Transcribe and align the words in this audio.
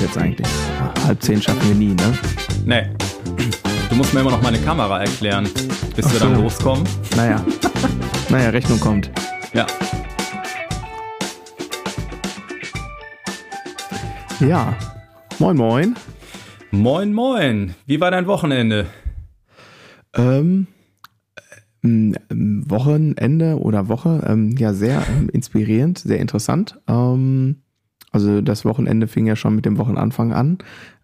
jetzt 0.00 0.18
eigentlich? 0.18 0.46
Halb 1.06 1.22
zehn 1.22 1.40
schaffen 1.40 1.68
wir 1.68 1.74
nie, 1.74 1.94
ne? 1.94 2.18
Nee. 2.64 2.82
Du 3.88 3.96
musst 3.96 4.12
mir 4.14 4.20
immer 4.20 4.30
noch 4.30 4.42
meine 4.42 4.58
Kamera 4.58 5.00
erklären, 5.00 5.48
bis 5.96 6.06
Ach 6.06 6.12
wir 6.12 6.20
dann 6.20 6.42
loskommen. 6.42 6.84
Naja. 7.16 7.44
naja, 8.28 8.50
Rechnung 8.50 8.78
kommt. 8.80 9.10
Ja. 9.52 9.66
Ja. 14.40 14.76
Moin, 15.38 15.56
moin. 15.56 15.96
Moin, 16.70 17.12
moin. 17.12 17.74
Wie 17.86 18.00
war 18.00 18.10
dein 18.10 18.26
Wochenende? 18.26 18.86
Ähm, 20.14 20.66
ähm, 21.82 22.14
Wochenende 22.68 23.58
oder 23.58 23.88
Woche, 23.88 24.22
ähm, 24.26 24.56
ja, 24.58 24.72
sehr 24.74 25.02
ähm, 25.08 25.28
inspirierend, 25.32 25.98
sehr 25.98 26.18
interessant. 26.18 26.78
Ähm, 26.88 27.62
also 28.10 28.40
das 28.40 28.64
Wochenende 28.64 29.06
fing 29.06 29.26
ja 29.26 29.36
schon 29.36 29.54
mit 29.54 29.66
dem 29.66 29.78
Wochenanfang 29.78 30.32
an. 30.32 30.58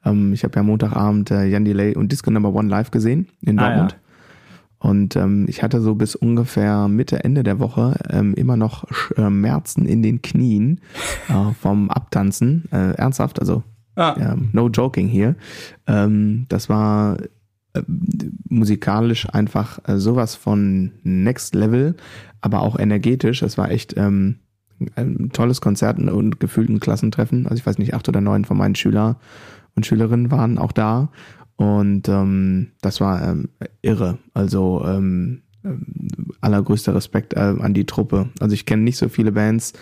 Ähm, 0.05 0.33
ich 0.33 0.45
habe 0.45 0.57
ja 0.57 0.63
Montagabend 0.63 1.31
äh, 1.31 1.45
Jan 1.47 1.65
Delay 1.65 1.95
und 1.95 2.13
Disco 2.13 2.31
Number 2.31 2.55
One 2.55 2.69
live 2.69 2.91
gesehen 2.91 3.29
in 3.41 3.57
Dortmund. 3.57 3.93
Ah, 3.93 3.97
ja. 3.97 4.05
Und 4.91 5.17
ähm, 5.17 5.47
ich 5.49 5.63
hatte 5.63 5.81
so 5.81 5.95
bis 5.95 6.15
ungefähr 6.15 6.89
Mitte, 6.89 7.25
Ende 7.25 7.43
der 7.43 7.59
Woche 7.59 7.97
ähm, 8.11 8.35
immer 8.35 8.59
noch 8.59 8.85
Schmerzen 8.93 9.87
in 9.87 10.03
den 10.03 10.21
Knien 10.21 10.81
äh, 11.29 11.53
vom 11.59 11.91
Abtanzen. 11.91 12.65
Äh, 12.71 12.93
ernsthaft, 12.97 13.41
also 13.41 13.63
ah. 13.97 14.15
ähm, 14.19 14.51
no 14.53 14.69
joking 14.69 15.09
hier. 15.09 15.37
Ähm, 15.87 16.45
das 16.51 16.69
war 16.69 17.17
äh, 17.73 17.83
musikalisch 18.49 19.27
einfach 19.31 19.79
äh, 19.89 19.97
sowas 19.97 20.35
von 20.35 20.93
Next 21.03 21.55
Level, 21.55 21.97
aber 22.43 22.61
auch 22.61 22.79
energetisch. 22.79 23.43
Es 23.43 23.57
war 23.57 23.71
echt 23.71 23.97
ähm, 23.97 24.41
ein 24.97 25.31
tolles 25.33 25.61
Konzert 25.61 25.99
und 25.99 26.41
gefühlt 26.41 26.69
ein 26.69 26.81
Klassentreffen. 26.81 27.47
Also 27.47 27.61
ich 27.61 27.67
weiß 27.67 27.79
nicht, 27.79 27.95
acht 27.95 28.09
oder 28.09 28.21
neun 28.21 28.45
von 28.45 28.57
meinen 28.57 28.75
Schüler 28.75 29.17
und 29.75 29.87
Schülerinnen 29.87 30.31
waren 30.31 30.59
auch 30.59 30.73
da. 30.73 31.11
Und 31.57 32.09
ähm, 32.09 32.69
das 32.81 33.01
war 33.01 33.23
ähm, 33.23 33.49
irre. 33.83 34.19
Also 34.33 34.85
ähm, 34.87 35.43
allergrößter 36.41 36.95
Respekt 36.95 37.35
äh, 37.35 37.55
an 37.59 37.75
die 37.75 37.87
Truppe. 37.87 38.29
Also 38.41 38.55
ich 38.55 38.67
kenne 38.67 38.83
nicht 38.83 38.99
so 38.99 39.09
viele 39.09 39.33
Bands, 39.33 39.73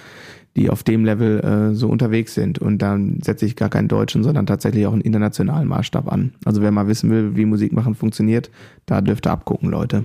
die 0.57 0.69
auf 0.71 0.83
dem 0.83 1.05
Level 1.05 1.41
äh, 1.41 1.75
so 1.75 1.89
unterwegs 1.89 2.35
sind. 2.35 2.59
Und 2.59 2.79
dann 2.79 3.21
setze 3.23 3.47
ich 3.47 3.57
gar 3.57 3.71
keinen 3.71 3.89
deutschen, 3.89 4.23
sondern 4.23 4.47
tatsächlich 4.47 4.87
auch 4.87 4.93
einen 4.93 5.01
internationalen 5.01 5.67
Maßstab 5.69 6.13
an. 6.13 6.33
Also 6.45 6.63
wer 6.63 6.71
mal 6.71 6.89
wissen 6.89 7.11
will, 7.11 7.37
wie 7.37 7.47
Musik 7.47 7.73
machen 7.73 7.95
funktioniert, 7.95 8.51
da 8.87 9.01
dürft 9.01 9.27
ihr 9.27 9.33
abgucken, 9.33 9.71
Leute. 9.71 10.05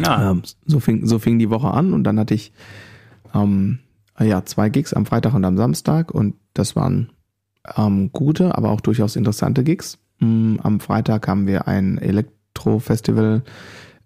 Ah. 0.00 0.30
Ähm, 0.30 0.42
so, 0.64 0.80
fing, 0.80 1.06
so 1.06 1.18
fing 1.18 1.38
die 1.38 1.50
Woche 1.50 1.70
an 1.70 1.92
und 1.92 2.04
dann 2.04 2.18
hatte 2.18 2.34
ich 2.34 2.52
ähm, 3.34 3.78
ja, 4.20 4.44
zwei 4.44 4.68
Gigs 4.68 4.92
am 4.92 5.06
Freitag 5.06 5.34
und 5.34 5.44
am 5.44 5.56
Samstag 5.56 6.12
und 6.12 6.34
das 6.54 6.76
waren 6.76 7.10
ähm, 7.76 8.10
gute, 8.12 8.56
aber 8.56 8.70
auch 8.70 8.80
durchaus 8.80 9.16
interessante 9.16 9.64
Gigs. 9.64 9.98
Mm, 10.20 10.56
am 10.62 10.80
Freitag 10.80 11.28
haben 11.28 11.46
wir 11.46 11.68
ein 11.68 11.98
Elektro-Festival 11.98 13.42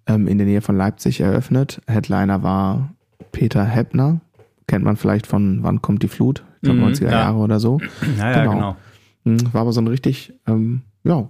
ähm, 0.07 0.29
in 0.29 0.39
der 0.39 0.47
Nähe 0.47 0.61
von 0.61 0.77
Leipzig 0.77 1.21
eröffnet. 1.21 1.81
Headliner 1.87 2.43
war 2.43 2.95
Peter 3.33 3.65
Heppner, 3.65 4.21
kennt 4.67 4.85
man 4.85 4.97
vielleicht 4.97 5.27
von 5.27 5.63
Wann 5.63 5.83
kommt 5.83 6.03
die 6.03 6.09
Flut? 6.09 6.45
Ich 6.57 6.63
glaube 6.63 6.81
mhm, 6.81 6.87
90er 6.87 7.05
ja. 7.05 7.11
Jahre 7.11 7.39
oder 7.39 7.61
so. 7.61 7.81
Ja, 8.19 8.31
ja, 8.31 8.45
genau. 8.45 8.77
genau. 9.25 9.37
Mm, 9.37 9.53
war 9.53 9.63
aber 9.63 9.73
so 9.73 9.81
ein 9.81 9.89
richtig, 9.89 10.33
ähm, 10.47 10.83
ja, 11.07 11.29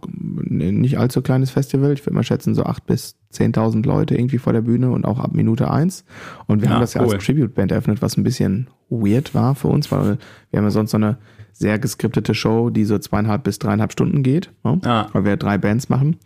nicht 0.49 0.99
allzu 0.99 1.23
kleines 1.23 1.51
Festival. 1.51 1.93
Ich 1.93 2.05
würde 2.05 2.15
mal 2.15 2.23
schätzen, 2.23 2.55
so 2.55 2.65
acht 2.65 2.87
bis 2.87 3.17
10.000 3.35 3.85
Leute 3.85 4.15
irgendwie 4.15 4.39
vor 4.39 4.53
der 4.53 4.63
Bühne 4.63 4.91
und 4.91 5.05
auch 5.05 5.19
ab 5.19 5.35
Minute 5.35 5.71
eins. 5.71 6.05
Und 6.47 6.63
wir 6.63 6.69
ja, 6.69 6.75
haben 6.75 6.81
das 6.81 6.95
ja 6.95 7.03
als 7.03 7.25
Tribute-Band 7.25 7.73
eröffnet, 7.73 8.01
was 8.01 8.17
ein 8.17 8.25
bisschen 8.25 8.69
weird 8.89 9.35
war 9.35 9.55
für 9.55 9.69
uns, 9.69 9.93
weil 9.93 10.19
wir 10.51 10.59
haben 10.59 10.65
ja 10.65 10.71
sonst 10.71 10.93
so 10.93 10.97
eine 10.97 11.19
sehr 11.53 11.79
geskriptete 11.79 12.35
Show, 12.35 12.69
die 12.69 12.85
so 12.85 12.99
zweieinhalb 12.99 13.43
bis 13.43 13.59
dreieinhalb 13.59 13.93
Stunden 13.93 14.23
geht, 14.23 14.53
ne? 14.63 14.79
ah. 14.85 15.09
weil 15.13 15.25
wir 15.25 15.37
drei 15.39 15.57
Bands 15.57 15.89
machen 15.89 16.17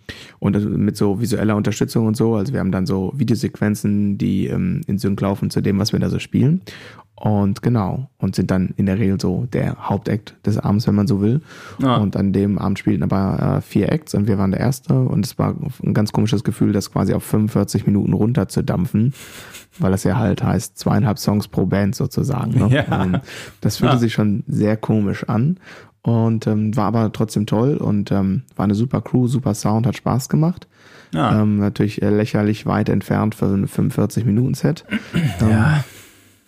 und 0.41 0.59
mit 0.77 0.97
so 0.97 1.21
visueller 1.21 1.55
Unterstützung 1.55 2.07
und 2.07 2.17
so. 2.17 2.35
Also 2.35 2.53
wir 2.53 2.59
haben 2.59 2.73
dann 2.73 2.85
so 2.85 3.13
Videosequenzen, 3.15 4.19
die 4.19 4.49
ähm, 4.49 4.81
in 4.89 4.99
Sync 4.99 5.21
laufen 5.21 5.51
zu 5.51 5.61
dem, 5.61 5.79
was 5.79 5.93
wir 5.93 6.01
da 6.01 6.09
so 6.09 6.19
spielen. 6.19 6.63
Und 7.21 7.61
genau, 7.61 8.09
und 8.17 8.35
sind 8.35 8.51
dann 8.51 8.73
in 8.79 8.87
der 8.87 8.99
Regel 8.99 9.21
so 9.21 9.47
der 9.53 9.77
Hauptakt 9.91 10.35
des 10.47 10.57
Abends, 10.57 10.87
wenn 10.87 10.95
man 10.95 11.07
so 11.07 11.21
will. 11.21 11.43
Ah. 11.83 11.97
Und 11.97 12.17
an 12.17 12.33
dem 12.33 12.59
Abend 12.59 12.79
spielten 12.79 13.03
aber 13.03 13.59
äh, 13.59 13.61
vier 13.61 13.93
Acts 13.93 14.15
und 14.15 14.27
wir 14.27 14.39
waren 14.39 14.53
der 14.53 14.61
Erste. 14.61 14.95
Und 14.95 15.27
es 15.27 15.39
war 15.39 15.55
ein 15.85 15.93
ganz 15.93 16.13
komisches 16.13 16.45
Gefühl, 16.45 16.73
das 16.73 16.91
quasi 16.91 17.13
auf 17.13 17.23
45 17.25 17.85
Minuten 17.85 18.15
runter 18.15 18.49
zu 18.49 18.63
dampfen, 18.63 19.13
weil 19.79 19.91
das 19.91 20.03
ja 20.05 20.17
halt 20.17 20.43
heißt 20.43 20.79
zweieinhalb 20.79 21.19
Songs 21.19 21.47
pro 21.49 21.67
Band 21.67 21.95
sozusagen. 21.95 22.53
Ne? 22.59 22.69
Ja. 22.75 23.05
Ähm, 23.05 23.19
das 23.61 23.77
fühlte 23.77 23.97
ja. 23.97 24.01
sich 24.01 24.15
schon 24.15 24.43
sehr 24.49 24.79
komisch 24.79 25.29
an 25.29 25.59
und 26.01 26.47
ähm, 26.47 26.75
war 26.75 26.87
aber 26.87 27.13
trotzdem 27.13 27.45
toll 27.45 27.77
und 27.77 28.11
ähm, 28.13 28.45
war 28.57 28.65
eine 28.65 28.75
super 28.75 29.03
Crew, 29.03 29.27
super 29.27 29.53
Sound, 29.53 29.87
hat 29.87 29.97
Spaß 29.97 30.31
gemacht. 30.31 30.69
Ja. 31.13 31.43
Ähm, 31.43 31.59
natürlich 31.59 32.01
äh, 32.01 32.09
lächerlich 32.09 32.65
weit 32.65 32.89
entfernt 32.89 33.35
für 33.35 33.45
ein 33.45 33.69
45 33.69 34.25
Minuten 34.25 34.55
Set. 34.55 34.87
ja. 35.43 35.85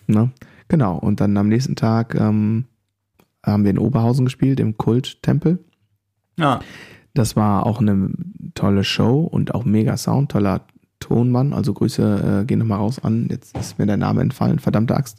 Ähm, 0.08 0.14
ne? 0.14 0.30
Genau, 0.68 0.96
und 0.96 1.20
dann 1.20 1.36
am 1.36 1.48
nächsten 1.48 1.76
Tag 1.76 2.14
ähm, 2.14 2.66
haben 3.44 3.64
wir 3.64 3.70
in 3.70 3.78
Oberhausen 3.78 4.24
gespielt, 4.24 4.60
im 4.60 4.76
Kulttempel. 4.76 5.58
Ja. 6.38 6.60
Das 7.14 7.36
war 7.36 7.66
auch 7.66 7.80
eine 7.80 8.10
tolle 8.54 8.84
Show 8.84 9.20
und 9.20 9.54
auch 9.54 9.64
mega 9.64 9.96
Sound, 9.96 10.30
toller 10.30 10.62
Tonmann. 10.98 11.52
Also 11.52 11.74
Grüße 11.74 12.42
äh, 12.42 12.44
gehen 12.46 12.60
nochmal 12.60 12.78
raus 12.78 12.98
an. 13.02 13.28
Jetzt 13.30 13.56
ist 13.58 13.78
mir 13.78 13.86
der 13.86 13.96
Name 13.96 14.22
entfallen, 14.22 14.58
verdammte 14.58 14.96
Axt. 14.96 15.18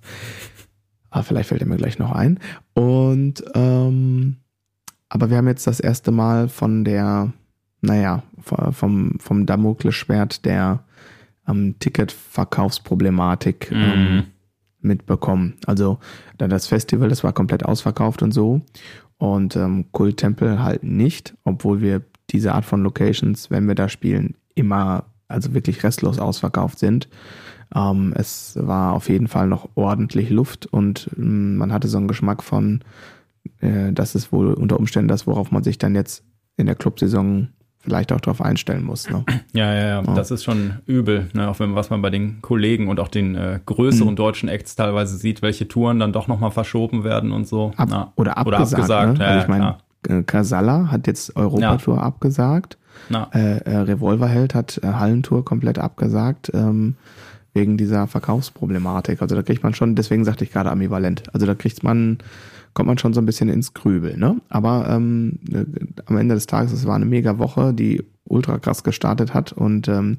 Aber 1.10 1.20
ah, 1.20 1.24
vielleicht 1.24 1.50
fällt 1.50 1.62
er 1.62 1.68
mir 1.68 1.78
gleich 1.78 2.00
noch 2.00 2.12
ein. 2.12 2.40
Und 2.74 3.44
ähm, 3.54 4.38
aber 5.10 5.30
wir 5.30 5.38
haben 5.38 5.48
jetzt 5.48 5.68
das 5.68 5.80
erste 5.80 6.12
Mal 6.12 6.50
von 6.50 6.84
der, 6.84 7.32
naja, 7.82 8.24
vom, 8.72 9.20
vom 9.20 9.46
Damoklesschwert 9.46 10.44
der 10.44 10.84
ähm, 11.48 11.76
Ticketverkaufsproblematik 11.78 13.70
mhm. 13.70 13.78
ähm, 13.78 14.24
mitbekommen. 14.84 15.56
Also 15.66 16.00
das 16.38 16.68
Festival, 16.68 17.10
das 17.10 17.24
war 17.24 17.34
komplett 17.34 17.66
ausverkauft 17.66 18.22
und 18.22 18.34
so. 18.34 18.62
Und 19.18 19.56
ähm, 19.56 19.86
Kulttempel 19.92 20.62
halt 20.62 20.84
nicht, 20.84 21.36
obwohl 21.44 21.82
wir 21.82 22.02
diese 22.30 22.54
Art 22.54 22.66
von 22.66 22.84
Locations, 22.84 23.50
wenn 23.52 23.68
wir 23.68 23.76
da 23.76 23.90
spielen, 23.90 24.36
immer, 24.56 25.06
also 25.28 25.54
wirklich 25.54 25.84
restlos 25.84 26.20
ausverkauft 26.20 26.80
sind. 26.80 27.08
Ähm, 27.74 28.14
es 28.16 28.58
war 28.60 28.94
auf 28.94 29.10
jeden 29.10 29.28
Fall 29.28 29.48
noch 29.48 29.70
ordentlich 29.76 30.30
Luft 30.30 30.66
und 30.66 31.10
ähm, 31.18 31.58
man 31.58 31.74
hatte 31.74 31.88
so 31.88 31.98
einen 31.98 32.08
Geschmack 32.08 32.44
von, 32.44 32.82
äh, 33.60 33.92
das 33.94 34.16
ist 34.16 34.32
wohl 34.32 34.54
unter 34.54 34.80
Umständen 34.80 35.08
das, 35.08 35.28
worauf 35.28 35.52
man 35.52 35.64
sich 35.64 35.78
dann 35.78 35.96
jetzt 35.96 36.24
in 36.58 36.66
der 36.66 36.76
Clubsaison 36.76 37.50
vielleicht 37.84 38.12
auch 38.12 38.22
darauf 38.22 38.42
einstellen 38.42 38.84
muss. 38.84 39.10
Ne? 39.10 39.24
Ja, 39.54 39.72
ja, 39.72 39.86
ja, 39.86 40.02
das 40.02 40.32
ist 40.32 40.44
schon 40.44 40.80
übel, 40.88 41.30
ne? 41.34 41.48
auch 41.48 41.60
wenn 41.60 41.76
was 41.76 41.90
man 41.92 42.02
bei 42.02 42.10
den 42.10 42.42
Kollegen 42.42 42.88
und 42.88 43.00
auch 43.00 43.08
den 43.08 43.36
äh, 43.36 43.60
größeren 43.66 44.12
mhm. 44.12 44.16
deutschen 44.16 44.50
Acts 44.50 44.76
teilweise 44.76 45.16
sieht, 45.18 45.42
welche 45.44 45.68
Touren 45.68 46.00
dann 46.00 46.12
doch 46.12 46.28
nochmal 46.28 46.50
verschoben 46.50 47.04
werden 47.04 47.32
und 47.32 47.48
so. 47.48 47.72
Ab, 47.78 47.90
ja. 47.92 48.12
oder, 48.16 48.38
abgesagt, 48.38 48.48
oder 48.48 48.98
abgesagt. 48.98 49.18
Ne? 49.20 49.24
Ja, 49.24 49.30
also 49.30 49.42
ich 49.44 49.48
meine, 49.48 49.78
äh, 50.08 50.24
Casalla 50.24 50.92
hat 50.92 51.06
jetzt 51.08 51.36
Europatour 51.36 51.98
ja. 51.98 52.02
abgesagt. 52.02 52.78
Äh, 53.12 53.58
äh, 53.58 53.78
Revolverheld 53.78 54.56
hat 54.56 54.80
äh, 54.82 54.88
Hallentour 54.88 55.46
komplett 55.46 55.78
abgesagt. 55.78 56.52
Ähm, 56.54 56.96
wegen 57.54 57.78
dieser 57.78 58.08
Verkaufsproblematik. 58.08 59.22
Also 59.22 59.36
da 59.36 59.44
kriegt 59.44 59.64
man 59.64 59.74
schon, 59.74 59.96
deswegen 59.96 60.26
sagte 60.26 60.44
ich 60.44 60.52
gerade 60.52 60.72
ambivalent. 60.72 61.24
Also 61.34 61.46
da 61.46 61.54
kriegt 61.54 61.84
man 61.84 62.18
kommt 62.74 62.88
man 62.88 62.98
schon 62.98 63.14
so 63.14 63.22
ein 63.22 63.26
bisschen 63.26 63.50
ins 63.50 63.74
Grübel. 63.74 64.18
Ne? 64.18 64.42
Aber 64.50 64.88
ähm, 64.90 65.40
äh, 65.52 65.66
am 66.06 66.18
Ende 66.18 66.36
des 66.36 66.48
Tages, 66.48 66.72
es 66.72 66.86
war 66.86 66.96
eine 66.96 67.06
mega 67.06 67.38
Woche, 67.40 67.74
die 67.74 68.04
ultra 68.26 68.58
krass 68.58 68.84
gestartet 68.84 69.34
hat 69.34 69.52
und 69.52 69.88
ähm, 69.88 70.18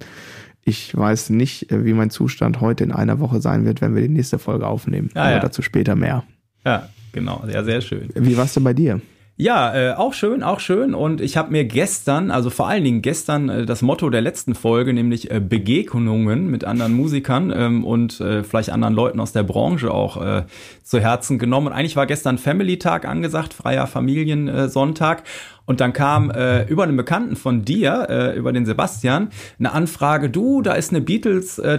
ich 0.65 0.97
weiß 0.97 1.31
nicht, 1.31 1.71
äh, 1.71 1.85
wie 1.85 1.93
mein 1.93 2.11
Zustand 2.11 2.61
heute 2.61 2.85
in 2.85 2.93
einer 2.93 3.21
Woche 3.21 3.41
sein 3.41 3.65
wird, 3.65 3.81
wenn 3.81 3.95
wir 3.95 4.03
die 4.03 4.09
nächste 4.09 4.39
Folge 4.39 4.67
aufnehmen. 4.67 5.11
Ah, 5.15 5.23
Aber 5.23 5.31
ja. 5.33 5.39
dazu 5.41 5.63
später 5.63 5.95
mehr. 5.95 6.25
Ja, 6.65 6.89
genau. 7.13 7.45
Ja, 7.51 7.65
sehr 7.65 7.81
schön. 7.81 8.09
Wie 8.15 8.37
war's 8.37 8.55
denn 8.55 8.65
bei 8.65 8.73
dir? 8.73 9.01
Ja, 9.37 9.75
äh, 9.75 9.95
auch 9.95 10.13
schön, 10.15 10.45
auch 10.45 10.61
schön. 10.61 10.95
Und 10.95 11.21
ich 11.21 11.37
habe 11.37 11.51
mir 11.51 11.65
gestern, 11.65 12.31
also 12.31 12.51
vor 12.51 12.69
allen 12.69 12.85
Dingen 12.85 13.03
gestern, 13.03 13.49
äh, 13.49 13.67
das 13.67 13.83
Motto 13.83 14.09
der 14.09 14.21
letzten 14.21 14.55
Folge, 14.55 14.93
nämlich 14.93 15.29
äh, 15.33 15.41
Begegnungen 15.41 16.49
mit 16.53 16.65
anderen 16.65 16.95
Musikern 16.95 17.53
ähm, 17.55 17.85
und 17.85 18.21
äh, 18.21 18.45
vielleicht 18.45 18.71
anderen 18.71 18.95
Leuten 18.95 19.19
aus 19.19 19.33
der 19.33 19.43
Branche 19.43 19.93
auch 19.93 20.23
äh, 20.23 20.45
zu 20.85 21.01
Herzen 21.01 21.39
genommen. 21.39 21.69
Und 21.69 21.73
eigentlich 21.73 21.97
war 21.97 22.07
gestern 22.07 22.39
Family 22.39 22.79
Tag 22.79 23.09
angesagt, 23.09 23.55
freier 23.55 23.87
Familiensonntag. 23.87 25.25
Und 25.67 25.81
dann 25.81 25.95
kam 25.95 26.31
äh, 26.31 26.65
über 26.65 26.83
einen 26.83 26.97
Bekannten 26.97 27.37
von 27.37 27.65
dir, 27.65 28.07
äh, 28.11 28.37
über 28.37 28.53
den 28.53 28.67
Sebastian, 28.67 29.31
eine 29.59 29.73
Anfrage, 29.73 30.29
du, 30.29 30.61
da 30.61 30.75
ist 30.75 30.91
eine 30.91 31.01
Beatles 31.01 31.59
äh, 31.59 31.79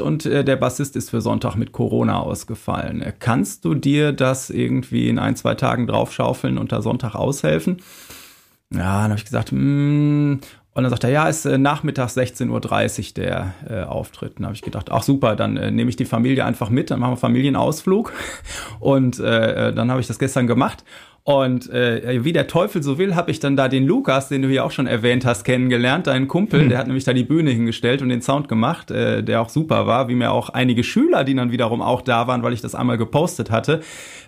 und 0.00 0.24
äh, 0.24 0.42
der 0.42 0.56
Bassist 0.56 0.96
ist 0.96 1.10
für 1.10 1.20
Sonntag 1.20 1.54
mit 1.56 1.72
Corona 1.72 2.18
ausgefallen. 2.18 3.02
Äh, 3.02 3.12
kannst 3.18 3.66
du 3.66 3.74
dir 3.74 4.12
das 4.12 4.48
irgendwie 4.48 5.08
in 5.10 5.18
ein, 5.18 5.36
zwei 5.36 5.54
Tagen 5.54 5.86
draufschaufeln 5.86 6.56
und 6.56 6.72
da 6.72 6.80
Sonntag 6.80 7.14
aushelfen? 7.14 7.76
Ja, 8.72 9.02
dann 9.02 9.10
habe 9.10 9.18
ich 9.18 9.26
gesagt, 9.26 9.52
mm, 9.52 10.36
und 10.74 10.82
dann 10.82 10.90
sagt 10.90 11.04
er, 11.04 11.10
ja, 11.10 11.28
ist 11.28 11.44
äh, 11.46 11.56
nachmittags 11.56 12.16
16.30 12.16 12.50
Uhr 12.50 13.14
der 13.14 13.54
äh, 13.68 13.82
Auftritt. 13.84 14.34
Dann 14.38 14.46
habe 14.46 14.56
ich 14.56 14.62
gedacht, 14.62 14.90
ach 14.90 15.04
super, 15.04 15.36
dann 15.36 15.56
äh, 15.56 15.70
nehme 15.70 15.88
ich 15.88 15.96
die 15.96 16.04
Familie 16.04 16.44
einfach 16.44 16.68
mit, 16.68 16.90
dann 16.90 16.98
machen 16.98 17.12
wir 17.12 17.16
Familienausflug. 17.16 18.12
Und 18.80 19.20
äh, 19.20 19.68
äh 19.68 19.72
dann 19.72 19.90
habe 19.92 20.00
ich 20.00 20.08
das 20.08 20.18
gestern 20.18 20.48
gemacht. 20.48 20.84
Und 21.26 21.70
äh, 21.70 22.22
wie 22.22 22.34
der 22.34 22.48
Teufel 22.48 22.82
so 22.82 22.98
will, 22.98 23.14
habe 23.14 23.30
ich 23.30 23.40
dann 23.40 23.56
da 23.56 23.68
den 23.68 23.86
Lukas, 23.86 24.28
den 24.28 24.42
du 24.42 24.48
hier 24.48 24.62
auch 24.62 24.72
schon 24.72 24.86
erwähnt 24.86 25.24
hast, 25.24 25.44
kennengelernt, 25.44 26.06
deinen 26.06 26.28
Kumpel, 26.28 26.64
mhm. 26.64 26.68
der 26.68 26.78
hat 26.78 26.86
nämlich 26.86 27.04
da 27.04 27.14
die 27.14 27.24
Bühne 27.24 27.50
hingestellt 27.50 28.02
und 28.02 28.10
den 28.10 28.20
Sound 28.20 28.46
gemacht, 28.46 28.90
äh, 28.90 29.22
der 29.22 29.40
auch 29.40 29.48
super 29.48 29.86
war, 29.86 30.08
wie 30.08 30.16
mir 30.16 30.32
auch 30.32 30.50
einige 30.50 30.84
Schüler, 30.84 31.24
die 31.24 31.34
dann 31.34 31.50
wiederum 31.50 31.80
auch 31.80 32.02
da 32.02 32.26
waren, 32.26 32.42
weil 32.42 32.52
ich 32.52 32.60
das 32.60 32.74
einmal 32.74 32.98
gepostet 32.98 33.50
hatte, 33.50 33.80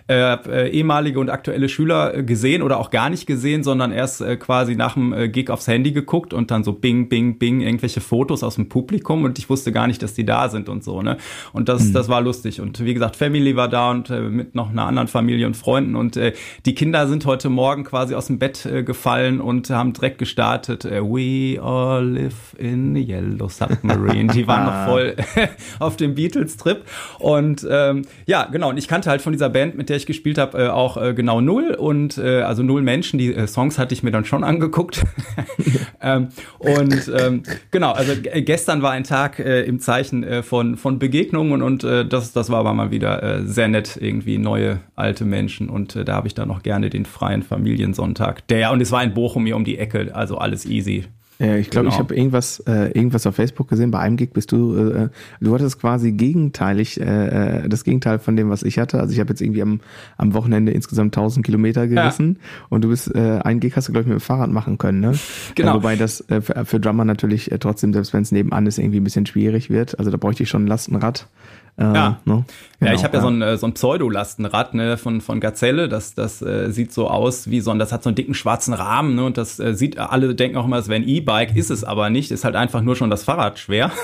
äh, 0.09 0.35
äh, 0.47 0.69
ehemalige 0.69 1.19
und 1.19 1.29
aktuelle 1.29 1.67
Schüler 1.67 2.15
äh, 2.15 2.23
gesehen 2.23 2.61
oder 2.61 2.79
auch 2.79 2.91
gar 2.91 3.09
nicht 3.09 3.27
gesehen, 3.27 3.63
sondern 3.63 3.91
erst 3.91 4.21
äh, 4.21 4.37
quasi 4.37 4.75
nach 4.75 4.93
dem 4.93 5.11
äh, 5.11 5.27
Gig 5.27 5.49
aufs 5.49 5.67
Handy 5.67 5.91
geguckt 5.91 6.33
und 6.33 6.49
dann 6.49 6.63
so 6.63 6.71
bing, 6.71 7.09
bing, 7.09 7.37
bing, 7.37 7.59
irgendwelche 7.59 7.99
Fotos 7.99 8.41
aus 8.41 8.55
dem 8.55 8.69
Publikum 8.69 9.25
und 9.25 9.37
ich 9.37 9.49
wusste 9.49 9.73
gar 9.73 9.85
nicht, 9.85 10.01
dass 10.01 10.13
die 10.13 10.23
da 10.23 10.47
sind 10.47 10.69
und 10.69 10.81
so, 10.81 11.01
ne? 11.01 11.17
Und 11.51 11.67
das, 11.67 11.83
mhm. 11.83 11.93
das 11.93 12.07
war 12.07 12.21
lustig. 12.21 12.61
Und 12.61 12.79
wie 12.85 12.93
gesagt, 12.93 13.17
Family 13.17 13.57
war 13.57 13.67
da 13.67 13.91
und 13.91 14.09
äh, 14.09 14.21
mit 14.21 14.55
noch 14.55 14.69
einer 14.69 14.85
anderen 14.85 15.09
Familie 15.09 15.45
und 15.45 15.57
Freunden 15.57 15.97
und 15.97 16.15
äh, 16.15 16.31
die 16.65 16.73
Kinder 16.73 17.07
sind 17.07 17.25
heute 17.25 17.49
Morgen 17.49 17.83
quasi 17.83 18.15
aus 18.15 18.27
dem 18.27 18.39
Bett 18.39 18.65
äh, 18.65 18.83
gefallen 18.83 19.41
und 19.41 19.69
haben 19.69 19.91
direkt 19.91 20.19
gestartet. 20.19 20.85
Äh, 20.85 21.01
We 21.01 21.61
all 21.61 22.05
live 22.05 22.55
in 22.57 22.95
yellow 22.95 23.49
submarine. 23.49 24.31
Die 24.31 24.47
waren 24.47 24.65
noch 24.65 24.85
voll 24.85 25.15
auf 25.79 25.97
dem 25.97 26.15
Beatles-Trip. 26.15 26.83
Und 27.19 27.67
ähm, 27.69 28.03
ja, 28.25 28.45
genau. 28.45 28.69
Und 28.69 28.77
ich 28.77 28.87
kannte 28.87 29.09
halt 29.09 29.21
von 29.21 29.33
dieser 29.33 29.49
Band, 29.49 29.75
mit 29.75 29.89
der 29.89 29.96
ich 29.97 30.05
gespielt 30.05 30.37
habe, 30.37 30.65
äh, 30.65 30.67
auch 30.69 30.97
äh, 30.97 31.13
genau 31.13 31.41
null 31.41 31.75
und 31.77 32.17
äh, 32.17 32.41
also 32.41 32.63
null 32.63 32.81
Menschen. 32.81 33.19
Die 33.19 33.33
äh, 33.33 33.47
Songs 33.47 33.77
hatte 33.77 33.93
ich 33.93 34.03
mir 34.03 34.11
dann 34.11 34.25
schon 34.25 34.43
angeguckt. 34.43 35.03
ähm, 36.01 36.29
und 36.59 37.11
ähm, 37.19 37.43
genau, 37.71 37.91
also 37.91 38.13
gestern 38.21 38.81
war 38.81 38.91
ein 38.91 39.03
Tag 39.03 39.39
äh, 39.39 39.63
im 39.63 39.79
Zeichen 39.79 40.23
äh, 40.23 40.43
von 40.43 40.77
von 40.77 40.99
Begegnungen 40.99 41.61
und 41.61 41.83
äh, 41.83 42.05
das 42.05 42.33
das 42.33 42.49
war 42.49 42.59
aber 42.59 42.73
mal 42.73 42.91
wieder 42.91 43.21
äh, 43.21 43.45
sehr 43.45 43.67
nett 43.67 43.97
irgendwie 43.99 44.37
neue 44.37 44.79
alte 44.95 45.25
Menschen 45.25 45.69
und 45.69 45.95
äh, 45.95 46.05
da 46.05 46.15
habe 46.15 46.27
ich 46.27 46.33
dann 46.33 46.47
noch 46.47 46.63
gerne 46.63 46.89
den 46.89 47.05
freien 47.05 47.43
Familiensonntag. 47.43 48.47
Der 48.47 48.71
und 48.71 48.81
es 48.81 48.91
war 48.91 49.03
in 49.03 49.13
Bochum 49.13 49.45
hier 49.45 49.55
um 49.55 49.65
die 49.65 49.77
Ecke, 49.77 50.13
also 50.13 50.37
alles 50.37 50.65
easy. 50.65 51.05
Ja, 51.39 51.55
ich 51.55 51.69
glaube, 51.69 51.85
genau. 51.85 51.95
ich 51.95 51.99
habe 51.99 52.15
irgendwas, 52.15 52.59
äh, 52.61 52.91
irgendwas 52.93 53.27
auf 53.27 53.35
Facebook 53.35 53.67
gesehen. 53.67 53.91
Bei 53.91 53.99
einem 53.99 54.17
Gig 54.17 54.31
bist 54.33 54.51
du, 54.51 54.75
äh, 54.75 55.09
du 55.39 55.53
hattest 55.53 55.79
quasi 55.79 56.11
gegenteilig, 56.11 56.99
äh, 56.99 57.63
äh 57.63 57.69
das 57.69 57.83
Gegenteil 57.83 58.19
von 58.19 58.35
dem, 58.35 58.49
was 58.49 58.63
ich 58.63 58.79
hatte. 58.79 58.99
Also 58.99 59.13
ich 59.13 59.19
habe 59.19 59.29
jetzt 59.29 59.41
irgendwie 59.41 59.61
am, 59.61 59.79
am 60.17 60.33
Wochenende 60.33 60.71
insgesamt 60.71 61.15
1000 61.15 61.45
Kilometer 61.45 61.87
gerissen 61.87 62.37
ja. 62.39 62.65
und 62.69 62.83
du 62.83 62.89
bist, 62.89 63.13
äh, 63.13 63.39
ein 63.43 63.59
Gig 63.59 63.75
hast 63.75 63.87
du 63.87 63.91
glaube 63.91 64.03
ich 64.03 64.07
mit 64.07 64.19
dem 64.19 64.21
Fahrrad 64.21 64.51
machen 64.51 64.77
können, 64.77 64.99
ne? 64.99 65.13
Genau. 65.55 65.71
Äh, 65.71 65.75
wobei 65.75 65.95
das 65.95 66.21
äh, 66.29 66.41
für, 66.41 66.65
für 66.65 66.79
Drummer 66.79 67.05
natürlich 67.05 67.51
äh, 67.51 67.59
trotzdem, 67.59 67.93
selbst 67.93 68.13
wenn 68.13 68.23
es 68.23 68.31
nebenan 68.31 68.65
ist, 68.65 68.79
irgendwie 68.79 68.99
ein 68.99 69.03
bisschen 69.03 69.25
schwierig 69.25 69.69
wird. 69.69 69.97
Also 69.99 70.11
da 70.11 70.17
bräuchte 70.17 70.43
ich 70.43 70.49
schon 70.49 70.63
ein 70.63 70.67
Lastenrad. 70.67 71.27
Äh, 71.77 71.83
ja. 71.83 72.19
Ne? 72.25 72.43
Genau, 72.79 72.91
ja, 72.91 72.95
ich 72.95 73.03
habe 73.03 73.17
ja. 73.17 73.19
ja 73.19 73.21
so 73.21 73.33
ein, 73.33 73.41
äh, 73.41 73.57
so 73.57 73.67
ein 73.67 73.73
Pseudolastenrad 73.73 74.73
ne, 74.73 74.97
von, 74.97 75.21
von 75.21 75.39
Gazelle. 75.39 75.87
Das, 75.87 76.15
das 76.15 76.41
äh, 76.41 76.71
sieht 76.71 76.91
so 76.91 77.07
aus 77.07 77.49
wie 77.49 77.59
so 77.59 77.71
ein, 77.71 77.79
das 77.79 77.91
hat 77.91 78.03
so 78.03 78.09
einen 78.09 78.15
dicken 78.15 78.33
schwarzen 78.33 78.73
Rahmen 78.73 79.15
ne, 79.15 79.25
und 79.25 79.37
das 79.37 79.59
äh, 79.59 79.73
sieht, 79.73 79.97
alle 79.99 80.33
denken 80.35 80.57
auch 80.57 80.65
immer, 80.65 80.77
es 80.77 80.87
wäre 80.87 80.99
ein 80.99 81.07
E-Bike, 81.07 81.55
ist 81.55 81.69
es 81.69 81.83
aber 81.83 82.09
nicht. 82.09 82.31
Ist 82.31 82.43
halt 82.43 82.55
einfach 82.55 82.81
nur 82.81 82.95
schon 82.95 83.09
das 83.09 83.23
Fahrrad 83.23 83.59
schwer. 83.59 83.91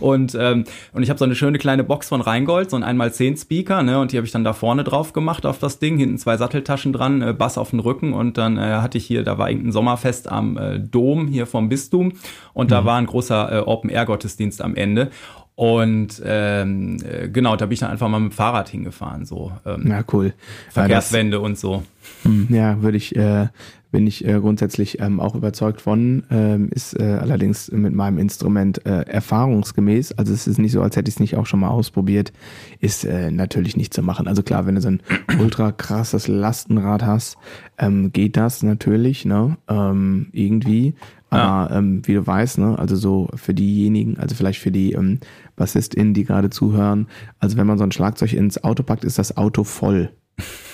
Und, 0.00 0.36
ähm, 0.38 0.64
und 0.92 1.02
ich 1.02 1.10
habe 1.10 1.18
so 1.18 1.24
eine 1.24 1.34
schöne 1.34 1.58
kleine 1.58 1.82
Box 1.82 2.08
von 2.08 2.20
Rheingold, 2.20 2.70
so 2.70 2.76
ein 2.76 2.84
1x10 2.84 3.40
Speaker, 3.40 3.82
ne, 3.82 3.98
und 3.98 4.12
die 4.12 4.16
habe 4.16 4.24
ich 4.26 4.32
dann 4.32 4.44
da 4.44 4.52
vorne 4.52 4.84
drauf 4.84 5.12
gemacht 5.12 5.44
auf 5.44 5.58
das 5.58 5.80
Ding, 5.80 5.98
hinten 5.98 6.18
zwei 6.18 6.36
Satteltaschen 6.36 6.92
dran, 6.92 7.20
äh, 7.20 7.32
Bass 7.32 7.58
auf 7.58 7.70
den 7.70 7.80
Rücken 7.80 8.12
und 8.12 8.38
dann 8.38 8.58
äh, 8.58 8.60
hatte 8.60 8.96
ich 8.96 9.06
hier, 9.06 9.24
da 9.24 9.38
war 9.38 9.50
irgendein 9.50 9.72
Sommerfest 9.72 10.30
am 10.30 10.56
äh, 10.56 10.78
Dom 10.78 11.26
hier 11.26 11.46
vom 11.46 11.68
Bistum 11.68 12.12
und 12.54 12.66
mhm. 12.66 12.70
da 12.70 12.84
war 12.84 12.96
ein 12.96 13.06
großer 13.06 13.52
äh, 13.52 13.58
Open-Air-Gottesdienst 13.58 14.62
am 14.62 14.76
Ende. 14.76 15.10
Und 15.58 16.22
ähm, 16.24 16.98
äh, 17.02 17.28
genau, 17.28 17.56
da 17.56 17.66
bin 17.66 17.72
ich 17.72 17.80
dann 17.80 17.90
einfach 17.90 18.08
mal 18.08 18.20
mit 18.20 18.30
dem 18.30 18.36
Fahrrad 18.36 18.68
hingefahren, 18.68 19.24
so. 19.24 19.50
Ähm, 19.66 19.88
ja, 19.88 20.04
cool. 20.12 20.32
Verkehrswende 20.70 21.38
das, 21.38 21.44
und 21.44 21.58
so. 21.58 21.82
Hm, 22.22 22.46
ja, 22.48 22.80
würde 22.80 22.96
ich, 22.96 23.16
äh, 23.16 23.48
bin 23.90 24.06
ich 24.06 24.24
äh, 24.24 24.38
grundsätzlich 24.38 25.00
ähm, 25.00 25.18
auch 25.18 25.34
überzeugt 25.34 25.80
von. 25.80 26.22
Ähm, 26.30 26.68
ist 26.70 26.96
äh, 26.96 27.18
allerdings 27.20 27.72
mit 27.72 27.92
meinem 27.92 28.18
Instrument 28.18 28.86
äh, 28.86 29.00
erfahrungsgemäß, 29.00 30.12
also 30.12 30.32
es 30.32 30.46
ist 30.46 30.60
nicht 30.60 30.70
so, 30.70 30.80
als 30.80 30.94
hätte 30.94 31.08
ich 31.08 31.16
es 31.16 31.20
nicht 31.20 31.34
auch 31.34 31.46
schon 31.46 31.58
mal 31.58 31.70
ausprobiert, 31.70 32.32
ist 32.78 33.04
äh, 33.04 33.32
natürlich 33.32 33.76
nicht 33.76 33.92
zu 33.92 34.02
machen. 34.02 34.28
Also 34.28 34.44
klar, 34.44 34.64
wenn 34.64 34.76
du 34.76 34.80
so 34.80 34.90
ein 34.90 35.00
ultra 35.40 35.72
krasses 35.72 36.28
Lastenrad 36.28 37.02
hast, 37.02 37.36
ähm, 37.78 38.12
geht 38.12 38.36
das 38.36 38.62
natürlich, 38.62 39.24
ne? 39.24 39.56
Ähm, 39.66 40.28
irgendwie. 40.30 40.94
Aber 41.30 41.70
ja. 41.70 41.78
ähm, 41.78 42.02
wie 42.06 42.14
du 42.14 42.26
weißt, 42.26 42.58
ne, 42.58 42.78
also 42.78 42.96
so 42.96 43.28
für 43.34 43.52
diejenigen, 43.52 44.18
also 44.18 44.34
vielleicht 44.34 44.60
für 44.60 44.70
die 44.70 44.92
ähm, 44.92 45.20
BassistInnen, 45.58 46.14
die 46.14 46.24
gerade 46.24 46.50
zuhören, 46.50 47.08
also 47.38 47.56
wenn 47.56 47.66
man 47.66 47.78
so 47.78 47.84
ein 47.84 47.92
Schlagzeug 47.92 48.32
ins 48.32 48.62
Auto 48.64 48.82
packt, 48.82 49.04
ist 49.04 49.18
das 49.18 49.36
Auto 49.36 49.64
voll. 49.64 50.10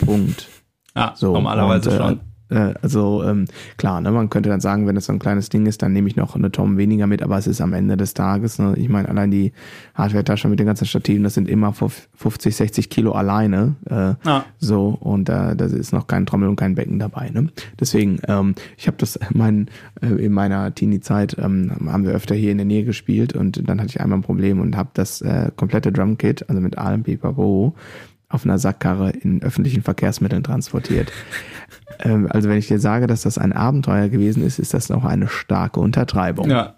Punkt. 0.05 0.49
Ja, 0.95 1.15
so, 1.17 1.33
normalerweise 1.33 1.91
und, 1.91 1.97
äh, 1.97 1.99
schon. 1.99 2.21
Äh, 2.55 2.75
also 2.81 3.25
ähm, 3.25 3.47
klar, 3.77 4.01
ne, 4.01 4.11
man 4.13 4.31
könnte 4.31 4.49
dann 4.49 4.61
sagen, 4.61 4.87
wenn 4.87 4.97
es 4.97 5.07
so 5.07 5.13
ein 5.13 5.19
kleines 5.19 5.49
Ding 5.49 5.67
ist, 5.67 5.83
dann 5.83 5.93
nehme 5.93 6.09
ich 6.09 6.17
noch 6.17 6.37
eine 6.37 6.53
Tom 6.53 6.79
weniger 6.79 7.07
mit, 7.07 7.23
aber 7.23 7.37
es 7.37 7.47
ist 7.47 7.61
am 7.61 7.73
Ende 7.73 7.97
des 7.97 8.15
Tages, 8.15 8.59
ne, 8.59 8.75
ich 8.77 8.89
meine, 8.89 9.09
allein 9.09 9.31
die 9.31 9.53
Hardware-Tasche 9.95 10.49
mit 10.49 10.61
den 10.61 10.67
ganzen 10.67 10.87
Stativen, 10.87 11.25
das 11.25 11.35
sind 11.35 11.49
immer 11.49 11.73
50, 11.73 12.55
60 12.55 12.91
Kilo 12.91 13.13
alleine. 13.13 13.75
Äh, 13.91 14.15
ja. 14.25 14.45
So, 14.59 14.97
und 15.01 15.29
äh, 15.29 15.57
da 15.57 15.65
ist 15.65 15.93
noch 15.93 16.07
kein 16.07 16.27
Trommel 16.27 16.49
und 16.49 16.57
kein 16.57 16.75
Becken 16.77 16.99
dabei. 16.99 17.31
Ne? 17.31 17.49
Deswegen, 17.79 18.21
ähm, 18.29 18.55
ich 18.77 18.87
habe 18.87 18.97
das 18.99 19.19
mein, 19.33 19.69
äh, 20.01 20.07
in 20.07 20.33
meiner 20.33 20.75
Teenie-Zeit, 20.75 21.37
ähm, 21.39 21.73
haben 21.87 22.05
wir 22.05 22.13
öfter 22.13 22.35
hier 22.35 22.53
in 22.53 22.59
der 22.59 22.67
Nähe 22.67 22.85
gespielt 22.85 23.35
und 23.35 23.69
dann 23.69 23.81
hatte 23.81 23.91
ich 23.91 24.01
einmal 24.01 24.19
ein 24.19 24.23
Problem 24.23 24.61
und 24.61 24.77
habe 24.77 24.91
das 24.95 25.21
äh, 25.23 25.51
komplette 25.57 25.91
Drumkit, 25.91 26.49
also 26.49 26.61
mit 26.61 26.79
allem 26.79 27.03
Pipapo, 27.03 27.75
auf 28.29 28.45
einer 28.45 28.59
Sackkarre 28.59 29.11
in 29.11 29.43
öffentlichen 29.43 29.83
Verkehrsmitteln 29.83 30.43
transportiert. 30.43 31.13
Ähm, 32.01 32.29
also 32.31 32.49
wenn 32.49 32.59
ich 32.59 32.69
dir 32.69 32.79
sage, 32.79 33.07
dass 33.07 33.23
das 33.23 33.39
ein 33.39 33.53
Abenteuer 33.53 34.09
gewesen 34.09 34.45
ist, 34.45 34.59
ist 34.59 34.75
das 34.75 34.89
noch 34.89 35.05
eine 35.05 35.29
starke 35.29 35.81
Untertreibung. 35.81 36.51
Ja, 36.51 36.75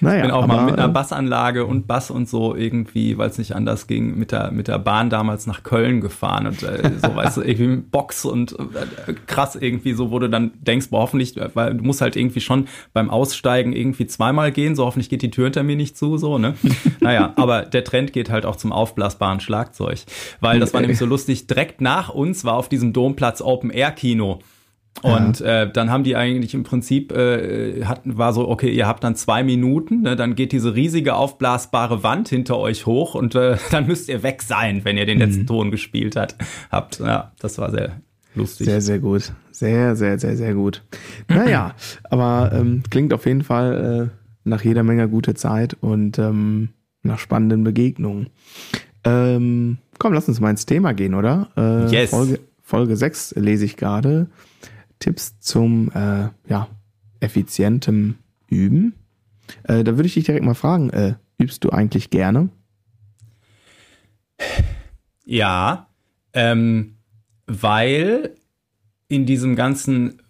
naja, 0.00 0.16
ich 0.16 0.22
bin 0.22 0.30
auch 0.30 0.44
aber, 0.44 0.54
mal 0.54 0.64
mit 0.66 0.78
einer 0.78 0.88
äh, 0.88 0.92
Bassanlage 0.92 1.66
und 1.66 1.86
Bass 1.86 2.10
und 2.10 2.28
so 2.28 2.54
irgendwie, 2.54 3.18
weil 3.18 3.30
es 3.30 3.38
nicht 3.38 3.54
anders 3.54 3.86
ging, 3.86 4.18
mit 4.18 4.32
der, 4.32 4.50
mit 4.50 4.68
der 4.68 4.78
Bahn 4.78 5.10
damals 5.10 5.46
nach 5.46 5.62
Köln 5.62 6.00
gefahren 6.00 6.46
und 6.46 6.62
äh, 6.62 6.90
so, 7.02 7.14
weißt 7.16 7.36
du, 7.38 7.42
irgendwie 7.42 7.66
mit 7.66 7.90
Box 7.90 8.24
und 8.24 8.52
äh, 8.52 9.14
krass 9.26 9.56
irgendwie 9.56 9.92
so, 9.92 10.10
wo 10.10 10.18
du 10.18 10.28
dann 10.28 10.52
denkst, 10.60 10.90
boah, 10.90 11.00
hoffentlich, 11.00 11.34
weil 11.54 11.74
du 11.74 11.84
musst 11.84 12.00
halt 12.00 12.16
irgendwie 12.16 12.40
schon 12.40 12.66
beim 12.92 13.10
Aussteigen 13.10 13.72
irgendwie 13.72 14.06
zweimal 14.06 14.52
gehen, 14.52 14.76
so 14.76 14.84
hoffentlich 14.84 15.08
geht 15.08 15.22
die 15.22 15.30
Tür 15.30 15.44
hinter 15.44 15.62
mir 15.62 15.76
nicht 15.76 15.96
zu, 15.96 16.18
so, 16.18 16.38
ne? 16.38 16.54
Naja, 17.00 17.32
aber 17.36 17.62
der 17.62 17.84
Trend 17.84 18.12
geht 18.12 18.30
halt 18.30 18.46
auch 18.46 18.56
zum 18.56 18.72
aufblasbaren 18.72 19.40
Schlagzeug, 19.40 20.00
weil 20.40 20.60
das 20.60 20.72
war 20.72 20.80
nämlich 20.82 20.98
so 20.98 21.06
lustig, 21.06 21.46
direkt 21.46 21.80
nach 21.80 22.10
uns 22.10 22.44
war 22.44 22.54
auf 22.54 22.68
diesem 22.68 22.92
Domplatz 22.92 23.40
Open 23.40 23.70
Air 23.70 23.92
Kino. 23.92 24.40
Und 25.00 25.40
ja. 25.40 25.62
äh, 25.62 25.72
dann 25.72 25.90
haben 25.90 26.04
die 26.04 26.14
eigentlich 26.16 26.54
im 26.54 26.62
Prinzip, 26.62 27.12
äh, 27.12 27.84
hatten, 27.84 28.18
war 28.18 28.32
so, 28.32 28.48
okay, 28.48 28.70
ihr 28.70 28.86
habt 28.86 29.02
dann 29.02 29.16
zwei 29.16 29.42
Minuten, 29.42 30.02
ne, 30.02 30.16
dann 30.16 30.34
geht 30.36 30.52
diese 30.52 30.74
riesige 30.74 31.14
aufblasbare 31.14 32.02
Wand 32.02 32.28
hinter 32.28 32.58
euch 32.58 32.86
hoch 32.86 33.14
und 33.14 33.34
äh, 33.34 33.56
dann 33.70 33.86
müsst 33.86 34.08
ihr 34.08 34.22
weg 34.22 34.42
sein, 34.42 34.84
wenn 34.84 34.96
ihr 34.98 35.06
den 35.06 35.18
letzten 35.18 35.42
mhm. 35.42 35.46
Ton 35.46 35.70
gespielt 35.70 36.14
hat, 36.14 36.36
habt. 36.70 37.00
Ja, 37.00 37.32
das 37.40 37.58
war 37.58 37.70
sehr 37.70 38.00
lustig. 38.34 38.66
Sehr, 38.66 38.80
sehr 38.80 38.98
gut. 38.98 39.32
Sehr, 39.50 39.96
sehr, 39.96 40.18
sehr, 40.18 40.36
sehr 40.36 40.54
gut. 40.54 40.82
Naja, 41.28 41.74
aber 42.10 42.52
ähm, 42.54 42.82
klingt 42.88 43.12
auf 43.12 43.26
jeden 43.26 43.42
Fall 43.42 44.10
äh, 44.12 44.16
nach 44.44 44.62
jeder 44.62 44.82
Menge 44.82 45.08
gute 45.08 45.34
Zeit 45.34 45.74
und 45.80 46.18
ähm, 46.18 46.68
nach 47.02 47.18
spannenden 47.18 47.64
Begegnungen. 47.64 48.28
Ähm, 49.04 49.78
komm, 49.98 50.12
lass 50.12 50.28
uns 50.28 50.38
mal 50.38 50.50
ins 50.50 50.66
Thema 50.66 50.94
gehen, 50.94 51.14
oder? 51.14 51.48
Äh, 51.56 51.92
yes. 51.92 52.10
Folge, 52.10 52.38
Folge 52.62 52.96
6 52.96 53.34
lese 53.36 53.64
ich 53.64 53.76
gerade. 53.76 54.28
Tipps 55.02 55.40
zum 55.40 55.90
äh, 55.90 56.28
ja, 56.48 56.68
effizientem 57.18 58.18
Üben. 58.46 58.94
Äh, 59.64 59.82
da 59.82 59.96
würde 59.96 60.06
ich 60.06 60.14
dich 60.14 60.24
direkt 60.24 60.44
mal 60.44 60.54
fragen, 60.54 60.90
äh, 60.90 61.14
übst 61.38 61.64
du 61.64 61.70
eigentlich 61.70 62.10
gerne? 62.10 62.50
Ja, 65.24 65.88
ähm, 66.34 66.98
weil 67.46 68.36
in 69.08 69.26
diesem 69.26 69.56
ganzen 69.56 70.21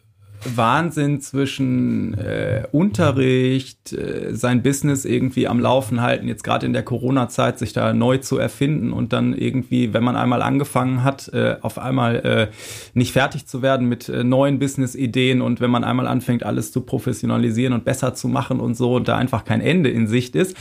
Wahnsinn 0.44 1.20
zwischen 1.20 2.14
äh, 2.14 2.64
Unterricht, 2.72 3.92
äh, 3.92 4.34
sein 4.34 4.62
Business 4.62 5.04
irgendwie 5.04 5.46
am 5.48 5.60
Laufen 5.60 6.02
halten, 6.02 6.28
jetzt 6.28 6.44
gerade 6.44 6.66
in 6.66 6.72
der 6.72 6.82
Corona-Zeit 6.82 7.58
sich 7.58 7.72
da 7.72 7.92
neu 7.92 8.18
zu 8.18 8.38
erfinden 8.38 8.92
und 8.92 9.12
dann 9.12 9.34
irgendwie, 9.34 9.92
wenn 9.92 10.04
man 10.04 10.16
einmal 10.16 10.42
angefangen 10.42 11.04
hat, 11.04 11.28
äh, 11.32 11.56
auf 11.60 11.78
einmal 11.78 12.16
äh, 12.16 12.48
nicht 12.94 13.12
fertig 13.12 13.46
zu 13.46 13.62
werden 13.62 13.88
mit 13.88 14.08
äh, 14.08 14.24
neuen 14.24 14.58
Business-Ideen 14.58 15.42
und 15.42 15.60
wenn 15.60 15.70
man 15.70 15.84
einmal 15.84 16.06
anfängt, 16.06 16.44
alles 16.44 16.72
zu 16.72 16.82
professionalisieren 16.82 17.72
und 17.72 17.84
besser 17.84 18.14
zu 18.14 18.28
machen 18.28 18.60
und 18.60 18.76
so, 18.76 18.94
und 18.94 19.08
da 19.08 19.16
einfach 19.16 19.44
kein 19.44 19.60
Ende 19.60 19.90
in 19.90 20.06
Sicht 20.06 20.36
ist 20.36 20.56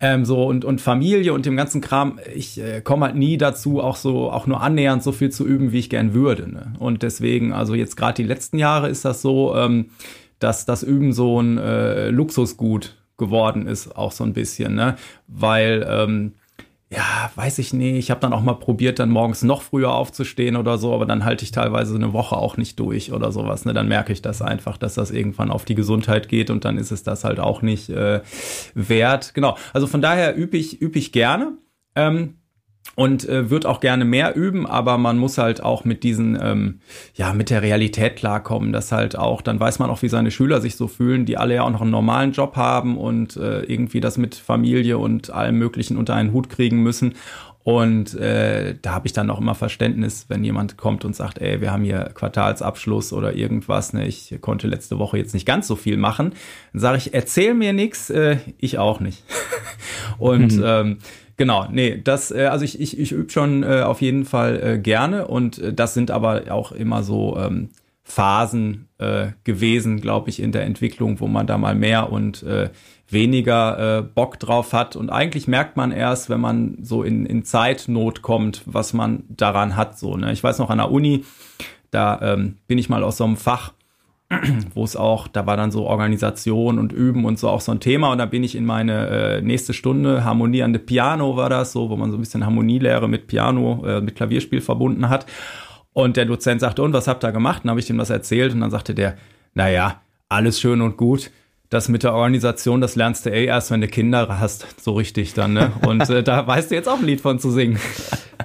ähm, 0.00 0.24
so 0.24 0.44
und, 0.44 0.64
und 0.64 0.80
Familie 0.80 1.32
und 1.34 1.46
dem 1.46 1.56
ganzen 1.56 1.80
Kram, 1.80 2.18
ich 2.34 2.60
äh, 2.60 2.80
komme 2.80 3.06
halt 3.06 3.16
nie 3.16 3.36
dazu, 3.36 3.80
auch 3.80 3.96
so, 3.96 4.30
auch 4.30 4.46
nur 4.46 4.62
annähernd 4.62 5.02
so 5.02 5.12
viel 5.12 5.30
zu 5.30 5.46
üben, 5.46 5.72
wie 5.72 5.78
ich 5.78 5.90
gern 5.90 6.14
würde. 6.14 6.50
Ne? 6.50 6.72
Und 6.78 7.02
deswegen, 7.02 7.52
also 7.52 7.74
jetzt 7.74 7.96
gerade 7.96 8.14
die 8.14 8.28
letzten 8.28 8.58
Jahre 8.58 8.88
ist 8.88 9.04
das 9.04 9.20
so, 9.20 9.54
ähm, 9.54 9.90
dass 10.38 10.64
das 10.64 10.82
Üben 10.82 11.12
so 11.12 11.40
ein 11.40 11.58
äh, 11.58 12.08
Luxusgut 12.08 12.96
geworden 13.18 13.66
ist, 13.66 13.94
auch 13.94 14.12
so 14.12 14.24
ein 14.24 14.32
bisschen, 14.32 14.74
ne? 14.74 14.96
Weil 15.28 15.86
ähm, 15.86 16.32
ja, 16.92 17.30
weiß 17.36 17.58
ich 17.60 17.72
nicht. 17.72 17.94
Ich 17.96 18.10
habe 18.10 18.20
dann 18.20 18.32
auch 18.32 18.42
mal 18.42 18.54
probiert, 18.54 18.98
dann 18.98 19.10
morgens 19.10 19.42
noch 19.42 19.62
früher 19.62 19.92
aufzustehen 19.92 20.56
oder 20.56 20.76
so, 20.76 20.92
aber 20.92 21.06
dann 21.06 21.24
halte 21.24 21.44
ich 21.44 21.52
teilweise 21.52 21.94
eine 21.94 22.12
Woche 22.12 22.36
auch 22.36 22.56
nicht 22.56 22.80
durch 22.80 23.12
oder 23.12 23.30
sowas. 23.30 23.64
Ne? 23.64 23.72
Dann 23.72 23.86
merke 23.86 24.12
ich 24.12 24.22
das 24.22 24.42
einfach, 24.42 24.76
dass 24.76 24.94
das 24.94 25.12
irgendwann 25.12 25.52
auf 25.52 25.64
die 25.64 25.76
Gesundheit 25.76 26.28
geht 26.28 26.50
und 26.50 26.64
dann 26.64 26.78
ist 26.78 26.90
es 26.90 27.04
das 27.04 27.22
halt 27.22 27.38
auch 27.38 27.62
nicht 27.62 27.90
äh, 27.90 28.22
wert. 28.74 29.34
Genau. 29.34 29.56
Also 29.72 29.86
von 29.86 30.02
daher 30.02 30.34
übe 30.34 30.56
ich, 30.56 30.82
übe 30.82 30.98
ich 30.98 31.12
gerne. 31.12 31.58
Ähm, 31.94 32.39
und 32.96 33.28
äh, 33.28 33.50
wird 33.50 33.66
auch 33.66 33.80
gerne 33.80 34.04
mehr 34.04 34.36
üben, 34.36 34.66
aber 34.66 34.98
man 34.98 35.16
muss 35.16 35.38
halt 35.38 35.62
auch 35.62 35.84
mit 35.84 36.02
diesen, 36.02 36.38
ähm, 36.40 36.80
ja, 37.14 37.32
mit 37.32 37.50
der 37.50 37.62
Realität 37.62 38.16
klarkommen, 38.16 38.72
dass 38.72 38.92
halt 38.92 39.16
auch, 39.16 39.42
dann 39.42 39.60
weiß 39.60 39.78
man 39.78 39.90
auch, 39.90 40.02
wie 40.02 40.08
seine 40.08 40.30
Schüler 40.30 40.60
sich 40.60 40.76
so 40.76 40.88
fühlen, 40.88 41.24
die 41.24 41.36
alle 41.36 41.54
ja 41.54 41.62
auch 41.62 41.70
noch 41.70 41.82
einen 41.82 41.90
normalen 41.90 42.32
Job 42.32 42.56
haben 42.56 42.98
und 42.98 43.36
äh, 43.36 43.62
irgendwie 43.62 44.00
das 44.00 44.18
mit 44.18 44.34
Familie 44.34 44.98
und 44.98 45.30
allem 45.30 45.56
Möglichen 45.56 45.96
unter 45.96 46.14
einen 46.14 46.32
Hut 46.32 46.50
kriegen 46.50 46.82
müssen. 46.82 47.14
Und 47.62 48.14
äh, 48.14 48.74
da 48.80 48.92
habe 48.92 49.06
ich 49.06 49.12
dann 49.12 49.28
auch 49.28 49.38
immer 49.38 49.54
Verständnis, 49.54 50.26
wenn 50.28 50.42
jemand 50.42 50.78
kommt 50.78 51.04
und 51.04 51.14
sagt, 51.14 51.38
ey, 51.38 51.60
wir 51.60 51.70
haben 51.70 51.84
hier 51.84 52.10
Quartalsabschluss 52.14 53.12
oder 53.12 53.34
irgendwas, 53.34 53.92
ne, 53.92 54.06
ich 54.06 54.34
konnte 54.40 54.66
letzte 54.66 54.98
Woche 54.98 55.18
jetzt 55.18 55.34
nicht 55.34 55.46
ganz 55.46 55.66
so 55.66 55.76
viel 55.76 55.98
machen. 55.98 56.32
Dann 56.72 56.80
sage 56.80 56.98
ich, 56.98 57.12
erzähl 57.12 57.52
mir 57.52 57.74
nichts, 57.74 58.08
äh, 58.08 58.38
ich 58.58 58.78
auch 58.78 59.00
nicht. 59.00 59.24
und 60.18 60.56
mhm. 60.56 60.64
ähm, 60.64 60.98
Genau, 61.40 61.66
nee, 61.72 61.98
das, 62.04 62.30
äh, 62.30 62.48
also 62.50 62.66
ich, 62.66 62.78
ich, 62.78 62.98
ich 62.98 63.12
übe 63.12 63.30
schon 63.30 63.62
äh, 63.62 63.80
auf 63.80 64.02
jeden 64.02 64.26
Fall 64.26 64.62
äh, 64.62 64.78
gerne 64.78 65.26
und 65.26 65.56
äh, 65.56 65.72
das 65.72 65.94
sind 65.94 66.10
aber 66.10 66.52
auch 66.52 66.70
immer 66.70 67.02
so 67.02 67.34
ähm, 67.38 67.70
Phasen 68.02 68.88
äh, 68.98 69.28
gewesen, 69.42 70.02
glaube 70.02 70.28
ich, 70.28 70.42
in 70.42 70.52
der 70.52 70.64
Entwicklung, 70.64 71.18
wo 71.18 71.28
man 71.28 71.46
da 71.46 71.56
mal 71.56 71.74
mehr 71.74 72.12
und 72.12 72.42
äh, 72.42 72.68
weniger 73.08 74.00
äh, 74.00 74.02
Bock 74.02 74.38
drauf 74.38 74.74
hat. 74.74 74.96
Und 74.96 75.08
eigentlich 75.08 75.48
merkt 75.48 75.78
man 75.78 75.92
erst, 75.92 76.28
wenn 76.28 76.42
man 76.42 76.76
so 76.82 77.02
in, 77.02 77.24
in 77.24 77.42
Zeitnot 77.42 78.20
kommt, 78.20 78.60
was 78.66 78.92
man 78.92 79.22
daran 79.30 79.76
hat. 79.76 79.98
So, 79.98 80.18
ne? 80.18 80.32
Ich 80.32 80.44
weiß 80.44 80.58
noch 80.58 80.68
an 80.68 80.76
der 80.76 80.90
Uni, 80.90 81.24
da 81.90 82.20
ähm, 82.20 82.58
bin 82.66 82.76
ich 82.76 82.90
mal 82.90 83.02
aus 83.02 83.16
so 83.16 83.24
einem 83.24 83.38
Fach 83.38 83.72
wo 84.74 84.84
es 84.84 84.96
auch, 84.96 85.28
da 85.28 85.46
war 85.46 85.56
dann 85.56 85.70
so 85.70 85.86
Organisation 85.86 86.78
und 86.78 86.92
Üben 86.92 87.24
und 87.24 87.38
so 87.38 87.48
auch 87.48 87.60
so 87.60 87.72
ein 87.72 87.80
Thema 87.80 88.12
und 88.12 88.18
da 88.18 88.26
bin 88.26 88.44
ich 88.44 88.54
in 88.54 88.64
meine 88.64 89.08
äh, 89.08 89.42
nächste 89.42 89.72
Stunde 89.72 90.24
harmonierende 90.24 90.78
Piano 90.78 91.36
war 91.36 91.50
das 91.50 91.72
so, 91.72 91.90
wo 91.90 91.96
man 91.96 92.10
so 92.10 92.16
ein 92.16 92.20
bisschen 92.20 92.44
Harmonielehre 92.44 93.08
mit 93.08 93.26
Piano, 93.26 93.84
äh, 93.84 94.00
mit 94.00 94.14
Klavierspiel 94.14 94.60
verbunden 94.60 95.08
hat 95.08 95.26
und 95.92 96.16
der 96.16 96.26
Dozent 96.26 96.60
sagte, 96.60 96.82
und 96.82 96.92
was 96.92 97.08
habt 97.08 97.24
ihr 97.24 97.32
gemacht? 97.32 97.62
dann 97.64 97.70
habe 97.70 97.80
ich 97.80 97.86
dem 97.86 97.98
das 97.98 98.10
erzählt 98.10 98.52
und 98.52 98.60
dann 98.60 98.70
sagte 98.70 98.94
der, 98.94 99.16
naja, 99.54 100.00
alles 100.28 100.60
schön 100.60 100.80
und 100.80 100.96
gut, 100.96 101.30
das 101.70 101.88
mit 101.88 102.02
der 102.02 102.14
Organisation, 102.14 102.80
das 102.80 102.96
lernst 102.96 103.26
du 103.26 103.30
eh 103.30 103.44
erst, 103.44 103.70
wenn 103.70 103.80
du 103.80 103.88
Kinder 103.88 104.40
hast, 104.40 104.80
so 104.80 104.92
richtig 104.92 105.34
dann, 105.34 105.52
ne? 105.52 105.72
Und 105.86 106.08
äh, 106.10 106.24
da 106.24 106.44
weißt 106.44 106.72
du 106.72 106.74
jetzt 106.74 106.88
auch 106.88 106.98
ein 106.98 107.06
Lied 107.06 107.20
von 107.20 107.38
zu 107.38 107.52
singen. 107.52 107.78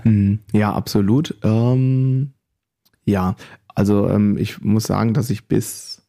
Hm, 0.03 0.39
ja, 0.53 0.71
absolut. 0.71 1.35
Ähm, 1.43 2.33
ja, 3.03 3.35
also 3.75 4.09
ähm, 4.09 4.37
ich 4.37 4.61
muss 4.61 4.85
sagen, 4.85 5.13
dass 5.13 5.29
ich 5.29 5.47
bis, 5.47 6.01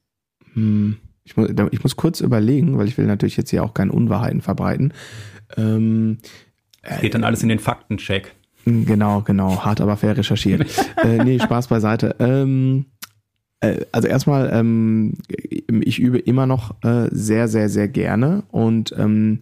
hm, 0.54 0.96
ich, 1.24 1.36
muss, 1.36 1.50
ich 1.72 1.82
muss 1.82 1.96
kurz 1.96 2.20
überlegen, 2.20 2.78
weil 2.78 2.88
ich 2.88 2.96
will 2.96 3.06
natürlich 3.06 3.36
jetzt 3.36 3.50
hier 3.50 3.64
auch 3.64 3.74
keine 3.74 3.92
Unwahrheiten 3.92 4.40
verbreiten. 4.40 4.94
Ähm, 5.56 6.18
das 6.82 7.00
geht 7.00 7.14
dann 7.14 7.24
alles 7.24 7.42
in 7.42 7.48
den 7.48 7.58
Faktencheck. 7.58 8.34
Genau, 8.64 9.22
genau, 9.22 9.64
hart 9.64 9.80
aber 9.80 9.96
fair 9.96 10.16
recherchiert. 10.16 10.66
äh, 11.02 11.22
nee, 11.22 11.38
Spaß 11.38 11.68
beiseite. 11.68 12.16
Ähm, 12.18 12.86
äh, 13.60 13.84
also 13.92 14.08
erstmal, 14.08 14.50
ähm, 14.52 15.14
ich 15.28 15.98
übe 15.98 16.18
immer 16.18 16.46
noch 16.46 16.74
äh, 16.82 17.08
sehr, 17.10 17.48
sehr, 17.48 17.68
sehr 17.68 17.88
gerne 17.88 18.44
und 18.50 18.94
ähm, 18.98 19.40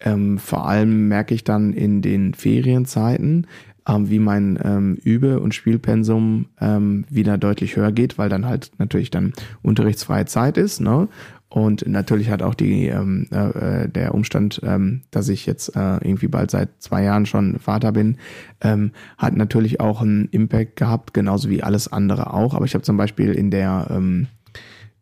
ähm, 0.00 0.38
vor 0.38 0.68
allem 0.68 1.08
merke 1.08 1.34
ich 1.34 1.44
dann 1.44 1.72
in 1.72 2.02
den 2.02 2.34
Ferienzeiten, 2.34 3.46
ähm, 3.86 4.10
wie 4.10 4.18
mein 4.18 4.58
ähm, 4.62 4.98
Übe- 5.02 5.40
und 5.40 5.54
Spielpensum 5.54 6.46
ähm, 6.60 7.04
wieder 7.08 7.38
deutlich 7.38 7.76
höher 7.76 7.92
geht, 7.92 8.18
weil 8.18 8.28
dann 8.28 8.46
halt 8.46 8.72
natürlich 8.78 9.10
dann 9.10 9.32
unterrichtsfreie 9.62 10.26
Zeit 10.26 10.56
ist, 10.56 10.80
ne? 10.80 11.08
Und 11.48 11.86
natürlich 11.86 12.28
hat 12.28 12.42
auch 12.42 12.54
die 12.54 12.88
ähm, 12.88 13.28
äh, 13.30 13.84
äh, 13.84 13.88
der 13.88 14.14
Umstand, 14.14 14.60
ähm, 14.64 15.02
dass 15.12 15.28
ich 15.28 15.46
jetzt 15.46 15.76
äh, 15.76 15.96
irgendwie 15.98 16.26
bald 16.26 16.50
seit 16.50 16.70
zwei 16.80 17.04
Jahren 17.04 17.24
schon 17.24 17.58
Vater 17.60 17.92
bin, 17.92 18.18
ähm, 18.60 18.90
hat 19.16 19.36
natürlich 19.36 19.80
auch 19.80 20.02
einen 20.02 20.26
Impact 20.32 20.76
gehabt, 20.76 21.14
genauso 21.14 21.48
wie 21.48 21.62
alles 21.62 21.90
andere 21.90 22.34
auch. 22.34 22.52
Aber 22.54 22.64
ich 22.64 22.74
habe 22.74 22.82
zum 22.82 22.96
Beispiel 22.96 23.32
in 23.32 23.50
der 23.50 23.86
ähm, 23.90 24.26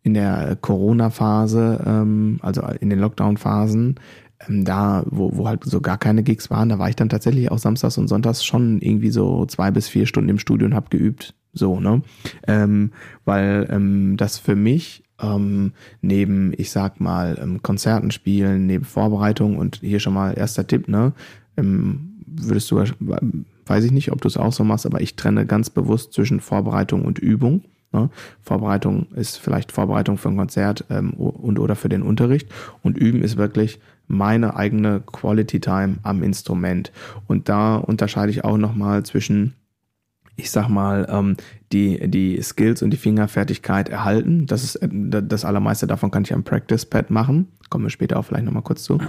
in 0.03 0.13
der 0.13 0.55
Corona-Phase, 0.61 1.83
ähm, 1.83 2.37
also 2.43 2.61
in 2.79 2.91
den 2.91 2.99
Lockdown-Phasen, 2.99 3.95
ähm, 4.47 4.65
da, 4.65 5.03
wo, 5.07 5.35
wo 5.37 5.47
halt 5.47 5.63
so 5.63 5.81
gar 5.81 5.97
keine 5.97 6.23
Gigs 6.23 6.49
waren, 6.49 6.69
da 6.69 6.79
war 6.79 6.89
ich 6.89 6.95
dann 6.95 7.09
tatsächlich 7.09 7.51
auch 7.51 7.57
samstags 7.57 7.97
und 7.97 8.07
sonntags 8.07 8.43
schon 8.43 8.81
irgendwie 8.81 9.11
so 9.11 9.45
zwei 9.45 9.71
bis 9.71 9.87
vier 9.87 10.05
Stunden 10.05 10.29
im 10.29 10.39
Studio 10.39 10.67
und 10.67 10.75
hab 10.75 10.89
geübt. 10.89 11.33
So, 11.53 11.79
ne? 11.79 12.01
Ähm, 12.47 12.91
weil 13.23 13.67
ähm, 13.71 14.17
das 14.17 14.37
für 14.37 14.55
mich 14.55 15.03
ähm, 15.21 15.71
neben, 16.01 16.53
ich 16.57 16.71
sag 16.71 16.99
mal, 16.99 17.39
ähm, 17.41 17.61
Konzerten 17.61 18.11
spielen, 18.11 18.67
neben 18.67 18.83
Vorbereitung 18.83 19.57
und 19.57 19.77
hier 19.77 20.01
schon 20.01 20.13
mal 20.13 20.37
erster 20.37 20.67
Tipp, 20.67 20.89
ne? 20.89 21.13
Ähm, 21.55 22.15
würdest 22.25 22.69
du, 22.71 22.83
weiß 23.65 23.83
ich 23.85 23.91
nicht, 23.91 24.11
ob 24.11 24.21
du 24.21 24.27
es 24.27 24.37
auch 24.37 24.51
so 24.51 24.63
machst, 24.63 24.85
aber 24.85 25.01
ich 25.01 25.15
trenne 25.15 25.45
ganz 25.45 25.69
bewusst 25.69 26.13
zwischen 26.13 26.41
Vorbereitung 26.41 27.05
und 27.05 27.19
Übung. 27.19 27.63
Ne? 27.93 28.09
Vorbereitung 28.41 29.07
ist 29.15 29.37
vielleicht 29.37 29.71
Vorbereitung 29.71 30.17
für 30.17 30.29
ein 30.29 30.37
Konzert 30.37 30.85
ähm, 30.89 31.13
und 31.13 31.59
oder 31.59 31.75
für 31.75 31.87
den 31.87 32.01
Unterricht 32.01 32.49
und 32.81 32.97
Üben 32.97 33.21
ist 33.21 33.37
wirklich 33.37 33.79
meine 34.07 34.55
eigene 34.55 35.01
Quality 35.01 35.59
Time 35.59 35.97
am 36.03 36.23
Instrument. 36.23 36.91
Und 37.27 37.49
da 37.49 37.75
unterscheide 37.77 38.31
ich 38.31 38.43
auch 38.43 38.57
nochmal 38.57 39.03
zwischen 39.03 39.55
ich 40.35 40.51
sag 40.51 40.67
mal, 40.67 41.07
ähm, 41.09 41.37
die, 41.71 42.09
die 42.09 42.41
Skills 42.41 42.81
und 42.81 42.91
die 42.91 42.97
Fingerfertigkeit 42.97 43.89
erhalten. 43.89 44.45
Das 44.45 44.63
ist 44.63 44.75
äh, 44.75 44.89
das 44.91 45.45
allermeiste 45.45 45.87
davon 45.87 46.11
kann 46.11 46.23
ich 46.23 46.33
am 46.33 46.43
Practice 46.43 46.85
Pad 46.85 47.09
machen. 47.09 47.47
Kommen 47.69 47.85
wir 47.85 47.89
später 47.89 48.19
auch 48.19 48.25
vielleicht 48.25 48.45
nochmal 48.45 48.61
kurz 48.61 48.83
zu. 48.83 48.99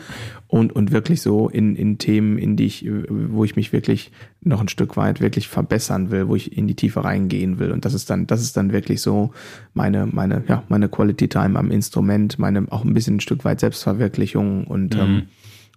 Und, 0.48 0.74
und 0.74 0.90
wirklich 0.90 1.20
so 1.20 1.48
in, 1.48 1.76
in 1.76 1.98
Themen, 1.98 2.38
in 2.38 2.56
die 2.56 2.64
ich, 2.64 2.88
wo 2.88 3.44
ich 3.44 3.54
mich 3.54 3.72
wirklich 3.72 4.12
noch 4.40 4.62
ein 4.62 4.68
Stück 4.68 4.96
weit 4.96 5.20
wirklich 5.20 5.48
verbessern 5.48 6.10
will, 6.10 6.28
wo 6.28 6.36
ich 6.36 6.56
in 6.56 6.66
die 6.66 6.74
Tiefe 6.74 7.04
reingehen 7.04 7.58
will. 7.58 7.70
Und 7.70 7.84
das 7.84 7.92
ist 7.92 8.08
dann, 8.08 8.26
das 8.26 8.40
ist 8.40 8.56
dann 8.56 8.72
wirklich 8.72 9.02
so 9.02 9.32
meine, 9.74 10.06
meine, 10.06 10.42
ja, 10.48 10.62
meine 10.68 10.88
Quality 10.88 11.28
Time 11.28 11.58
am 11.58 11.70
Instrument, 11.70 12.38
meine 12.38 12.66
auch 12.70 12.84
ein 12.84 12.94
bisschen 12.94 13.16
ein 13.16 13.20
Stück 13.20 13.44
weit 13.44 13.60
Selbstverwirklichung 13.60 14.66
und 14.66 14.94
mhm. 14.94 15.00
ähm, 15.00 15.22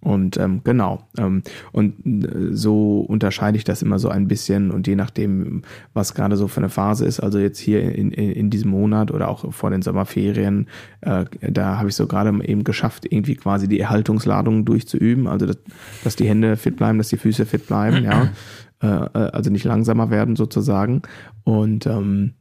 und 0.02 0.38
ähm, 0.38 0.62
genau, 0.64 1.04
ähm, 1.18 1.44
und 1.72 2.06
äh, 2.06 2.54
so 2.56 3.02
unterscheide 3.02 3.58
ich 3.58 3.66
das 3.66 3.82
immer 3.82 4.00
so 4.00 4.10
ein 4.10 4.28
bisschen 4.28 4.72
und 4.72 4.88
je 4.88 4.96
nachdem, 4.96 5.64
was 5.94 6.14
gerade 6.14 6.38
so 6.38 6.48
für 6.48 6.62
eine 6.62 6.70
Phase 6.70 7.06
ist, 7.06 7.20
also 7.20 7.38
jetzt 7.38 7.60
hier 7.60 7.82
in, 7.82 8.12
in, 8.12 8.32
in 8.32 8.50
diesem 8.50 8.72
Monat 8.72 9.12
oder 9.12 9.28
auch 9.28 9.52
vor 9.54 9.72
den 9.72 9.82
Sommerferien, 9.82 10.68
äh, 11.02 11.26
da 11.42 11.78
habe 11.78 11.90
ich 11.90 11.96
so 11.96 12.08
gerade 12.08 12.30
eben 12.46 12.64
geschafft, 12.64 13.06
irgendwie 13.10 13.36
quasi 13.36 13.68
die 13.68 13.80
Erhaltungsladung 13.80 14.64
durchzuüben, 14.64 15.28
also 15.28 15.46
dass, 15.46 15.58
dass 16.04 16.16
die 16.16 16.28
Hände 16.28 16.56
fit 16.56 16.78
bleiben, 16.78 16.98
dass 16.98 17.10
die 17.10 17.18
Füße 17.18 17.46
fit 17.46 17.68
bleiben, 17.68 18.06
ja, 18.06 18.30
äh, 18.82 18.88
äh, 18.88 19.32
also 19.32 19.50
nicht 19.50 19.66
langsamer 19.66 20.10
werden 20.10 20.38
sozusagen. 20.38 21.02
Und 21.44 21.86
ähm, 21.88 22.36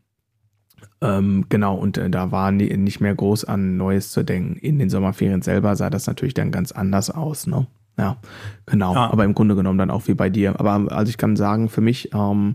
ähm, 1.01 1.47
genau, 1.49 1.77
und 1.77 1.97
äh, 1.97 2.11
da 2.11 2.33
war 2.33 2.51
nie, 2.51 2.77
nicht 2.77 3.01
mehr 3.01 3.15
groß 3.15 3.45
an 3.45 3.77
Neues 3.77 4.11
zu 4.11 4.25
denken. 4.25 4.57
In 4.57 4.79
den 4.79 4.91
Sommerferien 4.91 5.43
selber 5.43 5.77
sah 5.77 5.91
das 5.91 6.07
natürlich 6.07 6.35
dann 6.35 6.51
ganz 6.51 6.73
anders 6.73 7.11
aus, 7.11 7.47
ne? 7.47 7.67
Ja, 7.99 8.17
genau. 8.67 8.95
Ja. 8.95 9.11
Aber 9.11 9.25
im 9.25 9.35
Grunde 9.35 9.57
genommen 9.57 9.79
dann 9.79 9.91
auch 9.91 10.07
wie 10.07 10.15
bei 10.15 10.31
dir. 10.31 10.59
Aber 10.59 10.93
also 10.93 11.11
ich 11.11 11.19
kann 11.19 11.35
sagen, 11.35 11.69
für 11.69 11.81
mich, 11.81 12.15
ähm, 12.15 12.55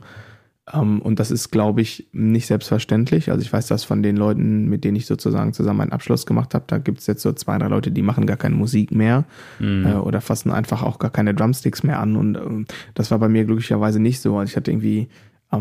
ähm, 0.71 1.01
und 1.01 1.19
das 1.19 1.31
ist, 1.31 1.51
glaube 1.51 1.81
ich, 1.81 2.07
nicht 2.13 2.47
selbstverständlich. 2.47 3.29
Also 3.29 3.41
ich 3.41 3.51
weiß 3.51 3.67
das 3.67 3.83
von 3.83 4.01
den 4.01 4.15
Leuten, 4.15 4.69
mit 4.69 4.85
denen 4.85 4.95
ich 4.95 5.05
sozusagen 5.05 5.51
zusammen 5.51 5.81
einen 5.81 5.91
Abschluss 5.91 6.25
gemacht 6.25 6.53
habe. 6.53 6.63
Da 6.67 6.77
gibt 6.77 6.99
es 6.99 7.07
jetzt 7.07 7.21
so 7.21 7.33
zwei, 7.33 7.57
drei 7.57 7.67
Leute, 7.67 7.91
die 7.91 8.01
machen 8.01 8.25
gar 8.25 8.37
keine 8.37 8.55
Musik 8.55 8.91
mehr 8.91 9.25
mhm. 9.59 9.85
äh, 9.85 9.93
oder 9.95 10.21
fassen 10.21 10.51
einfach 10.51 10.81
auch 10.81 10.99
gar 10.99 11.11
keine 11.11 11.33
Drumsticks 11.33 11.83
mehr 11.83 11.99
an. 11.99 12.15
Und 12.15 12.35
äh, 12.35 12.73
das 12.93 13.11
war 13.11 13.19
bei 13.19 13.27
mir 13.27 13.43
glücklicherweise 13.43 13.99
nicht 13.99 14.21
so. 14.21 14.37
Also 14.37 14.51
ich 14.51 14.55
hatte 14.55 14.71
irgendwie 14.71 15.09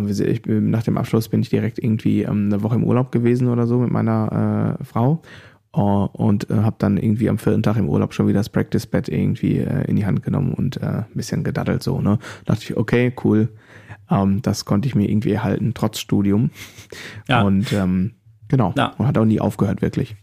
ich, 0.01 0.43
nach 0.47 0.83
dem 0.83 0.97
Abschluss 0.97 1.29
bin 1.29 1.43
ich 1.43 1.51
direkt 1.51 1.79
irgendwie 1.79 2.23
ähm, 2.23 2.47
eine 2.47 2.63
Woche 2.63 2.77
im 2.77 2.85
Urlaub 2.85 3.13
gewesen 3.13 3.49
oder 3.49 3.67
so 3.67 3.79
mit 3.79 3.91
meiner 3.91 4.77
äh, 4.81 4.85
Frau 4.85 5.23
uh, 5.77 6.09
und 6.13 6.51
äh, 6.51 6.55
habe 6.57 6.77
dann 6.79 6.97
irgendwie 6.97 7.29
am 7.29 7.39
vierten 7.39 7.63
Tag 7.63 7.77
im 7.77 7.89
Urlaub 7.89 8.15
schon 8.15 8.27
wieder 8.27 8.41
das 8.41 8.49
Practice 8.49 8.87
Bed 8.87 9.09
irgendwie 9.09 9.59
äh, 9.59 9.85
in 9.89 9.97
die 9.97 10.07
Hand 10.07 10.23
genommen 10.23 10.53
und 10.55 10.79
äh, 10.79 10.87
ein 10.87 11.07
bisschen 11.15 11.45
gedaddelt 11.45 11.83
so. 11.83 12.01
Ne, 12.01 12.19
da 12.45 12.55
dachte 12.55 12.65
ich, 12.65 12.77
okay, 12.77 13.13
cool, 13.25 13.49
ähm, 14.11 14.43
das 14.43 14.65
konnte 14.65 14.89
ich 14.89 14.95
mir 14.95 15.09
irgendwie 15.09 15.33
erhalten 15.33 15.73
trotz 15.75 15.99
Studium 15.99 16.51
ja. 17.29 17.43
und 17.43 17.73
ähm, 17.73 18.13
genau 18.49 18.73
ja. 18.77 18.95
und 18.99 19.07
hat 19.07 19.19
auch 19.19 19.25
nie 19.25 19.41
aufgehört 19.41 19.83
wirklich. 19.83 20.17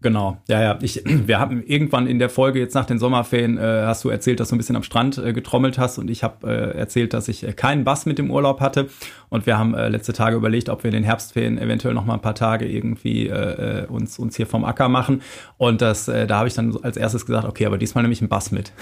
Genau, 0.00 0.38
ja, 0.48 0.62
ja. 0.62 0.78
Ich, 0.80 1.02
wir 1.04 1.40
haben 1.40 1.62
irgendwann 1.64 2.06
in 2.06 2.18
der 2.18 2.28
Folge 2.28 2.60
jetzt 2.60 2.74
nach 2.74 2.86
den 2.86 2.98
Sommerferien 2.98 3.58
äh, 3.58 3.82
hast 3.84 4.04
du 4.04 4.10
erzählt, 4.10 4.38
dass 4.38 4.50
du 4.50 4.54
ein 4.54 4.58
bisschen 4.58 4.76
am 4.76 4.82
Strand 4.82 5.18
äh, 5.18 5.32
getrommelt 5.32 5.78
hast. 5.78 5.98
Und 5.98 6.08
ich 6.08 6.22
habe 6.22 6.46
äh, 6.46 6.78
erzählt, 6.78 7.12
dass 7.12 7.28
ich 7.28 7.46
äh, 7.46 7.52
keinen 7.52 7.84
Bass 7.84 8.06
mit 8.06 8.18
dem 8.18 8.30
Urlaub 8.30 8.60
hatte. 8.60 8.88
Und 9.28 9.46
wir 9.46 9.58
haben 9.58 9.74
äh, 9.74 9.88
letzte 9.88 10.12
Tage 10.12 10.36
überlegt, 10.36 10.68
ob 10.68 10.84
wir 10.84 10.88
in 10.88 10.94
den 10.94 11.04
Herbstferien 11.04 11.58
eventuell 11.58 11.94
noch 11.94 12.04
mal 12.04 12.14
ein 12.14 12.22
paar 12.22 12.34
Tage 12.34 12.66
irgendwie 12.66 13.28
äh, 13.28 13.82
äh 13.82 13.86
uns 13.86 14.18
uns 14.18 14.36
hier 14.36 14.46
vom 14.46 14.64
Acker 14.64 14.88
machen. 14.88 15.22
Und 15.56 15.82
das 15.82 16.06
äh, 16.08 16.26
da 16.26 16.38
habe 16.38 16.48
ich 16.48 16.54
dann 16.54 16.76
als 16.82 16.96
erstes 16.96 17.26
gesagt, 17.26 17.46
okay, 17.46 17.66
aber 17.66 17.78
diesmal 17.78 18.02
nehme 18.02 18.12
ich 18.12 18.20
einen 18.20 18.28
Bass 18.28 18.52
mit. 18.52 18.72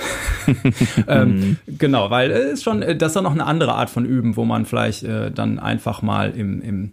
ähm, 1.09 1.57
genau, 1.67 2.11
weil 2.11 2.31
es 2.31 2.45
äh, 2.45 2.53
ist 2.53 2.65
schon, 2.65 2.83
äh, 2.83 2.97
das 2.97 3.11
ist 3.11 3.17
dann 3.17 3.25
noch 3.25 3.33
eine 3.33 3.47
andere 3.47 3.73
Art 3.75 3.89
von 3.89 4.05
Üben, 4.05 4.37
wo 4.37 4.45
man 4.45 4.67
vielleicht 4.67 5.03
äh, 5.03 5.31
dann 5.31 5.59
einfach 5.59 6.03
mal 6.03 6.31
im, 6.31 6.61
im 6.61 6.93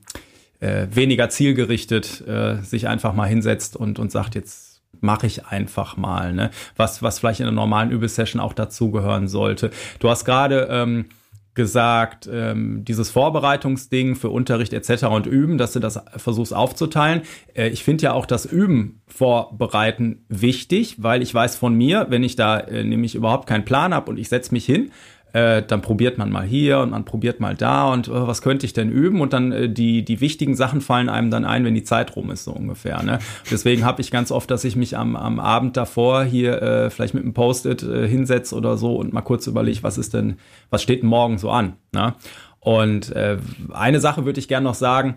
äh, 0.64 0.88
weniger 0.96 1.30
zielgerichtet 1.30 2.26
äh, 2.28 2.62
sich 2.62 2.88
einfach 2.88 3.14
mal 3.14 3.28
hinsetzt 3.28 3.76
und, 3.76 4.00
und 4.00 4.12
sagt, 4.12 4.36
jetzt 4.36 4.82
mache 5.02 5.28
ich 5.28 5.46
einfach 5.46 5.98
mal, 5.98 6.34
ne? 6.34 6.52
was, 6.78 7.04
was 7.04 7.20
vielleicht 7.20 7.42
in 7.42 7.48
einer 7.48 7.56
normalen 7.56 7.92
Übesession 7.92 8.40
auch 8.40 8.54
dazugehören 8.54 9.28
sollte. 9.28 9.72
Du 10.00 10.10
hast 10.10 10.24
gerade 10.24 10.70
ähm, 10.72 11.06
gesagt, 11.54 12.30
ähm, 12.32 12.86
dieses 12.86 13.12
Vorbereitungsding 13.12 14.16
für 14.16 14.30
Unterricht 14.30 14.72
etc. 14.72 15.04
und 15.06 15.28
Üben, 15.28 15.58
dass 15.58 15.74
du 15.74 15.80
das 15.80 16.00
versuchst 16.16 16.54
aufzuteilen. 16.54 17.24
Äh, 17.54 17.68
ich 17.68 17.84
finde 17.84 18.06
ja 18.06 18.14
auch 18.14 18.26
das 18.26 18.46
Üben 18.46 19.02
vorbereiten 19.08 20.24
wichtig, 20.30 21.04
weil 21.04 21.22
ich 21.22 21.34
weiß 21.34 21.58
von 21.58 21.76
mir, 21.76 22.08
wenn 22.10 22.24
ich 22.24 22.38
da 22.38 22.60
äh, 22.60 22.86
nämlich 22.86 23.16
überhaupt 23.16 23.48
keinen 23.48 23.66
Plan 23.66 23.94
habe 23.94 24.10
und 24.10 24.18
ich 24.18 24.30
setze 24.30 24.54
mich 24.54 24.66
hin, 24.66 24.92
äh, 25.34 25.64
dann 25.64 25.82
probiert 25.82 26.18
man 26.18 26.32
mal 26.32 26.46
hier 26.46 26.80
und 26.80 26.92
man 26.92 27.06
probiert 27.06 27.40
mal 27.40 27.56
da 27.56 27.92
und 27.92 28.08
äh, 28.08 28.12
was 28.12 28.42
könnte 28.42 28.66
ich 28.66 28.74
denn 28.74 28.92
üben 28.92 29.20
und 29.20 29.34
dann 29.34 29.52
äh, 29.52 29.70
die 29.70 30.06
die 30.06 30.22
wichtigen 30.22 30.56
Sachen 30.56 30.80
fallen 30.80 31.10
einem 31.10 31.32
dann 31.32 31.44
ein, 31.44 31.66
wenn 31.66 31.74
die 31.74 31.84
Zeit 31.84 32.16
rum 32.16 32.30
ist 32.30 32.44
so 32.44 32.52
ungefähr. 32.52 33.02
Ne? 33.02 33.20
Deswegen 33.50 33.84
habe 33.84 34.02
ich 34.02 34.12
ganz 34.12 34.32
oft, 34.32 34.50
dass 34.52 34.64
ich 34.64 34.76
mich 34.76 34.96
am, 34.96 35.16
am 35.16 35.40
Abend 35.40 35.76
davor 35.76 36.24
hier 36.24 36.62
äh, 36.62 36.90
vielleicht 36.92 37.16
mit 37.16 37.24
einem 37.24 37.34
Post-it 37.34 37.82
äh, 37.82 38.08
hinsetze 38.08 38.56
oder 38.56 38.78
so 38.78 38.96
und 38.96 39.12
mal 39.12 39.22
kurz 39.22 39.48
überlege, 39.48 39.82
was 39.82 39.98
ist 39.98 40.14
denn, 40.14 40.38
was 40.70 40.84
steht 40.84 41.02
denn 41.02 41.10
morgen 41.10 41.40
so 41.40 41.50
an. 41.50 41.74
Ne? 41.94 42.14
Und 42.60 43.12
äh, 43.12 43.38
eine 43.74 44.00
Sache 44.00 44.26
würde 44.26 44.40
ich 44.40 44.48
gerne 44.48 44.66
noch 44.66 44.76
sagen 44.76 45.16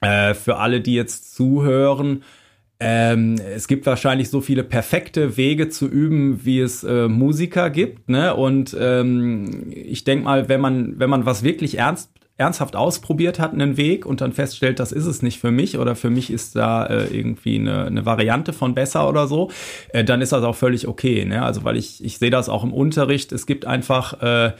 äh, 0.00 0.34
für 0.34 0.56
alle, 0.56 0.80
die 0.80 0.94
jetzt 0.94 1.34
zuhören 1.34 2.24
ähm, 2.80 3.36
es 3.54 3.68
gibt 3.68 3.84
wahrscheinlich 3.84 4.30
so 4.30 4.40
viele 4.40 4.64
perfekte 4.64 5.36
Wege 5.36 5.68
zu 5.68 5.86
üben, 5.86 6.44
wie 6.44 6.60
es 6.60 6.82
äh, 6.82 7.08
Musiker 7.08 7.68
gibt. 7.68 8.08
Ne? 8.08 8.34
Und 8.34 8.74
ähm, 8.78 9.70
ich 9.70 10.04
denke 10.04 10.24
mal, 10.24 10.48
wenn 10.48 10.62
man, 10.62 10.98
wenn 10.98 11.10
man 11.10 11.26
was 11.26 11.42
wirklich 11.42 11.78
ernst 11.78 12.10
ernsthaft 12.38 12.74
ausprobiert 12.74 13.38
hat, 13.38 13.52
einen 13.52 13.76
Weg 13.76 14.06
und 14.06 14.22
dann 14.22 14.32
feststellt, 14.32 14.80
das 14.80 14.92
ist 14.92 15.04
es 15.04 15.20
nicht 15.20 15.38
für 15.38 15.50
mich 15.50 15.76
oder 15.76 15.94
für 15.94 16.08
mich 16.08 16.30
ist 16.30 16.56
da 16.56 16.86
äh, 16.86 17.14
irgendwie 17.14 17.58
eine, 17.58 17.84
eine 17.84 18.06
Variante 18.06 18.54
von 18.54 18.74
besser 18.74 19.06
oder 19.06 19.26
so, 19.26 19.50
äh, 19.90 20.04
dann 20.04 20.22
ist 20.22 20.32
das 20.32 20.42
auch 20.42 20.56
völlig 20.56 20.88
okay. 20.88 21.26
Ne? 21.26 21.42
Also 21.42 21.64
weil 21.64 21.76
ich, 21.76 22.02
ich 22.02 22.16
sehe 22.16 22.30
das 22.30 22.48
auch 22.48 22.64
im 22.64 22.72
Unterricht, 22.72 23.32
es 23.32 23.44
gibt 23.44 23.66
einfach 23.66 24.22
äh, 24.22 24.52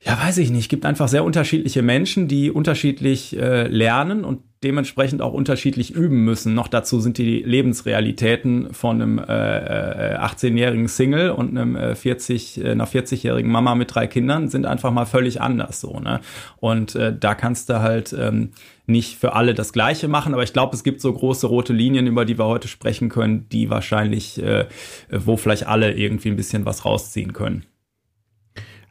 ja, 0.00 0.16
weiß 0.22 0.38
ich 0.38 0.50
nicht. 0.50 0.68
gibt 0.68 0.86
einfach 0.86 1.08
sehr 1.08 1.24
unterschiedliche 1.24 1.82
Menschen, 1.82 2.28
die 2.28 2.52
unterschiedlich 2.52 3.36
äh, 3.36 3.66
lernen 3.66 4.24
und 4.24 4.42
dementsprechend 4.64 5.22
auch 5.22 5.32
unterschiedlich 5.32 5.92
üben 5.92 6.24
müssen. 6.24 6.54
Noch 6.54 6.68
dazu 6.68 7.00
sind 7.00 7.18
die 7.18 7.42
Lebensrealitäten 7.42 8.74
von 8.74 9.00
einem 9.00 9.18
äh, 9.18 9.22
18-jährigen 9.22 10.86
äh, 10.86 10.88
Single 10.88 11.30
und 11.30 11.56
einem 11.56 11.76
äh, 11.76 11.94
40, 11.94 12.64
äh, 12.64 12.70
einer 12.70 12.88
40-jährigen 12.88 13.50
Mama 13.50 13.74
mit 13.74 13.94
drei 13.94 14.06
Kindern 14.06 14.48
sind 14.48 14.66
einfach 14.66 14.90
mal 14.90 15.06
völlig 15.06 15.40
anders 15.40 15.80
so. 15.80 16.00
Ne? 16.00 16.20
Und 16.56 16.96
äh, 16.96 17.16
da 17.16 17.34
kannst 17.34 17.68
du 17.68 17.80
halt 17.80 18.12
ähm, 18.18 18.50
nicht 18.86 19.16
für 19.16 19.34
alle 19.34 19.54
das 19.54 19.72
Gleiche 19.72 20.08
machen, 20.08 20.34
aber 20.34 20.42
ich 20.42 20.52
glaube, 20.52 20.74
es 20.74 20.82
gibt 20.82 21.00
so 21.00 21.12
große 21.12 21.46
rote 21.46 21.72
Linien, 21.72 22.06
über 22.06 22.24
die 22.24 22.38
wir 22.38 22.46
heute 22.46 22.68
sprechen 22.68 23.10
können, 23.10 23.48
die 23.50 23.70
wahrscheinlich, 23.70 24.42
äh, 24.42 24.66
wo 25.10 25.36
vielleicht 25.36 25.66
alle 25.66 25.92
irgendwie 25.92 26.30
ein 26.30 26.36
bisschen 26.36 26.64
was 26.64 26.84
rausziehen 26.84 27.32
können. 27.32 27.64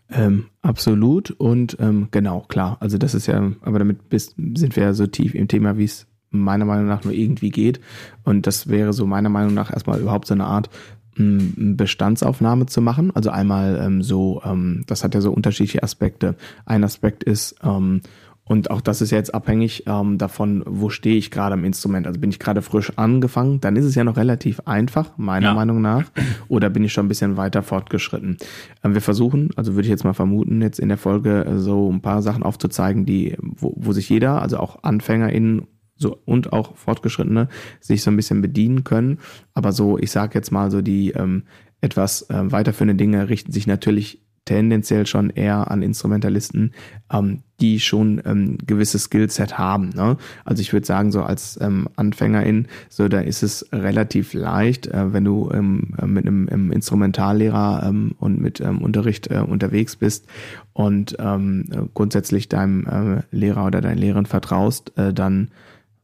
Ähm, 0.09 0.45
absolut 0.61 1.31
und 1.31 1.77
ähm, 1.79 2.07
genau, 2.11 2.41
klar. 2.47 2.77
Also 2.79 2.97
das 2.97 3.13
ist 3.13 3.27
ja, 3.27 3.51
aber 3.61 3.79
damit 3.79 4.09
bist, 4.09 4.35
sind 4.37 4.75
wir 4.75 4.83
ja 4.83 4.93
so 4.93 5.05
tief 5.07 5.35
im 5.35 5.47
Thema, 5.47 5.77
wie 5.77 5.83
es 5.83 6.07
meiner 6.29 6.65
Meinung 6.65 6.87
nach 6.87 7.03
nur 7.03 7.13
irgendwie 7.13 7.49
geht. 7.49 7.79
Und 8.23 8.47
das 8.47 8.67
wäre 8.69 8.93
so 8.93 9.05
meiner 9.05 9.29
Meinung 9.29 9.53
nach 9.53 9.71
erstmal 9.71 9.99
überhaupt 9.99 10.27
so 10.27 10.33
eine 10.33 10.45
Art 10.45 10.69
Bestandsaufnahme 11.17 12.67
zu 12.67 12.81
machen. 12.81 13.15
Also 13.15 13.31
einmal 13.31 13.79
ähm, 13.83 14.03
so, 14.03 14.41
ähm, 14.45 14.83
das 14.87 15.03
hat 15.03 15.15
ja 15.15 15.21
so 15.21 15.31
unterschiedliche 15.31 15.81
Aspekte. 15.81 16.35
Ein 16.65 16.83
Aspekt 16.83 17.23
ist, 17.23 17.55
ähm, 17.63 18.01
und 18.47 18.71
auch 18.71 18.81
das 18.81 19.01
ist 19.01 19.11
jetzt 19.11 19.33
abhängig 19.33 19.83
ähm, 19.87 20.17
davon, 20.17 20.63
wo 20.65 20.89
stehe 20.89 21.17
ich 21.17 21.31
gerade 21.31 21.53
am 21.53 21.65
Instrument. 21.65 22.07
Also 22.07 22.19
bin 22.19 22.29
ich 22.29 22.39
gerade 22.39 22.61
frisch 22.61 22.93
angefangen, 22.97 23.59
dann 23.59 23.75
ist 23.75 23.85
es 23.85 23.95
ja 23.95 24.03
noch 24.03 24.17
relativ 24.17 24.61
einfach, 24.65 25.17
meiner 25.17 25.47
ja. 25.47 25.53
Meinung 25.53 25.81
nach. 25.81 26.05
Oder 26.47 26.69
bin 26.69 26.83
ich 26.83 26.93
schon 26.93 27.05
ein 27.05 27.09
bisschen 27.09 27.35
weiter 27.37 27.61
fortgeschritten. 27.61 28.37
Ähm, 28.83 28.93
wir 28.93 29.01
versuchen, 29.01 29.49
also 29.55 29.73
würde 29.75 29.83
ich 29.83 29.89
jetzt 29.89 30.05
mal 30.05 30.13
vermuten, 30.13 30.61
jetzt 30.61 30.79
in 30.79 30.87
der 30.87 30.97
Folge 30.97 31.45
äh, 31.45 31.57
so 31.57 31.91
ein 31.91 32.01
paar 32.01 32.21
Sachen 32.21 32.43
aufzuzeigen, 32.43 33.05
die, 33.05 33.35
wo, 33.39 33.73
wo 33.75 33.91
sich 33.91 34.09
jeder, 34.09 34.41
also 34.41 34.57
auch 34.57 34.83
AnfängerInnen 34.83 35.67
so 35.97 36.21
und 36.25 36.53
auch 36.53 36.75
Fortgeschrittene, 36.75 37.49
sich 37.79 38.03
so 38.03 38.11
ein 38.11 38.15
bisschen 38.15 38.41
bedienen 38.41 38.83
können. 38.83 39.19
Aber 39.55 39.71
so, 39.71 39.97
ich 39.97 40.11
sage 40.11 40.35
jetzt 40.35 40.51
mal 40.51 40.71
so, 40.71 40.81
die 40.81 41.11
ähm, 41.11 41.43
etwas 41.81 42.29
äh, 42.29 42.51
weiterführende 42.51 42.95
Dinge 42.95 43.29
richten 43.29 43.51
sich 43.51 43.67
natürlich 43.67 44.26
tendenziell 44.47 45.05
schon 45.05 45.29
eher 45.29 45.69
an 45.69 45.83
Instrumentalisten, 45.83 46.73
ähm, 47.13 47.43
die 47.59 47.79
schon 47.79 48.21
ähm, 48.25 48.57
gewisses 48.65 49.03
Skillset 49.03 49.57
haben. 49.57 49.89
Ne? 49.89 50.17
Also 50.45 50.61
ich 50.61 50.73
würde 50.73 50.85
sagen, 50.85 51.11
so 51.11 51.21
als 51.21 51.59
ähm, 51.61 51.87
Anfängerin, 51.95 52.67
so 52.89 53.07
da 53.07 53.19
ist 53.19 53.43
es 53.43 53.67
relativ 53.71 54.33
leicht, 54.33 54.87
äh, 54.87 55.13
wenn 55.13 55.25
du 55.25 55.51
ähm, 55.53 55.93
mit 56.05 56.25
einem, 56.25 56.47
einem 56.49 56.71
Instrumentallehrer 56.71 57.83
ähm, 57.85 58.15
und 58.19 58.39
mit 58.39 58.61
ähm, 58.61 58.79
Unterricht 58.81 59.29
äh, 59.29 59.39
unterwegs 59.39 59.95
bist 59.95 60.25
und 60.73 61.17
ähm, 61.19 61.89
grundsätzlich 61.93 62.49
deinem 62.49 62.85
äh, 62.85 63.21
Lehrer 63.31 63.65
oder 63.65 63.81
deiner 63.81 63.99
Lehrerin 63.99 64.25
vertraust, 64.25 64.97
äh, 64.97 65.13
dann 65.13 65.49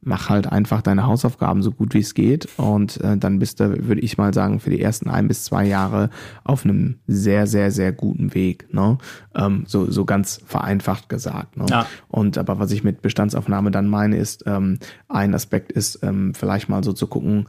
mach 0.06 0.30
halt 0.30 0.52
einfach 0.52 0.82
deine 0.82 1.06
Hausaufgaben 1.06 1.62
so 1.62 1.72
gut 1.72 1.94
wie 1.94 2.00
es 2.00 2.14
geht 2.14 2.48
und 2.58 3.00
äh, 3.02 3.18
dann 3.18 3.40
bist 3.40 3.60
du, 3.60 3.88
würde 3.88 4.02
ich 4.02 4.18
mal 4.18 4.34
sagen, 4.34 4.60
für 4.60 4.70
die 4.70 4.82
ersten 4.82 5.10
ein 5.10 5.28
bis 5.28 5.46
zwei 5.46 5.66
Jahre 5.66 6.10
auf 6.44 6.66
einem 6.66 7.00
sehr, 7.08 7.48
sehr, 7.48 7.72
sehr 7.72 7.92
guten 7.92 8.34
Weg. 8.34 8.74
Ne? 8.74 8.98
Ähm, 9.36 9.64
so, 9.68 9.90
so 9.90 10.06
ganz 10.06 10.42
vereinfacht 10.46 11.10
gesagt. 11.10 11.58
Ne? 11.58 11.66
Ja. 11.70 11.86
Und 12.10 12.38
aber 12.38 12.60
was 12.60 12.72
ich 12.72 12.84
mit 12.84 13.02
Bestandsaufnahme 13.02 13.72
dann 13.72 13.88
meine, 13.88 14.18
ist, 14.18 14.44
ähm, 14.46 14.80
ein 15.08 15.34
Aspekt 15.34 15.72
ist, 15.72 16.00
ähm, 16.04 16.34
vielleicht 16.34 16.70
mal 16.70 16.84
so 16.84 16.94
zu 16.94 17.08
gucken, 17.08 17.48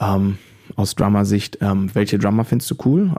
ähm, 0.00 0.38
aus 0.76 0.94
Drummer-Sicht, 0.94 1.58
ähm, 1.60 1.90
welche 1.94 2.18
Drummer 2.18 2.44
findest 2.44 2.70
du 2.70 2.76
cool? 2.84 3.14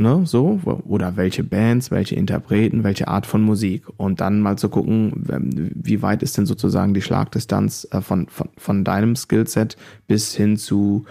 Ne, 0.00 0.22
so, 0.24 0.60
oder 0.84 1.16
welche 1.16 1.44
Bands, 1.44 1.90
welche 1.90 2.16
Interpreten, 2.16 2.82
welche 2.82 3.08
Art 3.08 3.26
von 3.26 3.42
Musik. 3.42 3.84
Und 3.96 4.20
dann 4.20 4.40
mal 4.40 4.56
zu 4.56 4.68
gucken, 4.68 5.12
wie 5.74 6.02
weit 6.02 6.22
ist 6.22 6.36
denn 6.38 6.46
sozusagen 6.46 6.94
die 6.94 7.02
Schlagdistanz 7.02 7.86
äh, 7.92 8.00
von, 8.00 8.28
von, 8.28 8.48
von 8.56 8.84
deinem 8.84 9.14
Skillset 9.14 9.76
bis 10.06 10.34
hin 10.34 10.56
zu, 10.56 11.04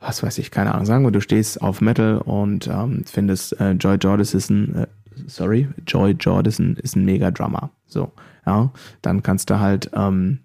was 0.00 0.22
weiß 0.22 0.38
ich, 0.38 0.50
keine 0.50 0.74
Ahnung, 0.74 0.86
sagen 0.86 1.04
wir, 1.04 1.12
du 1.12 1.20
stehst 1.20 1.62
auf 1.62 1.80
Metal 1.80 2.18
und 2.18 2.66
ähm, 2.66 3.04
findest, 3.06 3.58
äh, 3.60 3.72
Joy 3.72 3.96
Jordison, 3.96 4.74
äh, 4.74 4.86
sorry, 5.26 5.68
Joy 5.86 6.16
Jordison 6.18 6.76
ist 6.76 6.96
ein 6.96 7.04
mega 7.04 7.30
Drummer, 7.30 7.70
so, 7.86 8.12
ja, 8.44 8.70
dann 9.02 9.22
kannst 9.22 9.50
du 9.50 9.60
halt, 9.60 9.90
ähm, 9.94 10.40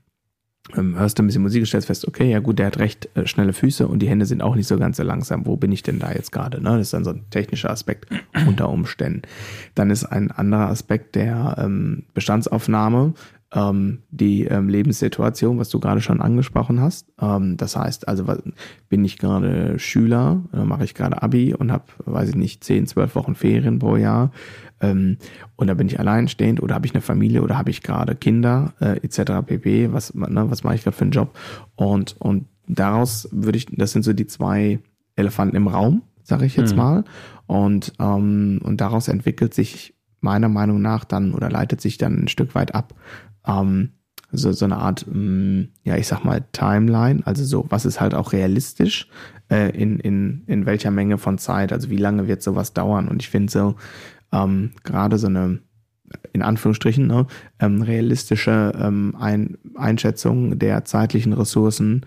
ähm, 0.78 0.98
hörst 0.98 1.18
du 1.18 1.24
ein 1.24 1.28
bisschen 1.28 1.42
Musik, 1.42 1.66
stellst 1.68 1.88
fest, 1.88 2.08
okay, 2.08 2.30
ja 2.30 2.40
gut, 2.40 2.60
der 2.60 2.68
hat 2.68 2.80
recht 2.80 3.10
äh, 3.16 3.26
schnelle 3.26 3.54
Füße 3.54 3.88
und 3.88 4.00
die 4.00 4.08
Hände 4.08 4.26
sind 4.26 4.42
auch 4.42 4.56
nicht 4.56 4.68
so 4.68 4.78
ganz 4.78 4.98
so 4.98 5.04
langsam. 5.04 5.46
Wo 5.46 5.58
bin 5.58 5.72
ich 5.72 5.84
denn 5.84 6.00
da 6.00 6.12
jetzt 6.12 6.32
gerade? 6.32 6.62
Ne? 6.62 6.70
Das 6.78 6.88
ist 6.88 6.94
dann 6.94 7.04
so 7.04 7.12
ein 7.12 7.26
technischer 7.30 7.70
Aspekt 7.70 8.08
unter 8.48 8.70
Umständen. 8.70 9.24
Dann 9.76 9.90
ist 9.90 10.06
ein 10.06 10.32
anderer 10.32 10.68
Aspekt 10.68 11.16
der 11.16 11.56
ähm, 11.60 12.04
Bestandsaufnahme, 12.14 13.14
ähm, 13.54 14.00
die 14.10 14.46
ähm, 14.46 14.70
Lebenssituation, 14.70 15.60
was 15.60 15.70
du 15.70 15.80
gerade 15.80 16.02
schon 16.02 16.22
angesprochen 16.22 16.80
hast. 16.80 17.12
Ähm, 17.22 17.58
das 17.58 17.76
heißt, 17.76 18.08
also 18.08 18.26
bin 18.90 19.04
ich 19.04 19.18
gerade 19.18 19.78
Schüler, 19.78 20.42
äh, 20.54 20.64
mache 20.64 20.86
ich 20.86 20.94
gerade 20.94 21.22
Abi 21.22 21.54
und 21.54 21.72
habe, 21.72 21.86
weiß 22.06 22.30
ich 22.30 22.36
nicht, 22.36 22.64
10, 22.64 22.88
12 22.88 23.16
Wochen 23.16 23.36
Ferien 23.36 23.80
pro 23.80 23.98
Jahr 23.98 24.32
ähm, 24.82 25.18
und 25.56 25.68
da 25.68 25.74
bin 25.74 25.88
ich 25.88 26.00
alleinstehend 26.00 26.62
oder 26.62 26.76
habe 26.76 26.86
ich 26.86 26.94
eine 26.94 27.02
Familie 27.02 27.42
oder 27.42 27.58
habe 27.58 27.70
ich 27.70 27.82
gerade 27.82 28.16
Kinder 28.16 28.74
äh, 28.80 28.98
etc. 29.04 29.46
pp. 29.46 29.94
Was, 29.94 30.14
ne, 30.14 30.50
was 30.50 30.64
mache 30.64 30.76
ich 30.76 30.84
gerade 30.84 30.98
für 30.98 31.04
einen 31.04 31.12
Job? 31.12 31.38
Und, 31.76 32.16
und 32.20 32.48
daraus 32.68 33.30
würde 33.32 33.58
ich, 33.58 33.68
das 33.68 33.92
sind 33.92 34.04
so 34.04 34.14
die 34.14 34.28
zwei 34.28 34.80
Elefanten 35.16 35.56
im 35.56 35.68
Raum, 35.68 36.02
sage 36.24 36.46
ich 36.46 36.56
jetzt 36.56 36.72
mhm. 36.72 36.78
mal. 36.78 37.04
Und, 37.48 37.94
ähm, 38.00 38.60
und 38.64 38.82
daraus 38.82 39.08
entwickelt 39.08 39.54
sich 39.54 39.94
meiner 40.20 40.50
Meinung 40.50 40.82
nach 40.82 41.04
dann 41.04 41.34
oder 41.34 41.50
leitet 41.50 41.82
sich 41.82 41.98
dann 41.98 42.24
ein 42.24 42.28
Stück 42.28 42.56
weit 42.56 42.74
ab. 42.74 42.94
Ähm, 43.46 43.94
so, 44.32 44.52
so 44.52 44.66
eine 44.66 44.78
Art, 44.78 45.06
mh, 45.08 45.16
mm, 45.16 45.68
ja, 45.84 45.98
ich 45.98 46.08
sag 46.08 46.24
mal, 46.24 46.44
Timeline, 46.54 47.22
also 47.26 47.44
so, 47.44 47.66
was 47.70 47.86
ist 47.86 48.00
halt 48.00 48.14
auch 48.14 48.34
realistisch, 48.34 49.08
äh, 49.50 49.70
in, 49.78 50.00
in, 50.00 50.44
in 50.48 50.66
welcher 50.66 50.92
Menge 50.92 51.18
von 51.18 51.38
Zeit, 51.38 51.74
also 51.74 51.90
wie 51.90 51.98
lange 51.98 52.28
wird 52.28 52.42
sowas 52.42 52.74
dauern. 52.74 53.08
Und 53.08 53.22
ich 53.22 53.30
finde 53.30 53.52
so, 53.52 53.76
ähm, 54.32 54.72
gerade 54.84 55.18
so 55.18 55.28
eine 55.28 55.60
in 56.34 56.42
Anführungsstrichen 56.42 57.08
ne, 57.08 57.26
ähm, 57.60 57.82
realistische 57.82 58.74
ähm, 58.78 59.16
Ein 59.18 59.58
Einschätzung 59.76 60.60
der 60.60 60.86
zeitlichen 60.86 61.34
Ressourcen 61.34 62.06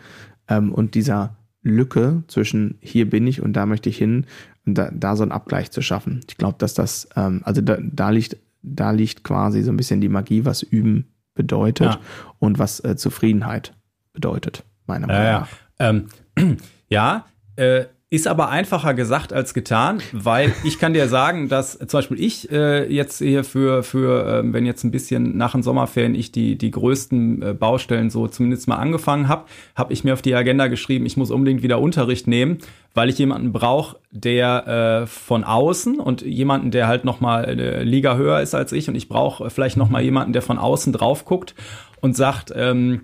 ähm, 0.48 0.72
und 0.72 0.94
dieser 0.94 1.36
Lücke 1.62 2.22
zwischen 2.28 2.76
hier 2.80 3.08
bin 3.08 3.26
ich 3.26 3.40
und 3.40 3.54
da 3.54 3.66
möchte 3.66 3.88
ich 3.88 3.96
hin, 3.96 4.26
da, 4.66 4.90
da 4.92 5.16
so 5.16 5.22
einen 5.22 5.32
Abgleich 5.32 5.70
zu 5.70 5.80
schaffen. 5.80 6.20
Ich 6.28 6.36
glaube, 6.36 6.56
dass 6.58 6.74
das, 6.74 7.08
ähm, 7.16 7.40
also 7.44 7.62
da, 7.62 7.78
da 7.80 8.10
liegt, 8.10 8.36
da 8.62 8.90
liegt 8.90 9.24
quasi 9.24 9.62
so 9.62 9.72
ein 9.72 9.76
bisschen 9.76 10.00
die 10.00 10.08
Magie, 10.08 10.44
was 10.44 10.62
üben 10.62 11.06
bedeutet 11.34 11.94
ja. 11.94 12.00
und 12.38 12.58
was 12.58 12.80
äh, 12.80 12.96
Zufriedenheit 12.96 13.74
bedeutet, 14.12 14.64
meiner 14.86 15.06
Meinung 15.06 15.24
nach. 15.24 15.48
Ja, 15.78 15.88
ähm, 15.88 16.08
ja 16.88 17.26
äh, 17.56 17.84
ist 18.14 18.28
aber 18.28 18.48
einfacher 18.48 18.94
gesagt 18.94 19.32
als 19.32 19.54
getan, 19.54 20.00
weil 20.12 20.52
ich 20.62 20.78
kann 20.78 20.94
dir 20.94 21.08
sagen, 21.08 21.48
dass 21.48 21.76
zum 21.76 21.98
Beispiel 21.98 22.20
ich 22.20 22.50
äh, 22.52 22.86
jetzt 22.92 23.18
hier 23.18 23.42
für, 23.42 23.82
für 23.82 24.40
äh, 24.44 24.52
wenn 24.52 24.66
jetzt 24.66 24.84
ein 24.84 24.92
bisschen 24.92 25.36
nach 25.36 25.52
den 25.52 25.64
Sommerferien 25.64 26.14
ich 26.14 26.30
die, 26.30 26.56
die 26.56 26.70
größten 26.70 27.42
äh, 27.42 27.54
Baustellen 27.54 28.10
so 28.10 28.28
zumindest 28.28 28.68
mal 28.68 28.76
angefangen 28.76 29.26
habe, 29.26 29.46
habe 29.74 29.92
ich 29.92 30.04
mir 30.04 30.12
auf 30.12 30.22
die 30.22 30.34
Agenda 30.34 30.68
geschrieben, 30.68 31.06
ich 31.06 31.16
muss 31.16 31.32
unbedingt 31.32 31.64
wieder 31.64 31.80
Unterricht 31.80 32.28
nehmen, 32.28 32.58
weil 32.94 33.08
ich 33.08 33.18
jemanden 33.18 33.52
brauche, 33.52 33.96
der 34.12 35.02
äh, 35.02 35.06
von 35.08 35.42
außen 35.42 35.98
und 35.98 36.22
jemanden, 36.22 36.70
der 36.70 36.86
halt 36.86 37.04
noch 37.04 37.20
mal 37.20 37.44
eine 37.44 37.82
Liga 37.82 38.16
höher 38.16 38.40
ist 38.40 38.54
als 38.54 38.70
ich 38.70 38.88
und 38.88 38.94
ich 38.94 39.08
brauche 39.08 39.50
vielleicht 39.50 39.76
noch 39.76 39.90
mal 39.90 40.02
jemanden, 40.02 40.32
der 40.32 40.42
von 40.42 40.58
außen 40.58 40.92
drauf 40.92 41.24
guckt 41.24 41.56
und 42.00 42.16
sagt, 42.16 42.52
ähm, 42.54 43.02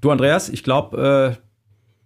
du 0.00 0.10
Andreas, 0.10 0.48
ich 0.48 0.64
glaube, 0.64 1.36
äh, 1.38 1.47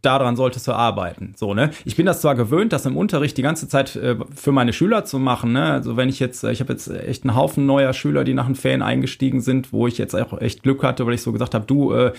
daran 0.02 0.36
solltest 0.36 0.68
du 0.68 0.72
arbeiten. 0.72 1.34
So, 1.36 1.54
ne? 1.54 1.70
Ich 1.84 1.96
bin 1.96 2.06
das 2.06 2.20
zwar 2.20 2.34
gewöhnt, 2.34 2.72
das 2.72 2.84
im 2.86 2.96
Unterricht 2.96 3.36
die 3.38 3.42
ganze 3.42 3.68
Zeit 3.68 3.96
äh, 3.96 4.16
für 4.34 4.52
meine 4.52 4.72
Schüler 4.72 5.04
zu 5.04 5.18
machen, 5.18 5.52
ne? 5.52 5.72
Also 5.72 5.96
wenn 5.96 6.08
ich 6.08 6.20
jetzt, 6.20 6.44
ich 6.44 6.60
habe 6.60 6.72
jetzt 6.72 6.88
echt 6.88 7.24
einen 7.24 7.36
Haufen 7.36 7.66
neuer 7.66 7.92
Schüler, 7.92 8.24
die 8.24 8.34
nach 8.34 8.46
den 8.46 8.56
Ferien 8.56 8.82
eingestiegen 8.82 9.40
sind, 9.40 9.72
wo 9.72 9.86
ich 9.86 9.98
jetzt 9.98 10.14
auch 10.14 10.40
echt 10.40 10.62
Glück 10.62 10.82
hatte, 10.82 11.06
weil 11.06 11.14
ich 11.14 11.22
so 11.22 11.32
gesagt 11.32 11.54
habe, 11.54 11.64
du, 11.66 11.92
äh, 11.92 12.12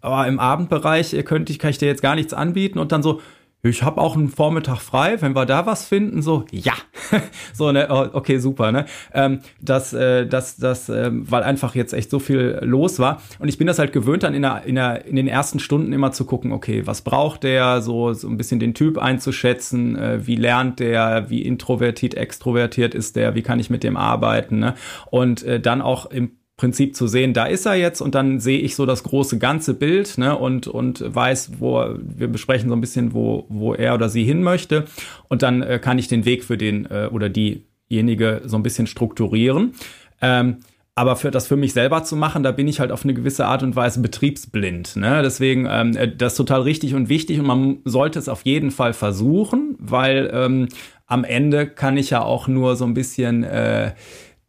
aber 0.00 0.26
im 0.26 0.40
Abendbereich 0.40 1.14
äh, 1.14 1.22
könnte 1.22 1.52
ich, 1.52 1.58
kann 1.58 1.70
ich 1.70 1.78
dir 1.78 1.86
jetzt 1.86 2.02
gar 2.02 2.14
nichts 2.14 2.32
anbieten 2.32 2.78
und 2.78 2.92
dann 2.92 3.02
so, 3.02 3.20
ich 3.68 3.82
habe 3.82 4.00
auch 4.00 4.16
einen 4.16 4.28
Vormittag 4.28 4.80
frei, 4.80 5.20
wenn 5.20 5.34
wir 5.34 5.46
da 5.46 5.66
was 5.66 5.86
finden, 5.86 6.22
so, 6.22 6.44
ja. 6.50 6.74
so, 7.52 7.72
ne, 7.72 7.88
oh, 7.90 8.06
okay, 8.12 8.38
super, 8.38 8.72
ne? 8.72 8.86
Ähm, 9.12 9.40
das, 9.60 9.92
äh, 9.92 10.26
das, 10.26 10.56
das, 10.56 10.88
äh, 10.88 11.10
weil 11.12 11.42
einfach 11.42 11.74
jetzt 11.74 11.92
echt 11.92 12.10
so 12.10 12.18
viel 12.18 12.58
los 12.62 12.98
war. 12.98 13.22
Und 13.38 13.48
ich 13.48 13.58
bin 13.58 13.66
das 13.66 13.78
halt 13.78 13.92
gewöhnt, 13.92 14.22
dann 14.22 14.34
in, 14.34 14.42
der, 14.42 14.64
in, 14.64 14.74
der, 14.74 15.04
in 15.06 15.16
den 15.16 15.28
ersten 15.28 15.58
Stunden 15.58 15.92
immer 15.92 16.12
zu 16.12 16.24
gucken, 16.24 16.52
okay, 16.52 16.86
was 16.86 17.02
braucht 17.02 17.42
der, 17.42 17.82
so, 17.82 18.12
so 18.12 18.28
ein 18.28 18.36
bisschen 18.36 18.60
den 18.60 18.74
Typ 18.74 18.98
einzuschätzen, 18.98 19.96
äh, 19.96 20.26
wie 20.26 20.36
lernt 20.36 20.80
der, 20.80 21.30
wie 21.30 21.42
introvertiert, 21.42 22.14
extrovertiert 22.14 22.94
ist 22.94 23.16
der, 23.16 23.34
wie 23.34 23.42
kann 23.42 23.60
ich 23.60 23.70
mit 23.70 23.82
dem 23.82 23.96
arbeiten, 23.96 24.58
ne? 24.58 24.74
Und 25.10 25.42
äh, 25.42 25.60
dann 25.60 25.82
auch 25.82 26.06
im 26.06 26.32
Prinzip 26.56 26.96
zu 26.96 27.06
sehen, 27.06 27.34
da 27.34 27.44
ist 27.44 27.66
er 27.66 27.74
jetzt 27.74 28.00
und 28.00 28.14
dann 28.14 28.40
sehe 28.40 28.58
ich 28.60 28.76
so 28.76 28.86
das 28.86 29.02
große 29.02 29.38
ganze 29.38 29.74
Bild 29.74 30.16
ne, 30.16 30.36
und, 30.38 30.66
und 30.66 31.04
weiß, 31.06 31.52
wo 31.58 31.84
wir 32.00 32.28
besprechen 32.28 32.70
so 32.70 32.74
ein 32.74 32.80
bisschen, 32.80 33.12
wo, 33.12 33.44
wo 33.50 33.74
er 33.74 33.94
oder 33.94 34.08
sie 34.08 34.24
hin 34.24 34.42
möchte 34.42 34.86
und 35.28 35.42
dann 35.42 35.62
äh, 35.62 35.78
kann 35.78 35.98
ich 35.98 36.08
den 36.08 36.24
Weg 36.24 36.44
für 36.44 36.56
den 36.56 36.86
äh, 36.86 37.10
oder 37.12 37.28
diejenige 37.28 38.40
so 38.46 38.56
ein 38.56 38.62
bisschen 38.62 38.86
strukturieren. 38.86 39.74
Ähm, 40.22 40.58
aber 40.98 41.16
für 41.16 41.30
das 41.30 41.46
für 41.46 41.56
mich 41.56 41.74
selber 41.74 42.04
zu 42.04 42.16
machen, 42.16 42.42
da 42.42 42.52
bin 42.52 42.68
ich 42.68 42.80
halt 42.80 42.90
auf 42.90 43.04
eine 43.04 43.12
gewisse 43.12 43.44
Art 43.44 43.62
und 43.62 43.76
Weise 43.76 44.00
betriebsblind. 44.00 44.96
Ne? 44.96 45.20
Deswegen, 45.22 45.68
ähm, 45.70 45.94
äh, 45.94 46.08
das 46.08 46.32
ist 46.32 46.36
total 46.38 46.62
richtig 46.62 46.94
und 46.94 47.10
wichtig 47.10 47.38
und 47.38 47.46
man 47.46 47.80
sollte 47.84 48.18
es 48.18 48.30
auf 48.30 48.46
jeden 48.46 48.70
Fall 48.70 48.94
versuchen, 48.94 49.76
weil 49.78 50.30
ähm, 50.32 50.68
am 51.06 51.24
Ende 51.24 51.66
kann 51.66 51.98
ich 51.98 52.08
ja 52.08 52.22
auch 52.22 52.48
nur 52.48 52.76
so 52.76 52.86
ein 52.86 52.94
bisschen 52.94 53.44
äh, 53.44 53.92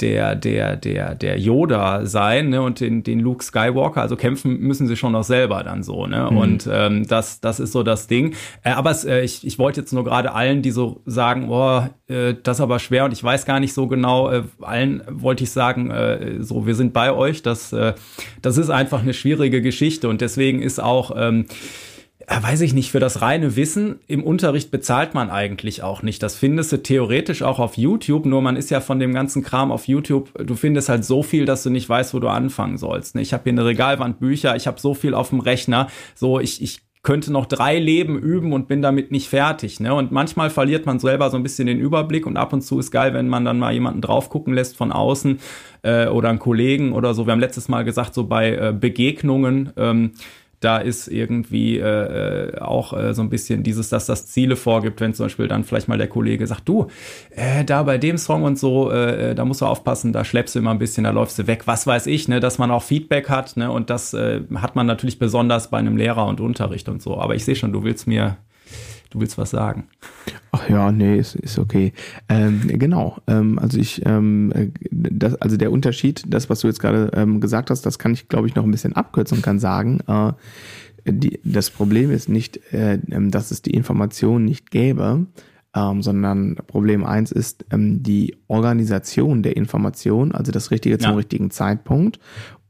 der, 0.01 0.35
der, 0.35 0.75
der, 0.75 1.15
der 1.15 1.39
Yoda 1.39 2.05
sein, 2.05 2.49
ne, 2.49 2.61
und 2.61 2.79
den, 2.79 3.03
den 3.03 3.19
Luke 3.19 3.43
Skywalker, 3.43 4.01
also 4.01 4.15
kämpfen 4.15 4.59
müssen 4.59 4.87
sie 4.87 4.95
schon 4.95 5.13
noch 5.13 5.23
selber 5.23 5.63
dann 5.63 5.81
so, 5.81 6.05
ne, 6.05 6.27
mhm. 6.29 6.37
und 6.37 6.69
ähm, 6.71 7.07
das, 7.07 7.41
das 7.41 7.59
ist 7.59 7.71
so 7.71 7.81
das 7.81 8.07
Ding. 8.07 8.35
Äh, 8.63 8.71
aber 8.71 8.91
es, 8.91 9.05
äh, 9.05 9.21
ich, 9.21 9.45
ich 9.45 9.57
wollte 9.57 9.81
jetzt 9.81 9.93
nur 9.93 10.03
gerade 10.03 10.33
allen, 10.33 10.61
die 10.61 10.71
so 10.71 11.01
sagen, 11.05 11.47
boah, 11.47 11.89
äh, 12.07 12.35
das 12.43 12.57
ist 12.57 12.61
aber 12.61 12.77
schwer 12.77 13.05
und 13.05 13.11
ich 13.11 13.23
weiß 13.23 13.45
gar 13.45 13.59
nicht 13.59 13.73
so 13.73 13.87
genau, 13.87 14.29
äh, 14.29 14.43
allen 14.61 15.01
wollte 15.09 15.43
ich 15.43 15.51
sagen, 15.51 15.89
äh, 15.89 16.43
so, 16.43 16.67
wir 16.67 16.75
sind 16.75 16.93
bei 16.93 17.11
euch, 17.11 17.41
das, 17.41 17.73
äh, 17.73 17.93
das 18.41 18.57
ist 18.57 18.69
einfach 18.69 19.01
eine 19.01 19.15
schwierige 19.15 19.63
Geschichte 19.63 20.09
und 20.09 20.21
deswegen 20.21 20.61
ist 20.61 20.79
auch, 20.79 21.11
ähm, 21.17 21.45
äh, 21.49 21.53
weiß 22.29 22.61
ich 22.61 22.73
nicht, 22.73 22.91
für 22.91 22.99
das 22.99 23.21
reine 23.21 23.55
Wissen 23.55 23.99
im 24.07 24.21
Unterricht 24.23 24.69
bezahlt 24.69 25.13
man 25.13 25.29
eigentlich 25.29 25.81
auch 25.81 26.03
nicht. 26.03 26.21
Das 26.21 26.35
findest 26.35 26.71
du 26.73 26.77
theoretisch 26.83 27.41
auch 27.41 27.59
auf 27.59 27.77
YouTube, 27.77 28.25
nur 28.25 28.41
man 28.41 28.57
ist 28.57 28.69
ja 28.69 28.81
von 28.81 28.99
dem 28.99 29.13
ganzen 29.13 29.43
Kram 29.43 29.71
auf 29.71 29.87
YouTube, 29.87 30.29
du 30.45 30.55
findest 30.55 30.89
halt 30.89 31.05
so 31.05 31.23
viel, 31.23 31.45
dass 31.45 31.63
du 31.63 31.69
nicht 31.69 31.87
weißt, 31.87 32.13
wo 32.13 32.19
du 32.19 32.27
anfangen 32.27 32.77
sollst. 32.77 33.15
Ne? 33.15 33.21
Ich 33.21 33.33
habe 33.33 33.43
hier 33.43 33.53
eine 33.53 33.65
Regalwand 33.65 34.19
Bücher, 34.19 34.55
ich 34.57 34.67
habe 34.67 34.79
so 34.79 34.93
viel 34.93 35.13
auf 35.13 35.29
dem 35.29 35.39
Rechner, 35.39 35.87
so 36.15 36.39
ich, 36.39 36.61
ich 36.61 36.81
könnte 37.01 37.31
noch 37.31 37.45
drei 37.45 37.79
Leben 37.79 38.19
üben 38.19 38.51
und 38.51 38.67
bin 38.67 38.81
damit 38.81 39.11
nicht 39.11 39.29
fertig. 39.29 39.79
Ne? 39.79 39.93
Und 39.93 40.11
manchmal 40.11 40.49
verliert 40.49 40.85
man 40.85 40.99
selber 40.99 41.29
so 41.29 41.37
ein 41.37 41.43
bisschen 41.43 41.67
den 41.67 41.79
Überblick 41.79 42.25
und 42.25 42.35
ab 42.35 42.51
und 42.51 42.61
zu 42.61 42.79
ist 42.79 42.91
geil, 42.91 43.13
wenn 43.13 43.29
man 43.29 43.45
dann 43.45 43.59
mal 43.59 43.71
jemanden 43.71 44.01
drauf 44.01 44.29
gucken 44.29 44.53
lässt 44.53 44.75
von 44.75 44.91
außen 44.91 45.39
äh, 45.83 46.07
oder 46.07 46.27
einen 46.27 46.39
Kollegen 46.39 46.91
oder 46.91 47.13
so. 47.13 47.25
Wir 47.25 47.31
haben 47.31 47.39
letztes 47.39 47.69
Mal 47.69 47.85
gesagt, 47.85 48.13
so 48.13 48.25
bei 48.25 48.51
äh, 48.51 48.75
Begegnungen, 48.77 49.71
ähm, 49.77 50.11
da 50.59 50.79
ist 50.79 51.07
irgendwie 51.07 51.77
äh, 51.77 51.83
äh, 51.83 52.59
auch 52.59 52.93
äh, 52.93 53.13
so 53.13 53.21
ein 53.21 53.29
bisschen 53.29 53.61
dieses, 53.61 53.89
dass 53.89 54.07
das 54.07 54.27
Ziele 54.27 54.55
vorgibt, 54.55 54.99
wenn 55.01 55.13
zum 55.13 55.25
Beispiel 55.25 55.47
dann 55.47 55.63
vielleicht 55.63 55.87
mal 55.87 55.99
der 55.99 56.07
Kollege 56.07 56.47
sagt, 56.47 56.67
du, 56.67 56.87
äh, 57.29 57.63
da 57.63 57.83
bei 57.83 57.97
dem 57.97 58.17
Song 58.17 58.43
und 58.43 58.57
so, 58.57 58.91
äh, 58.91 59.31
äh, 59.31 59.35
da 59.35 59.45
musst 59.45 59.61
du 59.61 59.65
aufpassen, 59.65 60.13
da 60.13 60.25
schleppst 60.25 60.55
du 60.55 60.59
immer 60.59 60.71
ein 60.71 60.79
bisschen, 60.79 61.03
da 61.03 61.11
läufst 61.11 61.37
du 61.37 61.45
weg, 61.45 61.63
was 61.67 61.85
weiß 61.85 62.07
ich, 62.07 62.27
ne, 62.27 62.39
dass 62.39 62.57
man 62.57 62.71
auch 62.71 62.83
Feedback 62.83 63.29
hat, 63.29 63.55
ne, 63.55 63.71
und 63.71 63.89
das 63.89 64.13
hat 64.13 64.75
man 64.75 64.87
natürlich 64.87 65.19
besonders 65.19 65.69
bei 65.69 65.77
einem 65.77 65.97
Lehrer 65.97 66.25
und 66.25 66.39
Unterricht 66.39 66.89
und 66.89 67.01
so. 67.01 67.19
Aber 67.19 67.35
ich 67.35 67.45
sehe 67.45 67.55
schon, 67.55 67.71
du 67.71 67.83
willst 67.83 68.07
mir 68.07 68.37
du 69.09 69.19
willst 69.19 69.37
was 69.37 69.51
sagen. 69.51 69.87
Ach 70.51 70.69
ja, 70.69 70.91
nee, 70.91 71.17
ist, 71.17 71.35
ist 71.35 71.59
okay. 71.59 71.93
Ähm, 72.29 72.61
genau. 72.65 73.17
Ähm, 73.27 73.59
also 73.59 73.77
ich, 73.77 74.05
ähm, 74.05 74.51
äh, 74.53 74.69
das, 74.91 75.35
also 75.35 75.57
der 75.57 75.71
Unterschied, 75.71 76.23
das, 76.27 76.49
was 76.49 76.61
du 76.61 76.67
jetzt 76.67 76.79
gerade 76.79 77.11
ähm, 77.13 77.41
gesagt 77.41 77.69
hast, 77.69 77.85
das 77.85 77.99
kann 77.99 78.13
ich, 78.13 78.27
glaube 78.27 78.47
ich, 78.47 78.55
noch 78.55 78.63
ein 78.63 78.71
bisschen 78.71 78.93
abkürzen 78.93 79.37
und 79.37 79.43
kann 79.43 79.59
sagen. 79.59 79.99
Äh, 80.07 80.33
die, 81.05 81.39
das 81.43 81.69
Problem 81.69 82.11
ist 82.11 82.29
nicht, 82.29 82.73
äh, 82.73 82.99
ähm, 83.11 83.31
dass 83.31 83.51
es 83.51 83.61
die 83.61 83.71
Information 83.71 84.43
nicht 84.45 84.71
gäbe, 84.71 85.25
ähm, 85.75 86.01
sondern 86.01 86.55
Problem 86.67 87.05
eins 87.05 87.31
ist 87.31 87.65
ähm, 87.71 88.03
die 88.03 88.35
Organisation 88.47 89.43
der 89.43 89.55
Information, 89.57 90.31
also 90.31 90.51
das 90.51 90.71
Richtige 90.71 90.97
zum 90.97 91.11
ja. 91.11 91.17
richtigen 91.17 91.51
Zeitpunkt. 91.51 92.19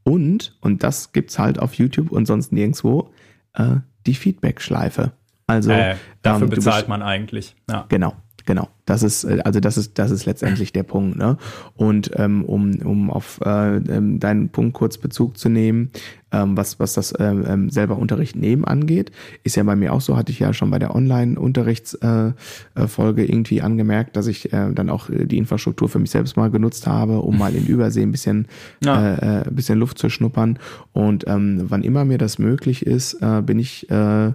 Und, 0.04 0.56
und 0.60 0.82
das 0.82 1.12
gibt's 1.12 1.38
halt 1.38 1.58
auf 1.58 1.74
YouTube 1.74 2.10
und 2.10 2.26
sonst 2.26 2.52
nirgendwo, 2.52 3.10
äh, 3.54 3.76
die 4.06 4.14
Feedback-Schleife. 4.14 5.12
Also 5.48 5.72
äh, 5.72 5.96
dafür 6.22 6.44
ähm, 6.44 6.50
bezahlt 6.50 6.88
man 6.88 7.02
eigentlich. 7.02 7.56
Ja. 7.68 7.86
Genau, 7.88 8.14
genau. 8.44 8.68
Das 8.84 9.02
ist 9.02 9.24
äh, 9.24 9.40
also 9.44 9.60
das 9.60 9.78
ist 9.78 9.98
das 9.98 10.10
ist 10.10 10.26
letztendlich 10.26 10.72
der 10.72 10.82
Punkt. 10.82 11.18
Ne? 11.18 11.38
Und 11.74 12.10
ähm, 12.16 12.44
um 12.44 12.74
um 12.82 13.10
auf 13.10 13.40
äh, 13.44 13.76
ähm, 13.76 14.20
deinen 14.20 14.50
Punkt 14.50 14.74
kurz 14.74 14.98
Bezug 14.98 15.38
zu 15.38 15.48
nehmen, 15.48 15.90
ähm, 16.32 16.56
was 16.56 16.78
was 16.78 16.92
das 16.92 17.14
ähm, 17.18 17.44
ähm, 17.46 17.70
selber 17.70 17.96
Unterricht 17.96 18.36
nehmen 18.36 18.66
angeht, 18.66 19.10
ist 19.42 19.56
ja 19.56 19.62
bei 19.62 19.74
mir 19.74 19.94
auch 19.94 20.02
so. 20.02 20.18
Hatte 20.18 20.32
ich 20.32 20.38
ja 20.38 20.52
schon 20.52 20.70
bei 20.70 20.78
der 20.78 20.94
Online-Unterrichtsfolge 20.94 23.22
äh, 23.22 23.24
äh, 23.24 23.28
irgendwie 23.28 23.62
angemerkt, 23.62 24.16
dass 24.16 24.26
ich 24.26 24.52
äh, 24.52 24.70
dann 24.72 24.90
auch 24.90 25.08
äh, 25.08 25.24
die 25.24 25.38
Infrastruktur 25.38 25.88
für 25.88 25.98
mich 25.98 26.10
selbst 26.10 26.36
mal 26.36 26.50
genutzt 26.50 26.86
habe, 26.86 27.20
um 27.20 27.38
mal 27.38 27.54
in 27.54 27.66
Übersee 27.66 28.02
ein 28.02 28.12
bisschen 28.12 28.48
ja. 28.84 29.14
äh, 29.14 29.40
äh, 29.40 29.44
bisschen 29.50 29.78
Luft 29.78 29.96
zu 29.98 30.10
schnuppern. 30.10 30.58
Und 30.92 31.26
ähm, 31.26 31.64
wann 31.68 31.82
immer 31.82 32.04
mir 32.04 32.18
das 32.18 32.38
möglich 32.38 32.86
ist, 32.86 33.14
äh, 33.22 33.40
bin 33.42 33.58
ich 33.58 33.90
äh, 33.90 34.32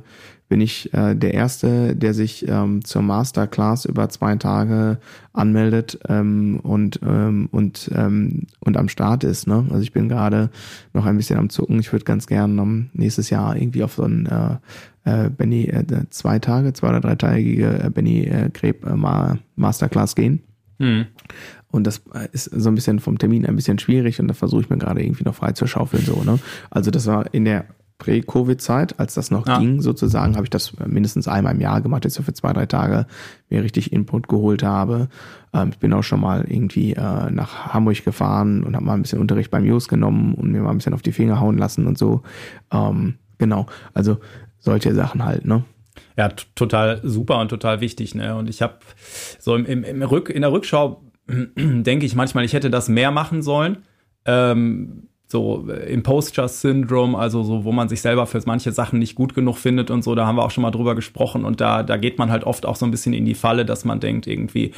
bin 0.54 0.62
ich 0.62 0.94
äh, 0.94 1.16
der 1.16 1.34
Erste, 1.34 1.96
der 1.96 2.14
sich 2.14 2.48
ähm, 2.48 2.86
zur 2.86 3.02
Masterclass 3.02 3.86
über 3.86 4.10
zwei 4.10 4.36
Tage 4.36 5.00
anmeldet 5.34 5.98
ähm, 6.08 6.60
und, 6.62 7.00
ähm, 7.04 7.50
und, 7.52 7.90
ähm, 7.96 8.46
und 8.60 8.78
am 8.78 8.88
Start 8.88 9.24
ist. 9.24 9.48
Ne? 9.48 9.66
Also 9.72 9.82
ich 9.82 9.94
bin 9.94 10.10
gerade 10.10 10.52
noch 10.94 11.08
ein 11.08 11.18
bisschen 11.18 11.40
am 11.40 11.50
Zucken. 11.50 11.80
Ich 11.80 11.92
würde 11.92 12.06
ganz 12.06 12.28
gerne 12.28 12.62
um, 12.62 12.92
nächstes 12.94 13.32
Jahr 13.32 13.56
irgendwie 13.56 13.84
auf 13.84 13.96
so 13.96 14.04
ein 14.04 14.28
äh, 14.28 15.26
äh, 15.26 15.32
Benny 15.32 15.64
äh, 15.64 15.86
zwei 16.12 16.38
Tage, 16.38 16.72
zwei 16.74 16.90
oder 16.90 17.02
dreiteilige 17.02 17.86
äh, 17.86 17.90
Benny 17.90 18.26
äh, 18.26 18.52
Greb 18.54 18.86
äh, 18.86 18.96
Masterclass 19.56 20.14
gehen. 20.14 20.44
Mhm. 20.78 21.08
Und 21.72 21.88
das 21.88 22.04
äh, 22.14 22.28
ist 22.32 22.44
so 22.44 22.70
ein 22.70 22.76
bisschen 22.76 23.00
vom 23.00 23.18
Termin 23.18 23.48
ein 23.48 23.56
bisschen 23.56 23.80
schwierig 23.80 24.20
und 24.20 24.28
da 24.28 24.36
versuche 24.36 24.62
ich 24.62 24.70
mir 24.70 24.78
gerade 24.78 25.04
irgendwie 25.04 25.24
noch 25.24 25.34
frei 25.34 25.54
zu 25.54 25.66
schaufeln. 25.66 26.04
So, 26.06 26.24
ne? 26.24 26.38
Also 26.70 26.92
das 26.92 27.08
war 27.08 27.34
in 27.34 27.46
der 27.46 27.66
Prä-Covid-Zeit, 28.04 29.00
als 29.00 29.14
das 29.14 29.32
noch 29.32 29.48
ja. 29.48 29.60
ging, 29.60 29.82
sozusagen, 29.82 30.36
habe 30.36 30.44
ich 30.44 30.50
das 30.50 30.74
mindestens 30.86 31.30
einmal 31.30 31.54
im 31.54 31.62
Jahr 31.62 31.80
gemacht, 31.80 32.04
jetzt 32.04 32.16
so 32.16 32.24
für 32.24 32.34
zwei, 32.34 32.52
drei 32.52 32.66
Tage 32.66 33.06
mir 33.50 33.64
richtig 33.64 33.94
Input 33.94 34.28
geholt 34.28 34.62
habe. 34.62 35.08
Ähm, 35.54 35.70
ich 35.70 35.80
bin 35.80 35.94
auch 35.94 36.04
schon 36.04 36.20
mal 36.20 36.44
irgendwie 36.46 36.94
äh, 36.94 37.32
nach 37.32 37.74
Hamburg 37.74 38.04
gefahren 38.04 38.66
und 38.66 38.76
habe 38.76 38.84
mal 38.84 38.96
ein 38.96 39.04
bisschen 39.04 39.22
Unterricht 39.22 39.52
beim 39.52 39.64
Jus 39.64 39.88
genommen 39.88 40.34
und 40.36 40.52
mir 40.52 40.62
mal 40.62 40.72
ein 40.72 40.78
bisschen 40.78 40.94
auf 40.94 41.02
die 41.02 41.14
Finger 41.14 41.40
hauen 41.40 41.58
lassen 41.58 41.88
und 41.88 41.98
so. 41.98 42.24
Ähm, 42.74 43.16
genau, 43.38 43.68
also 43.94 44.18
solche 44.60 44.94
Sachen 44.94 45.24
halt, 45.24 45.46
ne? 45.46 45.64
Ja, 46.18 46.28
total 46.56 47.00
super 47.04 47.40
und 47.40 47.48
total 47.48 47.80
wichtig, 47.80 48.16
ne? 48.16 48.36
Und 48.36 48.50
ich 48.50 48.62
habe 48.62 48.80
so 49.40 49.56
im, 49.56 49.66
im, 49.66 49.86
im 49.86 50.02
Rück, 50.02 50.30
in 50.30 50.42
der 50.42 50.52
Rückschau 50.52 51.02
denke 51.28 52.06
ich 52.06 52.16
manchmal, 52.16 52.44
ich 52.44 52.52
hätte 52.52 52.70
das 52.70 52.90
mehr 52.90 53.12
machen 53.12 53.42
sollen. 53.42 53.78
Ähm, 54.26 55.08
so 55.34 55.68
äh, 55.68 55.92
Imposter-Syndrom, 55.92 57.16
also 57.16 57.44
so, 57.44 57.66
wo 57.66 57.74
man 57.74 57.90
sich 57.90 58.02
selber 58.02 58.26
für 58.26 58.42
manche 58.46 58.72
Sachen 58.72 59.00
nicht 59.00 59.16
gut 59.16 59.36
genug 59.36 59.58
findet 59.58 59.92
und 59.92 60.04
so, 60.04 60.16
da 60.16 60.26
haben 60.26 60.38
wir 60.38 60.46
auch 60.46 60.52
schon 60.52 60.62
mal 60.62 60.72
drüber 60.72 60.96
gesprochen 60.96 61.44
und 61.44 61.60
da, 61.60 61.84
da 61.84 61.98
geht 61.98 62.18
man 62.18 62.32
halt 62.32 62.46
oft 62.46 62.66
auch 62.66 62.78
so 62.78 62.86
ein 62.86 62.92
bisschen 62.92 63.14
in 63.14 63.26
die 63.26 63.34
Falle, 63.34 63.66
dass 63.66 63.84
man 63.84 64.00
denkt 64.00 64.28
irgendwie, 64.28 64.72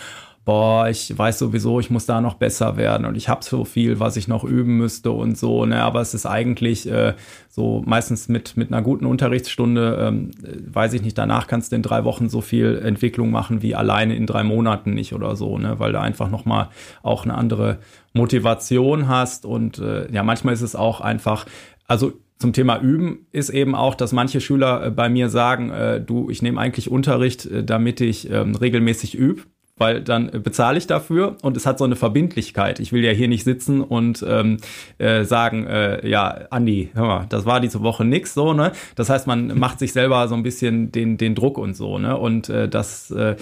boah, 0.45 0.87
ich 0.89 1.17
weiß 1.17 1.39
sowieso, 1.39 1.79
ich 1.79 1.89
muss 1.89 2.05
da 2.05 2.21
noch 2.21 2.35
besser 2.35 2.77
werden 2.77 3.05
und 3.07 3.17
ich 3.17 3.27
habe 3.27 3.43
so 3.43 3.65
viel, 3.65 3.99
was 3.99 4.15
ich 4.15 4.27
noch 4.27 4.43
üben 4.43 4.77
müsste 4.77 5.09
und 5.09 5.37
so, 5.37 5.65
ne, 5.65 5.81
aber 5.81 6.01
es 6.01 6.13
ist 6.13 6.27
eigentlich 6.27 6.89
äh, 6.89 7.15
so 7.49 7.81
meistens 7.85 8.29
mit, 8.29 8.55
mit 8.55 8.71
einer 8.71 8.83
guten 8.83 9.07
Unterrichtsstunde, 9.07 9.97
ähm, 9.99 10.31
weiß 10.67 10.93
ich 10.93 11.01
nicht, 11.01 11.17
danach 11.17 11.47
kannst 11.47 11.71
du 11.71 11.75
in 11.75 11.81
drei 11.81 12.03
Wochen 12.03 12.29
so 12.29 12.41
viel 12.41 12.77
Entwicklung 12.77 13.31
machen 13.31 13.63
wie 13.63 13.73
alleine 13.73 14.15
in 14.15 14.27
drei 14.27 14.43
Monaten 14.43 14.93
nicht 14.93 15.13
oder 15.13 15.35
so, 15.35 15.57
ne, 15.57 15.79
weil 15.79 15.91
du 15.91 15.99
einfach 15.99 16.29
nochmal 16.29 16.69
auch 17.01 17.25
eine 17.25 17.33
andere 17.33 17.79
Motivation 18.13 19.07
hast 19.07 19.45
und 19.45 19.79
äh, 19.79 20.11
ja, 20.11 20.21
manchmal 20.21 20.53
ist 20.53 20.61
es 20.61 20.75
auch 20.75 21.01
einfach, 21.01 21.47
also 21.87 22.13
zum 22.37 22.53
Thema 22.53 22.79
Üben 22.79 23.25
ist 23.31 23.49
eben 23.49 23.75
auch, 23.75 23.95
dass 23.95 24.11
manche 24.11 24.41
Schüler 24.41 24.85
äh, 24.85 24.91
bei 24.91 25.09
mir 25.09 25.29
sagen, 25.29 25.71
äh, 25.71 26.01
du, 26.01 26.29
ich 26.29 26.43
nehme 26.43 26.59
eigentlich 26.59 26.91
Unterricht, 26.91 27.45
äh, 27.47 27.63
damit 27.63 27.99
ich 28.01 28.29
ähm, 28.29 28.53
regelmäßig 28.55 29.15
übe 29.15 29.41
weil 29.77 30.01
dann 30.01 30.31
bezahle 30.41 30.77
ich 30.77 30.87
dafür 30.87 31.35
und 31.41 31.57
es 31.57 31.65
hat 31.65 31.77
so 31.77 31.83
eine 31.83 31.97
Verbindlichkeit. 31.97 32.79
Ich 32.79 32.93
will 32.93 33.03
ja 33.03 33.11
hier 33.11 33.27
nicht 33.27 33.43
sitzen 33.43 33.81
und 33.81 34.23
ähm, 34.27 34.57
äh, 34.99 35.25
sagen, 35.25 35.67
äh, 35.67 36.07
ja, 36.07 36.45
Andi, 36.49 36.91
hör 36.93 37.05
mal, 37.05 37.25
das 37.27 37.45
war 37.45 37.59
diese 37.59 37.81
Woche 37.81 38.05
nix, 38.05 38.33
so, 38.33 38.53
ne? 38.53 38.71
Das 38.95 39.09
heißt, 39.09 39.27
man 39.27 39.47
macht 39.59 39.79
sich 39.79 39.91
selber 39.91 40.29
so 40.29 40.35
ein 40.35 40.43
bisschen 40.43 40.93
den, 40.93 41.17
den 41.17 41.35
Druck 41.35 41.57
und 41.57 41.75
so, 41.75 41.97
ne? 41.97 42.17
Und 42.17 42.47
äh, 42.47 42.69
das, 42.69 43.11
äh, 43.11 43.35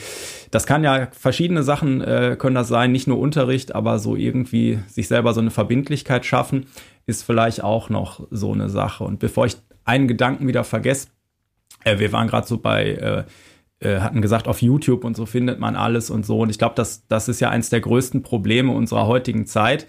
das 0.50 0.66
kann 0.66 0.84
ja 0.84 1.08
verschiedene 1.12 1.62
Sachen 1.62 2.02
äh, 2.02 2.36
können 2.40 2.56
das 2.56 2.68
sein, 2.68 2.92
nicht 2.92 3.08
nur 3.08 3.20
Unterricht, 3.20 3.76
aber 3.76 4.00
so 4.00 4.16
irgendwie 4.16 4.80
sich 4.88 5.08
selber 5.08 5.34
so 5.34 5.42
eine 5.42 5.52
Verbindlichkeit 5.52 6.26
schaffen, 6.26 6.66
ist 7.06 7.24
vielleicht 7.24 7.64
auch 7.64 7.90
noch 7.90 8.26
so 8.32 8.54
eine 8.54 8.70
Sache. 8.70 9.04
Und 9.04 9.20
bevor 9.20 9.46
ich 9.46 9.58
einen 9.86 10.08
Gedanken 10.08 10.48
wieder 10.48 10.64
vergesse, 10.64 11.10
äh, 11.84 12.00
wir 12.00 12.12
waren 12.12 12.28
gerade 12.28 12.48
so 12.48 12.58
bei 12.58 12.92
äh, 12.94 13.24
äh, 13.84 14.00
hatten 14.00 14.22
gesagt, 14.22 14.48
auf 14.48 14.62
YouTube 14.62 15.04
und 15.04 15.16
so 15.16 15.26
findet 15.26 15.60
man 15.60 15.76
alles 15.76 16.10
und 16.10 16.26
so. 16.26 16.40
Und 16.40 16.50
ich 16.50 16.58
glaube, 16.58 16.76
das, 16.76 17.06
das 17.08 17.28
ist 17.28 17.40
ja 17.40 17.50
eins 17.50 17.70
der 17.70 17.82
größten 17.82 18.24
Probleme 18.24 18.72
unserer 18.72 19.08
heutigen 19.08 19.46
Zeit. 19.46 19.88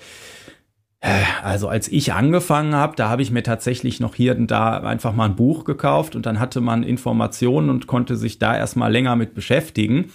Äh, 1.01 1.23
also 1.43 1.69
als 1.69 1.89
ich 1.89 2.13
angefangen 2.13 2.75
habe, 2.75 2.97
da 2.97 3.09
habe 3.09 3.23
ich 3.23 3.31
mir 3.31 3.43
tatsächlich 3.43 4.01
noch 4.01 4.15
hier 4.15 4.37
und 4.37 4.51
da 4.51 4.79
einfach 4.79 5.15
mal 5.15 5.27
ein 5.27 5.37
Buch 5.37 5.65
gekauft 5.65 6.17
und 6.17 6.27
dann 6.27 6.41
hatte 6.41 6.61
man 6.61 6.83
Informationen 6.83 7.71
und 7.71 7.87
konnte 7.87 8.17
sich 8.17 8.39
da 8.39 8.57
erstmal 8.57 8.91
länger 8.91 9.15
mit 9.15 9.35
beschäftigen. 9.35 10.11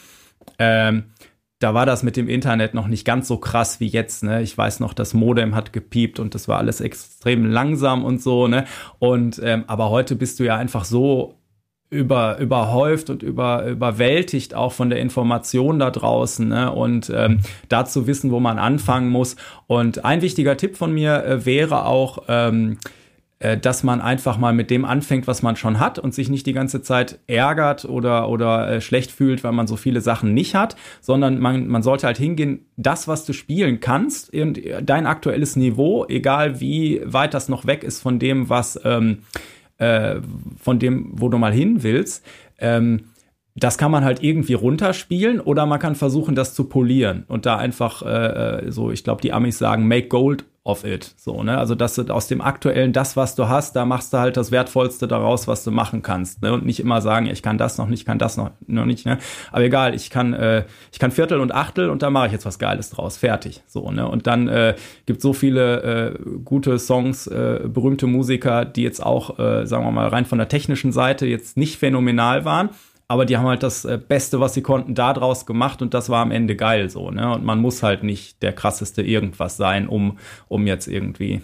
Ähm, 0.58 1.06
da 1.60 1.74
war 1.74 1.86
das 1.86 2.04
mit 2.04 2.16
dem 2.16 2.30
Internet 2.30 2.74
noch 2.74 2.88
nicht 2.88 3.06
ganz 3.06 3.28
so 3.28 3.38
krass 3.38 3.80
wie 3.80 3.88
jetzt. 3.88 4.24
Ne? 4.24 4.42
Ich 4.42 4.58
weiß 4.58 4.80
noch, 4.80 4.94
das 4.94 5.14
Modem 5.14 5.56
hat 5.56 5.74
gepiept 5.74 6.20
und 6.20 6.34
das 6.34 6.48
war 6.48 6.58
alles 6.58 6.80
extrem 6.82 7.46
langsam 7.46 8.06
und 8.06 8.22
so. 8.22 8.48
Ne? 8.48 8.66
Und 8.98 9.40
ähm, 9.44 9.66
aber 9.68 9.90
heute 9.90 10.16
bist 10.16 10.40
du 10.40 10.46
ja 10.46 10.56
einfach 10.56 10.86
so 10.86 11.39
über, 11.90 12.38
überhäuft 12.38 13.10
und 13.10 13.24
über, 13.24 13.66
überwältigt 13.66 14.54
auch 14.54 14.74
von 14.74 14.90
der 14.90 15.00
Information 15.00 15.80
da 15.80 15.90
draußen 15.90 16.48
ne? 16.48 16.72
und 16.72 17.12
ähm, 17.14 17.40
dazu 17.68 18.06
wissen, 18.06 18.32
wo 18.32 18.40
man 18.40 18.60
anfangen 18.60 19.10
muss. 19.10 19.36
Und 19.66 20.06
ein 20.06 20.22
wichtiger 20.22 20.56
Tipp 20.56 20.78
von 20.78 20.94
mir 20.94 21.24
äh, 21.26 21.46
wäre 21.46 21.86
auch, 21.86 22.24
ähm, 22.28 22.78
äh, 23.40 23.58
dass 23.58 23.82
man 23.82 24.02
einfach 24.02 24.38
mal 24.38 24.54
mit 24.54 24.70
dem 24.70 24.86
anfängt, 24.86 25.26
was 25.26 25.42
man 25.42 25.56
schon 25.56 25.80
hat 25.80 25.98
und 25.98 26.14
sich 26.14 26.30
nicht 26.30 26.46
die 26.46 26.54
ganze 26.54 26.84
Zeit 26.84 27.18
ärgert 27.26 27.86
oder, 27.86 28.30
oder 28.30 28.70
äh, 28.70 28.82
schlecht 28.82 29.10
fühlt, 29.12 29.44
weil 29.44 29.54
man 29.54 29.66
so 29.66 29.76
viele 29.76 30.02
Sachen 30.02 30.36
nicht 30.36 30.54
hat, 30.54 30.76
sondern 31.02 31.40
man, 31.40 31.68
man 31.68 31.82
sollte 31.82 32.06
halt 32.06 32.20
hingehen, 32.20 32.68
das, 32.78 33.08
was 33.08 33.26
du 33.26 33.34
spielen 33.34 33.80
kannst, 33.80 34.32
dein 34.84 35.08
aktuelles 35.08 35.56
Niveau, 35.56 36.06
egal 36.08 36.60
wie 36.60 37.02
weit 37.04 37.34
das 37.34 37.50
noch 37.50 37.66
weg 37.66 37.84
ist 37.84 38.00
von 38.00 38.20
dem, 38.20 38.48
was... 38.48 38.80
Ähm, 38.84 39.24
äh, 39.80 40.22
von 40.58 40.80
dem, 40.80 41.12
wo 41.14 41.30
du 41.30 41.38
mal 41.38 41.54
hin 41.54 41.84
willst. 41.84 42.26
Ähm, 42.60 43.06
das 43.56 43.78
kann 43.78 43.92
man 43.92 44.06
halt 44.06 44.24
irgendwie 44.24 44.54
runterspielen 44.54 45.42
oder 45.42 45.66
man 45.66 45.80
kann 45.80 45.96
versuchen, 45.96 46.36
das 46.36 46.54
zu 46.54 46.66
polieren 46.66 47.26
und 47.28 47.46
da 47.46 47.58
einfach 47.58 48.04
äh, 48.04 48.68
äh 48.68 48.72
so, 48.72 48.92
ich 48.92 49.04
glaube, 49.04 49.22
die 49.22 49.34
Amis 49.34 49.58
sagen, 49.58 49.88
make 49.88 50.08
gold 50.08 50.46
of 50.64 50.84
it. 50.84 51.14
So, 51.18 51.44
ne? 51.44 51.58
Also, 51.58 51.76
dass 51.76 51.96
du 51.96 52.04
aus 52.14 52.28
dem 52.28 52.42
aktuellen, 52.42 52.94
das, 52.94 53.16
was 53.16 53.36
du 53.36 53.48
hast, 53.48 53.76
da 53.76 53.86
machst 53.86 54.14
du 54.14 54.18
halt 54.18 54.38
das 54.38 54.52
Wertvollste 54.52 55.08
daraus, 55.08 55.48
was 55.48 55.64
du 55.64 55.72
machen 55.72 56.02
kannst. 56.02 56.42
Ne? 56.42 56.54
Und 56.54 56.66
nicht 56.66 56.80
immer 56.80 57.02
sagen, 57.02 57.28
ich 57.28 57.42
kann 57.42 57.58
das 57.58 57.78
noch 57.78 57.88
nicht, 57.88 58.06
kann 58.06 58.20
das 58.20 58.38
noch, 58.38 58.52
noch 58.68 58.86
nicht, 58.86 59.06
ne? 59.06 59.18
Aber 59.52 59.64
egal, 59.64 59.96
ich 59.96 60.10
kann, 60.10 60.34
äh, 60.34 60.66
ich 60.92 61.00
kann 61.00 61.12
Viertel 61.12 61.40
und 61.40 61.54
Achtel 61.54 61.90
und 61.90 62.02
da 62.02 62.10
mache 62.10 62.28
ich 62.28 62.32
jetzt 62.34 62.46
was 62.46 62.60
Geiles 62.60 62.90
draus. 62.90 63.18
Fertig. 63.18 63.64
So, 63.68 63.92
ne? 63.92 64.08
Und 64.08 64.28
dann 64.28 64.48
äh, 64.48 64.76
gibt 65.06 65.22
so 65.22 65.34
viele 65.34 65.82
äh, 65.84 66.20
gute 66.44 66.78
Songs, 66.80 67.28
äh, 67.28 67.62
berühmte 67.68 68.08
Musiker, 68.08 68.66
die 68.66 68.84
jetzt 68.84 69.04
auch, 69.04 69.40
äh, 69.40 69.66
sagen 69.66 69.86
wir 69.86 69.92
mal, 69.92 70.08
rein 70.08 70.26
von 70.26 70.38
der 70.38 70.50
technischen 70.50 70.92
Seite 70.92 71.26
jetzt 71.26 71.58
nicht 71.58 71.78
phänomenal 71.78 72.46
waren 72.46 72.70
aber 73.10 73.26
die 73.26 73.36
haben 73.38 73.48
halt 73.48 73.64
das 73.64 73.86
äh, 73.86 73.98
Beste, 73.98 74.40
was 74.40 74.54
sie 74.54 74.62
konnten, 74.62 74.94
da 74.94 75.14
draus 75.14 75.46
gemacht 75.46 75.82
und 75.82 75.94
das 75.94 76.10
war 76.10 76.22
am 76.22 76.32
Ende 76.32 76.56
geil 76.56 76.90
so, 76.90 77.10
ne? 77.10 77.34
Und 77.34 77.44
man 77.44 77.60
muss 77.60 77.84
halt 77.84 78.04
nicht 78.04 78.42
der 78.44 78.54
krasseste 78.54 79.02
irgendwas 79.02 79.58
sein, 79.58 79.88
um, 79.88 80.20
um 80.48 80.68
jetzt 80.68 80.88
irgendwie. 80.88 81.42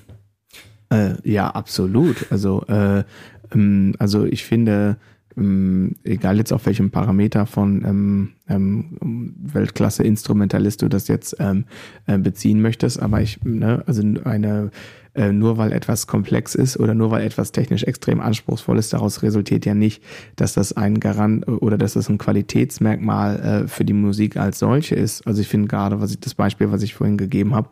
Äh, 0.92 1.16
ja, 1.24 1.50
absolut. 1.50 2.28
Also, 2.32 2.64
äh, 2.68 3.04
ähm, 3.52 3.96
also 3.98 4.26
ich 4.26 4.46
finde, 4.46 4.98
ähm, 5.36 5.96
egal 6.04 6.38
jetzt 6.38 6.54
auf 6.54 6.68
welchem 6.68 6.92
Parameter 6.92 7.48
von 7.48 7.84
ähm, 7.84 8.34
ähm, 8.48 9.36
Weltklasse-Instrumentalist 9.42 10.84
du 10.84 10.88
das 10.88 11.08
jetzt 11.08 11.36
ähm, 11.40 11.66
äh, 12.06 12.20
beziehen 12.20 12.62
möchtest, 12.62 13.02
aber 13.02 13.22
ich, 13.22 13.44
ne, 13.44 13.84
also 13.88 14.04
eine 14.24 14.70
äh, 15.16 15.32
nur 15.32 15.58
weil 15.58 15.72
etwas 15.72 16.08
komplex 16.08 16.56
ist 16.56 16.78
oder 16.78 16.94
nur 16.94 17.12
weil 17.12 17.26
etwas 17.26 17.52
technisch 17.52 17.84
extrem 17.84 18.20
anspruchsvoll 18.20 18.78
ist, 18.78 18.94
daraus 18.94 19.24
resultiert 19.24 19.66
ja 19.66 19.74
nicht, 19.74 20.04
dass 20.36 20.54
das 20.54 20.74
ein 20.74 21.00
Garant 21.00 21.48
oder 21.48 21.78
dass 21.78 21.94
das 21.94 22.10
ein 22.10 22.18
Qualitätsmerkmal 22.18 23.40
äh, 23.40 23.68
für 23.68 23.86
die 23.86 23.94
Musik 23.94 24.38
als 24.38 24.60
solche 24.60 24.96
ist. 24.96 25.26
Also 25.26 25.42
ich 25.42 25.48
finde 25.48 25.68
gerade, 25.68 26.02
was 26.02 26.12
ich 26.12 26.20
das 26.20 26.36
Beispiel, 26.36 26.72
was 26.72 26.84
ich 26.84 26.94
vorhin 26.94 27.18
gegeben 27.18 27.56
habe, 27.56 27.70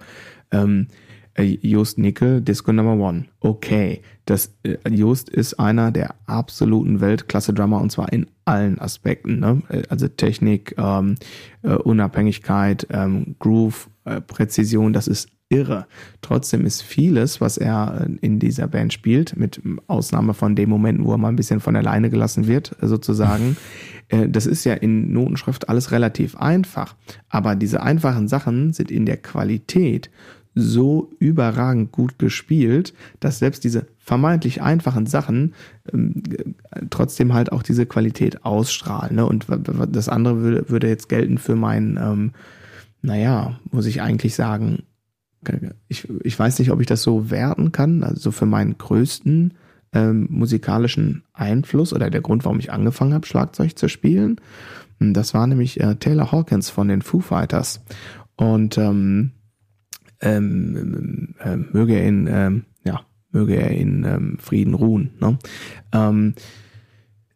ähm, 0.51 0.88
äh, 1.36 1.58
Just 1.62 1.97
Nickel, 1.97 2.41
Disco 2.41 2.71
Number 2.71 2.93
One. 3.03 3.25
Okay, 3.39 4.01
das 4.25 4.53
äh, 4.63 4.77
Just 4.89 5.29
ist 5.29 5.60
einer 5.60 5.91
der 5.91 6.15
absoluten 6.27 7.01
Weltklasse-Drummer 7.01 7.82
und 7.82 7.91
zwar 7.91 8.12
in 8.13 8.27
allen 8.45 8.79
Aspekten. 8.79 9.39
Ne? 9.39 9.62
Äh, 9.69 9.84
also 9.89 10.08
Technik, 10.08 10.75
ähm, 10.77 11.15
äh, 11.63 11.73
Unabhängigkeit, 11.73 12.88
ähm, 12.91 13.36
Groove, 13.39 13.89
äh, 14.06 14.21
Präzision, 14.21 14.93
das 14.93 15.08
ist 15.08 15.29
irre. 15.53 15.85
Trotzdem 16.21 16.65
ist 16.65 16.81
vieles, 16.81 17.39
was 17.39 17.57
er 17.57 18.07
in 18.21 18.39
dieser 18.39 18.67
Band 18.67 18.93
spielt, 18.93 19.37
mit 19.37 19.61
Ausnahme 19.87 20.33
von 20.33 20.55
dem 20.55 20.69
Momenten, 20.69 21.05
wo 21.05 21.11
er 21.11 21.17
mal 21.17 21.29
ein 21.29 21.35
bisschen 21.35 21.59
von 21.59 21.75
alleine 21.75 22.09
gelassen 22.09 22.47
wird, 22.47 22.75
sozusagen, 22.81 23.55
das 24.29 24.45
ist 24.45 24.63
ja 24.63 24.73
in 24.73 25.13
Notenschrift 25.13 25.69
alles 25.69 25.91
relativ 25.91 26.35
einfach. 26.35 26.95
Aber 27.29 27.55
diese 27.55 27.81
einfachen 27.83 28.27
Sachen 28.27 28.73
sind 28.73 28.91
in 28.91 29.05
der 29.05 29.17
Qualität 29.17 30.09
so 30.55 31.11
überragend 31.19 31.91
gut 31.91 32.19
gespielt, 32.19 32.93
dass 33.19 33.39
selbst 33.39 33.63
diese 33.63 33.87
vermeintlich 33.97 34.61
einfachen 34.61 35.05
Sachen 35.05 35.53
ähm, 35.91 36.21
trotzdem 36.89 37.33
halt 37.33 37.51
auch 37.51 37.63
diese 37.63 37.85
Qualität 37.85 38.45
ausstrahlen. 38.45 39.15
Ne? 39.15 39.25
Und 39.25 39.47
das 39.89 40.09
andere 40.09 40.41
würde, 40.41 40.69
würde 40.69 40.87
jetzt 40.87 41.09
gelten 41.09 41.37
für 41.37 41.55
meinen, 41.55 41.97
ähm, 41.97 42.31
naja, 43.01 43.59
muss 43.71 43.85
ich 43.85 44.01
eigentlich 44.01 44.35
sagen, 44.35 44.83
ich, 45.88 46.08
ich 46.23 46.38
weiß 46.38 46.60
nicht, 46.60 46.71
ob 46.71 46.82
ich 46.82 46.88
das 46.88 47.03
so 47.03 47.29
werten 47.29 47.71
kann, 47.71 48.03
also 48.03 48.32
für 48.32 48.45
meinen 48.45 48.77
größten 48.77 49.53
ähm, 49.93 50.27
musikalischen 50.29 51.23
Einfluss 51.34 51.93
oder 51.93 52.10
der 52.10 52.21
Grund, 52.21 52.45
warum 52.45 52.60
ich 52.60 52.71
angefangen 52.71 53.13
habe, 53.13 53.27
Schlagzeug 53.27 53.77
zu 53.77 53.88
spielen. 53.88 54.39
Das 54.99 55.34
war 55.34 55.47
nämlich 55.47 55.79
äh, 55.79 55.95
Taylor 55.95 56.32
Hawkins 56.32 56.69
von 56.69 56.88
den 56.88 57.01
Foo 57.01 57.19
Fighters. 57.19 57.82
Und 58.36 58.77
ähm, 58.77 59.32
ähm, 60.21 61.36
äh, 61.39 61.58
möge 61.58 61.95
er 61.95 62.06
in, 62.06 62.27
ähm, 62.27 62.65
ja, 62.84 63.01
möge 63.32 63.56
er 63.56 63.71
in 63.71 64.03
ähm, 64.06 64.38
Frieden 64.39 64.73
ruhen. 64.73 65.12
Ne? 65.19 65.38
Ähm, 65.91 66.34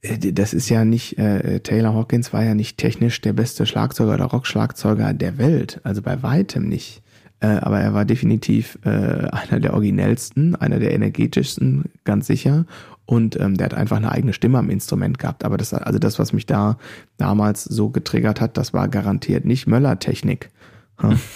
äh, 0.02 0.18
das 0.18 0.54
ist 0.54 0.70
ja 0.70 0.86
nicht, 0.86 1.18
äh, 1.18 1.60
Taylor 1.60 1.94
Hawkins 1.94 2.34
war 2.34 2.44
ja 2.44 2.56
nicht 2.56 2.78
technisch 2.78 3.22
der 3.22 3.34
beste 3.34 3.66
Schlagzeuger 3.66 4.14
oder 4.14 4.26
Rockschlagzeuger 4.26 5.14
der 5.14 5.38
Welt, 5.38 5.82
also 5.84 6.02
bei 6.02 6.24
weitem 6.24 6.68
nicht. 6.68 7.04
Äh, 7.40 7.48
aber 7.48 7.80
er 7.80 7.94
war 7.94 8.06
definitiv 8.06 8.80
äh, 8.84 8.90
einer 8.90 9.60
der 9.60 9.74
originellsten, 9.74 10.56
einer 10.56 10.80
der 10.80 10.94
energetischsten, 10.94 11.86
ganz 12.04 12.28
sicher. 12.28 12.66
Und 13.06 13.40
ähm, 13.40 13.56
der 13.56 13.66
hat 13.66 13.74
einfach 13.74 13.98
eine 13.98 14.12
eigene 14.12 14.34
Stimme 14.34 14.58
am 14.58 14.70
Instrument 14.70 15.20
gehabt. 15.20 15.46
Aber 15.46 15.58
das, 15.58 15.74
also 15.74 16.00
das, 16.00 16.20
was 16.20 16.34
mich 16.34 16.46
da 16.46 16.78
damals 17.18 17.64
so 17.64 17.90
getriggert 17.90 18.42
hat, 18.42 18.58
das 18.58 18.74
war 18.74 18.88
garantiert 18.88 19.46
nicht 19.46 19.68
Möller-Technik. 19.68 20.50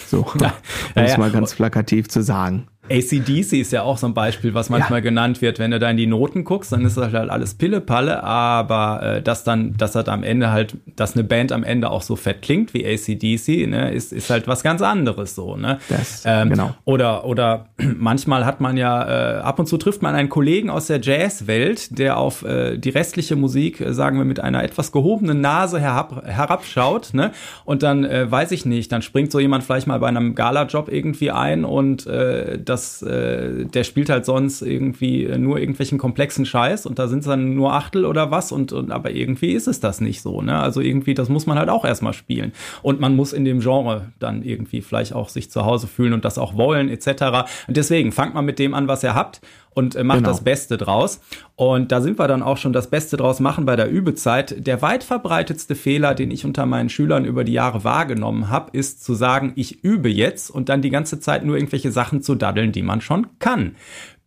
So, 0.08 0.26
um 0.34 1.02
es 1.02 1.16
mal 1.16 1.30
ganz 1.30 1.54
plakativ 1.54 2.08
zu 2.08 2.22
sagen. 2.22 2.66
ACDC 2.92 3.54
ist 3.54 3.72
ja 3.72 3.82
auch 3.82 3.96
so 3.96 4.06
ein 4.06 4.14
Beispiel, 4.14 4.54
was 4.54 4.68
manchmal 4.68 4.98
ja. 4.98 5.04
genannt 5.04 5.40
wird. 5.40 5.58
Wenn 5.58 5.70
du 5.70 5.78
da 5.78 5.90
in 5.90 5.96
die 5.96 6.06
Noten 6.06 6.44
guckst, 6.44 6.72
dann 6.72 6.84
ist 6.84 6.96
das 6.96 7.12
halt 7.12 7.30
alles 7.30 7.54
Pille-Palle, 7.54 8.22
aber 8.22 9.02
äh, 9.02 9.22
dass 9.22 9.44
dann, 9.44 9.76
dass 9.76 9.94
halt 9.94 10.08
am 10.08 10.22
Ende 10.22 10.50
halt, 10.50 10.76
dass 10.96 11.14
eine 11.14 11.24
Band 11.24 11.52
am 11.52 11.64
Ende 11.64 11.90
auch 11.90 12.02
so 12.02 12.16
fett 12.16 12.42
klingt 12.42 12.74
wie 12.74 12.84
ACDC, 12.86 13.68
ne, 13.68 13.92
ist, 13.92 14.12
ist 14.12 14.30
halt 14.30 14.46
was 14.46 14.62
ganz 14.62 14.82
anderes 14.82 15.34
so, 15.34 15.56
ne? 15.56 15.78
Das, 15.88 16.24
ähm, 16.26 16.50
genau. 16.50 16.74
Oder, 16.84 17.24
oder 17.24 17.66
manchmal 17.96 18.44
hat 18.44 18.60
man 18.60 18.76
ja, 18.76 19.38
äh, 19.38 19.40
ab 19.40 19.58
und 19.58 19.66
zu 19.66 19.78
trifft 19.78 20.02
man 20.02 20.14
einen 20.14 20.28
Kollegen 20.28 20.68
aus 20.68 20.88
der 20.88 21.00
Jazzwelt, 21.00 21.98
der 21.98 22.18
auf 22.18 22.42
äh, 22.44 22.76
die 22.76 22.90
restliche 22.90 23.36
Musik, 23.36 23.80
äh, 23.80 23.94
sagen 23.94 24.18
wir, 24.18 24.24
mit 24.24 24.40
einer 24.40 24.62
etwas 24.62 24.92
gehobenen 24.92 25.40
Nase 25.40 25.80
herab, 25.80 26.24
herabschaut, 26.26 27.14
ne? 27.14 27.32
Und 27.64 27.82
dann 27.82 28.04
äh, 28.04 28.30
weiß 28.30 28.52
ich 28.52 28.66
nicht, 28.66 28.92
dann 28.92 29.02
springt 29.02 29.32
so 29.32 29.40
jemand 29.40 29.64
vielleicht 29.64 29.86
mal 29.86 29.98
bei 29.98 30.08
einem 30.08 30.34
Gala-Job 30.34 30.88
irgendwie 30.90 31.30
ein 31.30 31.64
und 31.64 32.06
äh, 32.06 32.58
das, 32.62 32.81
äh, 33.02 33.64
der 33.64 33.84
spielt 33.84 34.10
halt 34.10 34.24
sonst 34.24 34.62
irgendwie 34.62 35.26
nur 35.38 35.58
irgendwelchen 35.58 35.98
komplexen 35.98 36.46
Scheiß 36.46 36.86
und 36.86 36.98
da 36.98 37.08
sind 37.08 37.20
es 37.20 37.26
dann 37.26 37.54
nur 37.54 37.72
Achtel 37.72 38.04
oder 38.04 38.30
was 38.30 38.52
und, 38.52 38.72
und 38.72 38.90
aber 38.90 39.10
irgendwie 39.10 39.52
ist 39.52 39.68
es 39.68 39.80
das 39.80 40.00
nicht 40.00 40.22
so, 40.22 40.42
ne? 40.42 40.58
Also 40.58 40.80
irgendwie, 40.80 41.14
das 41.14 41.28
muss 41.28 41.46
man 41.46 41.58
halt 41.58 41.68
auch 41.68 41.84
erstmal 41.84 42.12
spielen. 42.12 42.52
Und 42.82 43.00
man 43.00 43.16
muss 43.16 43.32
in 43.32 43.44
dem 43.44 43.60
Genre 43.60 44.12
dann 44.18 44.42
irgendwie 44.42 44.82
vielleicht 44.82 45.14
auch 45.14 45.28
sich 45.28 45.50
zu 45.50 45.64
Hause 45.64 45.86
fühlen 45.86 46.12
und 46.12 46.24
das 46.24 46.38
auch 46.38 46.56
wollen, 46.56 46.88
etc. 46.88 47.46
Und 47.68 47.76
deswegen 47.76 48.12
fangt 48.12 48.34
mal 48.34 48.42
mit 48.42 48.58
dem 48.58 48.74
an, 48.74 48.88
was 48.88 49.02
ihr 49.02 49.14
habt 49.14 49.40
und 49.74 49.94
äh, 49.94 50.04
macht 50.04 50.18
genau. 50.18 50.30
das 50.30 50.42
Beste 50.42 50.76
draus. 50.76 51.20
Und 51.56 51.92
da 51.92 52.00
sind 52.00 52.18
wir 52.18 52.28
dann 52.28 52.42
auch 52.42 52.56
schon 52.56 52.72
das 52.72 52.88
Beste 52.88 53.16
draus 53.16 53.40
machen 53.40 53.64
bei 53.64 53.76
der 53.76 53.90
Übezeit. 53.90 54.66
Der 54.66 54.82
weit 54.82 55.04
verbreitetste 55.04 55.74
Fehler, 55.74 56.14
den 56.14 56.30
ich 56.30 56.44
unter 56.44 56.66
meinen 56.66 56.88
Schülern 56.88 57.24
über 57.24 57.44
die 57.44 57.52
Jahre 57.52 57.84
wahrgenommen 57.84 58.48
habe, 58.48 58.70
ist 58.76 59.04
zu 59.04 59.14
sagen, 59.14 59.52
ich 59.56 59.82
übe 59.84 60.08
jetzt 60.08 60.50
und 60.50 60.68
dann 60.68 60.82
die 60.82 60.90
ganze 60.90 61.20
Zeit 61.20 61.44
nur 61.44 61.56
irgendwelche 61.56 61.92
Sachen 61.92 62.22
zu 62.22 62.34
daddeln, 62.34 62.61
die 62.70 62.82
man 62.82 63.00
schon 63.00 63.26
kann. 63.40 63.74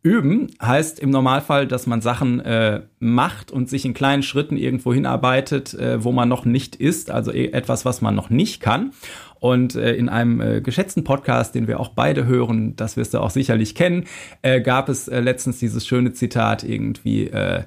Üben 0.05 0.51
heißt 0.61 0.99
im 0.99 1.09
Normalfall, 1.09 1.65
dass 1.65 1.87
man 1.87 1.99
Sachen 1.99 2.39
äh, 2.39 2.81
macht 2.99 3.49
und 3.49 3.69
sich 3.69 3.85
in 3.85 3.95
kleinen 3.95 4.21
Schritten 4.21 4.55
irgendwo 4.55 4.93
hinarbeitet, 4.93 5.73
äh, 5.73 6.03
wo 6.03 6.11
man 6.11 6.29
noch 6.29 6.45
nicht 6.45 6.75
ist, 6.75 7.09
also 7.09 7.31
e-, 7.31 7.47
etwas, 7.47 7.85
was 7.85 8.01
man 8.01 8.13
noch 8.13 8.29
nicht 8.29 8.61
kann. 8.61 8.91
Und 9.39 9.75
äh, 9.75 9.95
in 9.95 10.07
einem 10.07 10.41
äh, 10.41 10.61
geschätzten 10.61 11.03
Podcast, 11.03 11.55
den 11.55 11.67
wir 11.67 11.79
auch 11.79 11.89
beide 11.89 12.27
hören, 12.27 12.75
das 12.75 12.97
wirst 12.97 13.15
du 13.15 13.19
auch 13.19 13.31
sicherlich 13.31 13.73
kennen, 13.73 14.03
äh, 14.43 14.61
gab 14.61 14.89
es 14.89 15.07
äh, 15.07 15.21
letztens 15.21 15.57
dieses 15.57 15.87
schöne 15.87 16.13
Zitat 16.13 16.63
irgendwie, 16.63 17.27
äh, 17.27 17.63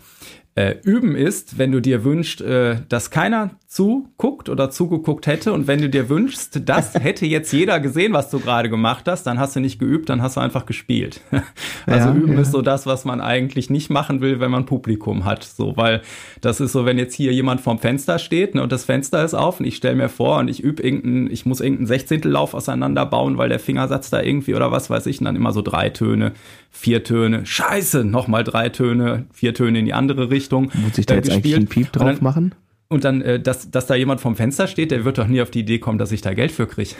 äh, 0.59 0.77
üben 0.83 1.15
ist, 1.15 1.57
wenn 1.57 1.71
du 1.71 1.81
dir 1.81 2.03
wünschst, 2.03 2.41
äh, 2.41 2.79
dass 2.89 3.11
keiner 3.11 3.51
zuguckt 3.69 4.49
oder 4.49 4.71
zugeguckt 4.71 5.27
hätte 5.27 5.53
und 5.53 5.67
wenn 5.67 5.83
du 5.83 5.91
dir 5.91 6.09
wünschst, 6.09 6.63
das 6.65 6.95
hätte 6.99 7.27
jetzt 7.27 7.53
jeder 7.53 7.81
gesehen, 7.81 8.15
was 8.15 8.31
du 8.31 8.41
gerade 8.41 8.71
gemacht 8.71 9.05
hast, 9.07 9.25
dann 9.25 9.39
hast 9.39 9.57
du 9.57 9.61
nicht 9.61 9.79
geübt, 9.79 10.09
dann 10.09 10.23
hast 10.23 10.39
du 10.39 10.41
einfach 10.41 10.65
gespielt. 10.65 11.21
also 11.87 12.09
ja, 12.09 12.15
üben 12.15 12.33
ja. 12.33 12.41
ist 12.41 12.53
so 12.53 12.63
das, 12.63 12.87
was 12.87 13.05
man 13.05 13.21
eigentlich 13.21 13.69
nicht 13.69 13.91
machen 13.91 14.23
will, 14.23 14.41
wenn 14.41 14.51
man 14.51 14.65
Publikum 14.65 15.27
hat, 15.27 15.45
so, 15.45 15.77
weil 15.77 16.01
das 16.41 16.61
ist 16.61 16.73
so, 16.73 16.87
wenn 16.87 16.97
jetzt 16.97 17.15
hier 17.15 17.35
jemand 17.35 17.61
vorm 17.61 17.79
Fenster 17.79 18.19
steht 18.19 18.55
ne, 18.55 18.63
und 18.63 18.73
das 18.73 18.87
Fenster 18.87 19.23
ist 19.23 19.35
auf 19.35 19.61
und 19.61 19.67
ich 19.67 19.77
stelle 19.77 19.97
mir 19.97 20.09
vor 20.09 20.39
und 20.39 20.49
ich 20.49 20.63
übe 20.63 20.83
irgendeinen, 20.83 21.31
ich 21.31 21.45
muss 21.45 21.61
irgendeinen 21.61 21.89
Sechzehntellauf 21.89 22.55
auseinanderbauen, 22.55 23.37
weil 23.37 23.51
der 23.51 23.61
Fingersatz 23.61 24.09
da 24.09 24.23
irgendwie 24.23 24.55
oder 24.55 24.73
was 24.73 24.89
weiß 24.89 25.05
ich, 25.05 25.19
und 25.21 25.27
dann 25.27 25.37
immer 25.37 25.53
so 25.53 25.61
drei 25.61 25.91
Töne, 25.91 26.33
vier 26.71 27.05
Töne, 27.05 27.45
scheiße, 27.45 28.03
nochmal 28.03 28.45
drei 28.45 28.71
Töne, 28.71 29.27
vier 29.31 29.53
Töne 29.53 29.81
in 29.81 29.85
die 29.85 29.93
andere 29.93 30.31
Richtung. 30.31 30.71
Muss 30.73 30.97
ich 30.97 31.05
da 31.05 31.13
äh, 31.13 31.17
jetzt 31.19 31.27
gespielt. 31.27 31.45
eigentlich 31.45 31.57
einen 31.57 31.69
Piep 31.69 31.93
drauf 31.93 32.23
machen? 32.23 32.55
Und 32.90 33.05
dann, 33.05 33.20
äh, 33.20 33.38
dass, 33.38 33.70
dass 33.70 33.87
da 33.87 33.94
jemand 33.94 34.22
vom 34.22 34.35
Fenster 34.35 34.66
steht, 34.66 34.90
der 34.90 35.05
wird 35.05 35.18
doch 35.18 35.27
nie 35.27 35.42
auf 35.42 35.51
die 35.51 35.61
Idee 35.61 35.79
kommen, 35.79 35.98
dass 35.98 36.11
ich 36.11 36.22
da 36.22 36.33
Geld 36.33 36.51
für 36.51 36.66
kriege. 36.66 36.94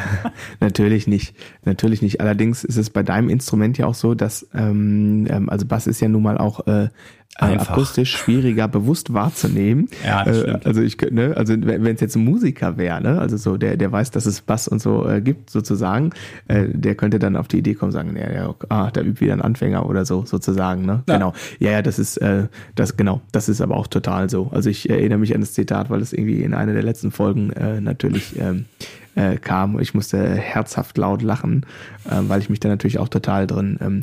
Natürlich 0.60 1.08
nicht. 1.08 1.34
Natürlich 1.64 2.02
nicht. 2.02 2.20
Allerdings 2.20 2.62
ist 2.62 2.76
es 2.76 2.88
bei 2.90 3.02
deinem 3.02 3.28
Instrument 3.28 3.76
ja 3.76 3.86
auch 3.86 3.94
so, 3.94 4.14
dass, 4.14 4.48
ähm, 4.54 5.26
ähm 5.28 5.48
also 5.48 5.66
Bass 5.66 5.88
ist 5.88 6.00
ja 6.00 6.08
nun 6.08 6.22
mal 6.22 6.38
auch 6.38 6.68
äh, 6.68 6.88
Einfach. 7.36 7.70
akustisch 7.70 8.16
schwieriger 8.16 8.68
bewusst 8.68 9.12
wahrzunehmen. 9.12 9.88
Ja, 10.04 10.24
das 10.24 10.42
äh, 10.42 10.58
also 10.64 10.82
ich 10.82 11.00
ne, 11.00 11.34
also 11.36 11.54
wenn 11.58 11.86
es 11.86 12.00
jetzt 12.00 12.16
ein 12.16 12.24
Musiker 12.24 12.76
wäre, 12.76 13.00
ne, 13.02 13.18
also 13.18 13.36
so 13.36 13.56
der 13.56 13.76
der 13.76 13.90
weiß, 13.90 14.12
dass 14.12 14.26
es 14.26 14.40
Bass 14.40 14.68
und 14.68 14.80
so 14.80 15.08
äh, 15.08 15.20
gibt 15.20 15.50
sozusagen, 15.50 16.10
äh, 16.48 16.66
der 16.68 16.94
könnte 16.94 17.18
dann 17.18 17.36
auf 17.36 17.48
die 17.48 17.58
Idee 17.58 17.74
kommen, 17.74 17.92
sagen, 17.92 18.16
ja, 18.16 18.32
ja, 18.32 18.54
ah, 18.68 18.90
da 18.90 19.00
übt 19.00 19.20
wieder 19.20 19.32
ein 19.32 19.42
Anfänger 19.42 19.88
oder 19.88 20.04
so 20.04 20.24
sozusagen, 20.24 20.86
ne? 20.86 21.02
Ja. 21.08 21.14
Genau. 21.14 21.34
Ja, 21.58 21.72
ja, 21.72 21.82
das 21.82 21.98
ist 21.98 22.18
äh, 22.18 22.46
das 22.74 22.96
genau, 22.96 23.20
das 23.32 23.48
ist 23.48 23.60
aber 23.60 23.76
auch 23.76 23.86
total 23.88 24.30
so. 24.30 24.50
Also 24.52 24.70
ich 24.70 24.88
erinnere 24.88 25.18
mich 25.18 25.34
an 25.34 25.40
das 25.40 25.54
Zitat, 25.54 25.90
weil 25.90 26.00
es 26.00 26.12
irgendwie 26.12 26.42
in 26.42 26.54
einer 26.54 26.72
der 26.72 26.82
letzten 26.82 27.10
Folgen 27.10 27.50
äh, 27.50 27.80
natürlich 27.80 28.38
ähm, 28.38 28.66
äh, 29.14 29.36
kam. 29.36 29.78
Ich 29.80 29.94
musste 29.94 30.34
herzhaft 30.34 30.98
laut 30.98 31.22
lachen, 31.22 31.66
äh, 32.06 32.20
weil 32.22 32.40
ich 32.40 32.50
mich 32.50 32.60
da 32.60 32.68
natürlich 32.68 32.98
auch 32.98 33.08
total 33.08 33.46
drin 33.46 33.78
ähm, 33.80 34.02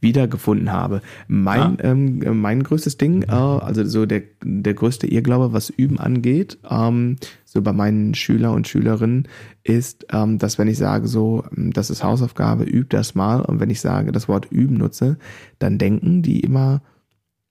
wiedergefunden 0.00 0.72
habe. 0.72 1.02
Mein, 1.28 1.60
ah. 1.60 1.76
ähm, 1.82 2.40
mein 2.40 2.62
größtes 2.62 2.96
Ding, 2.96 3.22
äh, 3.22 3.30
also 3.30 3.84
so 3.84 4.06
der, 4.06 4.22
der 4.42 4.74
größte 4.74 5.06
Irrglaube, 5.06 5.52
was 5.52 5.70
Üben 5.70 5.98
angeht, 5.98 6.58
ähm, 6.68 7.16
so 7.44 7.62
bei 7.62 7.72
meinen 7.72 8.14
Schüler 8.14 8.52
und 8.52 8.68
Schülerinnen, 8.68 9.28
ist, 9.62 10.06
ähm, 10.12 10.38
dass 10.38 10.58
wenn 10.58 10.68
ich 10.68 10.78
sage 10.78 11.06
so, 11.06 11.44
ähm, 11.56 11.72
das 11.72 11.90
ist 11.90 12.02
Hausaufgabe, 12.02 12.64
üb 12.64 12.90
das 12.90 13.14
mal, 13.14 13.40
und 13.40 13.60
wenn 13.60 13.70
ich 13.70 13.80
sage, 13.80 14.12
das 14.12 14.28
Wort 14.28 14.46
üben 14.50 14.76
nutze, 14.76 15.18
dann 15.58 15.78
denken 15.78 16.22
die 16.22 16.40
immer, 16.40 16.82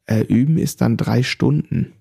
äh, 0.06 0.22
üben 0.22 0.58
ist 0.58 0.82
dann 0.82 0.98
drei 0.98 1.22
Stunden. 1.24 1.93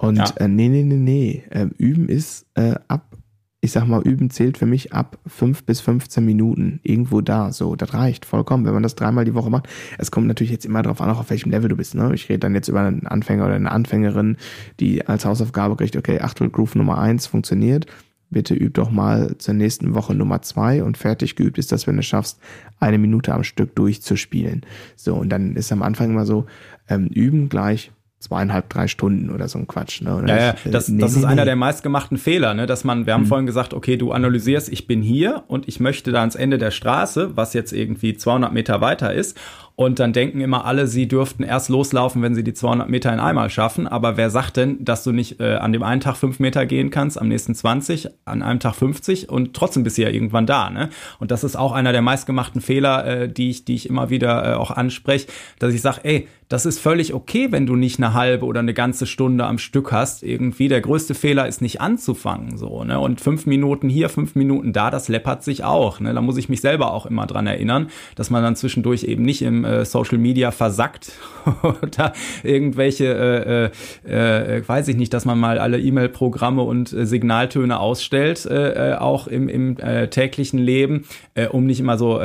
Und 0.00 0.16
ja. 0.16 0.30
äh, 0.36 0.48
nee, 0.48 0.70
nee, 0.70 0.82
nee, 0.82 0.96
nee. 0.96 1.42
Äh, 1.50 1.66
üben 1.76 2.08
ist 2.08 2.46
äh, 2.54 2.74
ab 2.88 3.18
ich 3.62 3.72
sag 3.72 3.86
mal, 3.86 4.00
üben 4.00 4.30
zählt 4.30 4.56
für 4.56 4.64
mich 4.64 4.94
ab 4.94 5.18
fünf 5.26 5.64
bis 5.64 5.82
15 5.82 6.24
Minuten 6.24 6.80
irgendwo 6.82 7.20
da. 7.20 7.52
So, 7.52 7.76
das 7.76 7.92
reicht 7.92 8.24
vollkommen, 8.24 8.64
wenn 8.64 8.72
man 8.72 8.82
das 8.82 8.94
dreimal 8.94 9.26
die 9.26 9.34
Woche 9.34 9.50
macht. 9.50 9.68
Es 9.98 10.10
kommt 10.10 10.26
natürlich 10.26 10.50
jetzt 10.50 10.64
immer 10.64 10.80
darauf 10.80 11.02
an, 11.02 11.10
auch 11.10 11.20
auf 11.20 11.28
welchem 11.28 11.50
Level 11.50 11.68
du 11.68 11.76
bist. 11.76 11.94
Ne? 11.94 12.10
Ich 12.14 12.30
rede 12.30 12.38
dann 12.38 12.54
jetzt 12.54 12.68
über 12.68 12.80
einen 12.80 13.06
Anfänger 13.06 13.44
oder 13.44 13.56
eine 13.56 13.70
Anfängerin, 13.70 14.38
die 14.80 15.06
als 15.06 15.26
Hausaufgabe 15.26 15.76
kriegt, 15.76 15.94
okay, 15.94 16.20
Achtel 16.20 16.48
Groove 16.48 16.76
Nummer 16.76 16.96
eins 16.96 17.26
funktioniert. 17.26 17.84
Bitte 18.30 18.54
üb 18.54 18.72
doch 18.72 18.90
mal 18.90 19.36
zur 19.36 19.52
nächsten 19.52 19.94
Woche 19.94 20.14
Nummer 20.14 20.40
zwei 20.40 20.82
und 20.82 20.96
fertig 20.96 21.36
geübt 21.36 21.58
ist 21.58 21.70
das, 21.70 21.86
wenn 21.86 21.96
du 21.96 22.02
schaffst, 22.02 22.40
eine 22.78 22.96
Minute 22.96 23.34
am 23.34 23.44
Stück 23.44 23.76
durchzuspielen. 23.76 24.62
So, 24.96 25.16
und 25.16 25.28
dann 25.28 25.56
ist 25.56 25.70
am 25.70 25.82
Anfang 25.82 26.08
immer 26.08 26.24
so, 26.24 26.46
ähm, 26.88 27.08
üben 27.08 27.50
gleich 27.50 27.92
zweieinhalb, 28.20 28.68
drei 28.68 28.86
Stunden 28.86 29.30
oder 29.30 29.48
so 29.48 29.58
ein 29.58 29.66
Quatsch. 29.66 30.02
Ne? 30.02 30.24
Ja, 30.28 30.36
ja, 30.36 30.54
das, 30.70 30.88
nee, 30.88 31.00
das 31.00 31.12
nee, 31.12 31.18
ist 31.20 31.24
nee. 31.24 31.26
einer 31.26 31.46
der 31.46 31.56
meistgemachten 31.56 32.18
Fehler, 32.18 32.52
ne? 32.52 32.66
dass 32.66 32.84
man, 32.84 33.06
wir 33.06 33.14
haben 33.14 33.22
mhm. 33.22 33.28
vorhin 33.28 33.46
gesagt, 33.46 33.72
okay, 33.72 33.96
du 33.96 34.12
analysierst, 34.12 34.68
ich 34.68 34.86
bin 34.86 35.00
hier 35.00 35.44
und 35.48 35.66
ich 35.66 35.80
möchte 35.80 36.12
da 36.12 36.20
ans 36.20 36.34
Ende 36.34 36.58
der 36.58 36.70
Straße, 36.70 37.36
was 37.36 37.54
jetzt 37.54 37.72
irgendwie 37.72 38.14
200 38.14 38.52
Meter 38.52 38.82
weiter 38.82 39.12
ist 39.14 39.38
und 39.76 39.98
dann 39.98 40.12
denken 40.12 40.40
immer 40.40 40.64
alle, 40.64 40.86
sie 40.86 41.08
dürften 41.08 41.42
erst 41.42 41.68
loslaufen, 41.68 42.22
wenn 42.22 42.34
sie 42.34 42.44
die 42.44 42.52
200 42.52 42.88
Meter 42.88 43.12
in 43.12 43.20
einmal 43.20 43.50
schaffen. 43.50 43.86
Aber 43.86 44.16
wer 44.16 44.30
sagt 44.30 44.56
denn, 44.56 44.84
dass 44.84 45.04
du 45.04 45.12
nicht 45.12 45.40
äh, 45.40 45.54
an 45.54 45.72
dem 45.72 45.82
einen 45.82 46.00
Tag 46.00 46.16
fünf 46.16 46.38
Meter 46.38 46.66
gehen 46.66 46.90
kannst, 46.90 47.20
am 47.20 47.28
nächsten 47.28 47.54
20, 47.54 48.08
an 48.24 48.42
einem 48.42 48.60
Tag 48.60 48.74
50 48.74 49.28
und 49.28 49.54
trotzdem 49.54 49.82
bist 49.82 49.96
du 49.98 50.02
ja 50.02 50.10
irgendwann 50.10 50.46
da. 50.46 50.70
Ne? 50.70 50.90
Und 51.18 51.30
das 51.30 51.44
ist 51.44 51.56
auch 51.56 51.72
einer 51.72 51.92
der 51.92 52.02
meistgemachten 52.02 52.60
Fehler, 52.60 53.06
äh, 53.06 53.28
die, 53.28 53.50
ich, 53.50 53.64
die 53.64 53.74
ich 53.74 53.88
immer 53.88 54.10
wieder 54.10 54.52
äh, 54.52 54.54
auch 54.54 54.70
anspreche, 54.70 55.28
dass 55.58 55.72
ich 55.72 55.80
sage, 55.80 56.00
ey, 56.02 56.28
das 56.50 56.66
ist 56.66 56.80
völlig 56.80 57.14
okay, 57.14 57.52
wenn 57.52 57.64
du 57.64 57.76
nicht 57.76 58.00
eine 58.00 58.12
halbe 58.12 58.44
oder 58.44 58.58
eine 58.58 58.74
ganze 58.74 59.06
Stunde 59.06 59.46
am 59.46 59.58
Stück 59.58 59.92
hast. 59.92 60.24
Irgendwie 60.24 60.66
der 60.66 60.80
größte 60.80 61.14
Fehler 61.14 61.46
ist 61.46 61.62
nicht 61.62 61.80
anzufangen, 61.80 62.58
so 62.58 62.82
ne. 62.82 62.98
Und 62.98 63.20
fünf 63.20 63.46
Minuten 63.46 63.88
hier, 63.88 64.08
fünf 64.08 64.34
Minuten 64.34 64.72
da, 64.72 64.90
das 64.90 65.06
läppert 65.06 65.44
sich 65.44 65.62
auch. 65.62 66.00
Ne, 66.00 66.12
da 66.12 66.20
muss 66.20 66.36
ich 66.36 66.48
mich 66.48 66.60
selber 66.60 66.92
auch 66.92 67.06
immer 67.06 67.28
dran 67.28 67.46
erinnern, 67.46 67.86
dass 68.16 68.30
man 68.30 68.42
dann 68.42 68.56
zwischendurch 68.56 69.04
eben 69.04 69.22
nicht 69.22 69.42
im 69.42 69.59
äh, 69.64 69.84
Social 69.84 70.18
Media 70.18 70.50
versackt 70.50 71.12
oder 71.62 72.12
irgendwelche, 72.42 73.70
äh, 74.06 74.10
äh, 74.10 74.56
äh, 74.58 74.68
weiß 74.68 74.88
ich 74.88 74.96
nicht, 74.96 75.12
dass 75.14 75.24
man 75.24 75.38
mal 75.38 75.58
alle 75.58 75.80
E-Mail-Programme 75.80 76.62
und 76.62 76.92
äh, 76.92 77.06
Signaltöne 77.06 77.78
ausstellt, 77.78 78.46
äh, 78.46 78.96
auch 78.98 79.26
im, 79.26 79.48
im 79.48 79.76
täglichen 80.10 80.58
Leben, 80.58 81.04
um 81.50 81.66
nicht 81.66 81.80
immer 81.80 81.96
so 81.96 82.20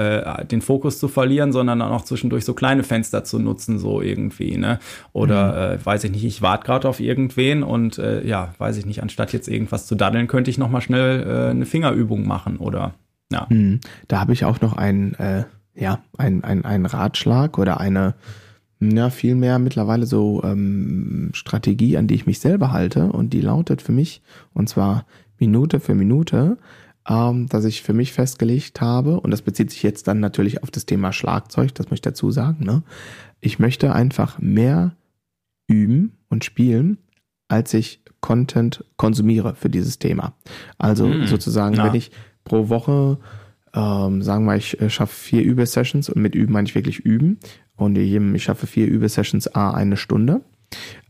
den 0.49 0.61
Fokus 0.61 0.99
zu 0.99 1.07
verlieren, 1.07 1.51
sondern 1.51 1.79
dann 1.79 1.91
auch 1.91 2.03
zwischendurch 2.03 2.43
so 2.45 2.53
kleine 2.53 2.83
Fenster 2.83 3.23
zu 3.23 3.39
nutzen, 3.39 3.79
so 3.79 4.01
irgendwie, 4.01 4.57
ne? 4.57 4.79
Oder 5.13 5.77
mhm. 5.77 5.85
weiß 5.85 6.03
ich 6.03 6.11
nicht, 6.11 6.25
ich 6.25 6.41
warte 6.41 6.65
gerade 6.65 6.87
auf 6.87 6.99
irgendwen 6.99 7.63
und 7.63 8.01
ja, 8.23 8.53
weiß 8.57 8.77
ich 8.77 8.85
nicht, 8.85 9.01
anstatt 9.01 9.33
jetzt 9.33 9.47
irgendwas 9.47 9.85
zu 9.87 9.95
daddeln, 9.95 10.27
könnte 10.27 10.49
ich 10.51 10.57
nochmal 10.57 10.81
schnell 10.81 11.49
eine 11.51 11.65
Fingerübung 11.65 12.27
machen 12.27 12.57
oder 12.57 12.93
ja. 13.31 13.47
Mhm. 13.49 13.79
Da 14.07 14.19
habe 14.19 14.33
ich 14.33 14.45
auch 14.45 14.61
noch 14.61 14.73
ein 14.73 15.13
äh, 15.15 15.43
ja, 15.75 16.03
ein, 16.17 16.43
ein, 16.43 16.65
ein 16.65 16.85
Ratschlag 16.85 17.57
oder 17.57 17.79
eine, 17.79 18.15
ja, 18.79 19.09
vielmehr 19.09 19.59
mittlerweile 19.59 20.05
so 20.05 20.43
ähm, 20.43 21.31
Strategie, 21.33 21.97
an 21.97 22.07
die 22.07 22.15
ich 22.15 22.25
mich 22.25 22.39
selber 22.39 22.71
halte. 22.71 23.11
Und 23.11 23.31
die 23.31 23.41
lautet 23.41 23.81
für 23.81 23.91
mich, 23.91 24.21
und 24.53 24.69
zwar 24.69 25.05
Minute 25.37 25.79
für 25.79 25.95
Minute, 25.95 26.57
ähm, 27.07 27.47
dass 27.47 27.65
ich 27.65 27.83
für 27.83 27.93
mich 27.93 28.13
festgelegt 28.13 28.81
habe, 28.81 29.19
und 29.19 29.31
das 29.31 29.41
bezieht 29.41 29.71
sich 29.71 29.83
jetzt 29.83 30.07
dann 30.07 30.19
natürlich 30.19 30.63
auf 30.63 30.71
das 30.71 30.85
Thema 30.85 31.13
Schlagzeug, 31.13 31.75
das 31.75 31.89
möchte 31.89 32.09
ich 32.09 32.13
dazu 32.13 32.31
sagen, 32.31 32.65
ne? 32.65 32.83
Ich 33.41 33.59
möchte 33.59 33.93
einfach 33.93 34.39
mehr 34.39 34.95
üben 35.67 36.13
und 36.29 36.43
spielen, 36.45 36.97
als 37.47 37.73
ich 37.73 38.01
Content 38.21 38.83
konsumiere 38.97 39.53
für 39.55 39.69
dieses 39.69 39.99
Thema. 39.99 40.33
Also 40.79 41.05
hm, 41.05 41.27
sozusagen, 41.27 41.75
na. 41.75 41.85
wenn 41.85 41.93
ich 41.93 42.11
pro 42.43 42.69
Woche 42.69 43.19
ähm, 43.75 44.21
sagen 44.21 44.45
wir, 44.45 44.55
ich 44.55 44.79
äh, 44.81 44.89
schaffe 44.89 45.13
vier 45.13 45.43
Übesessions 45.43 46.09
und 46.09 46.21
mit 46.21 46.33
Üben 46.33 46.53
meine 46.53 46.67
ich 46.67 46.75
wirklich 46.75 46.99
Üben. 46.99 47.39
Und 47.75 47.97
ich 47.97 48.43
schaffe 48.43 48.67
vier 48.67 48.87
Übesessions 48.87 49.53
A 49.53 49.71
eine 49.71 49.97
Stunde. 49.97 50.41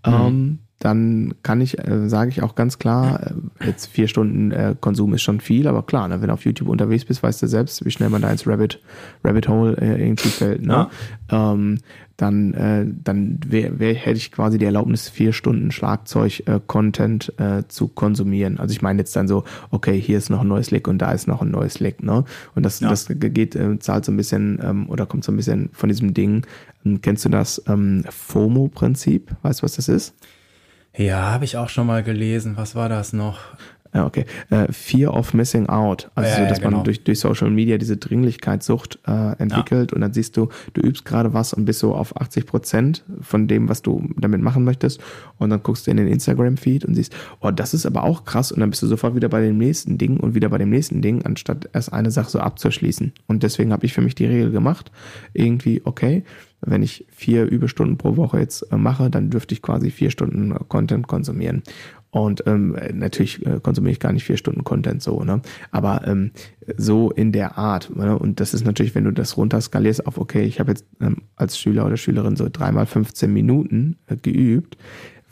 Mhm. 0.06 0.14
Ähm, 0.14 0.60
dann 0.80 1.34
kann 1.42 1.62
ich, 1.62 1.80
äh, 1.80 2.10
sage 2.10 2.30
ich 2.30 2.44
auch 2.44 2.56
ganz 2.56 2.78
klar, 2.78 3.22
äh, 3.62 3.68
jetzt 3.68 3.88
vier 3.88 4.08
Stunden 4.08 4.52
äh, 4.52 4.76
Konsum 4.80 5.14
ist 5.14 5.22
schon 5.22 5.40
viel, 5.40 5.68
aber 5.68 5.84
klar, 5.84 6.08
ne, 6.08 6.20
wenn 6.22 6.28
du 6.28 6.34
auf 6.34 6.44
YouTube 6.44 6.68
unterwegs 6.68 7.06
bist, 7.06 7.24
weißt 7.24 7.42
du 7.42 7.48
selbst, 7.48 7.86
wie 7.86 7.92
schnell 7.92 8.10
man 8.10 8.22
da 8.22 8.30
ins 8.30 8.46
Rabbit, 8.46 8.82
Rabbit 9.24 9.48
Hole 9.48 9.78
äh, 9.78 10.02
irgendwie 10.02 10.30
fällt. 10.30 10.66
Ne? 10.66 10.88
Ja. 11.32 11.54
Ähm, 11.54 11.78
dann, 12.18 12.54
äh, 12.54 12.86
dann 13.04 13.40
wär, 13.46 13.80
wär, 13.80 13.94
hätte 13.94 14.18
ich 14.18 14.32
quasi 14.32 14.58
die 14.58 14.66
Erlaubnis, 14.66 15.10
vier 15.10 15.34
Stunden 15.34 15.72
Schlagzeug-Content 15.72 17.34
äh, 17.40 17.64
zu 17.68 17.88
konsumieren. 17.88 18.60
Also 18.60 18.74
ich 18.74 18.82
meine 18.82 19.00
jetzt 19.00 19.16
dann 19.16 19.28
so, 19.28 19.44
okay, 19.72 20.00
hier 20.00 20.18
ist 20.18 20.30
noch 20.30 20.42
ein 20.42 20.48
neues 20.48 20.72
Lick 20.72 20.88
und 20.88 21.00
da 21.00 21.12
ist 21.12 21.28
noch 21.28 21.42
ein 21.42 21.52
neues 21.52 21.80
Lick, 21.80 22.04
ne? 22.04 22.24
Und 22.54 22.64
das, 22.64 22.80
ja. 22.80 22.90
das 22.90 23.08
geht, 23.10 23.58
zahlt 23.80 24.06
so 24.06 24.12
ein 24.12 24.18
bisschen 24.18 24.60
ähm, 24.64 24.90
oder 24.90 25.06
kommt 25.06 25.24
so 25.24 25.32
ein 25.32 25.38
bisschen 25.38 25.70
von 25.74 25.90
diesem 25.90 26.14
Ding. 26.14 26.46
Ähm, 26.86 27.02
kennst 27.02 27.26
du 27.26 27.30
das 27.30 27.62
ähm, 27.68 28.04
FOMO-Prinzip? 28.10 29.32
Weißt 29.42 29.62
du, 29.62 29.64
was 29.64 29.76
das 29.76 29.90
ist? 29.90 30.16
Ja, 30.98 31.32
habe 31.32 31.46
ich 31.46 31.58
auch 31.58 31.70
schon 31.70 31.88
mal 31.88 32.04
gelesen. 32.04 32.58
Was 32.58 32.76
war 32.76 32.90
das 32.90 33.14
noch? 33.14 33.40
Ja, 33.96 34.06
okay. 34.06 34.26
Äh, 34.50 34.72
Fear 34.74 35.14
of 35.14 35.34
Missing 35.34 35.68
Out. 35.68 36.12
Also, 36.16 36.30
ja, 36.30 36.36
so, 36.36 36.42
dass 36.50 36.58
ja, 36.58 36.66
genau. 36.66 36.78
man 36.78 36.84
durch, 36.84 37.06
durch 37.06 37.18
Social 37.18 37.50
Media 37.50 37.78
diese 37.78 37.96
Dringlichkeitssucht 37.96 39.00
äh, 39.08 39.38
entwickelt 39.38 39.92
ja. 39.92 39.96
und 39.96 40.02
dann 40.02 40.12
siehst 40.12 40.36
du, 40.36 40.50
du 40.74 40.82
übst 40.82 41.06
gerade 41.06 41.34
was 41.34 41.54
und 41.54 41.64
bist 41.64 41.80
so 41.80 41.96
auf 41.96 42.20
80 42.20 42.46
Prozent 42.46 43.06
von 43.22 43.48
dem, 43.48 43.70
was 43.70 43.82
du 43.82 44.10
damit 44.18 44.42
machen 44.42 44.66
möchtest. 44.66 45.00
Und 45.38 45.50
dann 45.50 45.64
guckst 45.64 45.88
du 45.88 45.92
in 45.92 45.98
den 45.98 46.08
Instagram-Feed 46.08 46.84
und 46.84 46.96
siehst, 46.96 47.16
oh, 47.40 47.52
das 47.52 47.74
ist 47.74 47.86
aber 47.86 48.04
auch 48.04 48.26
krass. 48.26 48.52
Und 48.52 48.60
dann 48.60 48.70
bist 48.70 48.82
du 48.82 48.88
sofort 48.88 49.16
wieder 49.16 49.30
bei 49.30 49.42
dem 49.42 49.58
nächsten 49.58 49.98
Ding 49.98 50.18
und 50.18 50.36
wieder 50.36 50.50
bei 50.50 50.58
dem 50.58 50.72
nächsten 50.72 51.02
Ding, 51.02 51.24
anstatt 51.24 51.70
erst 51.72 51.94
eine 51.94 52.12
Sache 52.12 52.30
so 52.30 52.40
abzuschließen. 52.40 53.14
Und 53.28 53.44
deswegen 53.44 53.72
habe 53.72 53.86
ich 53.86 53.94
für 53.94 54.02
mich 54.02 54.16
die 54.16 54.26
Regel 54.26 54.52
gemacht. 54.52 54.92
Irgendwie, 55.34 55.82
okay, 55.86 56.26
wenn 56.66 56.84
ich 56.84 57.06
vier 57.12 57.46
Überstunden 57.46 57.98
pro 57.98 58.18
Woche 58.18 58.40
jetzt 58.40 58.62
äh, 58.72 58.78
mache, 58.78 59.10
dann 59.10 59.30
dürfte 59.30 59.54
ich 59.54 59.62
quasi 59.62 59.92
vier 59.92 60.12
Stunden 60.12 60.52
äh, 60.52 60.60
Content 60.68 61.08
konsumieren. 61.08 61.64
Und 62.12 62.44
ähm, 62.48 62.78
natürlich 62.94 63.46
äh, 63.46 63.60
konsumiere 63.62 63.92
ich 63.92 64.00
gar 64.00 64.14
nicht 64.14 64.24
vier 64.24 64.38
Stunden 64.38 64.64
Content 64.64 65.04
so, 65.04 65.26
ne? 65.26 65.42
Aber 65.72 66.08
ähm, 66.08 66.32
so 66.78 67.12
in 67.12 67.34
der 67.34 67.58
Art. 67.58 67.94
Ne? 67.94 68.18
Und 68.18 68.40
das 68.40 68.54
ist 68.54 68.66
natürlich, 68.66 68.96
wenn 68.96 69.04
du 69.04 69.12
das 69.12 69.36
runterskalierst 69.36 70.08
auf, 70.08 70.18
okay, 70.18 70.44
ich 70.44 70.62
habe 70.62 70.72
jetzt 70.72 70.86
ähm, 71.02 71.24
als 71.36 71.60
Schüler 71.60 71.86
oder 71.86 71.98
Schülerin 71.98 72.38
so 72.38 72.48
dreimal 72.50 72.86
15 72.86 73.34
Minuten 73.34 73.98
äh, 74.08 74.16
geübt, 74.16 74.78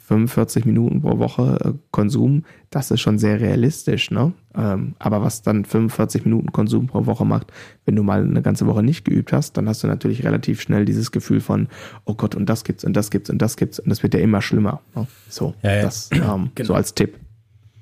45 0.04 0.66
Minuten 0.66 1.02
pro 1.02 1.18
Woche 1.18 1.58
äh, 1.64 1.72
Konsum, 1.92 2.44
das 2.70 2.92
ist 2.92 3.00
schon 3.00 3.18
sehr 3.18 3.40
realistisch, 3.40 4.12
ne? 4.12 4.34
Ähm, 4.54 4.96
aber 5.00 5.22
was 5.22 5.42
dann 5.44 5.64
45 5.64 6.26
Minuten 6.26 6.52
Konsum 6.52 6.88
pro 6.88 7.06
Woche 7.06 7.26
macht, 7.26 7.54
wenn 7.86 7.96
du 7.96 8.04
mal 8.04 8.22
eine 8.22 8.42
ganze 8.42 8.68
Woche 8.68 8.84
nicht 8.84 9.06
geübt 9.06 9.32
hast, 9.32 9.56
dann 9.56 9.70
hast 9.70 9.82
du 9.82 9.88
natürlich 9.88 10.26
relativ 10.26 10.60
schnell 10.60 10.84
dieses 10.84 11.12
Gefühl 11.12 11.40
von, 11.40 11.70
oh 12.04 12.16
Gott, 12.16 12.36
und 12.36 12.50
das 12.50 12.66
gibt's 12.66 12.84
und 12.84 12.94
das 12.94 13.12
gibt's 13.12 13.30
und 13.30 13.42
das 13.42 13.56
gibt's 13.56 13.80
und 13.80 13.90
das 13.90 14.04
wird 14.04 14.14
ja 14.14 14.20
immer 14.20 14.42
schlimmer. 14.42 14.82
Ne? 14.94 15.08
So, 15.30 15.54
ja, 15.62 15.76
ja. 15.76 15.82
das 15.84 16.10
ähm, 16.12 16.52
genau. 16.56 16.68
so 16.68 16.74
als 16.74 16.94
Tipp. 16.94 17.18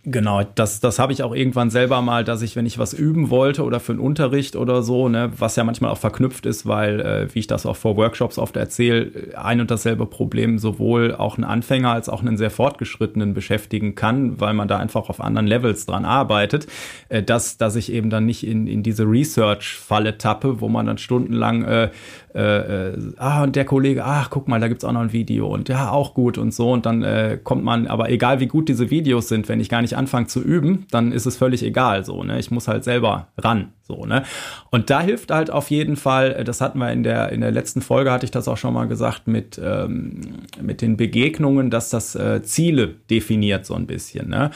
Genau, 0.04 0.42
das, 0.56 0.80
das 0.80 0.98
habe 0.98 1.14
ich 1.14 1.22
auch 1.22 1.36
irgendwann 1.36 1.70
selber 1.70 2.02
mal, 2.02 2.24
dass 2.24 2.42
ich, 2.42 2.56
wenn 2.56 2.66
ich 2.66 2.80
was 2.80 2.92
üben 2.92 3.30
wollte 3.30 3.64
oder 3.64 3.80
für 3.80 3.92
einen 3.92 4.02
Unterricht 4.02 4.56
oder 4.56 4.82
so, 4.82 5.10
ne, 5.10 5.32
was 5.38 5.56
ja 5.58 5.64
manchmal 5.64 5.92
auch 5.92 6.00
verknüpft 6.00 6.48
ist, 6.48 6.66
weil, 6.66 7.00
äh, 7.02 7.36
wie 7.36 7.40
ich 7.40 7.46
das 7.46 7.68
auch 7.68 7.76
vor 7.76 7.98
Workshops 7.98 8.40
oft 8.40 8.58
erzähle, 8.58 9.12
ein 9.36 9.62
und 9.62 9.70
dasselbe 9.70 10.08
Problem 10.08 10.58
sowohl 10.58 11.14
auch 11.14 11.38
einen 11.38 11.44
Anfänger 11.44 11.92
als 11.92 12.10
auch 12.10 12.22
einen 12.22 12.36
sehr 12.36 12.50
fortgeschrittenen 12.50 13.36
beschäftigen 13.36 13.94
kann, 13.94 14.42
weil 14.42 14.56
man 14.56 14.68
da 14.68 14.78
einfach 14.78 15.08
auf 15.08 15.22
anderen 15.22 15.46
Levels 15.46 15.86
dran 15.86 16.04
arbeitet, 16.04 16.66
äh, 17.10 17.22
dass, 17.22 17.58
dass 17.58 17.76
ich 17.76 17.92
eben 17.92 18.10
dann 18.10 18.26
nicht 18.26 18.44
in, 18.44 18.66
in 18.66 18.82
diese 18.82 19.04
Research-Falle 19.04 20.18
tappe, 20.18 20.62
wo 20.62 20.68
man 20.68 20.88
dann 20.88 20.98
stundenlang 20.98 21.64
äh, 21.64 21.92
äh, 22.34 22.90
äh, 22.90 22.98
ah, 23.18 23.44
und 23.44 23.56
der 23.56 23.66
Kollege, 23.66 24.06
ach, 24.06 24.30
guck 24.30 24.48
mal, 24.48 24.60
da 24.60 24.68
gibt's 24.68 24.86
auch 24.86 24.92
noch 24.94 25.02
ein 25.02 25.12
Video 25.12 25.48
und 25.48 25.68
ja, 25.70 25.92
auch 25.92 26.14
gut 26.14 26.38
und 26.38 26.54
so. 26.54 26.72
Und 26.72 26.86
dann 26.86 27.04
äh, 27.04 27.38
kommt 27.44 27.64
man, 27.64 27.88
aber 27.88 28.10
egal 28.10 28.40
wie 28.40 28.48
gut 28.48 28.70
diese 28.70 28.90
Videos 28.90 29.28
sind, 29.28 29.50
wenn 29.50 29.60
ich 29.60 29.70
gar 29.70 29.82
nicht 29.82 29.91
anfange 29.98 30.28
zu 30.28 30.42
üben, 30.42 30.86
dann 30.92 31.12
ist 31.12 31.26
es 31.26 31.38
völlig 31.38 31.64
egal 31.64 32.04
so, 32.06 32.24
ne? 32.24 32.40
Ich 32.40 32.52
muss 32.52 32.68
halt 32.68 32.84
selber 32.84 33.28
ran. 33.38 33.74
So, 33.82 34.06
ne? 34.06 34.24
Und 34.70 34.90
da 34.90 35.02
hilft 35.02 35.32
halt 35.32 35.52
auf 35.52 35.70
jeden 35.70 35.96
Fall, 35.96 36.34
äh, 36.34 36.44
das 36.44 36.62
hatten 36.62 36.80
wir 36.80 36.92
in 36.92 37.04
der, 37.04 37.32
in 37.32 37.42
der 37.42 37.52
letzten 37.52 37.82
Folge, 37.82 38.12
hatte 38.12 38.26
ich 38.26 38.32
das 38.32 38.48
auch 38.48 38.58
schon 38.58 38.74
mal 38.74 38.88
gesagt, 38.88 39.28
mit, 39.28 39.60
ähm, 39.64 40.22
mit 40.62 40.82
den 40.82 40.98
Begegnungen, 40.98 41.70
dass 41.70 41.90
das 41.90 42.16
äh, 42.16 42.42
Ziele 42.44 42.96
definiert 43.10 43.66
so 43.66 43.76
ein 43.76 43.88
bisschen. 43.88 44.30
Ne? 44.30 44.52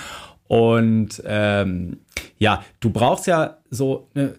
Und 0.48 1.22
ähm, 1.26 1.98
ja, 2.38 2.64
du 2.80 2.90
brauchst 2.90 3.28
ja 3.28 3.58
so, 3.70 4.10
ne, 4.14 4.36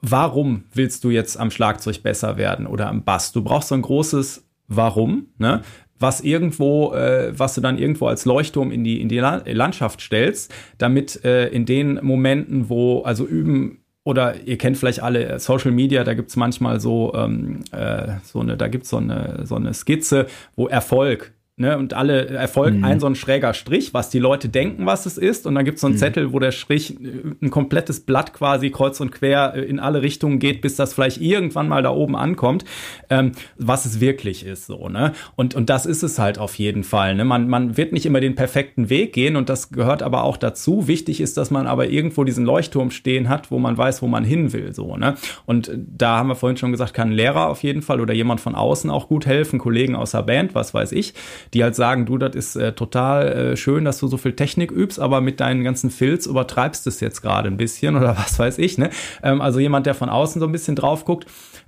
warum 0.00 0.64
willst 0.72 1.04
du 1.04 1.10
jetzt 1.10 1.38
am 1.38 1.50
Schlagzeug 1.50 2.02
besser 2.02 2.36
werden 2.36 2.66
oder 2.66 2.88
am 2.88 3.04
Bass? 3.04 3.32
Du 3.32 3.42
brauchst 3.42 3.68
so 3.68 3.74
ein 3.74 3.82
großes 3.82 4.46
Warum, 4.72 5.26
ne? 5.38 5.62
Was 6.00 6.22
irgendwo, 6.22 6.94
äh, 6.94 7.38
was 7.38 7.54
du 7.54 7.60
dann 7.60 7.78
irgendwo 7.78 8.08
als 8.08 8.24
Leuchtturm 8.24 8.72
in 8.72 8.82
die 8.82 9.00
in 9.00 9.08
die 9.08 9.18
Landschaft 9.18 10.00
stellst, 10.00 10.52
damit 10.78 11.24
äh, 11.24 11.48
in 11.48 11.66
den 11.66 12.00
Momenten, 12.02 12.68
wo 12.68 13.02
also 13.02 13.26
üben 13.26 13.84
oder 14.02 14.40
ihr 14.46 14.56
kennt 14.56 14.78
vielleicht 14.78 15.02
alle 15.02 15.38
Social 15.38 15.70
Media, 15.72 16.02
da 16.02 16.14
gibt's 16.14 16.34
manchmal 16.34 16.80
so 16.80 17.12
ähm, 17.14 17.60
äh, 17.70 18.14
so 18.24 18.40
eine, 18.40 18.56
da 18.56 18.68
gibt's 18.68 18.88
so 18.88 18.96
eine 18.96 19.42
so 19.44 19.54
eine 19.56 19.74
Skizze, 19.74 20.26
wo 20.56 20.66
Erfolg 20.66 21.32
Ne, 21.60 21.76
und 21.76 21.92
alle 21.92 22.26
erfolgt 22.28 22.78
mhm. 22.78 22.84
ein 22.84 23.00
so 23.00 23.06
ein 23.06 23.14
schräger 23.14 23.52
Strich, 23.52 23.92
was 23.92 24.08
die 24.08 24.18
Leute 24.18 24.48
denken, 24.48 24.86
was 24.86 25.04
es 25.04 25.18
ist. 25.18 25.46
Und 25.46 25.56
dann 25.56 25.66
gibt 25.66 25.74
es 25.74 25.82
so 25.82 25.88
einen 25.88 25.96
mhm. 25.96 26.00
Zettel, 26.00 26.32
wo 26.32 26.38
der 26.38 26.52
Strich 26.52 26.98
äh, 26.98 27.34
ein 27.42 27.50
komplettes 27.50 28.00
Blatt 28.00 28.32
quasi 28.32 28.70
kreuz 28.70 28.98
und 28.98 29.12
quer 29.12 29.52
äh, 29.54 29.60
in 29.64 29.78
alle 29.78 30.00
Richtungen 30.00 30.38
geht, 30.38 30.62
bis 30.62 30.76
das 30.76 30.94
vielleicht 30.94 31.20
irgendwann 31.20 31.68
mal 31.68 31.82
da 31.82 31.90
oben 31.90 32.16
ankommt, 32.16 32.64
ähm, 33.10 33.32
was 33.58 33.84
es 33.84 34.00
wirklich 34.00 34.46
ist. 34.46 34.68
So, 34.68 34.88
ne? 34.88 35.12
Und, 35.36 35.54
und 35.54 35.68
das 35.68 35.84
ist 35.84 36.02
es 36.02 36.18
halt 36.18 36.38
auf 36.38 36.54
jeden 36.54 36.82
Fall. 36.82 37.14
Ne? 37.14 37.26
Man, 37.26 37.46
man 37.46 37.76
wird 37.76 37.92
nicht 37.92 38.06
immer 38.06 38.20
den 38.20 38.36
perfekten 38.36 38.88
Weg 38.88 39.12
gehen 39.12 39.36
und 39.36 39.50
das 39.50 39.70
gehört 39.70 40.02
aber 40.02 40.24
auch 40.24 40.38
dazu. 40.38 40.88
Wichtig 40.88 41.20
ist, 41.20 41.36
dass 41.36 41.50
man 41.50 41.66
aber 41.66 41.90
irgendwo 41.90 42.24
diesen 42.24 42.46
Leuchtturm 42.46 42.90
stehen 42.90 43.28
hat, 43.28 43.50
wo 43.50 43.58
man 43.58 43.76
weiß, 43.76 44.00
wo 44.00 44.06
man 44.06 44.24
hin 44.24 44.54
will. 44.54 44.72
So, 44.72 44.96
ne? 44.96 45.16
Und 45.44 45.70
da 45.76 46.16
haben 46.16 46.28
wir 46.30 46.36
vorhin 46.36 46.56
schon 46.56 46.72
gesagt, 46.72 46.94
kann 46.94 47.10
ein 47.10 47.12
Lehrer 47.12 47.50
auf 47.50 47.62
jeden 47.62 47.82
Fall 47.82 48.00
oder 48.00 48.14
jemand 48.14 48.40
von 48.40 48.54
außen 48.54 48.88
auch 48.88 49.08
gut 49.08 49.26
helfen, 49.26 49.58
Kollegen 49.58 49.94
aus 49.94 50.12
der 50.12 50.22
Band, 50.22 50.54
was 50.54 50.72
weiß 50.72 50.92
ich 50.92 51.12
die 51.54 51.64
halt 51.64 51.74
sagen, 51.74 52.06
du, 52.06 52.16
das 52.18 52.36
ist 52.36 52.56
äh, 52.56 52.72
total 52.72 53.28
äh, 53.28 53.56
schön, 53.56 53.84
dass 53.84 53.98
du 53.98 54.06
so 54.06 54.16
viel 54.16 54.34
Technik 54.34 54.70
übst, 54.70 55.00
aber 55.00 55.20
mit 55.20 55.40
deinen 55.40 55.64
ganzen 55.64 55.90
Filz 55.90 56.26
übertreibst 56.26 56.86
du 56.86 56.90
es 56.90 57.00
jetzt 57.00 57.22
gerade 57.22 57.48
ein 57.48 57.56
bisschen 57.56 57.96
oder 57.96 58.16
was 58.16 58.38
weiß 58.38 58.58
ich. 58.58 58.78
Ne? 58.78 58.90
Ähm, 59.22 59.40
also 59.40 59.58
jemand, 59.58 59.86
der 59.86 59.94
von 59.94 60.08
außen 60.08 60.40
so 60.40 60.46
ein 60.46 60.52
bisschen 60.52 60.76
drauf 60.76 61.04
guckt. 61.04 61.26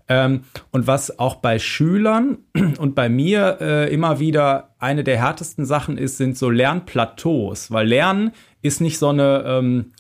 Ähm, 0.09 0.43
und 0.71 0.87
was 0.87 1.19
auch 1.19 1.37
bei 1.37 1.59
Schülern 1.59 2.39
und 2.79 2.95
bei 2.95 3.09
mir 3.09 3.59
äh, 3.61 3.93
immer 3.93 4.21
wieder 4.21 4.75
eine 4.79 5.05
der 5.05 5.19
härtesten 5.19 5.65
Sachen 5.65 5.99
ist, 5.99 6.17
sind 6.17 6.37
so 6.37 6.51
Lernplateaus, 6.51 7.71
weil 7.71 7.87
Lernen 7.87 8.33
ist 8.63 8.81
nicht 8.81 8.99
so 8.99 9.09
eine 9.09 9.45
ähm, 9.47 9.93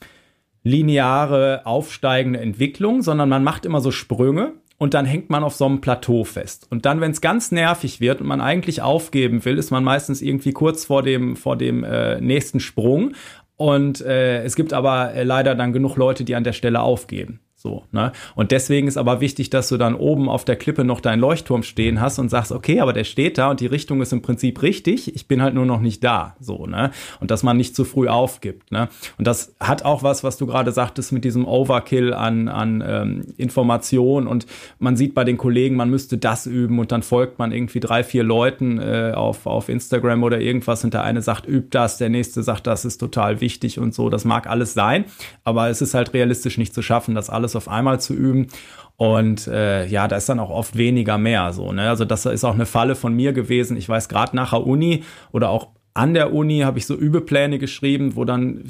lineare 0.64 1.62
aufsteigende 1.64 2.40
Entwicklung, 2.40 3.02
sondern 3.02 3.28
man 3.28 3.42
macht 3.42 3.66
immer 3.66 3.80
so 3.80 3.90
Sprünge 3.90 4.52
und 4.82 4.94
dann 4.94 5.06
hängt 5.06 5.30
man 5.30 5.44
auf 5.44 5.54
so 5.54 5.64
einem 5.64 5.80
Plateau 5.80 6.24
fest. 6.24 6.66
Und 6.68 6.86
dann, 6.86 7.00
wenn 7.00 7.12
es 7.12 7.20
ganz 7.20 7.52
nervig 7.52 8.00
wird 8.00 8.20
und 8.20 8.26
man 8.26 8.40
eigentlich 8.40 8.82
aufgeben 8.82 9.44
will, 9.44 9.56
ist 9.56 9.70
man 9.70 9.84
meistens 9.84 10.20
irgendwie 10.20 10.50
kurz 10.50 10.86
vor 10.86 11.04
dem, 11.04 11.36
vor 11.36 11.56
dem 11.56 11.84
äh, 11.84 12.20
nächsten 12.20 12.58
Sprung. 12.58 13.12
Und 13.56 14.00
äh, 14.00 14.42
es 14.42 14.56
gibt 14.56 14.72
aber 14.72 15.14
äh, 15.14 15.22
leider 15.22 15.54
dann 15.54 15.72
genug 15.72 15.94
Leute, 15.94 16.24
die 16.24 16.34
an 16.34 16.42
der 16.42 16.52
Stelle 16.52 16.80
aufgeben. 16.80 17.38
So, 17.62 17.84
ne? 17.92 18.10
Und 18.34 18.50
deswegen 18.50 18.88
ist 18.88 18.96
aber 18.96 19.20
wichtig, 19.20 19.48
dass 19.48 19.68
du 19.68 19.76
dann 19.76 19.94
oben 19.94 20.28
auf 20.28 20.44
der 20.44 20.56
Klippe 20.56 20.82
noch 20.82 21.00
deinen 21.00 21.20
Leuchtturm 21.20 21.62
stehen 21.62 22.00
hast 22.00 22.18
und 22.18 22.28
sagst, 22.28 22.50
okay, 22.50 22.80
aber 22.80 22.92
der 22.92 23.04
steht 23.04 23.38
da 23.38 23.50
und 23.50 23.60
die 23.60 23.66
Richtung 23.66 24.02
ist 24.02 24.12
im 24.12 24.20
Prinzip 24.20 24.62
richtig, 24.62 25.14
ich 25.14 25.28
bin 25.28 25.40
halt 25.40 25.54
nur 25.54 25.64
noch 25.64 25.80
nicht 25.80 26.02
da, 26.02 26.34
so, 26.40 26.66
ne? 26.66 26.90
Und 27.20 27.30
dass 27.30 27.44
man 27.44 27.56
nicht 27.56 27.76
zu 27.76 27.84
früh 27.84 28.08
aufgibt, 28.08 28.72
ne? 28.72 28.88
Und 29.16 29.28
das 29.28 29.54
hat 29.60 29.84
auch 29.84 30.02
was, 30.02 30.24
was 30.24 30.38
du 30.38 30.46
gerade 30.46 30.72
sagtest 30.72 31.12
mit 31.12 31.22
diesem 31.22 31.46
Overkill 31.46 32.12
an, 32.12 32.48
an 32.48 32.82
ähm, 32.84 33.26
Information 33.36 34.26
und 34.26 34.46
man 34.80 34.96
sieht 34.96 35.14
bei 35.14 35.22
den 35.22 35.38
Kollegen, 35.38 35.76
man 35.76 35.88
müsste 35.88 36.18
das 36.18 36.46
üben 36.46 36.80
und 36.80 36.90
dann 36.90 37.04
folgt 37.04 37.38
man 37.38 37.52
irgendwie 37.52 37.78
drei, 37.78 38.02
vier 38.02 38.24
Leuten 38.24 38.80
äh, 38.80 39.12
auf, 39.14 39.46
auf 39.46 39.68
Instagram 39.68 40.24
oder 40.24 40.40
irgendwas 40.40 40.82
und 40.82 40.94
der 40.94 41.04
eine 41.04 41.22
sagt, 41.22 41.46
üb 41.46 41.70
das, 41.70 41.96
der 41.96 42.08
nächste 42.08 42.42
sagt, 42.42 42.66
das 42.66 42.84
ist 42.84 42.98
total 42.98 43.40
wichtig 43.40 43.78
und 43.78 43.94
so, 43.94 44.10
das 44.10 44.24
mag 44.24 44.48
alles 44.48 44.74
sein, 44.74 45.04
aber 45.44 45.68
es 45.68 45.80
ist 45.80 45.94
halt 45.94 46.12
realistisch 46.12 46.58
nicht 46.58 46.74
zu 46.74 46.82
schaffen, 46.82 47.14
das 47.14 47.30
alles 47.30 47.51
alles 47.53 47.57
auf 47.57 47.68
einmal 47.68 48.00
zu 48.00 48.14
üben. 48.14 48.48
Und 48.96 49.48
äh, 49.48 49.86
ja, 49.86 50.07
da 50.07 50.16
ist 50.16 50.28
dann 50.28 50.38
auch 50.38 50.50
oft 50.50 50.76
weniger 50.76 51.18
mehr 51.18 51.53
so. 51.53 51.72
Ne? 51.72 51.88
Also 51.88 52.05
das 52.05 52.26
ist 52.26 52.44
auch 52.44 52.55
eine 52.55 52.66
Falle 52.66 52.94
von 52.94 53.14
mir 53.14 53.32
gewesen. 53.32 53.76
Ich 53.76 53.88
weiß, 53.88 54.09
gerade 54.09 54.36
nach 54.36 54.50
der 54.50 54.66
Uni 54.66 55.03
oder 55.32 55.50
auch 55.50 55.68
an 55.94 56.14
der 56.14 56.32
Uni 56.32 56.61
habe 56.61 56.78
ich 56.78 56.86
so 56.86 56.94
Übepläne 56.94 57.59
geschrieben, 57.59 58.16
wo 58.16 58.24
dann 58.24 58.64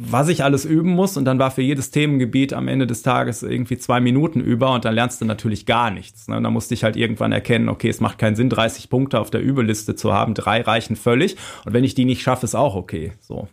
was 0.00 0.28
ich 0.28 0.44
alles 0.44 0.66
üben 0.66 0.90
muss 0.90 1.16
und 1.16 1.24
dann 1.24 1.38
war 1.38 1.50
für 1.50 1.62
jedes 1.62 1.90
Themengebiet 1.90 2.52
am 2.52 2.68
Ende 2.68 2.86
des 2.86 3.02
Tages 3.02 3.42
irgendwie 3.42 3.78
zwei 3.78 4.00
Minuten 4.00 4.40
über 4.40 4.72
und 4.72 4.84
dann 4.84 4.94
lernst 4.94 5.22
du 5.22 5.24
natürlich 5.24 5.64
gar 5.64 5.90
nichts. 5.90 6.28
Ne? 6.28 6.36
Und 6.36 6.52
musste 6.52 6.74
ich 6.74 6.84
halt 6.84 6.94
irgendwann 6.94 7.32
erkennen, 7.32 7.70
okay, 7.70 7.88
es 7.88 7.98
macht 7.98 8.18
keinen 8.18 8.36
Sinn, 8.36 8.50
30 8.50 8.90
Punkte 8.90 9.18
auf 9.18 9.30
der 9.30 9.40
Übeliste 9.40 9.96
zu 9.96 10.12
haben, 10.12 10.34
drei 10.34 10.60
reichen 10.60 10.94
völlig 10.94 11.36
und 11.64 11.72
wenn 11.72 11.84
ich 11.84 11.94
die 11.94 12.04
nicht 12.04 12.20
schaffe, 12.20 12.44
ist 12.44 12.54
auch 12.54 12.74
okay. 12.74 13.12
So. 13.20 13.48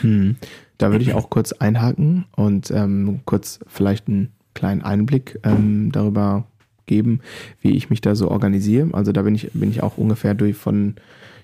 Hm. 0.00 0.36
Da 0.78 0.90
würde 0.90 1.04
ich 1.04 1.14
auch 1.14 1.30
kurz 1.30 1.52
einhaken 1.52 2.24
und 2.36 2.70
ähm, 2.70 3.20
kurz 3.24 3.60
vielleicht 3.66 4.08
ein 4.08 4.30
kleinen 4.54 4.82
Einblick 4.82 5.38
ähm, 5.42 5.90
darüber 5.92 6.46
geben, 6.86 7.20
wie 7.60 7.72
ich 7.72 7.90
mich 7.90 8.00
da 8.00 8.14
so 8.14 8.30
organisiere. 8.30 8.88
Also 8.92 9.12
da 9.12 9.22
bin 9.22 9.34
ich, 9.34 9.50
bin 9.52 9.70
ich 9.70 9.82
auch 9.82 9.98
ungefähr 9.98 10.34
durch 10.34 10.56
von, 10.56 10.94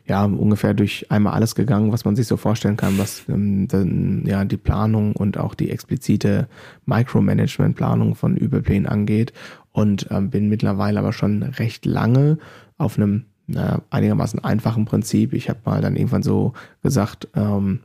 ja, 0.07 0.25
ungefähr 0.25 0.75
durch 0.75 1.11
einmal 1.11 1.35
alles 1.35 1.55
gegangen, 1.55 1.93
was 1.93 2.05
man 2.05 2.17
sich 2.17 2.27
so 2.27 2.37
vorstellen 2.37 2.77
kann, 2.77 2.99
was 2.99 3.25
ähm, 3.29 3.69
dann, 3.69 4.25
ja, 4.27 4.45
die 4.45 4.57
Planung 4.57 5.15
und 5.15 5.39
auch 5.39 5.55
die 5.55 5.71
explizite 5.71 6.49
Micromanagement-Planung 6.87 8.15
von 8.15 8.37
Übelplänen 8.37 8.87
angeht. 8.87 9.33
Und 9.73 10.09
ähm, 10.11 10.31
bin 10.31 10.49
mittlerweile 10.49 10.99
aber 10.99 11.13
schon 11.13 11.43
recht 11.43 11.87
lange 11.87 12.39
auf 12.77 12.97
einem 12.97 13.25
na, 13.47 13.83
einigermaßen 13.91 14.43
einfachen 14.43 14.85
Prinzip. 14.85 15.33
Ich 15.33 15.49
habe 15.49 15.61
mal 15.65 15.81
dann 15.81 15.97
irgendwann 15.97 16.23
so 16.23 16.53
gesagt, 16.83 17.29
ähm, 17.35 17.81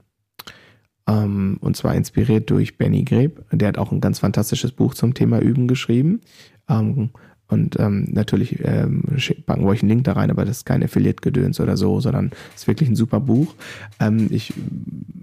ähm, 1.07 1.57
und 1.61 1.77
zwar 1.77 1.95
inspiriert 1.95 2.49
durch 2.49 2.77
Benny 2.77 3.03
Greb. 3.03 3.43
Der 3.51 3.67
hat 3.67 3.77
auch 3.77 3.91
ein 3.91 4.01
ganz 4.01 4.19
fantastisches 4.19 4.71
Buch 4.71 4.93
zum 4.93 5.13
Thema 5.13 5.39
Üben 5.39 5.67
geschrieben. 5.67 6.21
Ähm, 6.69 7.09
und 7.47 7.79
ähm, 7.79 8.07
natürlich 8.11 8.57
ähm, 8.65 9.03
packen 9.45 9.63
wir 9.63 9.69
euch 9.69 9.83
einen 9.83 9.89
Link 9.89 10.03
da 10.05 10.13
rein, 10.13 10.31
aber 10.31 10.45
das 10.45 10.57
ist 10.57 10.65
kein 10.65 10.83
Affiliate-Gedöns 10.83 11.59
oder 11.59 11.77
so, 11.77 11.99
sondern 11.99 12.31
ist 12.55 12.67
wirklich 12.67 12.89
ein 12.89 12.95
super 12.95 13.19
Buch. 13.19 13.53
Ähm, 13.99 14.27
ich 14.31 14.53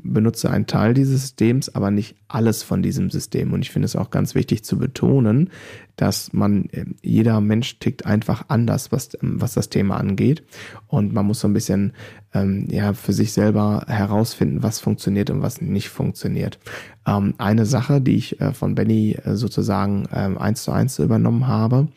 benutze 0.04 0.48
einen 0.48 0.68
Teil 0.68 0.94
dieses 0.94 1.22
Systems, 1.22 1.74
aber 1.74 1.90
nicht 1.90 2.14
alles 2.28 2.62
von 2.62 2.80
diesem 2.80 3.10
System. 3.10 3.52
Und 3.52 3.62
ich 3.62 3.72
finde 3.72 3.86
es 3.86 3.96
auch 3.96 4.10
ganz 4.10 4.36
wichtig 4.36 4.62
zu 4.62 4.78
betonen, 4.78 5.50
dass 5.96 6.32
man, 6.32 6.66
äh, 6.70 6.86
jeder 7.02 7.40
Mensch 7.40 7.78
tickt 7.78 8.06
einfach 8.06 8.46
anders, 8.48 8.92
was, 8.92 9.10
ähm, 9.22 9.40
was 9.40 9.54
das 9.54 9.68
Thema 9.68 9.96
angeht. 9.96 10.44
Und 10.86 11.12
man 11.12 11.26
muss 11.26 11.40
so 11.40 11.48
ein 11.48 11.54
bisschen 11.54 11.92
ähm, 12.34 12.66
ja, 12.70 12.92
für 12.94 13.12
sich 13.12 13.32
selber 13.32 13.84
herausfinden, 13.88 14.62
was 14.62 14.80
funktioniert 14.80 15.30
und 15.30 15.42
was 15.42 15.60
nicht 15.60 15.88
funktioniert. 15.88 16.58
Ähm, 17.06 17.34
eine 17.38 17.66
Sache, 17.66 18.00
die 18.00 18.16
ich 18.16 18.40
äh, 18.40 18.52
von 18.52 18.74
Benny 18.74 19.12
äh, 19.24 19.34
sozusagen 19.34 20.08
ähm, 20.12 20.38
eins 20.38 20.64
zu 20.64 20.72
eins 20.72 20.98
übernommen 20.98 21.46
habe, 21.46 21.88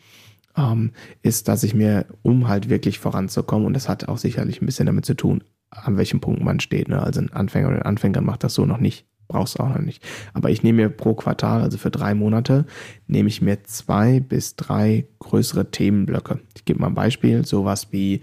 ähm, 0.56 0.92
ist, 1.22 1.48
dass 1.48 1.62
ich 1.62 1.74
mir, 1.74 2.06
um 2.22 2.48
halt 2.48 2.68
wirklich 2.68 2.98
voranzukommen, 2.98 3.66
und 3.66 3.74
das 3.74 3.88
hat 3.88 4.08
auch 4.08 4.18
sicherlich 4.18 4.60
ein 4.60 4.66
bisschen 4.66 4.86
damit 4.86 5.04
zu 5.04 5.14
tun, 5.14 5.44
an 5.70 5.96
welchem 5.96 6.20
Punkt 6.20 6.42
man 6.42 6.60
steht. 6.60 6.88
Ne? 6.88 7.02
Also 7.02 7.20
ein 7.20 7.32
Anfänger 7.32 7.68
oder 7.68 7.76
ein 7.78 7.82
Anfänger 7.82 8.20
macht 8.20 8.44
das 8.44 8.54
so 8.54 8.66
noch 8.66 8.78
nicht. 8.78 9.06
Brauchst 9.28 9.58
du 9.58 9.62
auch 9.62 9.68
noch 9.68 9.80
nicht. 9.80 10.02
Aber 10.34 10.50
ich 10.50 10.62
nehme 10.62 10.82
mir 10.82 10.88
pro 10.88 11.14
Quartal, 11.14 11.62
also 11.62 11.78
für 11.78 11.90
drei 11.90 12.14
Monate, 12.14 12.64
nehme 13.06 13.28
ich 13.28 13.42
mir 13.42 13.64
zwei 13.64 14.20
bis 14.20 14.56
drei 14.56 15.06
größere 15.18 15.70
Themenblöcke. 15.70 16.40
Ich 16.54 16.64
gebe 16.64 16.80
mal 16.80 16.88
ein 16.88 16.94
Beispiel, 16.94 17.44
sowas 17.44 17.88
wie 17.90 18.22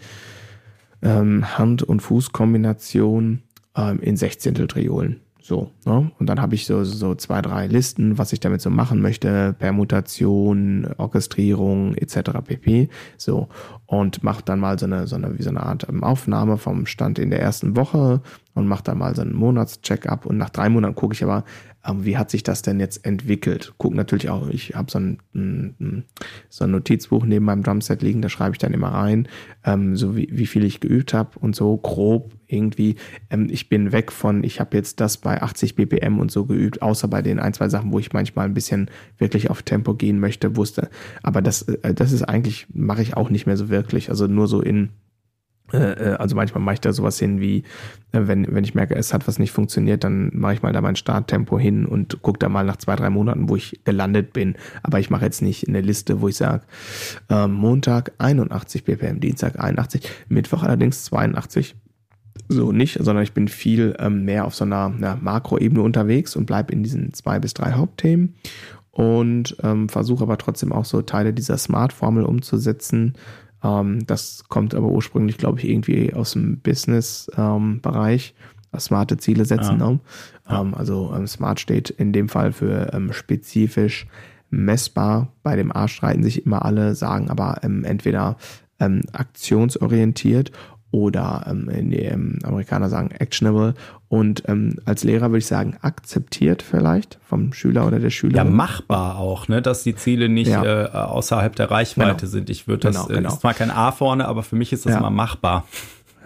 ähm, 1.01 1.58
Hand- 1.58 1.84
und 1.84 2.01
Fußkombination 2.01 3.43
ähm, 3.76 3.99
in 3.99 4.18
Sechzehntel 4.18 4.68
Triolen. 4.68 5.20
So, 5.45 5.71
ne? 5.85 6.09
Und 6.19 6.27
dann 6.27 6.41
habe 6.41 6.55
ich 6.55 6.65
so, 6.65 6.85
so 6.85 7.15
zwei, 7.15 7.41
drei 7.41 7.67
Listen, 7.67 8.17
was 8.17 8.31
ich 8.31 8.39
damit 8.39 8.61
so 8.61 8.69
machen 8.69 9.01
möchte, 9.01 9.53
Permutation, 9.59 10.87
Orchestrierung 10.97 11.95
etc. 11.95 12.31
pp. 12.45 12.87
So, 13.17 13.49
und 13.85 14.23
mache 14.23 14.41
dann 14.45 14.61
mal 14.61 14.79
so 14.79 14.85
eine, 14.85 15.05
so 15.05 15.17
eine, 15.17 15.37
wie 15.37 15.43
so 15.43 15.49
eine 15.49 15.63
Art 15.63 15.85
ähm, 15.89 16.01
Aufnahme 16.01 16.57
vom 16.57 16.85
Stand 16.85 17.19
in 17.19 17.29
der 17.29 17.41
ersten 17.41 17.75
Woche 17.75 18.21
und 18.53 18.67
mache 18.67 18.85
dann 18.85 18.97
mal 18.97 19.13
so 19.15 19.21
einen 19.21 19.35
Monatscheck-up 19.35 20.25
und 20.25 20.37
nach 20.37 20.49
drei 20.49 20.69
Monaten 20.69 20.95
gucke 20.95 21.13
ich 21.13 21.23
aber, 21.25 21.43
ähm, 21.86 22.05
wie 22.05 22.17
hat 22.17 22.29
sich 22.31 22.43
das 22.43 22.61
denn 22.61 22.79
jetzt 22.79 23.05
entwickelt? 23.05 23.73
Guck 23.77 23.93
natürlich 23.93 24.29
auch, 24.29 24.47
ich 24.49 24.75
habe 24.75 24.91
so 24.91 24.99
ein, 24.99 26.05
so 26.49 26.63
ein 26.63 26.71
Notizbuch 26.71 27.25
neben 27.25 27.45
meinem 27.45 27.63
Drumset 27.63 28.01
liegen, 28.01 28.21
da 28.21 28.29
schreibe 28.29 28.53
ich 28.53 28.57
dann 28.57 28.73
immer 28.73 28.89
rein, 28.89 29.27
ähm, 29.63 29.95
so 29.95 30.15
wie, 30.15 30.29
wie 30.31 30.45
viel 30.45 30.63
ich 30.63 30.79
geübt 30.79 31.13
habe 31.13 31.38
und 31.39 31.55
so 31.55 31.75
grob 31.77 32.31
irgendwie. 32.47 32.95
Ähm, 33.29 33.47
ich 33.49 33.69
bin 33.69 33.91
weg 33.91 34.11
von, 34.11 34.43
ich 34.43 34.59
habe 34.59 34.77
jetzt 34.77 34.99
das 34.99 35.17
bei 35.17 35.41
80 35.41 35.75
BPM 35.75 36.19
und 36.19 36.31
so 36.31 36.45
geübt, 36.45 36.81
außer 36.81 37.07
bei 37.07 37.21
den 37.21 37.39
ein, 37.39 37.53
zwei 37.53 37.69
Sachen, 37.69 37.91
wo 37.91 37.99
ich 37.99 38.13
manchmal 38.13 38.45
ein 38.45 38.53
bisschen 38.53 38.89
wirklich 39.17 39.49
auf 39.49 39.63
Tempo 39.63 39.93
gehen 39.95 40.19
möchte, 40.19 40.55
wusste. 40.55 40.89
Aber 41.21 41.41
das, 41.41 41.63
äh, 41.63 41.93
das 41.93 42.11
ist 42.11 42.23
eigentlich, 42.23 42.67
mache 42.73 43.01
ich 43.01 43.17
auch 43.17 43.29
nicht 43.29 43.45
mehr 43.45 43.57
so 43.57 43.69
wirklich. 43.69 44.09
Also 44.09 44.27
nur 44.27 44.47
so 44.47 44.61
in 44.61 44.89
also 45.72 46.36
manchmal 46.36 46.61
mache 46.61 46.76
ich 46.76 46.82
da 46.82 46.93
sowas 46.93 47.18
hin 47.18 47.39
wie, 47.39 47.64
äh, 48.11 48.22
wenn, 48.28 48.53
wenn 48.53 48.64
ich 48.64 48.76
merke, 48.76 48.95
es 48.95 49.14
hat 49.14 49.28
was 49.28 49.39
nicht 49.39 49.51
funktioniert, 49.51 50.03
dann 50.03 50.30
mache 50.34 50.53
ich 50.53 50.61
mal 50.61 50.74
da 50.74 50.82
mein 50.82 50.95
Starttempo 50.95 51.57
hin 51.57 51.86
und 51.86 52.22
gucke 52.22 52.39
da 52.39 52.49
mal 52.49 52.66
nach 52.66 52.78
zwei, 52.78 52.95
drei 52.95 53.09
Monaten, 53.09 53.49
wo 53.49 53.55
ich 53.55 53.80
gelandet 53.84 54.34
bin. 54.34 54.55
Aber 54.84 54.99
ich 54.99 55.09
mache 55.09 55.26
jetzt 55.26 55.41
nicht 55.41 55.68
eine 55.68 55.82
Liste, 55.82 56.22
wo 56.22 56.28
ich 56.28 56.36
sage, 56.36 56.64
äh, 57.30 57.47
Montag 57.47 58.11
81 58.18 58.84
BPM, 58.84 59.20
Dienstag 59.20 59.59
81, 59.59 60.07
Mittwoch 60.28 60.64
allerdings 60.64 61.05
82. 61.05 61.76
So 62.49 62.72
nicht, 62.72 62.97
sondern 62.99 63.24
ich 63.24 63.34
bin 63.34 63.47
viel 63.47 63.95
ähm, 63.99 64.26
mehr 64.26 64.45
auf 64.45 64.55
so 64.55 64.66
einer, 64.66 64.93
einer 64.95 65.16
Makroebene 65.16 65.82
unterwegs 65.82 66.36
und 66.36 66.45
bleibe 66.45 66.74
in 66.74 66.84
diesen 66.84 67.14
zwei 67.14 67.39
bis 67.39 67.53
drei 67.53 67.74
Hauptthemen 67.74 68.36
und 68.91 69.55
ähm, 69.64 69.89
versuche 69.89 70.24
aber 70.24 70.38
trotzdem 70.38 70.72
auch 70.72 70.86
so 70.86 71.01
Teile 71.01 71.34
dieser 71.34 71.57
Smart-Formel 71.57 72.24
umzusetzen, 72.24 73.14
ähm, 73.64 74.05
das 74.05 74.43
kommt 74.49 74.76
aber 74.76 74.88
ursprünglich, 74.88 75.38
glaube 75.38 75.59
ich, 75.59 75.70
irgendwie 75.70 76.14
aus 76.14 76.34
dem 76.34 76.59
Business-Bereich. 76.59 78.36
Ähm, 78.38 78.80
smarte 78.80 79.18
Ziele 79.18 79.45
setzen. 79.45 79.80
Ja. 79.80 79.89
Ne? 79.89 79.99
Ähm, 80.49 80.74
also 80.74 81.14
ähm, 81.16 81.28
Smart 81.28 81.59
steht 81.59 81.89
in 81.91 82.11
dem 82.11 82.30
Fall 82.30 82.51
für 82.51 82.91
ähm, 82.93 83.14
spezifisch 83.14 84.07
messbar. 84.49 85.32
Bei 85.43 85.55
dem 85.55 85.76
A 85.76 85.88
streiten 85.88 86.24
sich 86.24 86.45
immer 86.45 86.66
alle, 86.66 86.95
sagen 86.95 87.30
aber 87.30 87.59
ähm, 87.64 87.84
entweder 87.84 88.38
aktionsorientiert 89.14 90.51
oder 90.93 91.45
ähm, 91.49 91.89
die 91.89 92.03
ähm, 92.03 92.37
Amerikaner 92.43 92.87
sagen 92.87 93.09
actionable 93.11 93.73
und 94.09 94.43
ähm, 94.47 94.75
als 94.85 95.03
Lehrer 95.03 95.31
würde 95.31 95.39
ich 95.39 95.47
sagen 95.47 95.75
akzeptiert 95.81 96.61
vielleicht 96.61 97.17
vom 97.27 97.51
Schüler 97.51 97.87
oder 97.87 97.99
der 97.99 98.11
Schülerin. 98.11 98.45
Ja, 98.45 98.53
machbar 98.53 99.17
auch, 99.17 99.47
ne, 99.47 99.59
dass 99.63 99.81
die 99.81 99.95
Ziele 99.95 100.29
nicht 100.29 100.51
ja. 100.51 100.83
äh, 100.83 100.89
außerhalb 100.89 101.55
der 101.55 101.71
Reichweite 101.71 102.17
genau. 102.17 102.31
sind. 102.31 102.49
Ich 102.51 102.67
würde 102.67 102.91
das, 102.91 103.07
genau, 103.07 103.07
genau. 103.07 103.29
ist 103.29 103.41
zwar 103.41 103.55
kein 103.55 103.71
A 103.71 103.91
vorne, 103.91 104.27
aber 104.27 104.43
für 104.43 104.55
mich 104.55 104.71
ist 104.71 104.85
das 104.85 104.93
ja. 104.93 104.99
immer 104.99 105.09
machbar. 105.09 105.65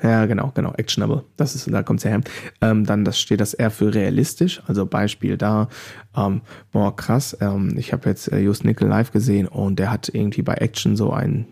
Ja, 0.04 0.26
genau, 0.26 0.52
genau, 0.54 0.74
actionable. 0.74 1.24
Das 1.38 1.56
ist, 1.56 1.72
da 1.72 1.82
kommt's 1.82 2.04
her. 2.04 2.20
Ähm, 2.60 2.86
dann 2.86 3.06
das 3.06 3.20
steht 3.20 3.40
das 3.40 3.54
R 3.54 3.72
für 3.72 3.94
realistisch. 3.94 4.62
Also 4.68 4.86
Beispiel 4.86 5.38
da, 5.38 5.70
ähm, 6.16 6.42
boah, 6.74 6.94
krass. 6.94 7.38
Ähm, 7.40 7.76
ich 7.78 7.94
habe 7.94 8.10
jetzt 8.10 8.32
äh, 8.32 8.40
Just 8.40 8.66
Nickel 8.66 8.90
live 8.90 9.12
gesehen 9.12 9.48
und 9.48 9.80
der 9.80 9.92
hat 9.92 10.10
irgendwie 10.14 10.42
bei 10.42 10.56
Action 10.56 10.98
so 10.98 11.14
ein 11.14 11.48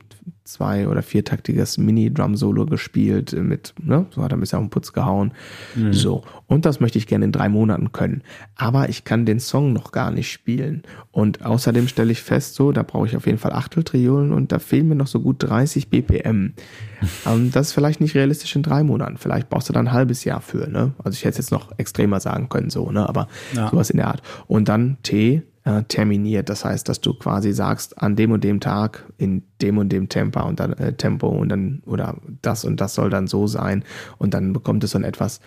zwei- 0.46 0.88
oder 0.88 1.02
viertaktiges 1.02 1.80
Mini-Drum-Solo 1.80 2.68
gespielt 2.68 3.34
mit, 3.34 3.74
ne, 3.82 4.06
so 4.12 4.22
hat 4.22 4.32
er 4.32 4.38
ein 4.38 4.40
bisschen 4.40 4.60
auf 4.60 4.66
den 4.66 4.70
Putz 4.70 4.94
gehauen. 4.94 5.34
Mhm. 5.74 5.92
So. 5.92 6.24
Und 6.46 6.66
das 6.66 6.80
möchte 6.80 7.00
ich 7.00 7.08
gerne 7.08 7.26
in 7.26 7.32
drei 7.32 7.50
Monaten 7.50 7.92
können. 7.92 8.22
Aber 8.56 8.88
ich 8.88 9.04
kann 9.04 9.26
den 9.26 9.40
Song 9.40 9.74
noch 9.74 9.92
gar 9.92 10.12
nicht 10.12 10.32
spielen. 10.32 10.84
Und 11.12 11.44
außerdem 11.44 11.88
stelle 11.88 12.12
ich 12.12 12.22
fest, 12.22 12.54
so, 12.54 12.72
da 12.72 12.84
brauche 12.84 13.08
ich 13.08 13.18
auf 13.18 13.26
jeden 13.26 13.40
Fall 13.40 13.54
Achteltriolen 13.54 14.32
und 14.32 14.52
da 14.52 14.60
fehlen 14.60 14.88
mir 14.88 14.96
noch 14.96 15.08
so 15.08 15.20
gut 15.20 15.38
30 15.40 15.90
BPM. 15.90 16.54
ähm, 17.26 17.52
das 17.52 17.68
ist 17.68 17.74
vielleicht 17.74 18.00
nicht 18.00 18.14
realistisch 18.14 18.56
in 18.56 18.62
drei 18.62 18.84
Monaten. 18.84 19.18
Vielleicht 19.18 19.50
brauchst 19.50 19.70
du 19.70 19.74
da 19.74 19.80
ein 19.80 19.92
halbes 19.92 20.26
Jahr 20.26 20.42
für, 20.42 20.68
ne? 20.70 20.94
Also 21.04 21.16
ich 21.16 21.26
hätte 21.26 21.32
es 21.32 21.38
jetzt 21.38 21.52
noch 21.52 21.72
extremer 21.78 22.20
sagen 22.20 22.50
können, 22.50 22.70
so, 22.70 22.92
ne? 22.92 23.10
Aber 23.10 23.28
ja. 23.56 23.70
sowas 23.72 23.90
in 23.90 23.98
der 23.98 24.10
Art. 24.10 24.22
Und 24.46 24.70
dann 24.70 24.98
T, 25.02 25.42
äh, 25.66 25.84
terminiert. 25.84 26.50
Das 26.50 26.64
heißt, 26.64 26.88
dass 26.88 27.02
du 27.02 27.14
quasi 27.14 27.52
sagst, 27.52 28.02
an 28.02 28.16
dem 28.16 28.32
und 28.32 28.44
dem 28.44 28.60
Tag, 28.60 29.04
in 29.18 29.44
dem 29.62 29.78
und 29.78 29.90
dem 29.90 30.10
Tempo 30.10 30.42
und 30.44 30.60
dann 30.60 30.74
äh, 30.74 30.94
Tempo 30.94 31.28
und 31.28 31.50
dann, 31.50 31.82
oder 31.86 32.16
das 32.42 32.64
und 32.64 32.80
das 32.80 32.94
soll 32.94 33.10
dann 33.10 33.28
so 33.28 33.48
sein. 33.48 33.84
Und 34.18 34.34
dann 34.34 34.54
bekommt 34.54 34.84
es 34.84 34.92
so 34.92 34.98
einen 34.98 35.06
etwas 35.06 35.42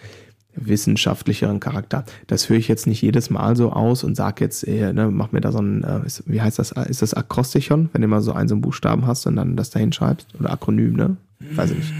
wissenschaftlicheren 0.54 1.60
Charakter. 1.60 2.04
Das 2.26 2.48
höre 2.48 2.56
ich 2.56 2.68
jetzt 2.68 2.86
nicht 2.86 3.00
jedes 3.00 3.30
Mal 3.30 3.54
so 3.54 3.72
aus 3.72 4.02
und 4.02 4.16
sag 4.16 4.40
jetzt, 4.40 4.66
äh, 4.66 4.92
ne, 4.92 5.10
mach 5.10 5.30
mir 5.30 5.40
da 5.40 5.52
so 5.52 5.60
ein, 5.60 5.84
äh, 5.84 6.00
wie 6.26 6.40
heißt 6.40 6.58
das, 6.58 6.72
ist 6.72 7.02
das 7.02 7.14
Akrostichon, 7.14 7.90
wenn 7.92 8.02
du 8.02 8.08
mal 8.08 8.20
so 8.20 8.32
einen 8.32 8.48
so 8.48 8.54
einen 8.54 8.62
Buchstaben 8.62 9.06
hast 9.06 9.26
und 9.26 9.36
dann 9.36 9.56
das 9.56 9.70
dahin 9.70 9.92
schreibst? 9.92 10.26
Oder 10.38 10.52
Akronym, 10.52 10.94
ne? 10.94 11.16
Weiß 11.54 11.70
ich 11.70 11.76
nicht. 11.76 11.92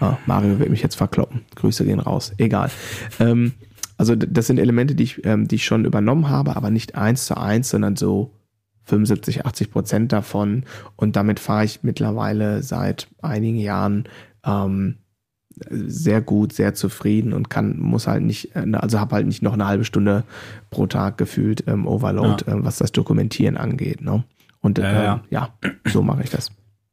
Ah, 0.00 0.18
Mario 0.26 0.58
wird 0.58 0.68
mich 0.68 0.82
jetzt 0.82 0.96
verkloppen. 0.96 1.40
Grüße 1.54 1.86
gehen 1.86 2.00
raus. 2.00 2.32
Egal. 2.36 2.70
Ähm, 3.18 3.52
also 3.96 4.14
das 4.16 4.46
sind 4.46 4.58
Elemente, 4.58 4.94
die 4.94 5.04
ich, 5.04 5.24
ähm, 5.24 5.46
die 5.48 5.56
ich 5.56 5.64
schon 5.64 5.84
übernommen 5.84 6.28
habe, 6.28 6.56
aber 6.56 6.70
nicht 6.70 6.94
eins 6.96 7.26
zu 7.26 7.36
eins, 7.36 7.70
sondern 7.70 7.96
so 7.96 8.32
75, 8.84 9.46
80 9.46 9.70
Prozent 9.70 10.12
davon. 10.12 10.64
Und 10.96 11.16
damit 11.16 11.40
fahre 11.40 11.64
ich 11.64 11.82
mittlerweile 11.82 12.62
seit 12.62 13.08
einigen 13.22 13.58
Jahren 13.58 14.04
ähm, 14.44 14.96
sehr 15.70 16.20
gut, 16.20 16.52
sehr 16.52 16.74
zufrieden 16.74 17.32
und 17.32 17.48
kann, 17.48 17.78
muss 17.78 18.06
halt 18.06 18.22
nicht, 18.22 18.56
äh, 18.56 18.66
also 18.74 18.98
habe 18.98 19.14
halt 19.14 19.26
nicht 19.26 19.42
noch 19.42 19.52
eine 19.52 19.66
halbe 19.66 19.84
Stunde 19.84 20.24
pro 20.70 20.86
Tag 20.86 21.16
gefühlt 21.16 21.64
ähm, 21.66 21.86
Overload, 21.86 22.44
ja. 22.46 22.54
ähm, 22.54 22.64
was 22.64 22.78
das 22.78 22.92
Dokumentieren 22.92 23.56
angeht. 23.56 24.00
Ne? 24.00 24.24
Und 24.60 24.78
ja, 24.78 24.92
ja. 24.92 25.14
Ähm, 25.14 25.20
ja 25.30 25.54
so 25.86 26.02
mache 26.02 26.24
ich 26.24 26.30
das. 26.30 26.50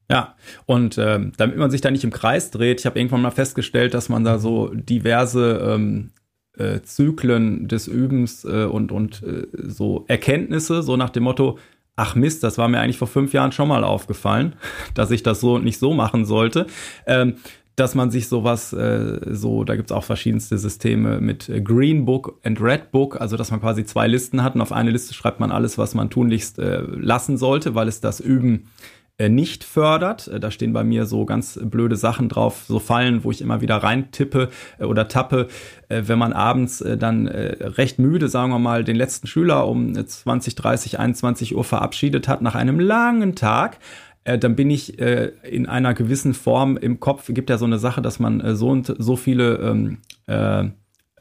Ja, 0.09 0.35
und 0.65 0.97
ähm, 0.97 1.31
damit 1.37 1.57
man 1.57 1.71
sich 1.71 1.79
da 1.79 1.89
nicht 1.89 2.03
im 2.03 2.11
Kreis 2.11 2.51
dreht, 2.51 2.81
ich 2.81 2.85
habe 2.85 2.99
irgendwann 2.99 3.21
mal 3.21 3.31
festgestellt, 3.31 3.93
dass 3.93 4.09
man 4.09 4.25
da 4.25 4.39
so 4.39 4.67
diverse 4.73 5.57
ähm, 5.65 6.11
äh, 6.57 6.81
Zyklen 6.81 7.67
des 7.67 7.87
Übens 7.87 8.45
äh, 8.45 8.65
und, 8.65 8.91
und 8.91 9.23
äh, 9.23 9.47
so 9.53 10.05
Erkenntnisse, 10.07 10.83
so 10.83 10.97
nach 10.97 11.09
dem 11.09 11.23
Motto, 11.23 11.57
ach 11.95 12.15
Mist, 12.15 12.43
das 12.43 12.57
war 12.57 12.67
mir 12.67 12.79
eigentlich 12.79 12.97
vor 12.97 13.07
fünf 13.07 13.33
Jahren 13.33 13.51
schon 13.51 13.67
mal 13.67 13.83
aufgefallen, 13.83 14.55
dass 14.93 15.11
ich 15.11 15.23
das 15.23 15.39
so 15.39 15.57
nicht 15.57 15.79
so 15.79 15.93
machen 15.93 16.25
sollte. 16.25 16.67
Ähm, 17.05 17.35
dass 17.77 17.95
man 17.95 18.11
sich 18.11 18.27
sowas 18.27 18.73
äh, 18.73 19.19
so, 19.33 19.63
da 19.63 19.75
gibt's 19.75 19.93
auch 19.93 20.03
verschiedenste 20.03 20.57
Systeme 20.57 21.21
mit 21.21 21.47
äh, 21.47 21.61
Green 21.61 22.03
Book 22.05 22.37
and 22.43 22.61
Red 22.61 22.91
Book, 22.91 23.19
also 23.19 23.37
dass 23.37 23.49
man 23.49 23.61
quasi 23.61 23.85
zwei 23.85 24.07
Listen 24.07 24.43
hat 24.43 24.55
und 24.55 24.61
auf 24.61 24.73
eine 24.73 24.91
Liste 24.91 25.13
schreibt 25.13 25.39
man 25.39 25.51
alles, 25.51 25.77
was 25.77 25.95
man 25.95 26.09
tunlichst 26.09 26.59
äh, 26.59 26.81
lassen 26.81 27.37
sollte, 27.37 27.73
weil 27.73 27.87
es 27.87 28.01
das 28.01 28.19
Üben 28.19 28.55
äh, 28.55 29.00
nicht 29.29 29.63
fördert. 29.63 30.27
Äh, 30.27 30.39
da 30.39 30.51
stehen 30.51 30.73
bei 30.73 30.83
mir 30.83 31.05
so 31.05 31.25
ganz 31.25 31.59
blöde 31.63 31.95
Sachen 31.95 32.29
drauf, 32.29 32.63
so 32.67 32.79
Fallen, 32.79 33.23
wo 33.23 33.31
ich 33.31 33.41
immer 33.41 33.61
wieder 33.61 33.77
reintippe 33.77 34.49
äh, 34.79 34.85
oder 34.85 35.07
tappe, 35.07 35.47
wenn 35.93 36.17
man 36.17 36.31
abends 36.31 36.81
dann 36.99 37.27
recht 37.27 37.99
müde, 37.99 38.29
sagen 38.29 38.49
wir 38.53 38.59
mal, 38.59 38.85
den 38.85 38.95
letzten 38.95 39.27
Schüler 39.27 39.67
um 39.67 39.93
20, 39.93 40.55
30, 40.55 40.99
21 40.99 41.53
Uhr 41.53 41.65
verabschiedet 41.65 42.29
hat 42.29 42.41
nach 42.41 42.55
einem 42.55 42.79
langen 42.79 43.35
Tag 43.35 43.79
äh, 44.23 44.37
dann 44.37 44.55
bin 44.55 44.69
ich 44.69 44.99
äh, 44.99 45.31
in 45.43 45.65
einer 45.65 45.93
gewissen 45.93 46.33
Form 46.33 46.77
im 46.77 46.99
Kopf, 46.99 47.29
gibt 47.33 47.49
ja 47.49 47.57
so 47.57 47.65
eine 47.65 47.79
Sache, 47.79 48.01
dass 48.01 48.19
man 48.19 48.39
äh, 48.39 48.55
so 48.55 48.69
und 48.69 48.93
so 48.97 49.15
viele 49.15 49.55
ähm, 49.57 49.97
äh, 50.27 50.69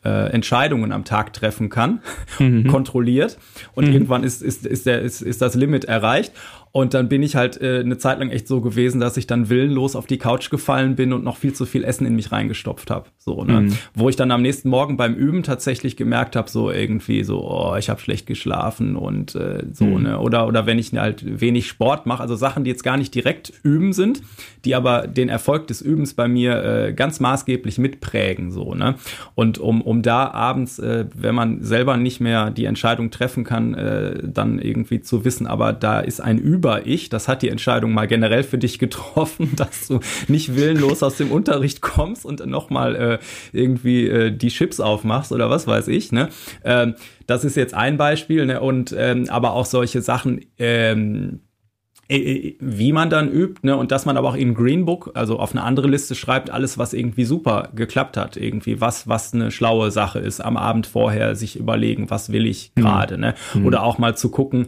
äh, 0.05 0.31
Entscheidungen 0.33 0.93
am 0.93 1.05
Tag 1.05 1.33
treffen 1.33 1.69
kann, 1.69 2.01
mhm. 2.39 2.67
kontrolliert. 2.69 3.39
Und 3.75 3.87
mhm. 3.87 3.93
irgendwann 3.93 4.25
ist, 4.25 4.43
ist, 4.43 4.67
ist, 4.67 4.87
der, 4.87 5.01
ist, 5.03 5.21
ist 5.21 5.43
das 5.43 5.55
Limit 5.55 5.85
erreicht. 5.85 6.33
Und 6.73 6.95
dann 6.95 7.09
bin 7.09 7.23
ich 7.25 7.35
halt 7.35 7.61
äh, 7.61 7.81
eine 7.81 7.99
Zeit 7.99 8.21
lang 8.21 8.31
echt 8.31 8.47
so 8.47 8.61
gewesen, 8.61 9.01
dass 9.01 9.17
ich 9.17 9.27
dann 9.27 9.49
willenlos 9.49 9.97
auf 9.97 10.07
die 10.07 10.19
Couch 10.19 10.51
gefallen 10.51 10.95
bin 10.95 11.13
und 11.13 11.25
noch 11.25 11.37
viel 11.37 11.53
zu 11.53 11.67
viel 11.67 11.83
Essen 11.83 12.07
in 12.07 12.15
mich 12.15 12.31
reingestopft 12.31 12.91
habe. 12.91 13.09
So, 13.19 13.43
ne? 13.43 13.63
Mhm. 13.63 13.73
Wo 13.95 14.09
ich 14.09 14.15
dann 14.15 14.31
am 14.31 14.43
nächsten 14.43 14.69
Morgen 14.69 14.97
beim 14.97 15.15
Üben 15.15 15.43
tatsächlich 15.43 15.97
gemerkt 15.97 16.37
habe, 16.37 16.49
so 16.49 16.71
irgendwie 16.71 17.25
so, 17.25 17.43
oh, 17.43 17.75
ich 17.77 17.91
habe 17.91 18.01
schlecht 18.01 18.27
geschlafen 18.27 18.95
und 18.95 19.35
äh, 19.35 19.65
so, 19.73 19.85
mhm. 19.85 20.03
ne? 20.03 20.21
Oder, 20.21 20.47
oder 20.47 20.65
wenn 20.67 20.79
ich 20.79 20.93
halt 20.93 21.41
wenig 21.41 21.67
Sport 21.67 22.07
mache, 22.07 22.23
also 22.23 22.37
Sachen, 22.37 22.63
die 22.63 22.71
jetzt 22.71 22.85
gar 22.85 22.97
nicht 22.97 23.13
direkt 23.17 23.53
üben 23.65 23.93
sind, 23.93 24.23
die 24.65 24.77
aber 24.77 25.09
den 25.09 25.29
Erfolg 25.29 25.67
des 25.67 25.83
Übens 25.83 26.15
bei 26.15 26.29
mir 26.29 26.63
äh, 26.63 26.93
ganz 26.93 27.19
maßgeblich 27.19 27.79
mitprägen. 27.79 28.53
So, 28.53 28.77
ne? 28.77 28.95
Und 29.35 29.59
um, 29.59 29.83
um 29.83 30.03
da 30.03 30.31
abends, 30.31 30.79
äh, 30.79 31.07
wenn 31.15 31.35
man 31.35 31.65
selber 31.65 31.97
nicht 31.97 32.21
mehr 32.21 32.53
die 32.53 32.67
Entscheidung 32.67 33.11
treffen 33.11 33.43
kann, 33.43 33.75
äh, 33.75 34.23
dann 34.23 34.61
irgendwie 34.61 35.01
zu 35.01 35.25
wissen, 35.25 35.49
aber 35.49 35.73
da 35.73 35.99
ist 35.99 36.21
ein 36.21 36.39
Üben 36.39 36.60
über 36.61 36.87
ich. 36.87 37.09
Das 37.09 37.27
hat 37.27 37.41
die 37.41 37.49
Entscheidung 37.49 37.95
mal 37.95 38.07
generell 38.07 38.43
für 38.43 38.59
dich 38.59 38.79
getroffen, 38.79 39.53
dass 39.57 39.89
du 39.89 40.01
nicht 40.29 40.55
willenlos 40.57 41.03
aus 41.03 41.17
dem 41.17 41.33
Unterricht 41.33 41.81
kommst 41.81 42.27
und 42.27 42.45
nochmal 42.47 42.97
äh, 42.97 43.19
irgendwie 43.53 44.07
äh, 44.07 44.31
die 44.31 44.49
Chips 44.49 44.79
aufmachst 44.79 45.33
oder 45.33 45.49
was 45.49 45.67
weiß 45.67 45.89
ich. 45.89 46.13
Ne? 46.13 46.29
Ähm, 46.63 46.97
das 47.27 47.45
ist 47.45 47.57
jetzt 47.57 47.73
ein 47.73 47.97
Beispiel. 47.97 48.45
Ne? 48.45 48.61
Und 48.61 48.95
ähm, 48.97 49.27
aber 49.31 49.55
auch 49.55 49.65
solche 49.65 50.03
Sachen. 50.03 50.45
Ähm, 50.59 51.41
äh, 52.09 52.17
äh, 52.17 52.57
wie 52.59 52.93
man 52.93 53.09
dann 53.09 53.31
übt, 53.31 53.61
ne, 53.63 53.77
und 53.77 53.93
dass 53.93 54.05
man 54.05 54.17
aber 54.17 54.31
auch 54.31 54.35
in 54.35 54.55
Greenbook, 54.55 55.13
also 55.15 55.39
auf 55.39 55.53
eine 55.53 55.63
andere 55.63 55.87
Liste 55.87 56.17
schreibt, 56.17 56.51
alles, 56.51 56.77
was 56.77 56.93
irgendwie 56.93 57.25
super 57.25 57.69
geklappt 57.73 58.17
hat, 58.17 58.37
irgendwie, 58.37 58.81
was, 58.81 59.07
was 59.07 59.33
eine 59.33 59.53
schlaue 59.53 59.93
Sache 59.93 60.19
ist, 60.19 60.41
am 60.41 60.57
Abend 60.57 60.89
vorher 60.89 61.37
sich 61.37 61.55
überlegen, 61.55 62.11
was 62.11 62.33
will 62.33 62.47
ich 62.47 62.73
mhm. 62.75 62.81
gerade, 62.81 63.15
mhm. 63.15 63.21
ne, 63.21 63.35
oder 63.65 63.85
auch 63.85 63.99
mal 63.99 64.17
zu 64.17 64.29
gucken, 64.33 64.67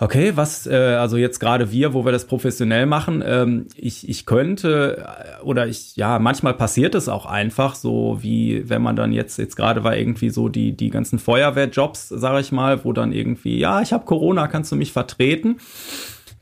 okay, 0.00 0.36
was, 0.36 0.66
äh, 0.66 0.74
also 0.74 1.16
jetzt 1.16 1.38
gerade 1.38 1.70
wir, 1.70 1.92
wo 1.92 2.04
wir 2.04 2.12
das 2.12 2.26
professionell 2.26 2.86
machen, 2.86 3.22
ähm, 3.24 3.66
ich, 3.76 4.08
ich 4.08 4.26
könnte 4.26 5.04
äh, 5.06 5.42
oder 5.42 5.66
ich, 5.66 5.94
ja, 5.96 6.18
manchmal 6.18 6.54
passiert 6.54 6.94
es 6.94 7.08
auch 7.08 7.26
einfach, 7.26 7.74
so 7.74 8.18
wie 8.20 8.68
wenn 8.68 8.82
man 8.82 8.96
dann 8.96 9.12
jetzt, 9.12 9.38
jetzt 9.38 9.56
gerade 9.56 9.84
war 9.84 9.96
irgendwie 9.96 10.30
so 10.30 10.48
die, 10.48 10.72
die 10.72 10.90
ganzen 10.90 11.18
Feuerwehrjobs, 11.18 12.08
sage 12.08 12.40
ich 12.40 12.50
mal, 12.50 12.84
wo 12.84 12.92
dann 12.92 13.12
irgendwie, 13.12 13.58
ja, 13.58 13.82
ich 13.82 13.92
habe 13.92 14.06
Corona, 14.06 14.48
kannst 14.48 14.72
du 14.72 14.76
mich 14.76 14.92
vertreten? 14.92 15.58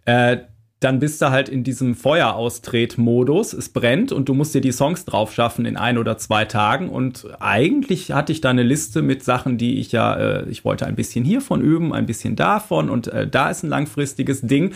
Äh, 0.05 0.39
dann 0.81 1.01
bist 1.01 1.21
du 1.21 1.31
halt 1.31 1.49
in 1.49 1.65
diesem 1.65 1.97
Feueraustritt-Modus. 1.97 3.53
Es 3.53 3.69
brennt 3.69 4.13
und 4.13 4.29
du 4.29 4.35
musst 4.35 4.55
dir 4.55 4.61
die 4.61 4.73
Songs 4.73 5.05
drauf 5.05 5.35
schaffen 5.35 5.67
in 5.67 5.77
ein 5.77 5.99
oder 5.99 6.19
zwei 6.19 6.45
Tagen. 6.45 6.89
Und 6.89 7.27
eigentlich 7.41 8.13
hatte 8.13 8.31
ich 8.33 8.41
da 8.41 8.51
eine 8.51 8.63
Liste 8.63 9.03
mit 9.03 9.25
Sachen, 9.25 9.59
die 9.59 9.81
ich 9.81 9.91
ja, 9.91 10.15
äh, 10.15 10.49
ich 10.49 10.65
wollte 10.65 10.87
ein 10.87 10.95
bisschen 10.95 11.25
hiervon 11.25 11.61
üben, 11.61 11.93
ein 11.93 12.07
bisschen 12.07 12.37
davon 12.37 12.91
und 12.91 13.09
äh, 13.09 13.27
da 13.27 13.51
ist 13.51 13.65
ein 13.65 13.71
langfristiges 13.71 14.43
Ding 14.43 14.73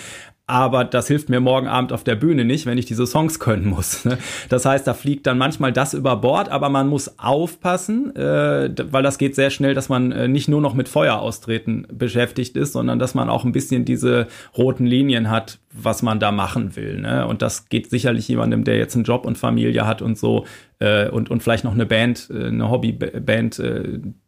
aber 0.53 0.85
das 0.85 1.09
hilft 1.09 1.31
mir 1.31 1.41
morgen 1.41 1.67
Abend 1.67 1.95
auf 1.95 2.05
der 2.05 2.15
Bühne 2.15 2.45
nicht, 2.45 2.67
wenn 2.67 2.77
ich 2.77 2.85
diese 2.85 3.07
Songs 3.07 3.39
können 3.39 3.67
muss. 3.67 4.05
Ne? 4.05 4.19
Das 4.51 4.67
heißt, 4.67 4.87
da 4.87 4.93
fliegt 4.93 5.27
dann 5.27 5.39
manchmal 5.39 5.73
das 5.73 5.95
über 5.95 6.17
Bord, 6.17 6.51
aber 6.51 6.69
man 6.69 6.89
muss 6.89 7.19
aufpassen, 7.19 8.15
äh, 8.15 8.69
weil 8.91 9.03
das 9.03 9.17
geht 9.17 9.35
sehr 9.35 9.49
schnell, 9.49 9.73
dass 9.73 9.89
man 9.89 10.13
äh, 10.13 10.29
nicht 10.29 10.49
nur 10.49 10.61
noch 10.61 10.75
mit 10.75 10.91
Feueraustreten 10.91 11.87
beschäftigt 11.91 12.55
ist, 12.59 12.75
sondern 12.75 12.99
dass 12.99 13.15
man 13.15 13.31
auch 13.31 13.47
ein 13.47 13.53
bisschen 13.53 13.87
diese 13.87 14.27
roten 14.55 14.85
Linien 14.85 15.31
hat, 15.31 15.59
was 15.73 16.03
man 16.03 16.21
da 16.21 16.33
machen 16.33 16.77
will. 16.77 17.01
Ne? 17.01 17.27
Und 17.27 17.41
das 17.41 17.71
geht 17.71 17.89
sicherlich 17.89 18.29
jemandem, 18.29 18.65
der 18.65 18.77
jetzt 18.77 18.95
einen 18.95 19.05
Job 19.05 19.25
und 19.25 19.39
Familie 19.39 19.87
hat 19.87 20.03
und 20.03 20.19
so 20.19 20.45
äh, 20.81 21.09
und, 21.09 21.31
und 21.31 21.43
vielleicht 21.43 21.65
noch 21.65 21.73
eine 21.73 21.87
Band, 21.87 22.29
eine 22.31 22.71
Hobbyband, 22.71 23.59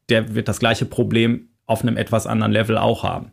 der 0.08 0.34
wird 0.34 0.48
das 0.48 0.58
gleiche 0.58 0.86
Problem 0.86 1.48
auf 1.66 1.82
einem 1.82 1.98
etwas 1.98 2.26
anderen 2.26 2.52
Level 2.52 2.78
auch 2.78 3.02
haben. 3.02 3.32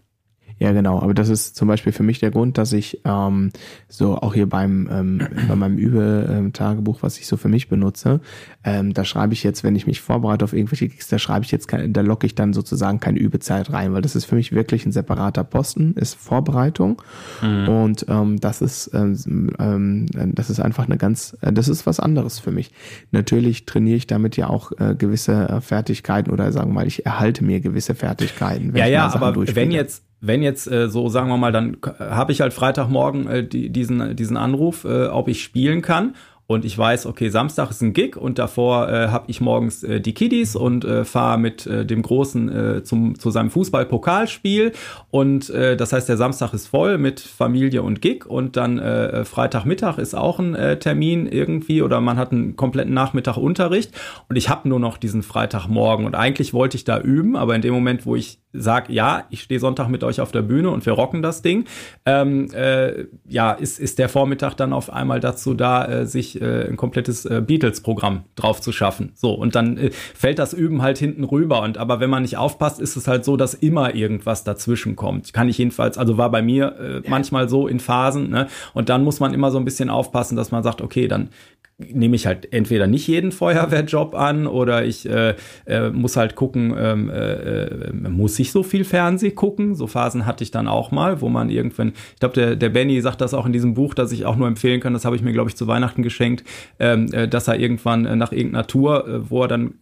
Ja, 0.61 0.73
genau. 0.73 1.01
Aber 1.01 1.15
das 1.15 1.29
ist 1.29 1.55
zum 1.55 1.67
Beispiel 1.67 1.91
für 1.91 2.03
mich 2.03 2.19
der 2.19 2.29
Grund, 2.29 2.59
dass 2.59 2.71
ich 2.71 3.01
ähm, 3.03 3.49
so 3.87 4.15
auch 4.17 4.35
hier 4.35 4.47
beim 4.47 4.87
ähm, 4.91 5.27
bei 5.47 5.55
meinem 5.55 5.79
Übe-Tagebuch, 5.79 7.01
was 7.01 7.17
ich 7.17 7.25
so 7.25 7.35
für 7.35 7.49
mich 7.49 7.67
benutze, 7.67 8.21
ähm, 8.63 8.93
da 8.93 9.03
schreibe 9.03 9.33
ich 9.33 9.41
jetzt, 9.41 9.63
wenn 9.63 9.75
ich 9.75 9.87
mich 9.87 10.01
vorbereite 10.01 10.45
auf 10.45 10.53
irgendwelche 10.53 10.87
Gigs, 10.87 11.07
da 11.07 11.17
schreibe 11.17 11.45
ich 11.45 11.51
jetzt, 11.51 11.67
kein, 11.67 11.93
da 11.93 12.01
locke 12.01 12.27
ich 12.27 12.35
dann 12.35 12.53
sozusagen 12.53 12.99
keine 12.99 13.17
Übezeit 13.17 13.73
rein, 13.73 13.91
weil 13.93 14.03
das 14.03 14.15
ist 14.15 14.25
für 14.25 14.35
mich 14.35 14.51
wirklich 14.51 14.85
ein 14.85 14.91
separater 14.91 15.43
Posten, 15.43 15.95
ist 15.95 16.13
Vorbereitung 16.13 17.01
mhm. 17.41 17.67
und 17.67 18.05
ähm, 18.07 18.39
das 18.39 18.61
ist 18.61 18.91
ähm, 18.93 19.17
ähm, 19.57 20.05
das 20.13 20.51
ist 20.51 20.59
einfach 20.59 20.85
eine 20.85 20.97
ganz, 20.97 21.35
äh, 21.41 21.51
das 21.51 21.69
ist 21.69 21.87
was 21.87 21.99
anderes 21.99 22.37
für 22.37 22.51
mich. 22.51 22.69
Natürlich 23.09 23.65
trainiere 23.65 23.97
ich 23.97 24.05
damit 24.05 24.37
ja 24.37 24.47
auch 24.47 24.71
äh, 24.73 24.93
gewisse 24.93 25.49
äh, 25.49 25.59
Fertigkeiten 25.59 26.29
oder 26.29 26.51
sagen 26.51 26.69
wir 26.69 26.75
mal, 26.75 26.87
ich 26.87 27.03
erhalte 27.03 27.43
mir 27.43 27.61
gewisse 27.61 27.95
Fertigkeiten. 27.95 28.75
Ja, 28.75 28.85
ja, 28.85 29.11
aber 29.11 29.35
wenn 29.55 29.71
jetzt 29.71 30.03
wenn 30.21 30.43
jetzt 30.43 30.71
äh, 30.71 30.87
so 30.87 31.09
sagen 31.09 31.29
wir 31.29 31.37
mal, 31.37 31.51
dann 31.51 31.77
habe 31.99 32.31
ich 32.31 32.41
halt 32.41 32.53
Freitagmorgen 32.53 33.27
äh, 33.27 33.43
die, 33.47 33.69
diesen 33.69 34.15
diesen 34.15 34.37
Anruf, 34.37 34.85
äh, 34.85 35.07
ob 35.07 35.27
ich 35.27 35.43
spielen 35.43 35.81
kann 35.81 36.15
und 36.51 36.65
ich 36.65 36.77
weiß, 36.77 37.05
okay, 37.05 37.29
Samstag 37.29 37.71
ist 37.71 37.81
ein 37.81 37.93
Gig 37.93 38.17
und 38.17 38.37
davor 38.37 38.89
äh, 38.89 39.07
habe 39.07 39.25
ich 39.27 39.39
morgens 39.39 39.83
äh, 39.83 40.01
die 40.01 40.13
Kiddies 40.13 40.57
und 40.57 40.83
äh, 40.83 41.05
fahre 41.05 41.37
mit 41.37 41.65
äh, 41.65 41.85
dem 41.85 42.01
Großen 42.01 42.49
äh, 42.49 42.83
zum, 42.83 43.17
zu 43.17 43.31
seinem 43.31 43.49
Fußball-Pokalspiel. 43.51 44.73
Und 45.11 45.49
äh, 45.49 45.77
das 45.77 45.93
heißt, 45.93 46.09
der 46.09 46.17
Samstag 46.17 46.53
ist 46.53 46.67
voll 46.67 46.97
mit 46.97 47.21
Familie 47.21 47.83
und 47.83 48.01
Gig. 48.01 48.25
Und 48.25 48.57
dann 48.57 48.79
äh, 48.79 49.23
Freitagmittag 49.23 49.97
ist 49.97 50.13
auch 50.13 50.39
ein 50.39 50.79
Termin 50.79 51.25
irgendwie 51.25 51.81
oder 51.81 52.01
man 52.01 52.17
hat 52.17 52.33
einen 52.33 52.57
kompletten 52.57 52.93
Nachmittag 52.93 53.37
Unterricht. 53.37 53.91
Und 54.27 54.35
ich 54.35 54.49
habe 54.49 54.67
nur 54.67 54.79
noch 54.79 54.97
diesen 54.97 55.23
Freitagmorgen. 55.23 56.05
Und 56.05 56.15
eigentlich 56.15 56.53
wollte 56.53 56.75
ich 56.75 56.83
da 56.83 56.99
üben, 56.99 57.37
aber 57.37 57.55
in 57.55 57.61
dem 57.61 57.73
Moment, 57.73 58.05
wo 58.05 58.15
ich 58.15 58.41
sage, 58.53 58.91
ja, 58.91 59.25
ich 59.29 59.43
stehe 59.43 59.59
Sonntag 59.59 59.87
mit 59.87 60.03
euch 60.03 60.19
auf 60.19 60.31
der 60.31 60.41
Bühne 60.41 60.69
und 60.69 60.85
wir 60.85 60.93
rocken 60.93 61.21
das 61.21 61.41
Ding, 61.41 61.65
ähm, 62.05 62.49
äh, 62.53 63.05
ja, 63.27 63.51
ist, 63.53 63.79
ist 63.79 63.99
der 63.99 64.09
Vormittag 64.09 64.55
dann 64.55 64.73
auf 64.73 64.91
einmal 64.91 65.19
dazu 65.19 65.53
da, 65.53 65.85
äh, 65.85 66.05
äh, 66.41 66.67
ein 66.67 66.77
komplettes 66.77 67.25
äh, 67.25 67.41
Beatles-Programm 67.45 68.23
drauf 68.35 68.61
zu 68.61 68.71
schaffen. 68.71 69.11
So, 69.15 69.31
und 69.31 69.55
dann 69.55 69.77
äh, 69.77 69.91
fällt 69.91 70.39
das 70.39 70.53
Üben 70.53 70.81
halt 70.81 70.97
hinten 70.97 71.23
rüber. 71.23 71.61
Und 71.61 71.77
aber 71.77 71.99
wenn 71.99 72.09
man 72.09 72.23
nicht 72.23 72.37
aufpasst, 72.37 72.81
ist 72.81 72.95
es 72.95 73.07
halt 73.07 73.23
so, 73.23 73.37
dass 73.37 73.53
immer 73.53 73.95
irgendwas 73.95 74.43
dazwischen 74.43 74.95
kommt. 74.95 75.33
Kann 75.33 75.49
ich 75.49 75.57
jedenfalls, 75.57 75.97
also 75.97 76.17
war 76.17 76.31
bei 76.31 76.41
mir 76.41 76.75
äh, 77.05 77.09
manchmal 77.09 77.47
so 77.47 77.67
in 77.67 77.79
Phasen, 77.79 78.29
ne? 78.29 78.47
Und 78.73 78.89
dann 78.89 79.03
muss 79.03 79.19
man 79.19 79.33
immer 79.33 79.51
so 79.51 79.57
ein 79.57 79.65
bisschen 79.65 79.89
aufpassen, 79.89 80.35
dass 80.35 80.51
man 80.51 80.63
sagt, 80.63 80.81
okay, 80.81 81.07
dann 81.07 81.29
nehme 81.77 82.15
ich 82.15 82.25
halt 82.25 82.51
entweder 82.53 82.87
nicht 82.87 83.07
jeden 83.07 83.31
Feuerwehrjob 83.31 84.15
an 84.15 84.47
oder 84.47 84.85
ich 84.85 85.07
äh, 85.07 85.35
äh, 85.65 85.89
muss 85.89 86.17
halt 86.17 86.35
gucken, 86.35 86.75
ähm, 86.77 87.09
äh, 87.09 87.63
äh, 87.65 87.93
muss 87.93 88.37
ich 88.39 88.51
so 88.51 88.63
viel 88.63 88.83
Fernseh 88.83 89.31
gucken? 89.31 89.75
So 89.75 89.87
Phasen 89.87 90.25
hatte 90.25 90.43
ich 90.43 90.51
dann 90.51 90.67
auch 90.67 90.91
mal, 90.91 91.21
wo 91.21 91.29
man 91.29 91.49
irgendwann, 91.49 91.93
ich 92.13 92.19
glaube, 92.19 92.35
der, 92.35 92.55
der 92.55 92.69
Benny 92.69 92.99
sagt 93.01 93.21
das 93.21 93.33
auch 93.33 93.45
in 93.45 93.53
diesem 93.53 93.73
Buch, 93.73 93.93
das 93.93 94.11
ich 94.11 94.25
auch 94.25 94.35
nur 94.35 94.47
empfehlen 94.47 94.79
kann, 94.79 94.93
das 94.93 95.05
habe 95.05 95.15
ich 95.15 95.21
mir, 95.21 95.33
glaube 95.33 95.49
ich, 95.49 95.55
zu 95.55 95.67
Weihnachten 95.67 96.03
geschenkt, 96.03 96.43
ähm, 96.79 97.11
äh, 97.11 97.27
dass 97.27 97.47
er 97.47 97.59
irgendwann 97.59 98.05
äh, 98.05 98.15
nach 98.15 98.31
irgendeiner 98.31 98.67
Tour, 98.67 99.21
wo 99.29 99.43
er 99.43 99.47
dann 99.47 99.73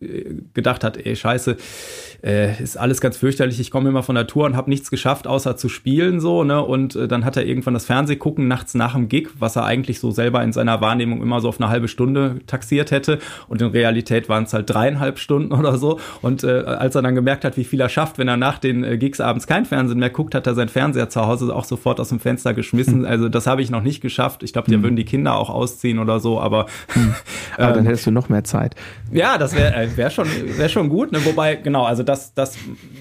gedacht 0.53 0.83
hat, 0.83 0.97
ey, 0.97 1.15
scheiße, 1.15 1.57
ist 2.61 2.77
alles 2.77 3.01
ganz 3.01 3.17
fürchterlich, 3.17 3.59
ich 3.59 3.71
komme 3.71 3.89
immer 3.89 4.03
von 4.03 4.15
der 4.15 4.27
Tour 4.27 4.45
und 4.45 4.55
habe 4.55 4.69
nichts 4.69 4.89
geschafft, 4.89 5.27
außer 5.27 5.57
zu 5.57 5.69
spielen, 5.69 6.19
so, 6.19 6.43
ne? 6.43 6.63
Und 6.63 6.95
dann 6.95 7.25
hat 7.25 7.37
er 7.37 7.45
irgendwann 7.45 7.73
das 7.73 7.85
Fernseh 7.85 8.15
gucken 8.15 8.47
nachts 8.47 8.73
nach 8.73 8.93
dem 8.93 9.09
Gig, 9.09 9.29
was 9.39 9.55
er 9.55 9.65
eigentlich 9.65 9.99
so 9.99 10.11
selber 10.11 10.43
in 10.43 10.51
seiner 10.51 10.81
Wahrnehmung 10.81 11.21
immer 11.21 11.41
so 11.41 11.49
auf 11.49 11.59
eine 11.59 11.69
halbe 11.69 11.87
Stunde 11.89 12.39
taxiert 12.47 12.91
hätte. 12.91 13.19
Und 13.47 13.61
in 13.61 13.67
Realität 13.67 14.29
waren 14.29 14.45
es 14.45 14.53
halt 14.53 14.69
dreieinhalb 14.69 15.19
Stunden 15.19 15.51
oder 15.59 15.77
so. 15.77 15.99
Und 16.21 16.43
äh, 16.43 16.61
als 16.61 16.95
er 16.95 17.01
dann 17.01 17.15
gemerkt 17.15 17.43
hat, 17.43 17.57
wie 17.57 17.63
viel 17.63 17.81
er 17.81 17.89
schafft, 17.89 18.17
wenn 18.17 18.27
er 18.27 18.37
nach 18.37 18.59
den 18.59 18.83
äh, 18.83 18.97
Gigs 18.97 19.19
abends 19.19 19.47
kein 19.47 19.65
Fernsehen 19.65 19.99
mehr 19.99 20.09
guckt, 20.09 20.35
hat 20.35 20.47
er 20.47 20.55
sein 20.55 20.69
Fernseher 20.69 21.09
zu 21.09 21.25
Hause 21.25 21.53
auch 21.55 21.65
sofort 21.65 21.99
aus 21.99 22.09
dem 22.09 22.19
Fenster 22.19 22.53
geschmissen. 22.53 23.05
Also 23.05 23.29
das 23.29 23.47
habe 23.47 23.61
ich 23.61 23.69
noch 23.69 23.81
nicht 23.81 24.01
geschafft. 24.01 24.43
Ich 24.43 24.53
glaube, 24.53 24.71
da 24.71 24.77
mhm. 24.77 24.83
würden 24.83 24.95
die 24.95 25.05
Kinder 25.05 25.35
auch 25.35 25.49
ausziehen 25.49 25.99
oder 25.99 26.19
so, 26.19 26.39
aber. 26.39 26.67
Mhm. 26.95 27.15
aber 27.57 27.73
dann 27.73 27.79
ähm, 27.79 27.85
hättest 27.85 28.05
du 28.07 28.11
noch 28.11 28.29
mehr 28.29 28.43
Zeit. 28.43 28.75
Ja, 29.11 29.37
das 29.37 29.55
wäre 29.55 29.75
äh, 29.75 29.97
wär 29.97 30.09
schon, 30.09 30.27
wär 30.57 30.69
schon 30.69 30.89
gut. 30.89 31.11
Ne? 31.11 31.23
Wobei, 31.25 31.55
genau, 31.55 31.83
also 31.83 32.03
das, 32.03 32.33
das, 32.33 32.57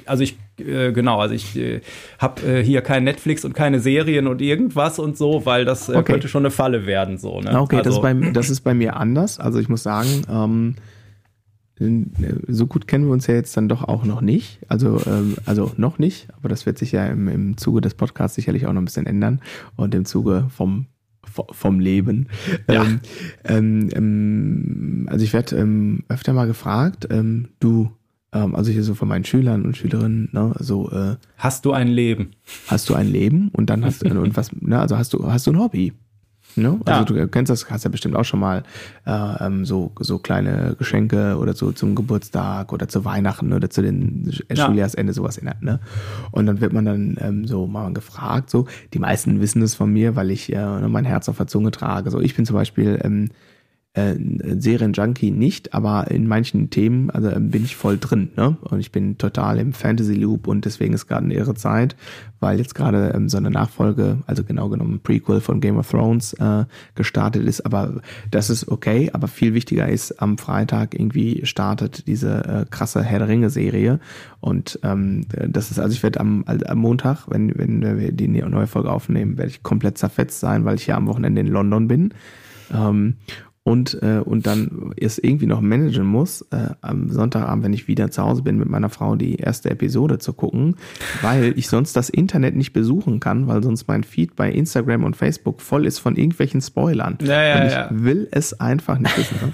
also 0.06 0.22
ich 0.22 0.38
äh, 0.58 0.92
genau, 0.92 1.20
also 1.20 1.34
ich 1.34 1.56
äh, 1.56 1.80
habe 2.18 2.42
äh, 2.42 2.64
hier 2.64 2.82
kein 2.82 3.04
Netflix 3.04 3.44
und 3.44 3.54
keine 3.54 3.80
Serien 3.80 4.26
und 4.26 4.40
irgendwas 4.40 4.98
und 4.98 5.16
so, 5.16 5.44
weil 5.46 5.64
das 5.64 5.88
äh, 5.88 5.96
okay. 5.96 6.12
könnte 6.12 6.28
schon 6.28 6.42
eine 6.42 6.50
Falle 6.50 6.86
werden. 6.86 7.18
So, 7.18 7.40
ne? 7.40 7.60
Okay, 7.60 7.76
also, 7.76 7.90
das, 7.90 7.94
ist 7.96 8.02
bei, 8.02 8.30
das 8.32 8.50
ist 8.50 8.60
bei 8.60 8.74
mir 8.74 8.96
anders. 8.96 9.38
Also 9.38 9.58
ich 9.58 9.68
muss 9.68 9.82
sagen, 9.82 10.22
ähm, 10.30 10.74
so 12.48 12.66
gut 12.66 12.88
kennen 12.88 13.06
wir 13.06 13.12
uns 13.12 13.26
ja 13.28 13.34
jetzt 13.34 13.56
dann 13.56 13.68
doch 13.68 13.84
auch 13.84 14.04
noch 14.04 14.20
nicht. 14.20 14.58
Also, 14.68 15.00
ähm, 15.06 15.36
also 15.46 15.72
noch 15.76 15.98
nicht, 15.98 16.28
aber 16.36 16.48
das 16.48 16.66
wird 16.66 16.78
sich 16.78 16.92
ja 16.92 17.06
im, 17.06 17.28
im 17.28 17.56
Zuge 17.56 17.80
des 17.80 17.94
Podcasts 17.94 18.34
sicherlich 18.34 18.66
auch 18.66 18.72
noch 18.72 18.82
ein 18.82 18.86
bisschen 18.86 19.06
ändern 19.06 19.40
und 19.76 19.94
im 19.94 20.04
Zuge 20.04 20.46
vom 20.54 20.86
vom 21.50 21.80
Leben. 21.80 22.28
Ja. 22.68 22.84
Ähm, 22.84 23.00
ähm, 23.44 23.88
ähm, 23.94 25.06
also 25.10 25.24
ich 25.24 25.32
werde 25.32 25.56
ähm, 25.56 26.04
öfter 26.08 26.32
mal 26.32 26.46
gefragt, 26.46 27.08
ähm, 27.10 27.48
du, 27.60 27.90
ähm, 28.32 28.54
also 28.54 28.70
hier 28.70 28.82
so 28.82 28.94
von 28.94 29.08
meinen 29.08 29.24
Schülern 29.24 29.64
und 29.64 29.76
Schülerinnen, 29.76 30.28
ne, 30.32 30.54
so 30.58 30.90
äh, 30.90 31.16
Hast 31.36 31.64
du 31.64 31.72
ein 31.72 31.88
Leben? 31.88 32.30
Hast 32.66 32.88
du 32.88 32.94
ein 32.94 33.08
Leben 33.08 33.50
und 33.52 33.70
dann 33.70 33.84
hast 33.84 34.04
du 34.04 34.08
und 34.20 34.36
was, 34.36 34.52
ne, 34.52 34.78
also 34.78 34.96
hast 34.96 35.12
du 35.12 35.30
hast 35.30 35.46
du 35.46 35.52
ein 35.52 35.58
Hobby? 35.58 35.92
Ne? 36.62 36.80
Also 36.84 37.14
ja. 37.14 37.22
du 37.22 37.28
kennst 37.28 37.50
das, 37.50 37.70
hast 37.70 37.84
ja 37.84 37.90
bestimmt 37.90 38.16
auch 38.16 38.24
schon 38.24 38.40
mal 38.40 38.62
äh, 39.06 39.46
ähm, 39.46 39.64
so, 39.64 39.92
so 40.00 40.18
kleine 40.18 40.76
Geschenke 40.78 41.36
oder 41.38 41.54
so 41.54 41.72
zum 41.72 41.94
Geburtstag 41.94 42.72
oder 42.72 42.88
zu 42.88 43.04
Weihnachten 43.04 43.52
oder 43.52 43.70
zu 43.70 43.82
den 43.82 44.30
ja. 44.50 44.66
Schuljahresende 44.66 45.12
sowas 45.12 45.36
erinnert. 45.36 45.62
Ne? 45.62 45.80
Und 46.30 46.46
dann 46.46 46.60
wird 46.60 46.72
man 46.72 46.84
dann 46.84 47.16
ähm, 47.20 47.46
so 47.46 47.66
mal 47.66 47.92
gefragt. 47.92 48.50
So, 48.50 48.66
die 48.92 48.98
meisten 48.98 49.40
wissen 49.40 49.62
es 49.62 49.74
von 49.74 49.92
mir, 49.92 50.16
weil 50.16 50.30
ich 50.30 50.52
äh, 50.52 50.88
mein 50.88 51.04
Herz 51.04 51.28
auf 51.28 51.36
der 51.36 51.46
Zunge 51.46 51.70
trage. 51.70 52.10
So, 52.10 52.20
ich 52.20 52.34
bin 52.34 52.44
zum 52.44 52.54
Beispiel 52.54 52.98
ähm, 53.02 53.30
äh, 53.94 54.14
Serienjunkie 54.58 55.30
nicht, 55.30 55.74
aber 55.74 56.10
in 56.10 56.26
manchen 56.26 56.70
Themen 56.70 57.10
also 57.10 57.30
ähm, 57.30 57.50
bin 57.50 57.64
ich 57.64 57.76
voll 57.76 57.98
drin. 57.98 58.30
Ne? 58.36 58.56
Und 58.60 58.80
ich 58.80 58.92
bin 58.92 59.18
total 59.18 59.58
im 59.58 59.72
Fantasy 59.72 60.14
Loop 60.14 60.46
und 60.46 60.64
deswegen 60.64 60.94
ist 60.94 61.06
gerade 61.06 61.24
eine 61.24 61.34
irre 61.34 61.54
Zeit, 61.54 61.96
weil 62.38 62.58
jetzt 62.58 62.74
gerade 62.74 63.12
ähm, 63.14 63.28
so 63.28 63.38
eine 63.38 63.50
Nachfolge, 63.50 64.18
also 64.26 64.44
genau 64.44 64.68
genommen 64.68 64.94
ein 64.94 65.00
Prequel 65.00 65.40
von 65.40 65.60
Game 65.60 65.78
of 65.78 65.90
Thrones 65.90 66.34
äh, 66.34 66.64
gestartet 66.94 67.44
ist. 67.44 67.62
Aber 67.62 68.00
das 68.30 68.50
ist 68.50 68.68
okay. 68.68 69.10
Aber 69.12 69.26
viel 69.26 69.54
wichtiger 69.54 69.88
ist, 69.88 70.20
am 70.22 70.38
Freitag 70.38 70.94
irgendwie 70.94 71.44
startet 71.44 72.06
diese 72.06 72.44
äh, 72.44 72.66
krasse 72.70 73.02
Herr 73.02 73.18
der 73.18 73.28
Ringe 73.28 73.50
Serie 73.50 74.00
und 74.40 74.78
ähm, 74.84 75.24
das 75.48 75.70
ist 75.70 75.80
also 75.80 75.92
ich 75.92 76.02
werde 76.02 76.20
am, 76.20 76.44
also 76.46 76.64
am 76.66 76.78
Montag, 76.78 77.26
wenn 77.28 77.52
wenn 77.58 77.98
wir 77.98 78.12
die 78.12 78.28
neue 78.28 78.66
Folge 78.66 78.90
aufnehmen, 78.90 79.36
werde 79.36 79.50
ich 79.50 79.62
komplett 79.62 79.98
zerfetzt 79.98 80.40
sein, 80.40 80.64
weil 80.64 80.76
ich 80.76 80.86
ja 80.86 80.96
am 80.96 81.06
Wochenende 81.06 81.40
in 81.40 81.48
London 81.48 81.88
bin. 81.88 82.14
Ähm, 82.72 83.16
und, 83.68 84.02
äh, 84.02 84.20
und 84.24 84.46
dann 84.46 84.94
es 84.96 85.18
irgendwie 85.18 85.44
noch 85.44 85.60
managen 85.60 86.06
muss, 86.06 86.40
äh, 86.52 86.70
am 86.80 87.10
Sonntagabend, 87.10 87.64
wenn 87.64 87.74
ich 87.74 87.86
wieder 87.86 88.10
zu 88.10 88.22
Hause 88.22 88.42
bin, 88.42 88.56
mit 88.56 88.68
meiner 88.70 88.88
Frau 88.88 89.14
die 89.14 89.36
erste 89.36 89.70
Episode 89.70 90.18
zu 90.18 90.32
gucken, 90.32 90.76
weil 91.20 91.52
ich 91.54 91.68
sonst 91.68 91.94
das 91.94 92.08
Internet 92.08 92.56
nicht 92.56 92.72
besuchen 92.72 93.20
kann, 93.20 93.46
weil 93.46 93.62
sonst 93.62 93.86
mein 93.86 94.04
Feed 94.04 94.36
bei 94.36 94.50
Instagram 94.50 95.04
und 95.04 95.16
Facebook 95.16 95.60
voll 95.60 95.84
ist 95.84 95.98
von 95.98 96.16
irgendwelchen 96.16 96.62
Spoilern. 96.62 97.18
Ja, 97.20 97.42
ja, 97.42 97.60
und 97.60 97.66
ich 97.66 97.72
ja. 97.72 97.88
will 97.90 98.26
es 98.30 98.58
einfach 98.58 98.98
nicht 98.98 99.18
wissen. 99.18 99.36
Ne? 99.42 99.52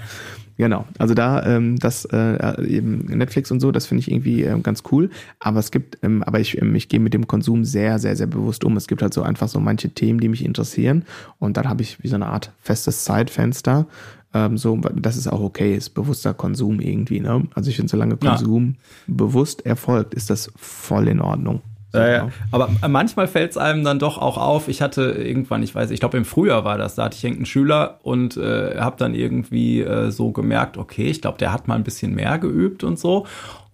Genau, 0.57 0.85
also 0.97 1.13
da 1.13 1.45
ähm, 1.45 1.77
das 1.77 2.05
äh, 2.05 2.65
eben 2.65 3.05
Netflix 3.05 3.51
und 3.51 3.59
so, 3.59 3.71
das 3.71 3.87
finde 3.87 4.01
ich 4.01 4.11
irgendwie 4.11 4.43
ähm, 4.43 4.63
ganz 4.63 4.83
cool. 4.91 5.09
Aber 5.39 5.59
es 5.59 5.69
gibt, 5.69 5.97
ähm, 6.01 6.23
aber 6.23 6.39
ich, 6.39 6.61
ähm, 6.61 6.73
ich 6.75 6.87
gehe 6.87 6.99
mit 6.99 7.13
dem 7.13 7.27
Konsum 7.27 7.65
sehr, 7.65 7.99
sehr, 7.99 8.15
sehr 8.15 8.27
bewusst 8.27 8.63
um. 8.63 8.77
Es 8.77 8.87
gibt 8.87 9.01
halt 9.01 9.13
so 9.13 9.21
einfach 9.21 9.49
so 9.49 9.59
manche 9.59 9.89
Themen, 9.89 10.19
die 10.19 10.29
mich 10.29 10.45
interessieren 10.45 11.03
und 11.39 11.57
dann 11.57 11.67
habe 11.67 11.81
ich 11.81 12.01
wie 12.03 12.07
so 12.07 12.15
eine 12.15 12.27
Art 12.27 12.51
festes 12.61 13.03
Zeitfenster. 13.03 13.85
Ähm, 14.33 14.57
so, 14.57 14.77
das 14.77 15.17
ist 15.17 15.27
auch 15.27 15.41
okay, 15.41 15.75
ist 15.75 15.89
bewusster 15.89 16.33
Konsum 16.33 16.79
irgendwie. 16.79 17.19
Ne? 17.19 17.43
Also 17.53 17.69
ich 17.69 17.75
finde, 17.75 17.89
solange 17.89 18.15
Konsum 18.15 18.75
ja. 19.07 19.13
bewusst 19.15 19.65
erfolgt, 19.65 20.13
ist 20.13 20.29
das 20.29 20.51
voll 20.55 21.09
in 21.09 21.19
Ordnung. 21.19 21.61
Ja, 21.95 22.07
ja. 22.07 22.29
Aber 22.51 22.69
manchmal 22.87 23.27
fällt 23.27 23.51
es 23.51 23.57
einem 23.57 23.83
dann 23.83 23.99
doch 23.99 24.17
auch 24.17 24.37
auf. 24.37 24.67
Ich 24.67 24.81
hatte 24.81 25.03
irgendwann, 25.03 25.63
ich 25.63 25.73
weiß, 25.73 25.91
ich 25.91 25.99
glaube 25.99 26.17
im 26.17 26.25
Frühjahr 26.25 26.63
war 26.65 26.77
das, 26.77 26.95
da 26.95 27.05
hatte 27.05 27.17
ich 27.17 27.23
irgendeinen 27.23 27.45
Schüler 27.45 27.99
und 28.03 28.37
äh, 28.37 28.77
habe 28.77 28.95
dann 28.97 29.13
irgendwie 29.13 29.81
äh, 29.81 30.11
so 30.11 30.31
gemerkt, 30.31 30.77
okay, 30.77 31.07
ich 31.07 31.21
glaube, 31.21 31.37
der 31.37 31.51
hat 31.53 31.67
mal 31.67 31.75
ein 31.75 31.83
bisschen 31.83 32.13
mehr 32.13 32.39
geübt 32.39 32.83
und 32.83 32.99
so. 32.99 33.25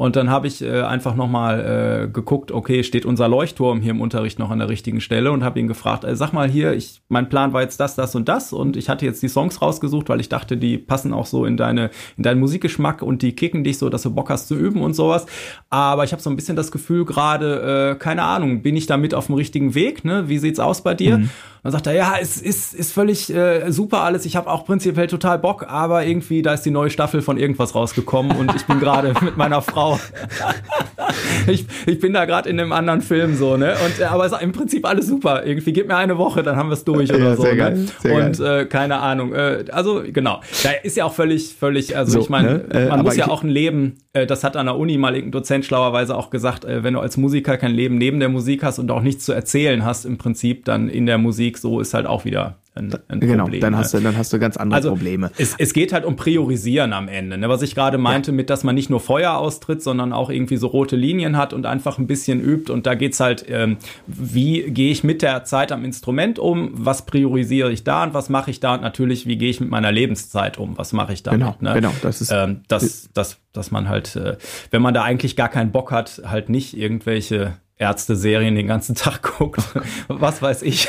Und 0.01 0.15
dann 0.15 0.31
habe 0.31 0.47
ich 0.47 0.63
äh, 0.63 0.81
einfach 0.81 1.13
nochmal 1.13 2.05
äh, 2.05 2.11
geguckt, 2.11 2.51
okay, 2.51 2.83
steht 2.83 3.05
unser 3.05 3.27
Leuchtturm 3.27 3.81
hier 3.81 3.91
im 3.91 4.01
Unterricht 4.01 4.39
noch 4.39 4.49
an 4.49 4.57
der 4.57 4.67
richtigen 4.67 4.99
Stelle 4.99 5.31
und 5.31 5.43
habe 5.43 5.59
ihn 5.59 5.67
gefragt, 5.67 6.05
äh, 6.05 6.15
sag 6.15 6.33
mal 6.33 6.49
hier, 6.49 6.73
ich, 6.73 7.03
mein 7.07 7.29
Plan 7.29 7.53
war 7.53 7.61
jetzt 7.61 7.79
das, 7.79 7.93
das 7.93 8.15
und 8.15 8.27
das 8.27 8.51
und 8.51 8.77
ich 8.77 8.89
hatte 8.89 9.05
jetzt 9.05 9.21
die 9.21 9.27
Songs 9.27 9.61
rausgesucht, 9.61 10.09
weil 10.09 10.19
ich 10.19 10.27
dachte, 10.27 10.57
die 10.57 10.79
passen 10.79 11.13
auch 11.13 11.27
so 11.27 11.45
in 11.45 11.55
deine, 11.55 11.91
in 12.17 12.23
deinen 12.23 12.39
Musikgeschmack 12.39 13.03
und 13.03 13.21
die 13.21 13.35
kicken 13.35 13.63
dich 13.63 13.77
so, 13.77 13.89
dass 13.89 14.01
du 14.01 14.09
Bock 14.09 14.31
hast 14.31 14.47
zu 14.47 14.55
üben 14.55 14.81
und 14.81 14.95
sowas. 14.95 15.27
Aber 15.69 16.03
ich 16.03 16.13
habe 16.13 16.21
so 16.23 16.31
ein 16.31 16.35
bisschen 16.35 16.55
das 16.55 16.71
Gefühl 16.71 17.05
gerade, 17.05 17.91
äh, 17.91 17.95
keine 17.99 18.23
Ahnung, 18.23 18.63
bin 18.63 18.75
ich 18.75 18.87
damit 18.87 19.13
auf 19.13 19.27
dem 19.27 19.35
richtigen 19.35 19.75
Weg? 19.75 20.03
Ne? 20.03 20.27
Wie 20.27 20.39
sieht's 20.39 20.59
aus 20.59 20.81
bei 20.81 20.95
dir? 20.95 21.19
Mhm. 21.19 21.29
Dann 21.63 21.73
sagt 21.73 21.85
er, 21.85 21.93
ja, 21.93 22.15
es 22.19 22.41
ist, 22.41 22.73
ist 22.73 22.91
völlig 22.91 23.31
äh, 23.31 23.69
super 23.71 24.01
alles. 24.01 24.25
Ich 24.25 24.35
habe 24.35 24.49
auch 24.49 24.65
prinzipiell 24.65 25.05
total 25.05 25.37
Bock, 25.37 25.67
aber 25.67 26.03
irgendwie, 26.03 26.41
da 26.41 26.53
ist 26.55 26.63
die 26.63 26.71
neue 26.71 26.89
Staffel 26.89 27.21
von 27.21 27.37
irgendwas 27.37 27.75
rausgekommen 27.75 28.35
und 28.35 28.55
ich 28.55 28.65
bin 28.65 28.79
gerade 28.79 29.13
mit 29.21 29.37
meiner 29.37 29.61
Frau. 29.61 29.90
ich, 31.47 31.65
ich 31.85 31.99
bin 31.99 32.13
da 32.13 32.25
gerade 32.25 32.49
in 32.49 32.59
einem 32.59 32.71
anderen 32.71 33.01
Film 33.01 33.35
so, 33.35 33.57
ne? 33.57 33.75
Und 33.85 33.99
äh, 33.99 34.05
aber 34.05 34.25
es 34.25 34.31
ist 34.31 34.41
im 34.41 34.51
Prinzip 34.51 34.85
alles 34.85 35.07
super. 35.07 35.45
Irgendwie 35.45 35.73
gib 35.73 35.87
mir 35.87 35.97
eine 35.97 36.17
Woche, 36.17 36.43
dann 36.43 36.55
haben 36.55 36.69
wir 36.69 36.73
es 36.73 36.83
durch 36.83 37.09
oder 37.09 37.19
ja, 37.19 37.35
so. 37.35 37.41
Sehr 37.43 37.51
ne? 37.53 37.57
geil, 37.57 37.85
sehr 37.99 38.15
und 38.15 38.39
äh, 38.39 38.65
keine 38.65 38.97
Ahnung. 38.99 39.33
Äh, 39.33 39.65
also 39.71 40.03
genau. 40.05 40.41
Da 40.63 40.71
ist 40.83 40.97
ja 40.97 41.05
auch 41.05 41.13
völlig, 41.13 41.55
völlig, 41.55 41.95
also 41.97 42.13
so, 42.13 42.19
ich 42.19 42.29
meine, 42.29 42.65
ne? 42.71 42.87
man 42.89 43.01
muss 43.01 43.15
ja 43.15 43.27
auch 43.27 43.43
ein 43.43 43.49
Leben, 43.49 43.97
äh, 44.13 44.25
das 44.25 44.43
hat 44.43 44.57
an 44.57 44.65
der 44.65 44.77
Uni 44.77 44.97
mal 44.97 45.15
irgendein 45.15 45.31
Dozent 45.31 45.65
schlauerweise 45.65 46.15
auch 46.15 46.29
gesagt, 46.29 46.65
äh, 46.65 46.83
wenn 46.83 46.93
du 46.93 46.99
als 46.99 47.17
Musiker 47.17 47.57
kein 47.57 47.71
Leben 47.71 47.97
neben 47.97 48.19
der 48.19 48.29
Musik 48.29 48.63
hast 48.63 48.79
und 48.79 48.91
auch 48.91 49.01
nichts 49.01 49.25
zu 49.25 49.33
erzählen 49.33 49.85
hast, 49.85 50.05
im 50.05 50.17
Prinzip 50.17 50.65
dann 50.65 50.89
in 50.89 51.05
der 51.05 51.17
Musik, 51.17 51.57
so 51.57 51.79
ist 51.79 51.93
halt 51.93 52.05
auch 52.05 52.25
wieder 52.25 52.60
ein, 52.73 52.89
ein 53.09 53.19
genau, 53.19 53.43
Problem. 53.43 53.59
Dann 53.59 53.75
hast, 53.75 53.93
du, 53.93 53.99
dann 53.99 54.15
hast 54.15 54.31
du 54.31 54.39
ganz 54.39 54.55
andere 54.55 54.77
also, 54.77 54.89
Probleme. 54.91 55.29
Es, 55.37 55.55
es 55.57 55.73
geht 55.73 55.91
halt 55.91 56.05
um 56.05 56.15
Priorisieren 56.15 56.93
am 56.93 57.09
Ende. 57.09 57.37
Ne? 57.37 57.49
Was 57.49 57.61
ich 57.63 57.75
gerade 57.75 57.97
meinte, 57.97 58.31
ja. 58.31 58.35
mit 58.37 58.49
dass 58.49 58.63
man 58.63 58.75
nicht 58.75 58.89
nur 58.89 59.01
Feuer 59.01 59.33
austritt, 59.33 59.83
sondern 59.83 60.13
auch 60.13 60.29
irgendwie 60.29 60.55
so 60.55 60.67
rote 60.67 60.95
Linien 60.95 61.35
hat 61.35 61.51
und 61.51 61.65
einfach 61.65 61.97
ein 61.97 62.07
bisschen 62.07 62.39
übt. 62.39 62.71
Und 62.71 62.85
da 62.85 62.95
geht's 62.95 63.19
halt, 63.19 63.45
ähm, 63.49 63.77
wie 64.07 64.61
gehe 64.71 64.89
ich 64.89 65.03
mit 65.03 65.21
der 65.21 65.43
Zeit 65.43 65.73
am 65.73 65.83
Instrument 65.83 66.39
um? 66.39 66.71
Was 66.73 67.05
priorisiere 67.05 67.73
ich 67.73 67.83
da 67.83 68.03
und 68.03 68.13
was 68.13 68.29
mache 68.29 68.51
ich 68.51 68.61
da? 68.61 68.75
Und 68.75 68.81
natürlich, 68.81 69.27
wie 69.27 69.35
gehe 69.35 69.49
ich 69.49 69.59
mit 69.59 69.69
meiner 69.69 69.91
Lebenszeit 69.91 70.57
um? 70.57 70.77
Was 70.77 70.93
mache 70.93 71.11
ich 71.11 71.23
da? 71.23 71.31
Genau, 71.31 71.55
ne? 71.59 71.73
genau. 71.73 71.91
Das 72.01 72.21
ist, 72.21 72.31
ähm, 72.31 72.61
das, 72.69 73.09
das, 73.13 73.37
dass 73.51 73.71
man 73.71 73.89
halt, 73.89 74.15
äh, 74.15 74.37
wenn 74.69 74.81
man 74.81 74.93
da 74.93 75.03
eigentlich 75.03 75.35
gar 75.35 75.49
keinen 75.49 75.73
Bock 75.73 75.91
hat, 75.91 76.21
halt 76.25 76.47
nicht 76.47 76.77
irgendwelche 76.77 77.53
Ärzte-Serien 77.81 78.55
den 78.55 78.67
ganzen 78.67 78.95
Tag 78.95 79.23
guckt. 79.23 79.61
Was 80.07 80.41
weiß 80.41 80.61
ich. 80.61 80.87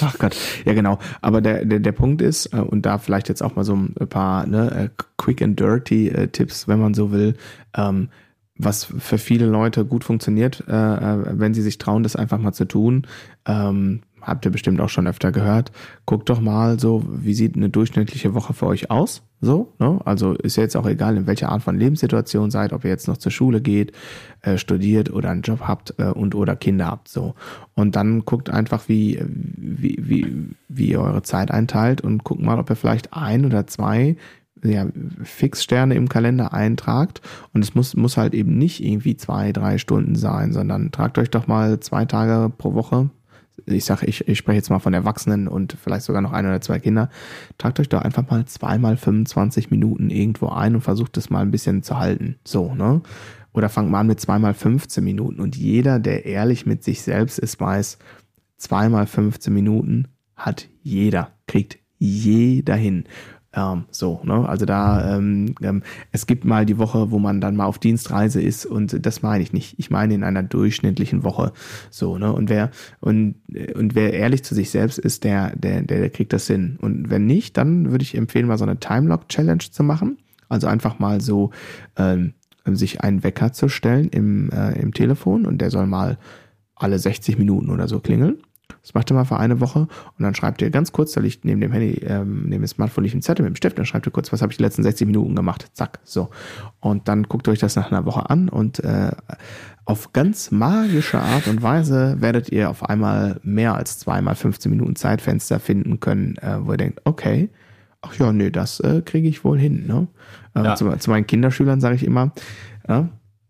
Ach 0.00 0.18
Gott, 0.18 0.36
ja 0.64 0.72
genau. 0.72 0.98
Aber 1.20 1.40
der, 1.40 1.64
der, 1.64 1.78
der 1.78 1.92
Punkt 1.92 2.22
ist, 2.22 2.46
äh, 2.46 2.56
und 2.58 2.86
da 2.86 2.98
vielleicht 2.98 3.28
jetzt 3.28 3.42
auch 3.42 3.54
mal 3.54 3.64
so 3.64 3.74
ein 3.74 3.94
paar 4.08 4.46
ne, 4.46 4.70
äh, 4.70 5.02
Quick 5.18 5.42
and 5.42 5.60
Dirty 5.60 6.08
äh, 6.08 6.28
Tipps, 6.28 6.66
wenn 6.66 6.80
man 6.80 6.94
so 6.94 7.12
will, 7.12 7.36
ähm, 7.76 8.08
was 8.56 8.84
für 8.84 9.18
viele 9.18 9.46
Leute 9.46 9.84
gut 9.84 10.04
funktioniert, 10.04 10.60
äh, 10.68 10.72
wenn 10.72 11.54
sie 11.54 11.62
sich 11.62 11.78
trauen, 11.78 12.02
das 12.02 12.16
einfach 12.16 12.38
mal 12.38 12.52
zu 12.52 12.64
tun. 12.64 13.06
Ähm, 13.46 14.02
habt 14.22 14.44
ihr 14.44 14.50
bestimmt 14.50 14.80
auch 14.80 14.88
schon 14.88 15.06
öfter 15.06 15.32
gehört. 15.32 15.72
Guckt 16.06 16.28
doch 16.30 16.40
mal 16.40 16.78
so, 16.78 17.04
wie 17.08 17.34
sieht 17.34 17.56
eine 17.56 17.68
durchschnittliche 17.68 18.34
Woche 18.34 18.54
für 18.54 18.66
euch 18.66 18.90
aus? 18.90 19.22
So, 19.40 19.72
ne? 19.80 20.00
Also 20.04 20.34
ist 20.34 20.56
jetzt 20.56 20.76
auch 20.76 20.86
egal, 20.86 21.16
in 21.16 21.26
welcher 21.26 21.50
Art 21.50 21.62
von 21.62 21.76
Lebenssituation 21.76 22.50
seid, 22.50 22.72
ob 22.72 22.84
ihr 22.84 22.90
jetzt 22.90 23.08
noch 23.08 23.16
zur 23.16 23.32
Schule 23.32 23.60
geht, 23.60 23.92
äh, 24.42 24.56
studiert 24.56 25.12
oder 25.12 25.30
einen 25.30 25.42
Job 25.42 25.62
habt 25.62 25.94
äh, 25.98 26.04
und 26.04 26.36
oder 26.36 26.54
Kinder 26.54 26.86
habt. 26.86 27.08
So. 27.08 27.34
Und 27.74 27.96
dann 27.96 28.24
guckt 28.24 28.50
einfach, 28.50 28.88
wie, 28.88 29.20
wie, 29.26 29.98
wie, 30.00 30.46
wie 30.68 30.90
ihr 30.90 31.00
eure 31.00 31.22
Zeit 31.22 31.50
einteilt 31.50 32.00
und 32.00 32.22
guckt 32.22 32.40
mal, 32.40 32.60
ob 32.60 32.70
ihr 32.70 32.76
vielleicht 32.76 33.12
ein 33.14 33.44
oder 33.44 33.66
zwei 33.66 34.16
ja, 34.64 34.86
Fixsterne 35.22 35.94
im 35.94 36.08
Kalender 36.08 36.52
eintragt. 36.52 37.20
Und 37.52 37.64
es 37.64 37.74
muss, 37.74 37.96
muss 37.96 38.16
halt 38.16 38.34
eben 38.34 38.56
nicht 38.58 38.82
irgendwie 38.82 39.16
zwei, 39.16 39.52
drei 39.52 39.78
Stunden 39.78 40.14
sein, 40.14 40.52
sondern 40.52 40.92
tragt 40.92 41.18
euch 41.18 41.30
doch 41.30 41.46
mal 41.46 41.80
zwei 41.80 42.04
Tage 42.04 42.48
pro 42.56 42.74
Woche 42.74 43.10
ich 43.66 43.84
sage, 43.84 44.06
ich, 44.06 44.26
ich 44.28 44.38
spreche 44.38 44.56
jetzt 44.56 44.70
mal 44.70 44.78
von 44.78 44.94
Erwachsenen 44.94 45.48
und 45.48 45.76
vielleicht 45.82 46.04
sogar 46.04 46.22
noch 46.22 46.32
ein 46.32 46.46
oder 46.46 46.60
zwei 46.60 46.78
Kinder, 46.78 47.10
tragt 47.58 47.80
euch 47.80 47.88
doch 47.88 48.02
einfach 48.02 48.28
mal 48.30 48.44
zweimal 48.46 48.96
25 48.96 49.70
Minuten 49.70 50.10
irgendwo 50.10 50.48
ein 50.48 50.74
und 50.74 50.80
versucht 50.80 51.16
es 51.16 51.30
mal 51.30 51.40
ein 51.40 51.50
bisschen 51.50 51.82
zu 51.82 51.98
halten. 51.98 52.36
So, 52.44 52.74
ne? 52.74 53.02
Oder 53.52 53.68
fangt 53.68 53.90
mal 53.90 54.00
an 54.00 54.06
mit 54.06 54.20
zweimal 54.20 54.54
15 54.54 55.04
Minuten. 55.04 55.40
Und 55.40 55.56
jeder, 55.56 55.98
der 55.98 56.24
ehrlich 56.24 56.64
mit 56.64 56.82
sich 56.82 57.02
selbst 57.02 57.38
ist, 57.38 57.60
weiß, 57.60 57.98
zweimal 58.56 59.06
15 59.06 59.52
Minuten 59.52 60.08
hat 60.34 60.68
jeder, 60.82 61.32
kriegt 61.46 61.78
jeder 61.98 62.74
hin. 62.74 63.04
Ähm, 63.54 63.84
so, 63.90 64.20
ne? 64.24 64.48
Also 64.48 64.64
da, 64.64 65.16
ähm, 65.16 65.54
ähm, 65.62 65.82
es 66.10 66.26
gibt 66.26 66.44
mal 66.44 66.64
die 66.64 66.78
Woche, 66.78 67.10
wo 67.10 67.18
man 67.18 67.40
dann 67.40 67.56
mal 67.56 67.66
auf 67.66 67.78
Dienstreise 67.78 68.40
ist 68.40 68.64
und 68.64 69.04
das 69.04 69.22
meine 69.22 69.42
ich 69.42 69.52
nicht. 69.52 69.78
Ich 69.78 69.90
meine 69.90 70.14
in 70.14 70.24
einer 70.24 70.42
durchschnittlichen 70.42 71.22
Woche. 71.22 71.52
So, 71.90 72.16
ne? 72.18 72.32
Und 72.32 72.48
wer, 72.48 72.70
und, 73.00 73.34
und 73.74 73.94
wer 73.94 74.14
ehrlich 74.14 74.42
zu 74.42 74.54
sich 74.54 74.70
selbst 74.70 74.98
ist, 74.98 75.24
der, 75.24 75.54
der, 75.56 75.82
der, 75.82 76.00
der 76.00 76.10
kriegt 76.10 76.32
das 76.32 76.46
hin. 76.46 76.78
Und 76.80 77.10
wenn 77.10 77.26
nicht, 77.26 77.56
dann 77.56 77.90
würde 77.90 78.02
ich 78.02 78.16
empfehlen, 78.16 78.46
mal 78.46 78.58
so 78.58 78.64
eine 78.64 78.80
Timelock 78.80 79.28
Challenge 79.28 79.58
zu 79.58 79.82
machen. 79.82 80.18
Also 80.48 80.66
einfach 80.66 80.98
mal 80.98 81.20
so, 81.20 81.50
ähm, 81.96 82.34
sich 82.64 83.00
einen 83.00 83.24
Wecker 83.24 83.52
zu 83.52 83.68
stellen 83.68 84.08
im, 84.10 84.50
äh, 84.50 84.78
im 84.80 84.94
Telefon 84.94 85.46
und 85.46 85.58
der 85.58 85.70
soll 85.70 85.86
mal 85.86 86.18
alle 86.76 86.98
60 86.98 87.38
Minuten 87.38 87.70
oder 87.70 87.88
so 87.88 88.00
klingeln. 88.00 88.38
Das 88.82 88.94
macht 88.94 89.10
er 89.10 89.14
mal 89.14 89.24
für 89.24 89.38
eine 89.38 89.60
Woche 89.60 89.80
und 89.80 90.18
dann 90.18 90.34
schreibt 90.34 90.60
ihr 90.60 90.70
ganz 90.70 90.92
kurz, 90.92 91.12
da 91.12 91.20
liegt 91.20 91.44
neben 91.44 91.60
dem 91.60 91.70
Handy, 91.70 92.00
ähm, 92.04 92.42
neben 92.48 92.62
dem 92.62 92.66
Smartphone 92.66 93.04
liegt 93.04 93.14
ein 93.14 93.22
Zettel 93.22 93.44
mit 93.44 93.54
dem 93.54 93.56
Stift, 93.56 93.78
dann 93.78 93.86
schreibt 93.86 94.06
ihr 94.06 94.12
kurz, 94.12 94.32
was 94.32 94.42
habe 94.42 94.52
ich 94.52 94.56
die 94.56 94.62
letzten 94.64 94.82
60 94.82 95.06
Minuten 95.06 95.36
gemacht, 95.36 95.70
zack, 95.72 96.00
so. 96.02 96.30
Und 96.80 97.06
dann 97.06 97.24
guckt 97.24 97.46
ihr 97.46 97.52
euch 97.52 97.60
das 97.60 97.76
nach 97.76 97.92
einer 97.92 98.04
Woche 98.04 98.28
an 98.28 98.48
und 98.48 98.80
äh, 98.80 99.12
auf 99.84 100.12
ganz 100.12 100.50
magische 100.50 101.20
Art 101.20 101.46
und 101.46 101.62
Weise 101.62 102.20
werdet 102.20 102.50
ihr 102.50 102.70
auf 102.70 102.88
einmal 102.88 103.40
mehr 103.42 103.74
als 103.74 103.98
zweimal 103.98 104.34
15 104.34 104.70
Minuten 104.70 104.96
Zeitfenster 104.96 105.60
finden 105.60 106.00
können, 106.00 106.36
äh, 106.38 106.58
wo 106.60 106.72
ihr 106.72 106.78
denkt, 106.78 107.00
okay, 107.04 107.50
ach 108.00 108.14
ja, 108.16 108.32
nee, 108.32 108.50
das 108.50 108.80
äh, 108.80 109.02
kriege 109.02 109.28
ich 109.28 109.44
wohl 109.44 109.58
hin. 109.58 109.86
Ne? 109.86 110.08
Äh, 110.54 110.64
ja. 110.64 110.74
zu, 110.74 110.90
zu, 110.96 111.10
meinen 111.10 111.26
Kinderschülern 111.26 111.80
sage 111.80 111.96
ich 111.96 112.04
immer, 112.04 112.32
äh, 112.88 113.02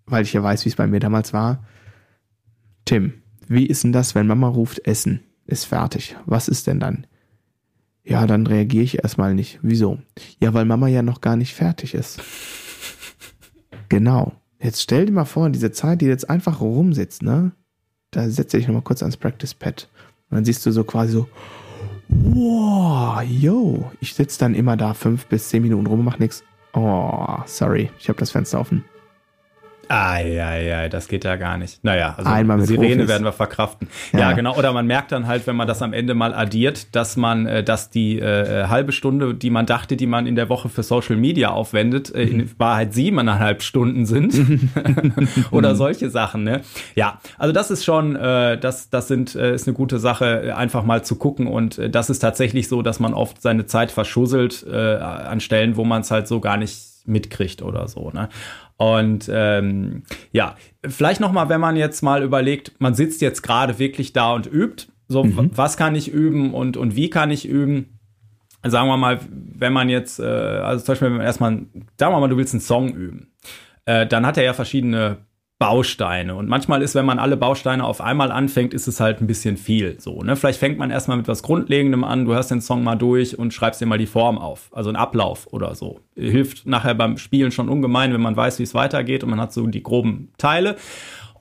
weil 0.06 0.22
ich 0.22 0.32
ja 0.32 0.42
weiß, 0.42 0.64
wie 0.64 0.68
es 0.68 0.76
bei 0.76 0.86
mir 0.86 1.00
damals 1.00 1.32
war, 1.32 1.64
Tim, 2.84 3.14
wie 3.52 3.66
ist 3.66 3.84
denn 3.84 3.92
das, 3.92 4.14
wenn 4.14 4.26
Mama 4.26 4.48
ruft, 4.48 4.86
Essen 4.86 5.20
ist 5.46 5.64
fertig? 5.64 6.16
Was 6.26 6.48
ist 6.48 6.66
denn 6.66 6.80
dann? 6.80 7.06
Ja, 8.04 8.26
dann 8.26 8.46
reagiere 8.46 8.84
ich 8.84 9.02
erstmal 9.02 9.34
nicht. 9.34 9.60
Wieso? 9.62 9.98
Ja, 10.40 10.54
weil 10.54 10.64
Mama 10.64 10.88
ja 10.88 11.02
noch 11.02 11.20
gar 11.20 11.36
nicht 11.36 11.54
fertig 11.54 11.94
ist. 11.94 12.20
Genau. 13.88 14.32
Jetzt 14.60 14.82
stell 14.82 15.06
dir 15.06 15.12
mal 15.12 15.24
vor, 15.24 15.50
diese 15.50 15.72
Zeit, 15.72 16.00
die 16.00 16.06
jetzt 16.06 16.30
einfach 16.30 16.60
rumsitzt, 16.60 17.22
ne? 17.22 17.52
Da 18.10 18.28
setze 18.28 18.58
ich 18.58 18.66
nochmal 18.66 18.82
kurz 18.82 19.02
ans 19.02 19.16
Practice 19.16 19.54
Pad. 19.54 19.88
Und 20.30 20.36
dann 20.36 20.44
siehst 20.44 20.64
du 20.64 20.72
so 20.72 20.84
quasi 20.84 21.12
so, 21.12 21.28
wow, 22.08 23.22
yo. 23.22 23.90
Ich 24.00 24.14
sitze 24.14 24.38
dann 24.38 24.54
immer 24.54 24.76
da 24.76 24.94
fünf 24.94 25.26
bis 25.26 25.48
zehn 25.48 25.62
Minuten 25.62 25.86
rum 25.86 26.00
und 26.00 26.04
mach 26.04 26.18
nichts. 26.18 26.42
Oh, 26.74 27.38
sorry, 27.46 27.90
ich 27.98 28.08
habe 28.08 28.18
das 28.18 28.30
Fenster 28.30 28.60
offen. 28.60 28.84
Eieiei, 29.92 30.88
das 30.88 31.06
geht 31.06 31.24
ja 31.24 31.36
gar 31.36 31.58
nicht. 31.58 31.84
Naja, 31.84 32.14
also 32.16 32.30
Einmal 32.30 32.56
mit 32.56 32.66
Sirene 32.66 32.94
Profis. 32.94 33.08
werden 33.08 33.24
wir 33.24 33.32
verkraften. 33.32 33.88
Ja. 34.12 34.20
ja. 34.20 34.32
genau. 34.32 34.56
Oder 34.56 34.72
man 34.72 34.86
merkt 34.86 35.12
dann 35.12 35.26
halt, 35.26 35.46
wenn 35.46 35.54
man 35.54 35.68
das 35.68 35.82
am 35.82 35.92
Ende 35.92 36.14
mal 36.14 36.32
addiert, 36.32 36.94
dass 36.96 37.18
man, 37.18 37.44
äh, 37.46 37.62
dass 37.62 37.90
die 37.90 38.18
äh, 38.18 38.68
halbe 38.68 38.92
Stunde, 38.92 39.34
die 39.34 39.50
man 39.50 39.66
dachte, 39.66 39.98
die 39.98 40.06
man 40.06 40.26
in 40.26 40.34
der 40.34 40.48
Woche 40.48 40.70
für 40.70 40.82
Social 40.82 41.16
Media 41.16 41.50
aufwendet, 41.50 42.14
äh, 42.14 42.22
in 42.22 42.38
mhm. 42.38 42.50
Wahrheit 42.56 42.94
siebeneinhalb 42.94 43.62
Stunden 43.62 44.06
sind. 44.06 44.34
Oder 45.50 45.74
solche 45.74 46.08
Sachen, 46.08 46.44
ne? 46.44 46.62
Ja, 46.94 47.20
also 47.36 47.52
das 47.52 47.70
ist 47.70 47.84
schon, 47.84 48.16
äh, 48.16 48.56
das, 48.56 48.88
das 48.88 49.08
sind, 49.08 49.34
äh, 49.34 49.54
ist 49.54 49.68
eine 49.68 49.74
gute 49.74 49.98
Sache, 49.98 50.56
einfach 50.56 50.84
mal 50.84 51.04
zu 51.04 51.16
gucken. 51.16 51.46
Und 51.46 51.76
äh, 51.76 51.90
das 51.90 52.08
ist 52.08 52.20
tatsächlich 52.20 52.66
so, 52.66 52.80
dass 52.80 52.98
man 52.98 53.12
oft 53.12 53.42
seine 53.42 53.66
Zeit 53.66 53.90
verschusselt 53.92 54.64
äh, 54.66 54.96
an 54.96 55.40
Stellen, 55.40 55.76
wo 55.76 55.84
man 55.84 56.00
es 56.00 56.10
halt 56.10 56.28
so 56.28 56.40
gar 56.40 56.56
nicht 56.56 56.92
mitkriegt 57.04 57.62
oder 57.62 57.88
so. 57.88 58.10
Ne? 58.10 58.28
Und 58.82 59.30
ähm, 59.32 60.02
ja, 60.32 60.56
vielleicht 60.84 61.20
noch 61.20 61.30
mal, 61.30 61.48
wenn 61.48 61.60
man 61.60 61.76
jetzt 61.76 62.02
mal 62.02 62.20
überlegt, 62.20 62.72
man 62.80 62.94
sitzt 62.94 63.20
jetzt 63.20 63.42
gerade 63.42 63.78
wirklich 63.78 64.12
da 64.12 64.32
und 64.32 64.52
übt. 64.52 64.86
So, 65.06 65.22
mhm. 65.22 65.52
was 65.54 65.76
kann 65.76 65.94
ich 65.94 66.10
üben 66.10 66.52
und, 66.52 66.76
und 66.76 66.96
wie 66.96 67.08
kann 67.08 67.30
ich 67.30 67.46
üben? 67.48 68.00
Sagen 68.64 68.88
wir 68.88 68.96
mal, 68.96 69.20
wenn 69.30 69.72
man 69.72 69.88
jetzt, 69.88 70.18
äh, 70.18 70.24
also 70.24 70.84
zum 70.84 70.92
Beispiel, 70.92 71.08
wenn 71.10 71.18
man 71.18 71.26
erstmal, 71.26 71.52
sagen 71.96 72.12
wir 72.12 72.18
mal, 72.18 72.28
du 72.28 72.36
willst 72.36 72.54
einen 72.54 72.60
Song 72.60 72.92
üben, 72.92 73.32
äh, 73.84 74.04
dann 74.04 74.26
hat 74.26 74.36
er 74.36 74.42
ja 74.42 74.52
verschiedene 74.52 75.18
Bausteine. 75.62 76.34
Und 76.34 76.48
manchmal 76.48 76.82
ist, 76.82 76.96
wenn 76.96 77.06
man 77.06 77.20
alle 77.20 77.36
Bausteine 77.36 77.84
auf 77.84 78.00
einmal 78.00 78.32
anfängt, 78.32 78.74
ist 78.74 78.88
es 78.88 78.98
halt 78.98 79.20
ein 79.20 79.28
bisschen 79.28 79.56
viel. 79.56 80.00
So, 80.00 80.20
ne? 80.22 80.34
Vielleicht 80.34 80.58
fängt 80.58 80.76
man 80.76 80.90
erstmal 80.90 81.16
mit 81.16 81.28
was 81.28 81.44
Grundlegendem 81.44 82.02
an, 82.02 82.24
du 82.24 82.34
hörst 82.34 82.50
den 82.50 82.60
Song 82.60 82.82
mal 82.82 82.96
durch 82.96 83.38
und 83.38 83.54
schreibst 83.54 83.80
dir 83.80 83.86
mal 83.86 83.96
die 83.96 84.06
Form 84.06 84.38
auf. 84.38 84.70
Also 84.72 84.90
ein 84.90 84.96
Ablauf 84.96 85.46
oder 85.52 85.76
so. 85.76 86.00
Hilft 86.16 86.66
nachher 86.66 86.96
beim 86.96 87.16
Spielen 87.16 87.52
schon 87.52 87.68
ungemein, 87.68 88.12
wenn 88.12 88.20
man 88.20 88.36
weiß, 88.36 88.58
wie 88.58 88.64
es 88.64 88.74
weitergeht 88.74 89.22
und 89.22 89.30
man 89.30 89.40
hat 89.40 89.52
so 89.52 89.64
die 89.68 89.84
groben 89.84 90.32
Teile. 90.36 90.74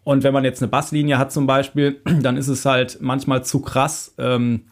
Und 0.03 0.21
wenn 0.21 0.33
man 0.33 0.43
jetzt 0.43 0.61
eine 0.61 0.69
Basslinie 0.69 1.17
hat 1.17 1.31
zum 1.31 1.47
Beispiel, 1.47 1.99
dann 2.21 2.37
ist 2.37 2.47
es 2.47 2.63
halt 2.63 2.99
manchmal 3.01 3.43
zu 3.43 3.59
krass, 3.59 4.13
ähm, 4.19 4.65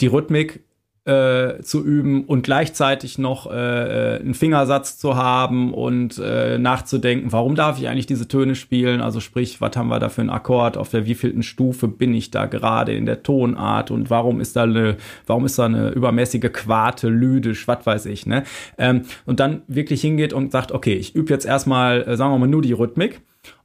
die 0.00 0.06
Rhythmik 0.06 0.62
äh, 1.10 1.62
zu 1.62 1.84
üben 1.84 2.24
und 2.24 2.42
gleichzeitig 2.42 3.18
noch 3.18 3.50
äh, 3.50 4.16
äh, 4.16 4.20
einen 4.20 4.34
Fingersatz 4.34 4.96
zu 4.96 5.16
haben 5.16 5.74
und 5.74 6.18
äh, 6.18 6.56
nachzudenken, 6.58 7.32
warum 7.32 7.56
darf 7.56 7.78
ich 7.78 7.88
eigentlich 7.88 8.06
diese 8.06 8.28
Töne 8.28 8.54
spielen? 8.54 9.00
Also 9.00 9.18
sprich, 9.18 9.60
was 9.60 9.76
haben 9.76 9.88
wir 9.88 9.98
da 9.98 10.08
für 10.08 10.20
einen 10.20 10.30
Akkord? 10.30 10.76
Auf 10.76 10.90
der 10.90 11.06
wievielten 11.06 11.42
Stufe 11.42 11.88
bin 11.88 12.14
ich 12.14 12.30
da 12.30 12.46
gerade 12.46 12.92
in 12.92 13.06
der 13.06 13.24
Tonart 13.24 13.90
und 13.90 14.08
warum 14.08 14.40
ist 14.40 14.54
da 14.54 14.62
eine, 14.62 14.96
warum 15.26 15.46
ist 15.46 15.58
da 15.58 15.64
eine 15.64 15.90
übermäßige 15.90 16.52
Quarte, 16.52 17.08
lydisch, 17.08 17.66
was 17.66 17.84
weiß 17.84 18.06
ich, 18.06 18.26
ne? 18.26 18.44
Ähm, 18.78 19.02
und 19.26 19.40
dann 19.40 19.62
wirklich 19.66 20.00
hingeht 20.00 20.32
und 20.32 20.52
sagt, 20.52 20.70
okay, 20.70 20.94
ich 20.94 21.14
übe 21.16 21.32
jetzt 21.32 21.46
erstmal, 21.46 22.02
äh, 22.02 22.16
sagen 22.16 22.32
wir 22.32 22.38
mal, 22.38 22.46
nur 22.46 22.62
die 22.62 22.72
Rhythmik 22.72 23.20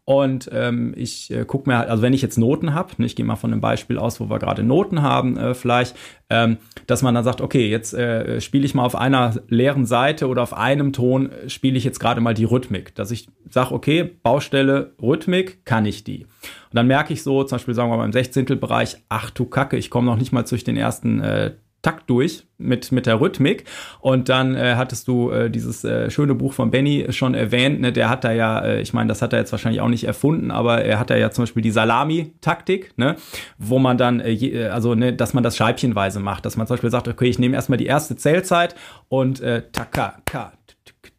und 0.05 0.51
ähm, 0.53 0.93
ich 0.95 1.31
äh, 1.31 1.45
gucke 1.45 1.67
mir 1.67 1.79
halt, 1.79 1.89
also 1.89 2.03
wenn 2.03 2.13
ich 2.13 2.21
jetzt 2.21 2.37
Noten 2.37 2.75
habe, 2.75 2.93
ne, 2.97 3.07
ich 3.07 3.15
gehe 3.15 3.25
mal 3.25 3.35
von 3.35 3.51
einem 3.51 3.59
Beispiel 3.61 3.97
aus, 3.97 4.19
wo 4.19 4.29
wir 4.29 4.37
gerade 4.37 4.61
Noten 4.61 5.01
haben, 5.01 5.35
äh, 5.35 5.55
vielleicht, 5.55 5.95
ähm, 6.29 6.57
dass 6.85 7.01
man 7.01 7.15
dann 7.15 7.23
sagt, 7.23 7.41
okay, 7.41 7.67
jetzt 7.67 7.95
äh, 7.95 8.39
spiele 8.39 8.65
ich 8.65 8.75
mal 8.75 8.85
auf 8.85 8.95
einer 8.95 9.33
leeren 9.47 9.87
Seite 9.87 10.27
oder 10.27 10.43
auf 10.43 10.53
einem 10.53 10.93
Ton 10.93 11.31
äh, 11.31 11.49
spiele 11.49 11.75
ich 11.75 11.83
jetzt 11.83 11.99
gerade 11.99 12.21
mal 12.21 12.35
die 12.35 12.43
Rhythmik. 12.43 12.93
Dass 12.93 13.09
ich 13.09 13.27
sage, 13.49 13.73
okay, 13.73 14.03
Baustelle 14.03 14.93
Rhythmik, 15.01 15.65
kann 15.65 15.87
ich 15.87 16.03
die. 16.03 16.25
Und 16.25 16.73
dann 16.73 16.85
merke 16.85 17.11
ich 17.11 17.23
so, 17.23 17.43
zum 17.43 17.55
Beispiel 17.55 17.73
sagen 17.73 17.89
wir 17.89 17.97
mal 17.97 18.05
im 18.05 18.13
Sechzehntelbereich, 18.13 18.97
ach 19.09 19.31
du 19.31 19.45
Kacke, 19.45 19.75
ich 19.75 19.89
komme 19.89 20.05
noch 20.05 20.17
nicht 20.17 20.31
mal 20.31 20.43
durch 20.43 20.63
den 20.63 20.77
ersten 20.77 21.19
äh, 21.21 21.53
Takt 21.85 22.09
durch 22.09 22.47
mit, 22.57 22.91
mit 22.91 23.05
der 23.05 23.21
Rhythmik. 23.21 23.65
Und 23.99 24.27
dann 24.27 24.55
äh, 24.55 24.73
hattest 24.75 25.07
du 25.07 25.29
äh, 25.29 25.51
dieses 25.51 25.83
äh, 25.83 26.09
schöne 26.09 26.33
Buch 26.33 26.51
von 26.51 26.71
Benny 26.71 27.05
schon 27.11 27.35
erwähnt. 27.35 27.79
Ne? 27.79 27.93
Der 27.93 28.09
hat 28.09 28.23
da 28.23 28.31
ja, 28.31 28.59
äh, 28.65 28.81
ich 28.81 28.91
meine, 28.91 29.07
das 29.07 29.21
hat 29.21 29.33
er 29.33 29.39
jetzt 29.39 29.51
wahrscheinlich 29.51 29.81
auch 29.81 29.87
nicht 29.87 30.03
erfunden, 30.03 30.49
aber 30.49 30.83
er 30.83 30.97
hat 30.97 31.11
da 31.11 31.15
ja 31.15 31.29
zum 31.29 31.43
Beispiel 31.43 31.61
die 31.61 31.69
Salami-Taktik, 31.69 32.97
ne? 32.97 33.17
wo 33.59 33.77
man 33.77 33.99
dann, 33.99 34.19
äh, 34.19 34.31
je, 34.31 34.63
äh, 34.63 34.69
also 34.69 34.95
ne, 34.95 35.13
dass 35.13 35.35
man 35.35 35.43
das 35.43 35.57
scheibchenweise 35.57 36.19
macht, 36.19 36.47
dass 36.47 36.57
man 36.57 36.65
zum 36.65 36.73
Beispiel 36.73 36.89
sagt, 36.89 37.07
okay, 37.07 37.27
ich 37.27 37.37
nehme 37.37 37.53
erstmal 37.53 37.77
die 37.77 37.85
erste 37.85 38.15
Zählzeit 38.15 38.73
und 39.07 39.41
äh, 39.41 39.61
taka, 39.71 40.15
ka, 40.25 40.53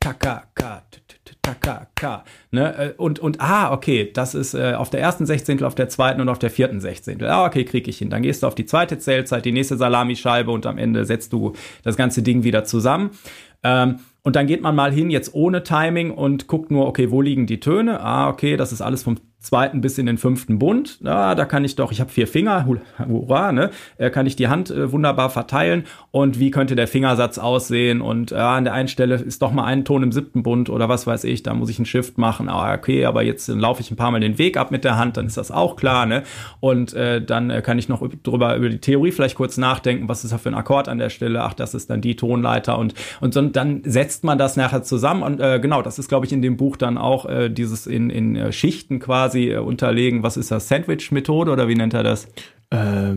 taka, 0.00 0.42
ka, 0.52 0.82
K, 1.54 1.86
K. 1.94 2.24
Ne? 2.50 2.76
Äh, 2.76 2.92
und, 2.96 3.18
und, 3.18 3.40
ah, 3.40 3.72
okay, 3.72 4.10
das 4.12 4.34
ist 4.34 4.54
äh, 4.54 4.74
auf 4.74 4.90
der 4.90 5.00
ersten 5.00 5.26
Sechzehntel, 5.26 5.66
auf 5.66 5.74
der 5.74 5.88
zweiten 5.88 6.20
und 6.20 6.28
auf 6.28 6.38
der 6.38 6.50
vierten 6.50 6.80
Sechzehntel. 6.80 7.28
Ah, 7.28 7.46
okay, 7.46 7.64
krieg 7.64 7.88
ich 7.88 7.98
hin. 7.98 8.10
Dann 8.10 8.22
gehst 8.22 8.42
du 8.42 8.46
auf 8.46 8.54
die 8.54 8.66
zweite 8.66 8.98
Zählzeit, 8.98 9.44
die 9.44 9.52
nächste 9.52 9.76
Salamischeibe 9.76 10.50
und 10.50 10.66
am 10.66 10.78
Ende 10.78 11.04
setzt 11.04 11.32
du 11.32 11.54
das 11.82 11.96
ganze 11.96 12.22
Ding 12.22 12.42
wieder 12.44 12.64
zusammen. 12.64 13.10
Ähm, 13.62 14.00
und 14.22 14.34
dann 14.34 14.48
geht 14.48 14.60
man 14.60 14.74
mal 14.74 14.92
hin, 14.92 15.10
jetzt 15.10 15.34
ohne 15.34 15.62
Timing 15.62 16.10
und 16.10 16.48
guckt 16.48 16.72
nur, 16.72 16.88
okay, 16.88 17.12
wo 17.12 17.22
liegen 17.22 17.46
die 17.46 17.60
Töne? 17.60 18.00
Ah, 18.00 18.28
okay, 18.28 18.56
das 18.56 18.72
ist 18.72 18.80
alles 18.80 19.04
vom 19.04 19.18
zweiten 19.46 19.80
bis 19.80 19.98
in 19.98 20.06
den 20.06 20.18
fünften 20.18 20.58
Bund. 20.58 20.98
Ja, 21.02 21.34
da 21.34 21.44
kann 21.44 21.64
ich 21.64 21.76
doch, 21.76 21.92
ich 21.92 22.00
habe 22.00 22.10
vier 22.10 22.26
Finger, 22.26 22.66
hurra, 22.66 23.52
ne? 23.52 23.70
Äh, 23.96 24.10
kann 24.10 24.26
ich 24.26 24.36
die 24.36 24.48
Hand 24.48 24.70
äh, 24.70 24.92
wunderbar 24.92 25.30
verteilen. 25.30 25.84
Und 26.10 26.40
wie 26.40 26.50
könnte 26.50 26.76
der 26.76 26.88
Fingersatz 26.88 27.38
aussehen? 27.38 28.00
Und 28.00 28.32
äh, 28.32 28.36
an 28.36 28.64
der 28.64 28.72
einen 28.72 28.88
Stelle 28.88 29.14
ist 29.16 29.42
doch 29.42 29.52
mal 29.52 29.64
ein 29.64 29.84
Ton 29.84 30.02
im 30.02 30.12
siebten 30.12 30.42
Bund 30.42 30.68
oder 30.68 30.88
was 30.88 31.06
weiß 31.06 31.24
ich, 31.24 31.42
da 31.42 31.54
muss 31.54 31.70
ich 31.70 31.78
einen 31.78 31.86
Shift 31.86 32.18
machen. 32.18 32.48
Ah, 32.48 32.74
okay, 32.74 33.04
aber 33.04 33.22
jetzt 33.22 33.48
laufe 33.48 33.80
ich 33.80 33.90
ein 33.90 33.96
paar 33.96 34.10
Mal 34.10 34.20
den 34.20 34.38
Weg 34.38 34.56
ab 34.56 34.70
mit 34.70 34.84
der 34.84 34.96
Hand, 34.96 35.16
dann 35.16 35.26
ist 35.26 35.36
das 35.36 35.50
auch 35.50 35.76
klar, 35.76 36.06
ne? 36.06 36.24
Und 36.60 36.94
äh, 36.94 37.22
dann 37.22 37.50
äh, 37.50 37.62
kann 37.62 37.78
ich 37.78 37.88
noch 37.88 38.06
drüber 38.22 38.56
über 38.56 38.68
die 38.68 38.78
Theorie 38.78 39.12
vielleicht 39.12 39.36
kurz 39.36 39.56
nachdenken, 39.56 40.08
was 40.08 40.24
ist 40.24 40.32
da 40.32 40.38
für 40.38 40.48
ein 40.48 40.54
Akkord 40.54 40.88
an 40.88 40.98
der 40.98 41.10
Stelle? 41.10 41.42
Ach, 41.42 41.54
das 41.54 41.74
ist 41.74 41.88
dann 41.90 42.00
die 42.00 42.16
Tonleiter 42.16 42.78
und 42.78 42.94
und 43.20 43.32
so, 43.32 43.42
dann 43.42 43.82
setzt 43.84 44.24
man 44.24 44.38
das 44.38 44.56
nachher 44.56 44.82
zusammen 44.82 45.22
und 45.22 45.40
äh, 45.40 45.60
genau, 45.60 45.82
das 45.82 45.98
ist 45.98 46.08
glaube 46.08 46.26
ich 46.26 46.32
in 46.32 46.42
dem 46.42 46.56
Buch 46.56 46.76
dann 46.76 46.98
auch 46.98 47.26
äh, 47.26 47.48
dieses 47.48 47.86
in 47.86 48.10
in 48.10 48.34
äh, 48.34 48.52
Schichten 48.52 48.98
quasi 48.98 49.35
quasi 49.36 49.50
äh, 49.50 49.58
unterlegen. 49.58 50.22
Was 50.22 50.36
ist 50.36 50.50
das? 50.50 50.68
Sandwich-Methode 50.68 51.50
oder 51.50 51.68
wie 51.68 51.74
nennt 51.74 51.94
er 51.94 52.02
das? 52.02 52.28
Äh, 52.68 53.14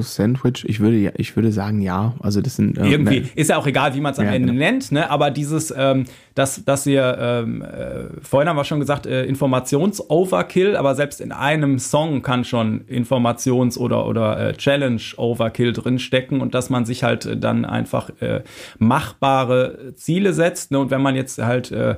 Sandwich, 0.00 0.64
ich 0.68 0.78
würde 0.78 0.96
ja, 0.96 1.10
ich 1.16 1.34
würde 1.34 1.50
sagen 1.50 1.80
ja. 1.80 2.14
Also 2.20 2.40
das 2.40 2.54
sind 2.54 2.78
äh, 2.78 2.86
irgendwie 2.86 3.20
ne, 3.22 3.28
ist 3.34 3.50
ja 3.50 3.56
auch 3.56 3.66
egal, 3.66 3.96
wie 3.96 4.00
man 4.00 4.12
es 4.12 4.20
am 4.20 4.26
ja, 4.26 4.32
Ende 4.32 4.52
genau. 4.52 4.64
nennt, 4.64 4.92
ne? 4.92 5.10
Aber 5.10 5.32
dieses, 5.32 5.74
ähm, 5.76 6.04
dass 6.36 6.64
dass 6.64 6.86
wir 6.86 7.18
ähm, 7.18 7.62
äh, 7.62 8.04
vorhin 8.22 8.48
haben 8.48 8.56
wir 8.56 8.62
schon 8.62 8.78
gesagt 8.78 9.06
äh, 9.06 9.24
Informations-Overkill, 9.24 10.76
aber 10.76 10.94
selbst 10.94 11.20
in 11.20 11.32
einem 11.32 11.80
Song 11.80 12.22
kann 12.22 12.44
schon 12.44 12.82
Informations- 12.82 13.76
oder 13.76 14.06
oder 14.06 14.38
äh, 14.38 14.52
Challenge-Overkill 14.52 15.72
drinstecken 15.72 16.40
und 16.40 16.54
dass 16.54 16.70
man 16.70 16.84
sich 16.84 17.02
halt 17.02 17.26
äh, 17.26 17.36
dann 17.36 17.64
einfach 17.64 18.10
äh, 18.20 18.42
machbare 18.78 19.94
Ziele 19.96 20.32
setzt. 20.32 20.70
Ne? 20.70 20.78
Und 20.78 20.92
wenn 20.92 21.02
man 21.02 21.16
jetzt 21.16 21.42
halt 21.42 21.72
äh, 21.72 21.96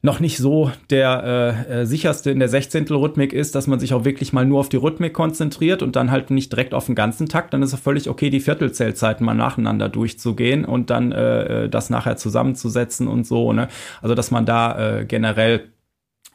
noch 0.00 0.20
nicht 0.20 0.38
so 0.38 0.70
der 0.90 1.66
äh, 1.68 1.80
äh, 1.80 1.84
sicherste 1.86 2.30
in 2.30 2.38
der 2.38 2.48
Sechzehntel-Rhythmik 2.48 3.32
ist, 3.32 3.56
dass 3.56 3.66
man 3.66 3.80
sich 3.80 3.94
auch 3.94 4.04
wirklich 4.04 4.32
mal 4.32 4.46
nur 4.46 4.60
auf 4.60 4.68
die 4.68 4.76
Rhythmik 4.76 5.12
konzentriert 5.12 5.82
und 5.82 5.96
dann 5.96 6.12
halt 6.12 6.30
nicht 6.30 6.52
direkt 6.52 6.72
auf 6.72 6.86
den 6.86 6.94
ganzen 6.94 7.28
Takt, 7.28 7.52
dann 7.52 7.62
ist 7.62 7.72
es 7.72 7.80
völlig 7.80 8.08
okay, 8.08 8.30
die 8.30 8.38
Viertelzählzeiten 8.38 9.26
mal 9.26 9.34
nacheinander 9.34 9.88
durchzugehen 9.88 10.64
und 10.64 10.90
dann 10.90 11.10
äh, 11.10 11.64
äh, 11.64 11.68
das 11.68 11.90
nachher 11.90 12.16
zusammenzusetzen 12.16 13.08
und 13.08 13.26
so. 13.26 13.52
Ne? 13.52 13.68
Also 14.00 14.14
dass 14.14 14.30
man 14.30 14.46
da 14.46 15.00
äh, 15.00 15.04
generell 15.04 15.68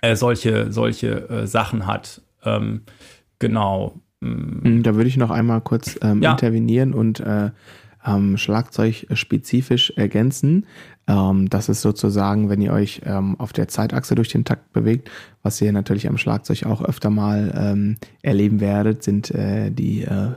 äh, 0.02 0.18
solche 0.18 0.70
solche 0.72 1.30
äh, 1.30 1.48
Sachen 1.48 1.88
hat. 1.88 2.22
Ähm, 2.44 2.82
genau. 3.40 4.02
Mm. 4.20 4.84
Da 4.84 4.96
würde 4.96 5.08
ich 5.08 5.16
noch 5.16 5.32
einmal 5.32 5.62
kurz 5.62 5.98
ähm, 6.02 6.22
ja. 6.22 6.32
intervenieren 6.32 6.94
und 6.94 7.22
äh, 7.22 7.52
ähm, 8.06 8.38
Schlagzeug 8.38 9.08
spezifisch 9.14 9.94
ergänzen. 9.96 10.66
Ähm, 11.08 11.50
das 11.50 11.70
ist 11.70 11.82
sozusagen, 11.82 12.50
wenn 12.50 12.62
ihr 12.62 12.74
euch 12.74 13.02
ähm, 13.06 13.40
auf 13.40 13.54
der 13.54 13.68
Zeitachse 13.68 14.16
durch 14.16 14.30
den 14.30 14.46
Takt 14.46 14.72
bewegt, 14.74 15.10
was 15.42 15.62
ihr 15.62 15.72
natürlich 15.72 16.08
am 16.08 16.18
Schlagzeug 16.18 16.66
auch 16.66 16.84
öfter 16.84 17.10
mal 17.10 17.54
ähm, 17.56 17.98
erleben 18.22 18.60
werdet, 18.60 19.04
sind 19.04 19.32
äh, 19.32 19.70
die 19.70 20.04
äh, 20.04 20.32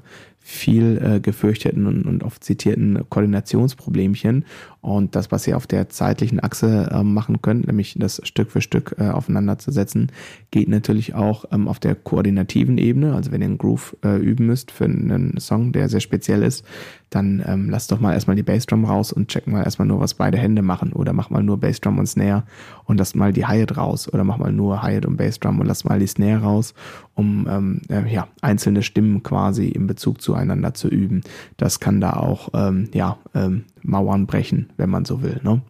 viel 0.46 1.02
äh, 1.02 1.20
gefürchteten 1.20 1.86
und, 1.86 2.04
und 2.04 2.22
oft 2.22 2.44
zitierten 2.44 3.08
Koordinationsproblemchen. 3.08 4.44
Und 4.86 5.16
das, 5.16 5.32
was 5.32 5.44
ihr 5.48 5.56
auf 5.56 5.66
der 5.66 5.88
zeitlichen 5.88 6.38
Achse 6.38 6.88
äh, 6.92 7.02
machen 7.02 7.42
könnt, 7.42 7.66
nämlich 7.66 7.96
das 7.98 8.20
Stück 8.22 8.52
für 8.52 8.60
Stück 8.60 8.94
äh, 9.00 9.08
aufeinander 9.08 9.58
zu 9.58 9.72
setzen, 9.72 10.12
geht 10.52 10.68
natürlich 10.68 11.12
auch 11.12 11.44
ähm, 11.50 11.66
auf 11.66 11.80
der 11.80 11.96
koordinativen 11.96 12.78
Ebene. 12.78 13.12
Also 13.16 13.32
wenn 13.32 13.40
ihr 13.40 13.48
einen 13.48 13.58
Groove 13.58 13.96
äh, 14.04 14.16
üben 14.16 14.46
müsst 14.46 14.70
für 14.70 14.84
einen 14.84 15.40
Song, 15.40 15.72
der 15.72 15.88
sehr 15.88 15.98
speziell 15.98 16.44
ist, 16.44 16.64
dann 17.10 17.42
ähm, 17.46 17.68
lasst 17.68 17.90
doch 17.90 17.98
mal 17.98 18.14
erstmal 18.14 18.36
die 18.36 18.44
Bassdrum 18.44 18.84
raus 18.84 19.12
und 19.12 19.26
check 19.26 19.48
mal 19.48 19.64
erstmal 19.64 19.88
nur, 19.88 19.98
was 19.98 20.14
beide 20.14 20.38
Hände 20.38 20.62
machen. 20.62 20.92
Oder 20.92 21.12
mach 21.12 21.30
mal 21.30 21.42
nur 21.42 21.58
Bassdrum 21.58 21.98
und 21.98 22.06
Snare 22.06 22.44
und 22.84 22.98
lasst 22.98 23.16
mal 23.16 23.32
die 23.32 23.44
Hi-Hat 23.44 23.76
raus. 23.76 24.12
Oder 24.12 24.22
mach 24.22 24.38
mal 24.38 24.52
nur 24.52 24.82
Hi-Hat 24.82 25.06
und 25.06 25.16
Bassdrum 25.16 25.58
und 25.58 25.66
lasst 25.66 25.84
mal 25.84 25.98
die 25.98 26.06
Snare 26.06 26.42
raus, 26.42 26.74
um 27.14 27.48
ähm, 27.50 27.80
äh, 27.88 28.12
ja, 28.12 28.28
einzelne 28.40 28.82
Stimmen 28.82 29.24
quasi 29.24 29.66
in 29.66 29.88
Bezug 29.88 30.22
zueinander 30.22 30.74
zu 30.74 30.88
üben. 30.88 31.22
Das 31.56 31.80
kann 31.80 32.00
da 32.00 32.12
auch 32.12 32.50
ähm, 32.54 32.88
ja, 32.92 33.18
ähm, 33.34 33.64
Mauern 33.86 34.26
brechen, 34.26 34.72
wenn 34.76 34.90
man 34.90 35.04
so 35.04 35.22
will. 35.22 35.40
Ne? 35.42 35.62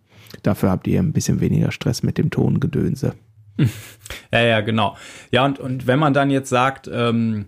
Dafür 0.42 0.70
habt 0.70 0.86
ihr 0.86 1.00
ein 1.00 1.12
bisschen 1.12 1.40
weniger 1.40 1.70
Stress 1.70 2.02
mit 2.02 2.18
dem 2.18 2.30
Tongedönse. 2.30 3.14
Ja, 4.32 4.40
ja, 4.40 4.60
genau. 4.60 4.96
Ja, 5.30 5.46
und, 5.46 5.58
und 5.58 5.86
wenn 5.86 5.98
man 5.98 6.12
dann 6.12 6.30
jetzt 6.30 6.50
sagt, 6.50 6.90
ähm, 6.92 7.46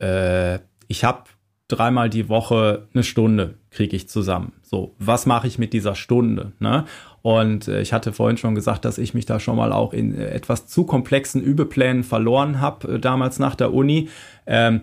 äh, 0.00 0.58
ich 0.88 1.04
habe 1.04 1.24
dreimal 1.68 2.10
die 2.10 2.28
Woche 2.28 2.88
eine 2.92 3.04
Stunde 3.04 3.54
kriege 3.70 3.94
ich 3.94 4.08
zusammen. 4.08 4.52
So, 4.62 4.94
was 4.98 5.26
mache 5.26 5.46
ich 5.46 5.58
mit 5.58 5.72
dieser 5.72 5.94
Stunde? 5.94 6.52
Ne? 6.58 6.84
Und 7.22 7.68
äh, 7.68 7.80
ich 7.80 7.92
hatte 7.92 8.12
vorhin 8.12 8.38
schon 8.38 8.54
gesagt, 8.54 8.84
dass 8.84 8.98
ich 8.98 9.14
mich 9.14 9.26
da 9.26 9.38
schon 9.38 9.56
mal 9.56 9.72
auch 9.72 9.92
in 9.92 10.14
äh, 10.14 10.28
etwas 10.30 10.66
zu 10.66 10.84
komplexen 10.84 11.42
Übeplänen 11.42 12.04
verloren 12.04 12.60
habe, 12.60 12.94
äh, 12.94 12.98
damals 12.98 13.38
nach 13.38 13.54
der 13.54 13.72
Uni. 13.72 14.08
Ähm, 14.46 14.76
äh, 14.76 14.80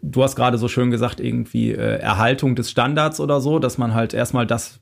du 0.00 0.22
hast 0.22 0.36
gerade 0.36 0.58
so 0.58 0.68
schön 0.68 0.90
gesagt, 0.90 1.20
irgendwie 1.20 1.72
äh, 1.72 1.98
Erhaltung 1.98 2.56
des 2.56 2.70
Standards 2.70 3.20
oder 3.20 3.40
so, 3.40 3.58
dass 3.58 3.78
man 3.78 3.94
halt 3.94 4.14
erstmal 4.14 4.46
das 4.46 4.80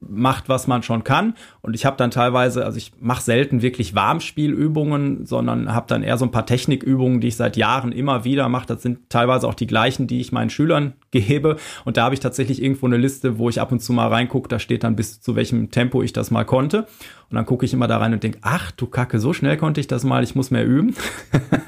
macht, 0.00 0.48
was 0.48 0.66
man 0.66 0.82
schon 0.82 1.02
kann. 1.02 1.34
Und 1.60 1.74
ich 1.74 1.84
habe 1.84 1.96
dann 1.96 2.10
teilweise, 2.10 2.64
also 2.64 2.78
ich 2.78 2.92
mache 3.00 3.22
selten 3.22 3.62
wirklich 3.62 3.94
Warmspielübungen, 3.94 5.26
sondern 5.26 5.74
habe 5.74 5.86
dann 5.88 6.02
eher 6.02 6.16
so 6.16 6.24
ein 6.24 6.30
paar 6.30 6.46
Technikübungen, 6.46 7.20
die 7.20 7.28
ich 7.28 7.36
seit 7.36 7.56
Jahren 7.56 7.92
immer 7.92 8.24
wieder 8.24 8.48
mache. 8.48 8.66
Das 8.66 8.82
sind 8.82 9.10
teilweise 9.10 9.48
auch 9.48 9.54
die 9.54 9.66
gleichen, 9.66 10.06
die 10.06 10.20
ich 10.20 10.30
meinen 10.30 10.50
Schülern 10.50 10.94
gebe. 11.10 11.56
Und 11.84 11.96
da 11.96 12.04
habe 12.04 12.14
ich 12.14 12.20
tatsächlich 12.20 12.62
irgendwo 12.62 12.86
eine 12.86 12.96
Liste, 12.96 13.38
wo 13.38 13.48
ich 13.48 13.60
ab 13.60 13.72
und 13.72 13.80
zu 13.80 13.92
mal 13.92 14.08
reingucke, 14.08 14.48
da 14.48 14.58
steht 14.58 14.84
dann 14.84 14.96
bis 14.96 15.20
zu 15.20 15.34
welchem 15.36 15.70
Tempo 15.70 16.02
ich 16.02 16.12
das 16.12 16.30
mal 16.30 16.44
konnte. 16.44 16.86
Und 17.30 17.34
dann 17.34 17.46
gucke 17.46 17.66
ich 17.66 17.72
immer 17.72 17.88
da 17.88 17.98
rein 17.98 18.12
und 18.12 18.22
denke, 18.22 18.38
ach 18.42 18.70
du 18.70 18.86
Kacke, 18.86 19.18
so 19.18 19.32
schnell 19.32 19.56
konnte 19.56 19.80
ich 19.80 19.86
das 19.86 20.04
mal, 20.04 20.22
ich 20.22 20.34
muss 20.34 20.50
mehr 20.50 20.64
üben. 20.64 20.94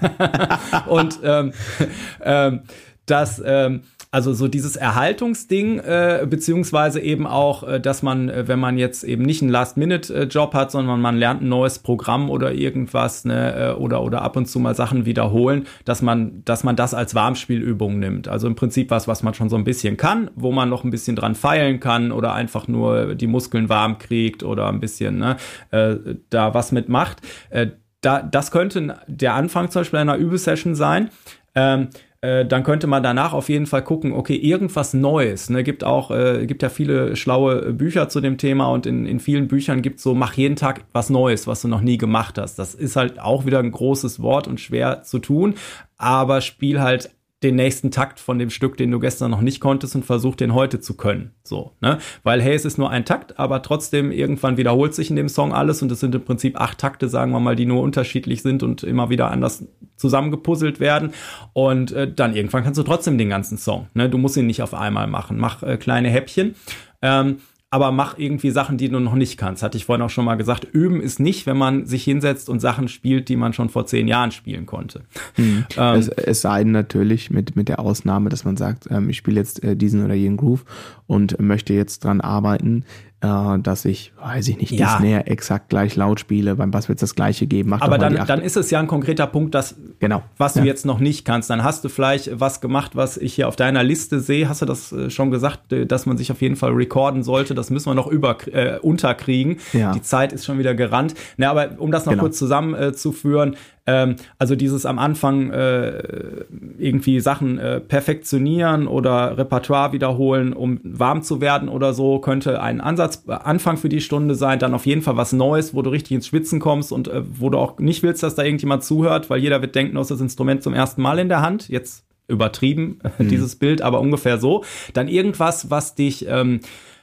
und 0.88 1.18
ähm, 1.24 1.52
ähm, 2.22 2.60
das 3.06 3.42
ähm, 3.44 3.82
also 4.12 4.32
so 4.32 4.48
dieses 4.48 4.74
Erhaltungsding, 4.74 5.78
äh, 5.78 6.26
beziehungsweise 6.28 7.00
eben 7.00 7.28
auch, 7.28 7.62
äh, 7.62 7.80
dass 7.80 8.02
man, 8.02 8.28
äh, 8.28 8.48
wenn 8.48 8.58
man 8.58 8.76
jetzt 8.76 9.04
eben 9.04 9.22
nicht 9.22 9.40
einen 9.40 9.52
Last-Minute-Job 9.52 10.52
hat, 10.52 10.72
sondern 10.72 11.00
man 11.00 11.16
lernt 11.16 11.42
ein 11.42 11.48
neues 11.48 11.78
Programm 11.78 12.28
oder 12.28 12.52
irgendwas, 12.52 13.24
ne, 13.24 13.54
äh, 13.54 13.72
oder, 13.72 14.02
oder 14.02 14.22
ab 14.22 14.36
und 14.36 14.46
zu 14.46 14.58
mal 14.58 14.74
Sachen 14.74 15.06
wiederholen, 15.06 15.66
dass 15.84 16.02
man, 16.02 16.42
dass 16.44 16.64
man 16.64 16.74
das 16.74 16.92
als 16.92 17.14
Warmspielübung 17.14 18.00
nimmt. 18.00 18.26
Also 18.26 18.48
im 18.48 18.56
Prinzip 18.56 18.90
was, 18.90 19.06
was 19.06 19.22
man 19.22 19.34
schon 19.34 19.48
so 19.48 19.56
ein 19.56 19.64
bisschen 19.64 19.96
kann, 19.96 20.30
wo 20.34 20.50
man 20.50 20.68
noch 20.68 20.82
ein 20.82 20.90
bisschen 20.90 21.14
dran 21.14 21.36
feilen 21.36 21.78
kann 21.78 22.10
oder 22.10 22.34
einfach 22.34 22.66
nur 22.66 23.14
die 23.14 23.28
Muskeln 23.28 23.68
warm 23.68 23.98
kriegt 23.98 24.42
oder 24.42 24.68
ein 24.68 24.80
bisschen 24.80 25.18
ne, 25.18 25.36
äh, 25.70 25.96
da 26.30 26.52
was 26.52 26.72
mitmacht. 26.72 27.18
Äh, 27.50 27.68
da, 28.00 28.22
das 28.22 28.50
könnte 28.50 28.96
der 29.06 29.34
Anfang 29.34 29.70
zum 29.70 29.80
Beispiel 29.80 30.00
einer 30.00 30.16
Übesession 30.16 30.74
sein. 30.74 31.10
Ähm, 31.54 31.88
äh, 32.22 32.44
dann 32.44 32.64
könnte 32.64 32.86
man 32.86 33.02
danach 33.02 33.32
auf 33.32 33.48
jeden 33.48 33.66
Fall 33.66 33.82
gucken, 33.82 34.12
okay, 34.12 34.36
irgendwas 34.36 34.92
Neues. 34.92 35.48
Ne? 35.48 35.64
Gibt 35.64 35.84
auch, 35.84 36.10
äh, 36.10 36.46
gibt 36.46 36.62
ja 36.62 36.68
viele 36.68 37.16
schlaue 37.16 37.72
Bücher 37.72 38.08
zu 38.08 38.20
dem 38.20 38.36
Thema 38.36 38.68
und 38.68 38.86
in, 38.86 39.06
in 39.06 39.20
vielen 39.20 39.48
Büchern 39.48 39.80
gibt 39.80 39.98
es 39.98 40.02
so, 40.02 40.14
mach 40.14 40.34
jeden 40.34 40.56
Tag 40.56 40.84
was 40.92 41.08
Neues, 41.08 41.46
was 41.46 41.62
du 41.62 41.68
noch 41.68 41.80
nie 41.80 41.96
gemacht 41.96 42.36
hast. 42.36 42.58
Das 42.58 42.74
ist 42.74 42.96
halt 42.96 43.18
auch 43.20 43.46
wieder 43.46 43.58
ein 43.58 43.70
großes 43.70 44.20
Wort 44.20 44.48
und 44.48 44.60
schwer 44.60 45.02
zu 45.02 45.18
tun, 45.18 45.54
aber 45.96 46.42
spiel 46.42 46.80
halt 46.80 47.10
den 47.42 47.56
nächsten 47.56 47.90
Takt 47.90 48.20
von 48.20 48.38
dem 48.38 48.50
Stück, 48.50 48.76
den 48.76 48.90
du 48.90 48.98
gestern 48.98 49.30
noch 49.30 49.40
nicht 49.40 49.60
konntest 49.60 49.96
und 49.96 50.04
versuch 50.04 50.36
den 50.36 50.54
heute 50.54 50.80
zu 50.80 50.94
können. 50.94 51.32
So, 51.42 51.72
ne? 51.80 51.98
Weil 52.22 52.42
hey, 52.42 52.54
es 52.54 52.66
ist 52.66 52.76
nur 52.76 52.90
ein 52.90 53.06
Takt, 53.06 53.38
aber 53.38 53.62
trotzdem 53.62 54.12
irgendwann 54.12 54.58
wiederholt 54.58 54.94
sich 54.94 55.08
in 55.08 55.16
dem 55.16 55.28
Song 55.28 55.54
alles 55.54 55.80
und 55.80 55.90
es 55.90 56.00
sind 56.00 56.14
im 56.14 56.24
Prinzip 56.24 56.60
acht 56.60 56.78
Takte, 56.78 57.08
sagen 57.08 57.32
wir 57.32 57.40
mal, 57.40 57.56
die 57.56 57.64
nur 57.64 57.82
unterschiedlich 57.82 58.42
sind 58.42 58.62
und 58.62 58.82
immer 58.82 59.08
wieder 59.08 59.30
anders 59.30 59.64
zusammengepuzzelt 59.96 60.80
werden. 60.80 61.12
Und 61.54 61.92
äh, 61.92 62.12
dann 62.12 62.34
irgendwann 62.34 62.62
kannst 62.62 62.78
du 62.78 62.82
trotzdem 62.82 63.16
den 63.16 63.30
ganzen 63.30 63.56
Song. 63.56 63.88
Ne? 63.94 64.10
Du 64.10 64.18
musst 64.18 64.36
ihn 64.36 64.46
nicht 64.46 64.62
auf 64.62 64.74
einmal 64.74 65.06
machen. 65.06 65.38
Mach 65.38 65.62
äh, 65.62 65.78
kleine 65.78 66.10
Häppchen. 66.10 66.54
Ähm, 67.02 67.38
aber 67.72 67.92
mach 67.92 68.18
irgendwie 68.18 68.50
Sachen, 68.50 68.78
die 68.78 68.88
du 68.88 68.98
noch 68.98 69.14
nicht 69.14 69.36
kannst. 69.36 69.62
Hatte 69.62 69.76
ich 69.76 69.84
vorhin 69.84 70.04
auch 70.04 70.10
schon 70.10 70.24
mal 70.24 70.34
gesagt. 70.34 70.66
Üben 70.72 71.00
ist 71.00 71.20
nicht, 71.20 71.46
wenn 71.46 71.56
man 71.56 71.86
sich 71.86 72.02
hinsetzt 72.02 72.48
und 72.48 72.58
Sachen 72.58 72.88
spielt, 72.88 73.28
die 73.28 73.36
man 73.36 73.52
schon 73.52 73.68
vor 73.68 73.86
zehn 73.86 74.08
Jahren 74.08 74.32
spielen 74.32 74.66
konnte. 74.66 75.02
Hm. 75.36 75.64
Ähm, 75.76 75.98
es, 75.98 76.08
es, 76.08 76.40
sei 76.40 76.64
denn 76.64 76.72
natürlich 76.72 77.30
mit, 77.30 77.54
mit 77.54 77.68
der 77.68 77.78
Ausnahme, 77.78 78.28
dass 78.28 78.44
man 78.44 78.56
sagt, 78.56 78.88
ähm, 78.90 79.08
ich 79.08 79.18
spiele 79.18 79.36
jetzt 79.36 79.62
äh, 79.62 79.76
diesen 79.76 80.04
oder 80.04 80.14
jenen 80.14 80.36
Groove 80.36 80.64
und 81.06 81.38
möchte 81.38 81.72
jetzt 81.72 82.02
dran 82.02 82.20
arbeiten, 82.20 82.84
äh, 83.22 83.58
dass 83.58 83.84
ich, 83.84 84.12
weiß 84.20 84.48
ich 84.48 84.56
nicht, 84.56 84.70
ja. 84.72 84.98
die 84.98 85.04
Snare 85.04 85.26
exakt 85.26 85.68
gleich 85.68 85.96
laut 85.96 86.20
spiele. 86.20 86.56
Beim 86.56 86.70
Bass 86.70 86.88
wird 86.88 86.98
es 86.98 87.00
das 87.00 87.14
gleiche 87.14 87.46
geben. 87.46 87.70
Mach 87.70 87.82
Aber 87.82 87.98
dann, 87.98 88.14
dann 88.26 88.40
ist 88.40 88.56
es 88.56 88.70
ja 88.70 88.80
ein 88.80 88.86
konkreter 88.86 89.26
Punkt, 89.26 89.54
dass, 89.54 89.76
genau. 89.98 90.22
was 90.38 90.54
du 90.54 90.62
jetzt 90.62 90.86
noch 90.86 91.00
nicht 91.00 91.24
kannst. 91.24 91.50
Dann 91.50 91.62
hast 91.62 91.84
du 91.84 91.88
vielleicht 91.88 92.40
was 92.40 92.60
gemacht, 92.60 92.92
was 92.94 93.16
ich 93.16 93.34
hier 93.34 93.48
auf 93.48 93.56
deiner 93.56 93.82
Liste 93.82 94.20
sehe. 94.20 94.48
Hast 94.48 94.62
du 94.62 94.66
das 94.66 94.92
äh, 94.92 95.10
schon 95.10 95.30
gesagt, 95.30 95.72
äh, 95.72 95.86
dass 95.86 96.06
man 96.06 96.16
sich 96.16 96.32
auf 96.32 96.40
jeden 96.40 96.56
Fall 96.56 96.72
recorden 96.72 97.22
sollte? 97.22 97.54
Das 97.54 97.70
müssen 97.70 97.90
wir 97.90 97.94
noch 97.94 98.06
über, 98.06 98.36
äh, 98.52 98.78
unterkriegen. 98.78 99.58
Ja. 99.72 99.92
Die 99.92 100.02
Zeit 100.02 100.32
ist 100.32 100.46
schon 100.46 100.58
wieder 100.58 100.74
gerannt. 100.74 101.14
Na, 101.36 101.50
aber 101.50 101.78
um 101.78 101.90
das 101.90 102.06
noch 102.06 102.12
genau. 102.12 102.22
kurz 102.24 102.38
zusammenzuführen, 102.38 103.56
ähm, 103.90 104.16
also 104.38 104.54
dieses 104.54 104.86
am 104.86 104.98
Anfang 104.98 105.50
äh, 105.50 106.44
irgendwie 106.78 107.18
Sachen 107.20 107.58
äh, 107.58 107.80
perfektionieren 107.80 108.86
oder 108.86 109.36
Repertoire 109.36 109.92
wiederholen, 109.92 110.52
um 110.52 110.80
warm 110.84 111.22
zu 111.22 111.40
werden 111.40 111.68
oder 111.68 111.92
so, 111.92 112.20
könnte 112.20 112.62
ein 112.62 112.80
Ansatz, 112.80 113.24
äh, 113.26 113.32
Anfang 113.32 113.76
für 113.76 113.88
die 113.88 114.00
Stunde 114.00 114.36
sein. 114.36 114.60
Dann 114.60 114.74
auf 114.74 114.86
jeden 114.86 115.02
Fall 115.02 115.16
was 115.16 115.32
Neues, 115.32 115.74
wo 115.74 115.82
du 115.82 115.90
richtig 115.90 116.12
ins 116.12 116.28
Schwitzen 116.28 116.60
kommst 116.60 116.92
und 116.92 117.08
äh, 117.08 117.22
wo 117.38 117.50
du 117.50 117.58
auch 117.58 117.78
nicht 117.78 118.02
willst, 118.02 118.22
dass 118.22 118.36
da 118.36 118.44
irgendjemand 118.44 118.84
zuhört, 118.84 119.28
weil 119.28 119.40
jeder 119.40 119.60
wird 119.60 119.74
denken, 119.74 119.94
du 119.94 120.00
hast 120.00 120.10
das 120.10 120.20
Instrument 120.20 120.62
zum 120.62 120.74
ersten 120.74 121.02
Mal 121.02 121.18
in 121.18 121.28
der 121.28 121.42
Hand. 121.42 121.68
Jetzt 121.68 122.04
übertrieben, 122.28 123.00
mhm. 123.18 123.28
dieses 123.28 123.56
Bild, 123.56 123.82
aber 123.82 124.00
ungefähr 124.00 124.38
so. 124.38 124.64
Dann 124.92 125.08
irgendwas, 125.08 125.70
was 125.70 125.96
dich 125.96 126.26
ähm, 126.28 126.60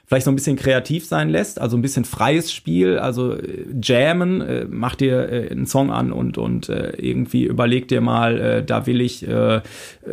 vielleicht 0.08 0.24
so 0.24 0.32
ein 0.32 0.36
bisschen 0.36 0.56
kreativ 0.56 1.04
sein 1.04 1.28
lässt, 1.28 1.60
also 1.60 1.76
ein 1.76 1.82
bisschen 1.82 2.06
freies 2.06 2.50
Spiel, 2.50 2.98
also 2.98 3.34
äh, 3.34 3.66
jammen, 3.82 4.40
äh, 4.40 4.66
mach 4.68 4.94
dir 4.94 5.30
äh, 5.30 5.50
einen 5.50 5.66
Song 5.66 5.90
an 5.90 6.12
und, 6.12 6.38
und 6.38 6.70
äh, 6.70 6.92
irgendwie 6.96 7.44
überleg 7.44 7.88
dir 7.88 8.00
mal, 8.00 8.40
äh, 8.40 8.64
da 8.64 8.86
will 8.86 9.02
ich 9.02 9.28
äh, 9.28 9.56
äh 9.56 9.60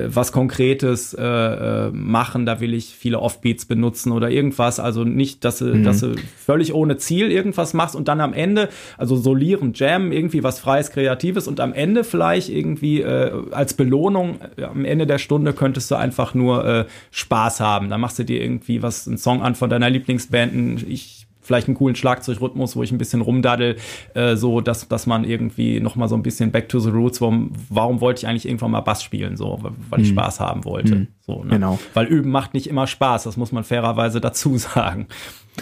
was 0.07 0.33
Konkretes 0.33 1.13
äh, 1.13 1.23
äh, 1.23 1.91
machen, 1.91 2.45
da 2.45 2.59
will 2.59 2.73
ich 2.73 2.87
viele 2.87 3.21
Offbeats 3.21 3.65
benutzen 3.65 4.11
oder 4.11 4.29
irgendwas, 4.29 4.81
also 4.81 5.05
nicht, 5.05 5.45
dass 5.45 5.59
du, 5.59 5.73
mhm. 5.73 5.83
dass 5.85 6.01
du 6.01 6.15
völlig 6.37 6.73
ohne 6.73 6.97
Ziel 6.97 7.31
irgendwas 7.31 7.73
machst 7.73 7.95
und 7.95 8.09
dann 8.09 8.19
am 8.19 8.33
Ende, 8.33 8.67
also 8.97 9.15
solieren, 9.15 9.71
jammen, 9.73 10.11
irgendwie 10.11 10.43
was 10.43 10.59
Freies, 10.59 10.91
Kreatives 10.91 11.47
und 11.47 11.61
am 11.61 11.71
Ende 11.71 12.03
vielleicht 12.03 12.49
irgendwie 12.49 12.99
äh, 13.01 13.31
als 13.51 13.73
Belohnung, 13.75 14.39
äh, 14.57 14.63
am 14.63 14.83
Ende 14.83 15.07
der 15.07 15.19
Stunde 15.19 15.53
könntest 15.53 15.89
du 15.89 15.95
einfach 15.95 16.33
nur 16.33 16.65
äh, 16.65 16.85
Spaß 17.11 17.61
haben, 17.61 17.87
da 17.87 17.97
machst 17.97 18.19
du 18.19 18.25
dir 18.25 18.41
irgendwie 18.41 18.81
was, 18.81 19.07
einen 19.07 19.17
Song 19.17 19.41
an 19.41 19.55
von 19.55 19.69
deiner 19.69 19.84
meiner 19.85 19.93
Lieblingsband 19.93 20.83
ich 20.87 21.27
vielleicht 21.41 21.67
einen 21.67 21.77
coolen 21.77 21.95
Schlagzeugrhythmus, 21.95 22.75
wo 22.75 22.81
ich 22.81 22.91
ein 22.91 22.97
bisschen 22.97 23.21
rumdaddel, 23.21 23.75
äh, 24.15 24.35
so 24.35 24.61
dass, 24.61 24.87
dass 24.87 25.05
man 25.05 25.23
irgendwie 25.23 25.79
noch 25.79 25.95
mal 25.95 26.07
so 26.07 26.15
ein 26.15 26.23
bisschen 26.23 26.51
back 26.51 26.69
to 26.69 26.79
the 26.79 26.89
roots, 26.89 27.21
warum, 27.21 27.53
warum 27.69 28.01
wollte 28.01 28.21
ich 28.21 28.27
eigentlich 28.27 28.47
irgendwann 28.47 28.71
mal 28.71 28.81
Bass 28.81 29.03
spielen, 29.03 29.37
so, 29.37 29.59
weil 29.91 30.01
ich 30.01 30.09
mhm. 30.09 30.13
Spaß 30.13 30.39
haben 30.39 30.65
wollte. 30.65 30.95
Mhm. 30.95 31.07
So, 31.21 31.43
ne? 31.43 31.51
Genau. 31.51 31.77
Weil 31.93 32.07
üben 32.07 32.31
macht 32.31 32.55
nicht 32.55 32.67
immer 32.67 32.87
Spaß, 32.87 33.25
das 33.25 33.37
muss 33.37 33.51
man 33.51 33.63
fairerweise 33.63 34.19
dazu 34.19 34.57
sagen. 34.57 35.07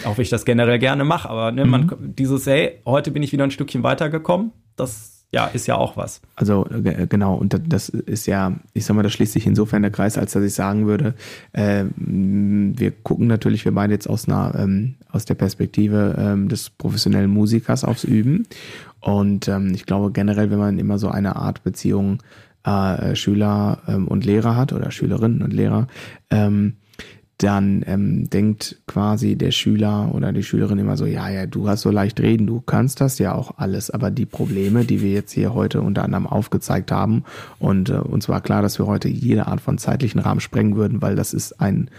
Auch 0.06 0.16
wenn 0.16 0.22
ich 0.22 0.30
das 0.30 0.46
generell 0.46 0.78
gerne 0.78 1.04
mache, 1.04 1.28
aber 1.28 1.52
ne, 1.52 1.66
mhm. 1.66 1.70
man, 1.70 1.96
dieses, 1.98 2.46
hey, 2.46 2.80
heute 2.86 3.10
bin 3.10 3.22
ich 3.22 3.32
wieder 3.32 3.44
ein 3.44 3.50
Stückchen 3.50 3.82
weitergekommen, 3.82 4.52
das 4.76 5.13
ja, 5.34 5.46
ist 5.46 5.66
ja 5.66 5.74
auch 5.74 5.96
was. 5.96 6.20
Also 6.36 6.64
genau, 6.70 7.34
und 7.34 7.60
das 7.66 7.88
ist 7.88 8.26
ja, 8.26 8.52
ich 8.72 8.84
sag 8.84 8.94
mal, 8.94 9.02
das 9.02 9.12
schließt 9.14 9.32
sich 9.32 9.48
insofern 9.48 9.82
der 9.82 9.90
Kreis, 9.90 10.16
als 10.16 10.32
dass 10.32 10.44
ich 10.44 10.54
sagen 10.54 10.86
würde, 10.86 11.14
äh, 11.52 11.84
wir 11.96 12.92
gucken 12.92 13.26
natürlich, 13.26 13.64
wir 13.64 13.74
beide 13.74 13.92
jetzt 13.92 14.08
aus 14.08 14.28
einer, 14.28 14.54
ähm, 14.56 14.94
aus 15.10 15.24
der 15.24 15.34
Perspektive 15.34 16.14
ähm, 16.16 16.48
des 16.48 16.70
professionellen 16.70 17.30
Musikers 17.30 17.82
aufs 17.82 18.04
Üben. 18.04 18.46
Und 19.00 19.48
ähm, 19.48 19.72
ich 19.74 19.86
glaube 19.86 20.12
generell, 20.12 20.52
wenn 20.52 20.60
man 20.60 20.78
immer 20.78 20.98
so 20.98 21.08
eine 21.08 21.34
Art 21.34 21.64
Beziehung 21.64 22.22
äh, 22.62 23.16
Schüler 23.16 23.78
ähm, 23.88 24.06
und 24.06 24.24
Lehrer 24.24 24.54
hat 24.54 24.72
oder 24.72 24.92
Schülerinnen 24.92 25.42
und 25.42 25.52
Lehrer, 25.52 25.88
ähm, 26.30 26.74
dann 27.38 27.82
ähm, 27.86 28.30
denkt 28.30 28.82
quasi 28.86 29.36
der 29.36 29.50
Schüler 29.50 30.14
oder 30.14 30.32
die 30.32 30.42
Schülerin 30.42 30.78
immer 30.78 30.96
so, 30.96 31.04
ja, 31.04 31.28
ja, 31.28 31.46
du 31.46 31.68
hast 31.68 31.82
so 31.82 31.90
leicht 31.90 32.20
reden, 32.20 32.46
du 32.46 32.60
kannst 32.60 33.00
das 33.00 33.18
ja 33.18 33.34
auch 33.34 33.58
alles, 33.58 33.90
aber 33.90 34.10
die 34.10 34.26
Probleme, 34.26 34.84
die 34.84 35.02
wir 35.02 35.10
jetzt 35.10 35.32
hier 35.32 35.52
heute 35.52 35.82
unter 35.82 36.04
anderem 36.04 36.26
aufgezeigt 36.26 36.92
haben 36.92 37.24
und 37.58 37.90
äh, 37.90 37.94
uns 37.94 38.28
war 38.28 38.40
klar, 38.40 38.62
dass 38.62 38.78
wir 38.78 38.86
heute 38.86 39.08
jede 39.08 39.46
Art 39.46 39.60
von 39.60 39.78
zeitlichen 39.78 40.20
Rahmen 40.20 40.40
sprengen 40.40 40.76
würden, 40.76 41.02
weil 41.02 41.16
das 41.16 41.34
ist 41.34 41.60
ein 41.60 41.90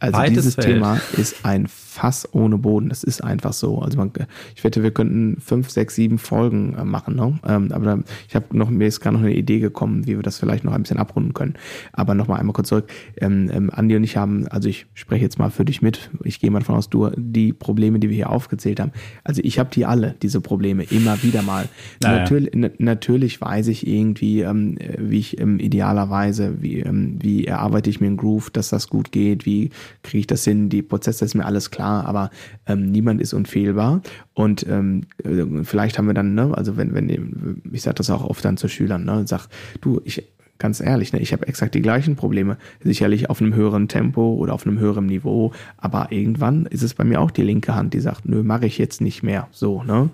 also 0.00 0.16
Weites 0.16 0.34
dieses 0.34 0.54
Feld. 0.54 0.66
Thema 0.66 1.00
ist 1.16 1.44
ein 1.44 1.66
Fass 1.98 2.28
ohne 2.32 2.58
Boden. 2.58 2.88
Das 2.90 3.02
ist 3.02 3.24
einfach 3.24 3.52
so. 3.52 3.80
Also 3.80 3.98
man, 3.98 4.12
ich 4.54 4.62
wette, 4.62 4.84
wir 4.84 4.92
könnten 4.92 5.40
fünf, 5.40 5.68
sechs, 5.68 5.96
sieben 5.96 6.18
Folgen 6.18 6.74
äh, 6.78 6.84
machen. 6.84 7.16
Ne? 7.16 7.38
Ähm, 7.44 7.72
aber 7.72 8.04
ich 8.28 8.36
habe 8.36 8.56
noch 8.56 8.70
mir 8.70 8.86
ist 8.86 9.00
gerade 9.00 9.16
noch 9.16 9.24
eine 9.24 9.34
Idee 9.34 9.58
gekommen, 9.58 10.06
wie 10.06 10.14
wir 10.14 10.22
das 10.22 10.38
vielleicht 10.38 10.62
noch 10.62 10.72
ein 10.72 10.82
bisschen 10.82 10.98
abrunden 10.98 11.34
können. 11.34 11.54
Aber 11.92 12.14
noch 12.14 12.28
mal 12.28 12.36
einmal 12.36 12.52
kurz 12.52 12.68
zurück. 12.68 12.88
Ähm, 13.20 13.50
ähm, 13.52 13.70
Andi 13.70 13.96
und 13.96 14.04
ich 14.04 14.16
haben, 14.16 14.46
also 14.46 14.68
ich 14.68 14.86
spreche 14.94 15.24
jetzt 15.24 15.40
mal 15.40 15.50
für 15.50 15.64
dich 15.64 15.82
mit. 15.82 16.10
Ich 16.22 16.38
gehe 16.38 16.52
mal 16.52 16.60
davon 16.60 16.76
aus, 16.76 16.88
du 16.88 17.10
die 17.16 17.52
Probleme, 17.52 17.98
die 17.98 18.08
wir 18.08 18.16
hier 18.16 18.30
aufgezählt 18.30 18.78
haben. 18.78 18.92
Also 19.24 19.42
ich 19.44 19.58
habe 19.58 19.70
die 19.72 19.84
alle, 19.84 20.14
diese 20.22 20.40
Probleme, 20.40 20.84
immer 20.84 21.20
wieder 21.24 21.42
mal. 21.42 21.68
Naja. 22.00 22.20
Natürlich, 22.20 22.50
natürlich 22.78 23.40
weiß 23.40 23.66
ich 23.68 23.88
irgendwie, 23.88 24.42
ähm, 24.42 24.78
wie 24.98 25.18
ich 25.18 25.40
ähm, 25.40 25.58
idealerweise, 25.58 26.62
wie, 26.62 26.78
ähm, 26.78 27.18
wie 27.20 27.44
erarbeite 27.46 27.90
ich 27.90 28.00
mir 28.00 28.06
einen 28.06 28.16
Groove, 28.16 28.50
dass 28.50 28.68
das 28.68 28.88
gut 28.88 29.10
geht, 29.10 29.46
wie 29.46 29.70
kriege 30.04 30.20
ich 30.20 30.26
das 30.28 30.44
hin, 30.44 30.68
die 30.68 30.82
Prozesse 30.82 31.24
ist 31.24 31.34
mir 31.34 31.44
alles 31.44 31.72
klar, 31.72 31.87
aber 31.88 32.30
ähm, 32.66 32.90
niemand 32.90 33.20
ist 33.20 33.32
unfehlbar. 33.32 34.02
Und 34.34 34.66
ähm, 34.68 35.02
äh, 35.24 35.64
vielleicht 35.64 35.98
haben 35.98 36.06
wir 36.06 36.14
dann, 36.14 36.34
ne, 36.34 36.52
also 36.56 36.76
wenn, 36.76 36.94
wenn, 36.94 37.62
ich 37.72 37.82
sage 37.82 37.96
das 37.96 38.10
auch 38.10 38.24
oft 38.24 38.44
dann 38.44 38.56
zu 38.56 38.68
Schülern, 38.68 39.04
ne, 39.04 39.24
sag, 39.26 39.48
du, 39.80 40.00
ich, 40.04 40.24
ganz 40.58 40.80
ehrlich, 40.80 41.12
ne, 41.12 41.20
ich 41.20 41.32
habe 41.32 41.46
exakt 41.46 41.74
die 41.74 41.82
gleichen 41.82 42.16
Probleme, 42.16 42.58
sicherlich 42.82 43.30
auf 43.30 43.40
einem 43.40 43.54
höheren 43.54 43.88
Tempo 43.88 44.34
oder 44.34 44.54
auf 44.54 44.66
einem 44.66 44.78
höheren 44.78 45.06
Niveau, 45.06 45.52
aber 45.76 46.10
irgendwann 46.10 46.66
ist 46.66 46.82
es 46.82 46.94
bei 46.94 47.04
mir 47.04 47.20
auch 47.20 47.30
die 47.30 47.42
linke 47.42 47.74
Hand, 47.74 47.94
die 47.94 48.00
sagt, 48.00 48.26
nö, 48.26 48.42
mache 48.42 48.66
ich 48.66 48.78
jetzt 48.78 49.00
nicht 49.00 49.22
mehr, 49.22 49.48
so, 49.50 49.82
ne, 49.82 50.10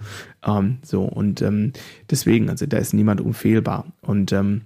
ähm, 0.47 0.79
so 0.83 1.03
und 1.03 1.43
ähm, 1.43 1.73
deswegen, 2.11 2.51
also 2.51 2.67
da 2.67 2.77
ist 2.77 2.95
niemand 2.95 3.21
unfehlbar 3.21 3.87
und 4.03 4.33
ähm, 4.33 4.63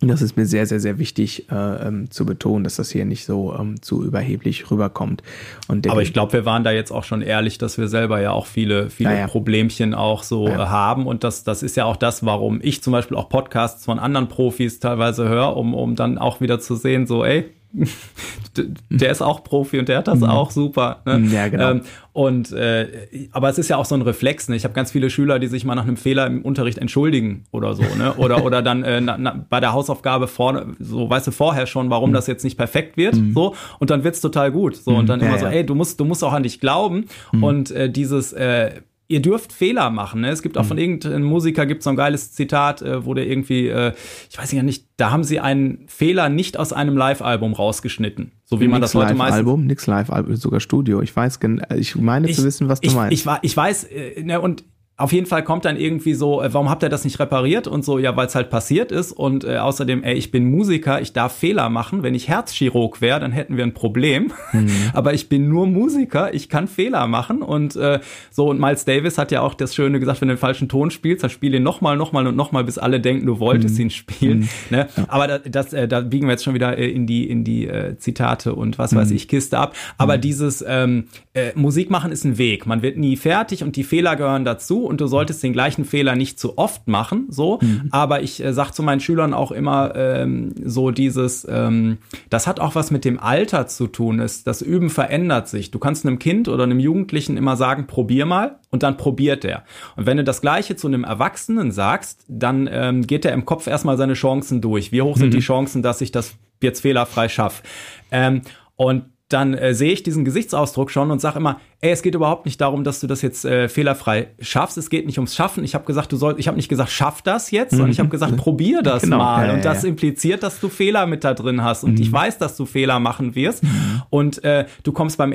das 0.00 0.22
ist 0.22 0.36
mir 0.36 0.46
sehr, 0.46 0.64
sehr, 0.66 0.78
sehr 0.78 0.98
wichtig 0.98 1.50
äh, 1.50 1.54
ähm, 1.54 2.08
zu 2.10 2.24
betonen, 2.24 2.62
dass 2.62 2.76
das 2.76 2.90
hier 2.90 3.04
nicht 3.04 3.24
so 3.24 3.52
ähm, 3.58 3.82
zu 3.82 4.04
überheblich 4.04 4.70
rüberkommt. 4.70 5.24
Aber 5.66 6.02
ich 6.02 6.12
glaube, 6.12 6.34
wir 6.34 6.44
waren 6.44 6.62
da 6.62 6.70
jetzt 6.70 6.92
auch 6.92 7.02
schon 7.02 7.20
ehrlich, 7.20 7.58
dass 7.58 7.78
wir 7.78 7.88
selber 7.88 8.20
ja 8.20 8.30
auch 8.30 8.46
viele, 8.46 8.90
viele 8.90 9.18
ja, 9.18 9.26
Problemchen 9.26 9.94
auch 9.94 10.22
so 10.22 10.46
ja. 10.46 10.62
äh, 10.62 10.66
haben. 10.66 11.06
Und 11.06 11.24
das, 11.24 11.42
das 11.42 11.64
ist 11.64 11.76
ja 11.76 11.84
auch 11.84 11.96
das, 11.96 12.24
warum 12.24 12.60
ich 12.62 12.80
zum 12.80 12.92
Beispiel 12.92 13.16
auch 13.16 13.28
Podcasts 13.28 13.84
von 13.84 13.98
anderen 13.98 14.28
Profis 14.28 14.78
teilweise 14.78 15.28
höre, 15.28 15.56
um, 15.56 15.74
um 15.74 15.96
dann 15.96 16.16
auch 16.16 16.40
wieder 16.40 16.60
zu 16.60 16.76
sehen, 16.76 17.08
so, 17.08 17.24
ey, 17.24 17.50
der 18.90 19.10
ist 19.10 19.22
auch 19.22 19.44
Profi 19.44 19.78
und 19.78 19.88
der 19.88 19.98
hat 19.98 20.08
das 20.08 20.20
mhm. 20.20 20.26
auch 20.26 20.50
super. 20.50 21.02
Ne? 21.04 21.28
Ja, 21.30 21.48
genau. 21.48 21.70
Ähm, 21.72 21.80
und 22.12 22.50
äh, 22.52 23.28
aber 23.30 23.48
es 23.48 23.58
ist 23.58 23.68
ja 23.68 23.76
auch 23.76 23.84
so 23.84 23.94
ein 23.94 24.02
Reflex. 24.02 24.48
Ne? 24.48 24.56
Ich 24.56 24.64
habe 24.64 24.74
ganz 24.74 24.90
viele 24.90 25.10
Schüler, 25.10 25.38
die 25.38 25.46
sich 25.46 25.64
mal 25.64 25.74
nach 25.74 25.84
einem 25.84 25.96
Fehler 25.96 26.26
im 26.26 26.42
Unterricht 26.42 26.78
entschuldigen 26.78 27.44
oder 27.52 27.74
so, 27.74 27.82
ne? 27.96 28.14
Oder 28.16 28.44
oder 28.46 28.62
dann 28.62 28.82
äh, 28.82 29.00
na, 29.00 29.16
na, 29.18 29.46
bei 29.48 29.60
der 29.60 29.72
Hausaufgabe 29.72 30.26
vorne, 30.26 30.74
so 30.80 31.08
weißt 31.08 31.28
du 31.28 31.30
vorher 31.30 31.66
schon, 31.66 31.90
warum 31.90 32.10
mhm. 32.10 32.14
das 32.14 32.26
jetzt 32.26 32.42
nicht 32.42 32.56
perfekt 32.56 32.96
wird, 32.96 33.14
mhm. 33.14 33.34
so 33.34 33.54
und 33.78 33.90
dann 33.90 34.02
wird's 34.02 34.20
total 34.20 34.50
gut. 34.50 34.76
So 34.76 34.92
und 34.92 35.04
mhm. 35.04 35.06
dann 35.06 35.20
ja, 35.20 35.26
immer 35.26 35.38
so, 35.38 35.46
ey, 35.46 35.64
du 35.64 35.74
musst 35.74 36.00
du 36.00 36.04
musst 36.04 36.24
auch 36.24 36.32
an 36.32 36.42
dich 36.42 36.58
glauben 36.58 37.04
mhm. 37.32 37.44
und 37.44 37.70
äh, 37.70 37.90
dieses 37.90 38.32
äh, 38.32 38.80
ihr 39.08 39.22
dürft 39.22 39.52
Fehler 39.52 39.90
machen. 39.90 40.20
Ne? 40.20 40.28
Es 40.28 40.42
gibt 40.42 40.58
auch 40.58 40.66
von 40.66 40.76
mhm. 40.76 40.82
irgendeinem 40.82 41.24
Musiker 41.24 41.66
gibt 41.66 41.82
so 41.82 41.90
ein 41.90 41.96
geiles 41.96 42.32
Zitat, 42.32 42.82
äh, 42.82 43.04
wo 43.04 43.14
der 43.14 43.26
irgendwie, 43.26 43.68
äh, 43.68 43.94
ich 44.30 44.38
weiß 44.38 44.52
ja 44.52 44.62
nicht, 44.62 44.86
da 44.98 45.10
haben 45.10 45.24
sie 45.24 45.40
einen 45.40 45.86
Fehler 45.88 46.28
nicht 46.28 46.58
aus 46.58 46.72
einem 46.72 46.96
Live-Album 46.96 47.54
rausgeschnitten, 47.54 48.32
so 48.44 48.60
wie 48.60 48.64
nix 48.64 48.72
man 48.72 48.80
das 48.82 48.94
heute 48.94 49.14
meistens. 49.14 49.38
Album, 49.38 49.66
nix 49.66 49.86
Live-Album, 49.86 50.36
sogar 50.36 50.60
Studio. 50.60 51.00
Ich 51.00 51.16
weiß, 51.16 51.40
ich 51.76 51.96
meine 51.96 52.28
ich, 52.28 52.36
zu 52.36 52.44
wissen, 52.44 52.68
was 52.68 52.80
du 52.80 52.88
ich, 52.88 52.94
meinst. 52.94 53.12
Ich, 53.12 53.26
ich 53.42 53.56
weiß, 53.56 53.84
äh, 53.84 54.22
ne, 54.22 54.40
und 54.40 54.64
auf 54.98 55.12
jeden 55.12 55.26
Fall 55.26 55.44
kommt 55.44 55.64
dann 55.64 55.76
irgendwie 55.76 56.12
so, 56.12 56.42
äh, 56.42 56.52
warum 56.52 56.68
habt 56.68 56.82
ihr 56.82 56.88
das 56.88 57.04
nicht 57.04 57.20
repariert? 57.20 57.68
Und 57.68 57.84
so, 57.84 58.00
ja, 58.00 58.16
weil 58.16 58.26
es 58.26 58.34
halt 58.34 58.50
passiert 58.50 58.90
ist. 58.90 59.12
Und 59.12 59.44
äh, 59.44 59.58
außerdem, 59.58 60.02
ey, 60.02 60.14
ich 60.14 60.32
bin 60.32 60.50
Musiker, 60.50 61.00
ich 61.00 61.12
darf 61.12 61.36
Fehler 61.36 61.68
machen. 61.68 62.02
Wenn 62.02 62.16
ich 62.16 62.28
Herzchirurg 62.28 63.00
wäre, 63.00 63.20
dann 63.20 63.30
hätten 63.30 63.56
wir 63.56 63.62
ein 63.62 63.74
Problem. 63.74 64.32
Mhm. 64.52 64.68
Aber 64.94 65.14
ich 65.14 65.28
bin 65.28 65.48
nur 65.48 65.68
Musiker, 65.68 66.34
ich 66.34 66.48
kann 66.48 66.66
Fehler 66.66 67.06
machen. 67.06 67.42
Und 67.42 67.76
äh, 67.76 68.00
so, 68.32 68.50
und 68.50 68.58
Miles 68.58 68.84
Davis 68.86 69.18
hat 69.18 69.30
ja 69.30 69.40
auch 69.40 69.54
das 69.54 69.72
Schöne 69.72 70.00
gesagt, 70.00 70.20
wenn 70.20 70.28
du 70.28 70.34
den 70.34 70.40
falschen 70.40 70.68
Ton 70.68 70.90
spielst, 70.90 71.22
dann 71.22 71.30
spiel 71.30 71.54
ihn 71.54 71.62
nochmal, 71.62 71.96
nochmal 71.96 72.26
und 72.26 72.34
nochmal, 72.34 72.64
bis 72.64 72.76
alle 72.76 72.98
denken, 72.98 73.24
du 73.24 73.38
wolltest 73.38 73.76
mhm. 73.76 73.82
ihn 73.82 73.90
spielen. 73.90 74.38
Mhm. 74.38 74.48
Ne? 74.70 74.88
Ja. 74.96 75.04
Aber 75.06 75.28
das, 75.28 75.42
das, 75.44 75.72
äh, 75.74 75.86
da 75.86 76.00
biegen 76.00 76.26
wir 76.26 76.32
jetzt 76.32 76.42
schon 76.42 76.54
wieder 76.54 76.76
äh, 76.76 76.90
in 76.90 77.06
die, 77.06 77.30
in 77.30 77.44
die 77.44 77.68
äh, 77.68 77.96
Zitate 77.98 78.52
und 78.52 78.78
was 78.78 78.96
weiß 78.96 79.10
mhm. 79.10 79.16
ich, 79.16 79.28
Kiste 79.28 79.58
ab. 79.58 79.76
Aber 79.96 80.16
mhm. 80.16 80.22
dieses 80.22 80.64
ähm, 80.66 81.04
äh, 81.34 81.52
Musik 81.54 81.88
machen 81.88 82.10
ist 82.10 82.24
ein 82.24 82.36
Weg. 82.36 82.66
Man 82.66 82.82
wird 82.82 82.96
nie 82.96 83.16
fertig 83.16 83.62
und 83.62 83.76
die 83.76 83.84
Fehler 83.84 84.16
gehören 84.16 84.44
dazu 84.44 84.87
und 84.88 85.00
du 85.00 85.06
solltest 85.06 85.42
den 85.42 85.52
gleichen 85.52 85.84
Fehler 85.84 86.16
nicht 86.16 86.40
zu 86.40 86.58
oft 86.58 86.88
machen, 86.88 87.26
so. 87.28 87.58
Mhm. 87.60 87.88
Aber 87.90 88.22
ich 88.22 88.42
äh, 88.42 88.52
sag 88.52 88.72
zu 88.72 88.82
meinen 88.82 89.00
Schülern 89.00 89.34
auch 89.34 89.52
immer 89.52 89.94
ähm, 89.94 90.54
so 90.64 90.90
dieses, 90.90 91.46
ähm, 91.48 91.98
das 92.30 92.46
hat 92.46 92.58
auch 92.58 92.74
was 92.74 92.90
mit 92.90 93.04
dem 93.04 93.20
Alter 93.20 93.66
zu 93.66 93.86
tun. 93.86 94.18
Ist, 94.18 94.46
das 94.46 94.62
Üben 94.62 94.90
verändert 94.90 95.48
sich. 95.48 95.70
Du 95.70 95.78
kannst 95.78 96.06
einem 96.06 96.18
Kind 96.18 96.48
oder 96.48 96.64
einem 96.64 96.80
Jugendlichen 96.80 97.36
immer 97.36 97.56
sagen, 97.56 97.86
probier 97.86 98.26
mal 98.26 98.58
und 98.70 98.82
dann 98.82 98.96
probiert 98.96 99.44
er. 99.44 99.64
Und 99.96 100.06
wenn 100.06 100.16
du 100.16 100.24
das 100.24 100.40
Gleiche 100.40 100.76
zu 100.76 100.86
einem 100.86 101.04
Erwachsenen 101.04 101.70
sagst, 101.70 102.24
dann 102.28 102.68
ähm, 102.70 103.06
geht 103.06 103.24
er 103.24 103.32
im 103.32 103.44
Kopf 103.44 103.66
erstmal 103.66 103.96
seine 103.96 104.14
Chancen 104.14 104.60
durch. 104.60 104.90
Wie 104.92 105.02
hoch 105.02 105.16
sind 105.16 105.28
mhm. 105.28 105.36
die 105.36 105.40
Chancen, 105.40 105.82
dass 105.82 106.00
ich 106.00 106.10
das 106.10 106.34
jetzt 106.62 106.80
fehlerfrei 106.80 107.28
schaffe? 107.28 107.62
Ähm, 108.10 108.42
und 108.76 109.04
dann 109.28 109.54
äh, 109.54 109.74
sehe 109.74 109.92
ich 109.92 110.02
diesen 110.02 110.24
Gesichtsausdruck 110.24 110.90
schon 110.90 111.10
und 111.10 111.20
sage 111.20 111.38
immer, 111.38 111.60
ey, 111.80 111.92
es 111.92 112.02
geht 112.02 112.16
überhaupt 112.16 112.44
nicht 112.44 112.60
darum, 112.60 112.82
dass 112.82 112.98
du 112.98 113.06
das 113.06 113.22
jetzt 113.22 113.44
äh, 113.44 113.68
fehlerfrei 113.68 114.28
schaffst. 114.40 114.76
Es 114.78 114.90
geht 114.90 115.06
nicht 115.06 115.18
ums 115.18 115.36
Schaffen. 115.36 115.62
Ich 115.62 115.74
habe 115.74 115.84
gesagt, 115.84 116.10
du 116.10 116.16
sollst, 116.16 116.40
ich 116.40 116.48
habe 116.48 116.56
nicht 116.56 116.68
gesagt, 116.68 116.90
schaff 116.90 117.22
das 117.22 117.52
jetzt, 117.52 117.70
sondern 117.70 117.90
ich 117.90 118.00
habe 118.00 118.08
gesagt, 118.08 118.36
probier 118.36 118.82
das 118.82 119.02
genau. 119.02 119.18
mal. 119.18 119.46
Ja, 119.46 119.54
und 119.54 119.64
das 119.64 119.84
impliziert, 119.84 120.42
dass 120.42 120.58
du 120.58 120.68
Fehler 120.68 121.06
mit 121.06 121.22
da 121.22 121.34
drin 121.34 121.62
hast. 121.62 121.84
Und 121.84 121.94
mhm. 121.94 122.02
ich 122.02 122.12
weiß, 122.12 122.38
dass 122.38 122.56
du 122.56 122.66
Fehler 122.66 122.98
machen 122.98 123.36
wirst. 123.36 123.62
Mhm. 123.62 124.02
Und 124.10 124.42
äh, 124.42 124.66
du 124.82 124.90
kommst 124.90 125.18
beim, 125.18 125.32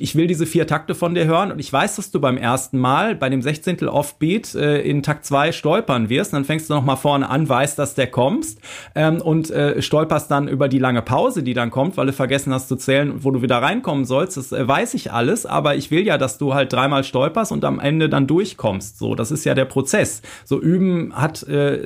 ich 0.00 0.16
will 0.16 0.26
diese 0.26 0.46
vier 0.46 0.66
Takte 0.66 0.96
von 0.96 1.14
dir 1.14 1.26
hören 1.26 1.52
und 1.52 1.60
ich 1.60 1.72
weiß, 1.72 1.96
dass 1.96 2.10
du 2.10 2.20
beim 2.20 2.38
ersten 2.38 2.78
Mal 2.78 3.14
bei 3.14 3.28
dem 3.30 3.40
16. 3.40 3.88
Offbeat 3.88 4.54
äh, 4.56 4.80
in 4.80 5.04
Takt 5.04 5.24
zwei 5.24 5.52
stolpern 5.52 6.08
wirst. 6.08 6.32
Und 6.32 6.38
dann 6.38 6.44
fängst 6.44 6.70
du 6.70 6.74
noch 6.74 6.84
mal 6.84 6.96
vorne 6.96 7.28
an, 7.30 7.48
weißt, 7.48 7.78
dass 7.78 7.94
der 7.94 8.08
kommst 8.08 8.58
ähm, 8.96 9.20
und 9.20 9.52
äh, 9.52 9.80
stolperst 9.80 10.28
dann 10.28 10.48
über 10.48 10.68
die 10.68 10.80
lange 10.80 11.02
Pause, 11.02 11.44
die 11.44 11.54
dann 11.54 11.70
kommt, 11.70 11.96
weil 11.96 12.06
du 12.06 12.12
vergessen 12.12 12.52
hast 12.52 12.66
zu 12.66 12.74
zählen, 12.74 13.22
wo 13.22 13.30
du 13.30 13.42
wieder 13.42 13.58
reinkommen 13.58 14.04
sollst. 14.04 14.36
Das 14.36 14.50
äh, 14.50 14.66
weiß 14.66 14.94
ich 14.94 15.12
alles, 15.12 15.46
aber 15.46 15.76
ich 15.76 15.83
will 15.90 16.06
ja, 16.06 16.18
dass 16.18 16.38
du 16.38 16.54
halt 16.54 16.72
dreimal 16.72 17.04
stolperst 17.04 17.52
und 17.52 17.64
am 17.64 17.80
Ende 17.80 18.08
dann 18.08 18.26
durchkommst. 18.26 18.98
So, 18.98 19.14
das 19.14 19.30
ist 19.30 19.44
ja 19.44 19.54
der 19.54 19.64
Prozess. 19.64 20.22
So 20.44 20.60
üben 20.60 21.14
hat, 21.14 21.42
äh, 21.44 21.80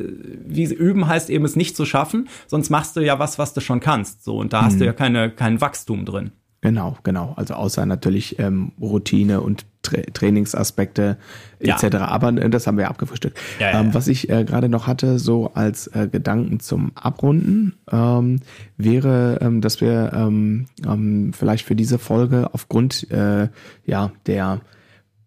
wie 0.46 0.64
üben 0.64 1.06
heißt 1.06 1.30
eben 1.30 1.44
es 1.44 1.56
nicht 1.56 1.76
zu 1.76 1.84
schaffen, 1.84 2.28
sonst 2.46 2.70
machst 2.70 2.96
du 2.96 3.00
ja 3.00 3.18
was, 3.18 3.38
was 3.38 3.54
du 3.54 3.60
schon 3.60 3.80
kannst. 3.80 4.24
So 4.24 4.38
und 4.38 4.52
da 4.52 4.62
hast 4.62 4.74
du 4.74 4.84
mhm. 4.84 4.86
ja 4.86 4.92
keine 4.92 5.30
kein 5.30 5.60
Wachstum 5.60 6.04
drin. 6.04 6.32
Genau, 6.60 6.96
genau. 7.04 7.34
Also 7.36 7.54
außer 7.54 7.86
natürlich 7.86 8.38
ähm, 8.40 8.72
Routine 8.80 9.40
und 9.40 9.64
Tra 9.82 9.98
Trainingsaspekte 10.12 11.16
etc. 11.60 11.82
Ja. 11.92 12.08
Aber 12.08 12.30
äh, 12.30 12.50
das 12.50 12.66
haben 12.66 12.78
wir 12.78 12.88
abgefrühstückt. 12.88 13.38
Ja, 13.60 13.70
ja, 13.70 13.80
ähm, 13.80 13.94
was 13.94 14.08
ich 14.08 14.28
äh, 14.28 14.44
gerade 14.44 14.68
noch 14.68 14.88
hatte, 14.88 15.20
so 15.20 15.52
als 15.54 15.86
äh, 15.88 16.08
Gedanken 16.10 16.58
zum 16.58 16.90
Abrunden, 16.96 17.74
ähm, 17.92 18.40
wäre, 18.76 19.38
ähm, 19.40 19.60
dass 19.60 19.80
wir 19.80 20.12
ähm, 20.12 20.66
ähm, 20.84 21.32
vielleicht 21.32 21.64
für 21.64 21.76
diese 21.76 21.98
Folge 21.98 22.50
aufgrund 22.52 23.08
äh, 23.12 23.48
ja 23.84 24.10
der 24.26 24.60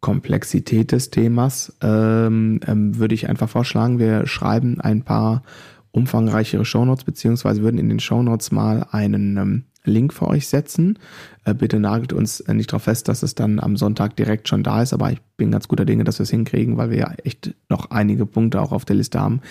Komplexität 0.01 0.91
des 0.91 1.11
Themas 1.11 1.77
ähm, 1.81 2.59
ähm, 2.67 2.97
würde 2.97 3.15
ich 3.15 3.29
einfach 3.29 3.47
vorschlagen, 3.47 3.99
wir 3.99 4.27
schreiben 4.27 4.81
ein 4.81 5.03
paar 5.03 5.43
umfangreichere 5.91 6.65
Shownotes, 6.65 7.05
beziehungsweise 7.05 7.61
würden 7.61 7.77
in 7.77 7.87
den 7.87 7.99
Shownotes 7.99 8.51
mal 8.51 8.87
einen 8.91 9.37
ähm, 9.37 9.63
Link 9.83 10.13
für 10.13 10.27
euch 10.27 10.47
setzen. 10.47 10.99
Äh, 11.43 11.55
bitte 11.55 11.79
nagelt 11.79 12.13
uns 12.13 12.39
äh, 12.41 12.53
nicht 12.53 12.71
darauf 12.71 12.83
fest, 12.83 13.07
dass 13.07 13.23
es 13.23 13.33
dann 13.33 13.59
am 13.59 13.75
Sonntag 13.75 14.15
direkt 14.15 14.47
schon 14.47 14.61
da 14.61 14.83
ist, 14.83 14.93
aber 14.93 15.11
ich 15.11 15.19
bin 15.37 15.49
ganz 15.49 15.67
guter 15.67 15.85
Dinge, 15.85 16.03
dass 16.03 16.19
wir 16.19 16.23
es 16.23 16.29
hinkriegen, 16.29 16.77
weil 16.77 16.91
wir 16.91 16.97
ja 16.97 17.11
echt 17.23 17.55
noch 17.67 17.89
einige 17.89 18.27
Punkte 18.27 18.61
auch 18.61 18.71
auf 18.71 18.85
der 18.85 18.95
Liste 18.95 19.19
haben, 19.19 19.41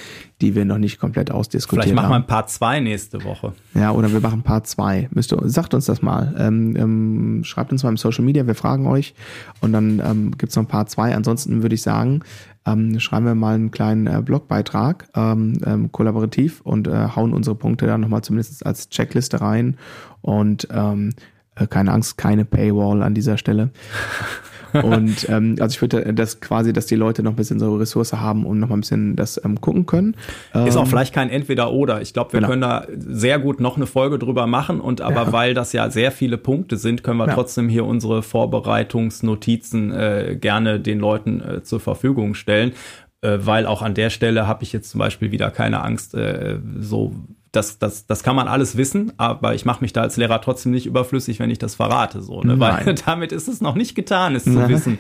die 0.41 0.55
wir 0.55 0.65
noch 0.65 0.79
nicht 0.79 1.01
komplett 1.01 1.33
ausdiskutiert 1.33 1.83
haben. 1.83 1.89
Vielleicht 1.89 1.97
machen 1.97 2.11
wir 2.13 2.17
ein 2.17 2.27
Part 2.29 2.49
2 2.49 2.79
nächste 2.79 3.25
Woche. 3.25 3.55
Ja, 3.75 3.91
oder 3.91 4.13
wir 4.13 4.21
machen 4.21 4.43
Part 4.43 4.69
2. 4.69 5.09
Müsst 5.11 5.33
ihr, 5.33 5.49
sagt 5.49 5.75
uns 5.75 5.87
das 5.87 6.01
mal. 6.01 6.33
Ähm, 6.39 6.77
ähm, 6.77 7.45
schreibt 7.45 7.73
uns 7.73 7.83
mal 7.83 7.89
im 7.89 7.97
Social 7.97 8.25
Media, 8.25 8.47
wir 8.47 8.55
fragen 8.55 8.87
euch 8.87 9.15
und 9.61 9.73
dann 9.73 10.01
ähm, 10.05 10.39
gibt 10.39 10.51
es 10.51 10.57
noch 10.57 10.63
ein 10.63 10.69
Part 10.69 10.91
2. 10.91 11.17
Ansonsten 11.17 11.63
würde 11.63 11.75
ich 11.75 11.83
sagen, 11.83 12.21
ähm, 12.67 13.01
schreiben 13.01 13.27
wir 13.27 13.35
mal 13.35 13.55
einen 13.55 13.71
kleinen 13.71 14.07
äh, 14.07 14.23
Blogbeitrag 14.23 15.09
ähm, 15.15 15.59
ähm, 15.65 15.93
kollaborativ 15.93 16.61
und 16.63 16.89
äh, 16.89 17.09
hauen 17.15 17.33
unsere 17.33 17.57
Punkte 17.57 17.87
dann 17.87 18.01
nochmal 18.03 18.23
zumindest 18.23 18.65
als 18.67 18.89
Checkliste 18.91 19.41
rein 19.41 19.77
und 20.21 20.69
ähm, 20.71 21.15
äh, 21.57 21.67
keine 21.67 21.93
Angst, 21.93 22.19
keine 22.19 22.45
Paywall 22.45 23.03
an 23.03 23.15
dieser 23.15 23.39
Stelle. 23.39 23.71
Und 24.73 25.29
ähm, 25.29 25.57
also 25.61 25.75
ich 25.75 25.81
würde 25.83 26.13
das 26.15 26.41
quasi, 26.41 26.73
dass 26.73 26.87
die 26.87 26.95
Leute 26.97 27.23
noch 27.23 27.33
ein 27.33 27.37
bisschen 27.37 27.59
so 27.59 27.75
Ressource 27.77 28.13
haben 28.13 28.47
und 28.47 28.59
noch 28.59 28.69
mal 28.69 28.77
ein 28.77 28.81
bisschen 28.81 29.17
das 29.17 29.41
ähm, 29.45 29.61
gucken 29.61 29.87
können. 29.87 30.17
Ist 30.67 30.77
auch 30.77 30.83
Ähm, 30.83 30.87
vielleicht 30.87 31.15
kein 31.15 31.31
Entweder-Oder. 31.31 32.01
Ich 32.03 32.13
glaube, 32.13 32.33
wir 32.33 32.41
Genau. 32.41 32.49
können 32.51 32.63
da 32.63 32.87
sehr 32.97 33.39
gut 33.39 33.61
noch 33.61 33.77
eine 33.77 33.87
Folge 33.87 34.19
drüber 34.19 34.47
machen 34.47 34.81
und 34.81 35.01
aber 35.01 35.23
Ja. 35.27 35.33
weil 35.33 35.55
das 35.55 35.73
ja 35.73 35.91
sehr 35.91 36.13
viele 36.13 36.39
Punkte 36.39 36.77
sind, 36.77 37.03
können 37.03 37.19
wir 37.19 37.27
Ja. 37.29 37.35
trotzdem 37.35 37.69
hier 37.69 37.85
unsere 37.85 38.23
Vorbereitungsnotizen 38.23 39.93
äh, 39.93 40.37
gerne 40.41 40.81
den 40.81 40.99
Leuten 40.99 41.41
äh, 41.41 41.63
zur 41.63 41.81
Verfügung 41.81 42.35
stellen. 42.35 42.73
Äh, 43.23 43.39
weil 43.43 43.67
auch 43.67 43.83
an 43.83 43.93
der 43.95 44.09
Stelle 44.09 44.47
habe 44.47 44.63
ich 44.63 44.73
jetzt 44.73 44.89
zum 44.91 44.99
Beispiel 44.99 45.31
wieder 45.31 45.51
keine 45.51 45.83
Angst, 45.83 46.15
äh, 46.15 46.59
so 46.79 47.13
das, 47.53 47.79
das, 47.79 48.07
das 48.07 48.23
kann 48.23 48.37
man 48.37 48.47
alles 48.47 48.77
wissen, 48.77 49.13
aber 49.17 49.55
ich 49.55 49.65
mache 49.65 49.81
mich 49.81 49.93
da 49.93 50.03
als 50.03 50.17
Lehrer 50.17 50.41
trotzdem 50.41 50.71
nicht 50.71 50.87
überflüssig, 50.87 51.41
wenn 51.41 51.51
ich 51.51 51.59
das 51.59 51.75
verrate. 51.75 52.23
So, 52.23 52.43
ne? 52.43 52.61
Weil 52.61 52.95
damit 53.07 53.33
ist 53.33 53.49
es 53.49 53.61
noch 53.61 53.75
nicht 53.75 53.97
getan, 53.97 54.37
es 54.37 54.45
zu 54.45 54.69
wissen. 54.69 54.99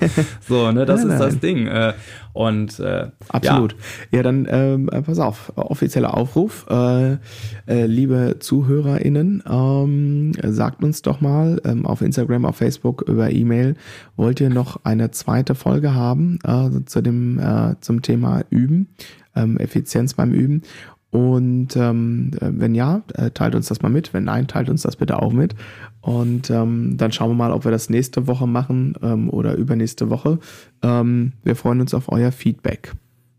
So, 0.48 0.72
ne, 0.72 0.84
das 0.84 1.04
Nein, 1.04 1.12
ist 1.12 1.20
das. 1.20 1.38
Ding. 1.38 1.68
Äh, 1.68 1.94
und 2.32 2.80
äh, 2.80 3.08
Absolut. 3.28 3.76
Ja, 4.10 4.22
dann 4.22 4.48
ähm, 4.50 4.88
äh, 4.88 5.00
pass 5.02 5.20
auf, 5.20 5.52
offizieller 5.54 6.16
Aufruf. 6.16 6.66
Äh, 6.68 7.18
äh, 7.66 7.86
liebe 7.86 8.36
ZuhörerInnen, 8.40 9.44
ähm, 9.48 10.32
sagt 10.42 10.82
uns 10.82 11.02
doch 11.02 11.20
mal 11.20 11.60
ähm, 11.64 11.86
auf 11.86 12.02
Instagram, 12.02 12.44
auf 12.44 12.56
Facebook, 12.56 13.02
über 13.02 13.30
E-Mail, 13.30 13.76
wollt 14.16 14.40
ihr 14.40 14.50
noch 14.50 14.84
eine 14.84 15.12
zweite 15.12 15.54
Folge 15.54 15.94
haben 15.94 16.38
äh, 16.44 16.84
zu 16.84 17.00
dem, 17.00 17.38
äh, 17.38 17.76
zum 17.80 18.02
Thema 18.02 18.42
Üben, 18.50 18.88
ähm, 19.36 19.56
Effizienz 19.58 20.14
beim 20.14 20.32
Üben? 20.32 20.62
Und 21.10 21.76
ähm, 21.76 22.30
äh, 22.40 22.50
wenn 22.52 22.74
ja, 22.74 23.02
äh, 23.14 23.30
teilt 23.30 23.54
uns 23.56 23.66
das 23.68 23.82
mal 23.82 23.88
mit. 23.88 24.14
Wenn 24.14 24.24
nein, 24.24 24.46
teilt 24.46 24.68
uns 24.70 24.82
das 24.82 24.94
bitte 24.96 25.20
auch 25.20 25.32
mit. 25.32 25.54
Und 26.00 26.50
ähm, 26.50 26.96
dann 26.96 27.10
schauen 27.12 27.30
wir 27.30 27.34
mal, 27.34 27.50
ob 27.52 27.64
wir 27.64 27.72
das 27.72 27.90
nächste 27.90 28.26
Woche 28.28 28.46
machen 28.46 28.94
ähm, 29.02 29.28
oder 29.28 29.54
übernächste 29.56 30.08
Woche. 30.08 30.38
Ähm, 30.82 31.32
wir 31.42 31.56
freuen 31.56 31.80
uns 31.80 31.94
auf 31.94 32.10
euer 32.12 32.30
Feedback. 32.32 32.92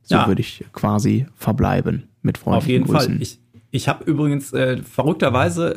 So 0.03 0.15
Ja. 0.15 0.27
würde 0.27 0.41
ich 0.41 0.65
quasi 0.73 1.27
verbleiben 1.35 2.03
mit 2.22 2.38
freundlichen 2.38 2.57
Auf 2.64 2.68
jeden 2.68 2.84
Grüßen. 2.85 3.14
Fall. 3.14 3.22
Ich, 3.22 3.39
ich 3.72 3.88
habe 3.88 4.03
übrigens 4.03 4.52
äh, 4.52 4.77
verrückterweise 4.84 5.73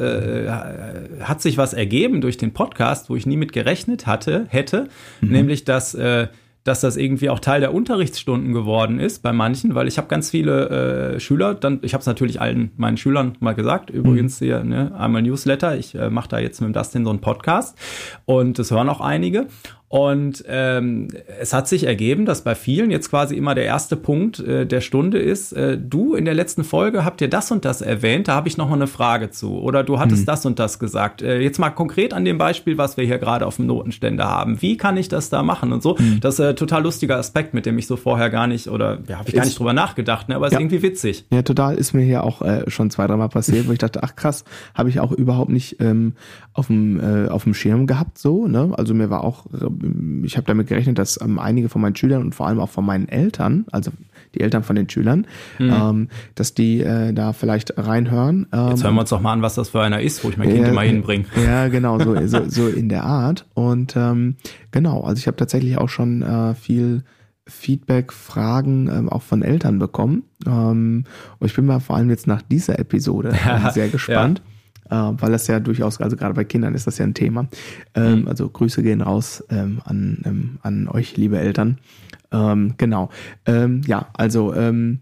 äh, 1.21 1.23
hat 1.23 1.41
sich 1.41 1.59
was 1.59 1.75
ergeben 1.75 2.21
durch 2.21 2.37
den 2.37 2.53
Podcast, 2.53 3.09
wo 3.09 3.15
ich 3.17 3.25
nie 3.25 3.37
mit 3.37 3.53
gerechnet 3.53 4.07
hatte, 4.07 4.47
hätte, 4.49 4.89
Mhm. 5.21 5.29
nämlich 5.31 5.65
dass 5.65 5.95
äh, 5.95 6.27
dass 6.65 6.81
das 6.81 6.97
irgendwie 6.97 7.31
auch 7.31 7.41
Teil 7.41 7.61
der 7.61 7.75
Unterrichtsstunden 7.75 8.53
geworden 8.53 8.99
ist 8.99 9.23
bei 9.23 9.33
manchen, 9.33 9.75
weil 9.75 9.87
ich 9.87 9.99
habe 9.99 10.09
ganz 10.09 10.31
viele 10.31 11.15
äh, 11.15 11.21
Schüler, 11.21 11.55
dann 11.55 11.79
ich 11.83 11.93
habe 11.95 12.01
es 12.01 12.07
natürlich 12.07 12.41
allen 12.41 12.73
meinen 12.77 12.97
Schülern 12.97 13.37
mal 13.41 13.55
gesagt, 13.55 13.91
übrigens 13.91 14.41
Mhm. 14.41 14.45
hier 14.45 14.65
ne, 14.65 14.93
einmal 14.99 15.23
Newsletter, 15.23 15.77
ich 15.77 15.95
äh, 15.95 16.11
mache 16.11 16.29
da 16.29 16.39
jetzt 16.39 16.61
mit 16.61 16.69
dem 16.69 16.73
Dustin 16.73 17.05
so 17.05 17.11
einen 17.11 17.21
Podcast 17.21 17.77
und 18.25 18.59
das 18.59 18.71
hören 18.71 18.89
auch 18.89 19.01
einige 19.01 19.47
und 19.95 20.43
ähm, 20.49 21.07
es 21.41 21.53
hat 21.53 21.69
sich 21.69 21.85
ergeben, 21.87 22.25
dass 22.25 22.43
bei 22.43 22.57
vielen 22.57 22.91
jetzt 22.91 23.11
quasi 23.11 23.37
immer 23.37 23.55
der 23.55 23.63
erste 23.65 23.95
Punkt 23.95 24.41
äh, 24.41 24.67
der 24.67 24.81
Stunde 24.81 25.21
ist, 25.21 25.53
äh, 25.53 25.79
du 25.79 26.17
in 26.17 26.25
der 26.25 26.35
letzten 26.35 26.65
Folge 26.65 27.05
habt 27.05 27.21
ihr 27.21 27.31
das 27.31 27.53
und 27.53 27.65
das 27.65 27.81
erwähnt, 27.81 28.27
da 28.27 28.35
habe 28.35 28.49
ich 28.49 28.57
noch 28.57 28.69
mal 28.69 28.75
eine 28.75 28.89
Frage 28.89 29.31
zu. 29.31 29.57
Oder 29.57 29.85
du 29.85 30.01
hattest 30.01 30.27
das 30.27 30.45
und 30.47 30.59
das 30.59 30.81
gesagt. 30.81 31.23
Äh, 31.23 31.39
jetzt 31.39 31.61
mal 31.61 31.71
konkret 31.71 32.13
an 32.13 32.25
dem 32.25 32.39
Beispiel, 32.39 32.77
was 32.77 32.97
wir 32.97 33.05
hier 33.05 33.19
gerade 33.19 33.47
auf 33.47 33.55
dem 33.55 33.67
Notenständer 33.67 34.25
haben. 34.25 34.61
Wie 34.61 34.77
kann 34.77 34.97
ich 34.97 35.07
das 35.09 35.31
da 35.31 35.45
machen 35.45 35.73
und 35.73 35.81
so? 35.81 35.97
Das 36.21 36.35
ist 36.35 36.41
ein 36.41 36.57
total 36.57 36.83
lustiger 36.83 37.17
Aspekt, 37.17 37.55
mit 37.55 37.65
dem 37.65 37.79
ich 37.79 37.87
so 37.87 37.95
vorher 37.95 38.31
gar 38.31 38.49
nicht, 38.49 38.67
oder 38.67 38.99
ja, 39.09 39.19
habe 39.19 39.29
ich 39.29 39.35
gar 39.37 39.45
Ist- 39.45 39.51
nicht 39.51 39.59
drüber 39.61 39.75
nachgedacht, 39.75 40.29
ne? 40.29 40.35
aber 40.35 40.49
ist 40.49 40.55
Ja. 40.55 40.59
irgendwie 40.59 40.83
witzig. 40.83 41.25
Ja, 41.31 41.43
total 41.43 41.77
ist 41.77 41.93
mir 41.95 42.03
hier 42.03 42.25
auch 42.25 42.43
äh, 42.43 42.69
schon 42.69 42.91
zwei, 42.91 43.07
dreimal 43.07 43.29
passiert, 43.29 43.69
wo 43.69 43.73
ich 43.73 43.79
dachte, 43.79 44.03
ach 44.03 44.17
krass, 44.17 44.43
habe 44.75 44.89
ich 44.89 44.99
auch 44.99 45.13
überhaupt 45.13 45.51
nicht 45.51 45.77
ähm, 45.81 46.15
auf 46.53 46.67
dem 46.67 46.99
äh, 46.99 47.29
auf 47.29 47.45
dem 47.45 47.55
Schirm 47.55 47.87
gehabt 47.87 48.19
so, 48.19 48.49
ne? 48.49 48.73
Also 48.77 48.93
mir 48.93 49.09
war 49.09 49.23
auch 49.23 49.47
äh, 49.47 49.84
ich 50.25 50.37
habe 50.37 50.47
damit 50.47 50.69
gerechnet, 50.69 50.99
dass 50.99 51.21
ähm, 51.21 51.39
einige 51.39 51.69
von 51.69 51.81
meinen 51.81 51.97
Schülern 51.97 52.23
und 52.23 52.35
vor 52.35 52.47
allem 52.47 52.61
auch 52.61 52.71
von 52.71 52.85
meinen 52.85 53.09
Eltern, 53.09 53.67
also 53.71 53.91
die 54.35 54.41
Eltern 54.41 54.63
von 54.63 54.77
den 54.77 54.89
Schülern, 54.89 55.27
ähm, 55.61 56.09
dass 56.35 56.55
die 56.55 56.81
äh, 56.81 57.13
da 57.13 57.33
vielleicht 57.33 57.79
reinhören. 57.79 58.47
Ähm, 58.53 58.69
Jetzt 58.71 58.85
hören 58.85 58.95
wir 58.95 59.03
uns 59.03 59.11
doch 59.11 59.21
mal 59.21 59.33
an, 59.33 59.43
was 59.43 59.55
das 59.55 59.71
für 59.71 59.83
einer 59.83 60.01
ist, 60.01 60.25
wo 60.25 60.31
ich 60.31 60.37
mein 60.37 60.49
Kind 60.49 60.63
Ja, 60.63 60.71
immer 60.71 60.83
hinbringe. 60.83 61.27
Ja, 61.45 61.69
genau, 61.69 61.99
so, 61.99 62.27
so, 62.27 62.41
so 62.49 62.69
in 62.69 62.89
der 62.89 63.05
Art. 63.05 63.47
Und 63.55 63.95
ähm, 63.97 64.37
genau, 64.71 65.03
also 65.03 65.19
ich 65.19 65.27
habe 65.27 65.37
tatsächlich 65.37 65.79
auch 65.79 65.89
schon 65.89 66.23
äh, 66.23 66.55
viel 66.55 67.05
Feedback, 67.47 68.13
Fragen 68.13 68.89
ähm, 68.89 69.09
auch 69.09 69.23
von 69.23 69.43
Eltern 69.43 69.79
bekommen. 69.79 70.25
Ähm, 70.47 71.05
und 71.39 71.47
ich 71.47 71.55
bin 71.55 71.67
mal 71.67 71.81
vor 71.81 71.97
allem 71.97 72.11
jetzt 72.11 72.27
nach 72.27 72.43
dieser 72.43 72.79
Episode 72.79 73.31
äh, 73.31 73.71
sehr 73.73 73.89
gespannt. 73.89 74.41
Äh, 74.41 74.54
weil 74.91 75.33
das 75.33 75.47
ja 75.47 75.61
durchaus, 75.61 76.01
also 76.01 76.17
gerade 76.17 76.35
bei 76.35 76.45
Kindern 76.45 76.75
ist 76.75 76.87
das 76.87 76.99
ja 76.99 77.05
ein 77.07 77.15
Thema. 77.15 77.47
Ähm, 77.95 78.21
Mhm. 78.21 78.29
Also 78.29 78.49
Grüße 78.49 78.83
gehen 78.83 79.01
raus 79.01 79.43
ähm, 79.51 79.81
an, 79.85 80.19
ähm, 80.25 80.59
an 80.63 80.89
euch, 80.89 81.17
liebe 81.17 81.39
Eltern. 81.39 81.79
Ähm, 82.33 82.75
genau. 82.77 83.11
Ähm, 83.47 83.81
ja, 83.87 84.07
also 84.15 84.55
ähm, 84.55 85.01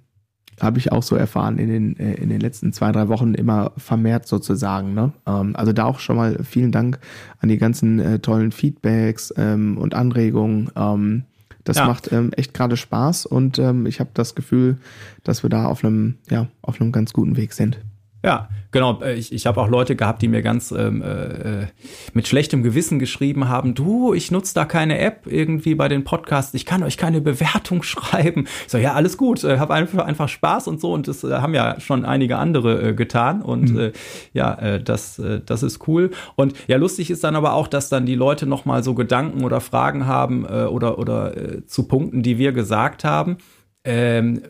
habe 0.61 0.79
ich 0.79 0.93
auch 0.93 1.03
so 1.03 1.17
erfahren 1.17 1.59
in 1.59 1.69
den, 1.69 1.99
äh, 1.99 2.15
in 2.15 2.29
den 2.29 2.41
letzten 2.41 2.73
zwei, 2.73 2.93
drei 2.93 3.09
Wochen 3.09 3.35
immer 3.35 3.73
vermehrt 3.77 4.29
sozusagen. 4.29 4.95
Ne? 4.95 5.13
Also 5.25 5.73
da 5.73 5.85
auch 5.85 5.99
schon 5.99 6.17
mal 6.17 6.39
vielen 6.45 6.71
Dank 6.73 6.99
an 7.41 7.49
die 7.49 7.59
ganzen 7.59 7.99
äh, 7.99 8.19
tollen 8.21 8.53
Feedbacks 8.53 9.31
und 9.33 9.95
Anregungen. 9.95 11.25
Das 11.65 11.77
Ja. 11.79 11.87
macht 11.87 12.11
echt 12.37 12.55
gerade 12.55 12.77
Spaß 12.77 13.27
und 13.27 13.59
ich 13.87 13.99
habe 14.01 14.11
das 14.15 14.35
Gefühl, 14.35 14.77
dass 15.25 15.43
wir 15.43 15.51
da 15.51 15.65
auf 15.67 15.85
einem, 15.85 16.17
ja, 16.31 16.47
auf 16.61 16.81
einem 16.81 16.93
ganz 16.93 17.13
guten 17.13 17.37
Weg 17.37 17.53
sind. 17.55 17.79
Ja, 18.25 18.49
genau. 18.71 19.01
Äh, 19.03 19.15
Ich, 19.15 19.33
ich 19.33 19.47
habe 19.47 19.61
auch 19.61 19.69
Leute 19.69 19.97
gehabt, 19.97 20.23
die 20.23 20.29
mir 20.29 20.43
ganz 20.43 20.71
ähm, 20.71 21.03
äh, 21.03 21.67
mit 22.15 22.29
schlechtem 22.29 22.63
Gewissen 22.63 22.99
geschrieben 22.99 23.49
haben, 23.49 23.75
du, 23.75 24.15
ich 24.15 24.31
nutze 24.31 24.55
da 24.55 24.65
keine 24.65 24.99
App 24.99 25.27
irgendwie 25.27 25.75
bei 25.75 25.89
den 25.89 26.05
Podcasts, 26.05 26.55
ich 26.55 26.65
kann 26.65 26.83
euch 26.83 26.97
keine 26.97 27.21
Bewertung 27.21 27.83
schreiben. 27.83 28.47
Ich 28.65 28.73
so, 28.73 28.79
ja, 28.79 28.93
alles 28.93 29.17
gut, 29.17 29.43
äh, 29.45 29.59
habe 29.59 29.75
einfach, 29.75 30.05
einfach 30.05 30.29
Spaß 30.29 30.69
und 30.69 30.81
so 30.81 30.93
und 30.93 31.09
das 31.09 31.25
äh, 31.25 31.33
haben 31.33 31.55
ja 31.55 31.81
schon 31.81 32.05
einige 32.05 32.39
andere 32.39 32.91
äh, 32.91 32.95
getan 32.95 33.43
und 33.43 33.77
äh, 33.77 33.93
ja, 34.33 34.55
äh, 34.55 34.83
das, 34.83 35.19
äh, 35.19 35.41
das 35.45 35.63
ist 35.63 35.87
cool. 35.89 36.11
Und 36.37 36.55
ja, 36.69 36.77
lustig 36.77 37.11
ist 37.11 37.25
dann 37.25 37.37
aber 37.37 37.55
auch, 37.55 37.67
dass 37.67 37.89
dann 37.89 38.07
die 38.07 38.15
Leute 38.15 38.47
nochmal 38.47 38.83
so 38.83 38.95
Gedanken 38.95 39.45
oder 39.45 39.61
Fragen 39.61 40.07
haben 40.07 40.45
äh, 40.45 40.65
oder, 40.65 40.99
oder 40.99 41.37
äh, 41.37 41.67
zu 41.67 41.89
Punkten, 41.89 42.23
die 42.23 42.39
wir 42.39 42.53
gesagt 42.53 43.05
haben. 43.05 43.39
Ähm, 43.85 44.43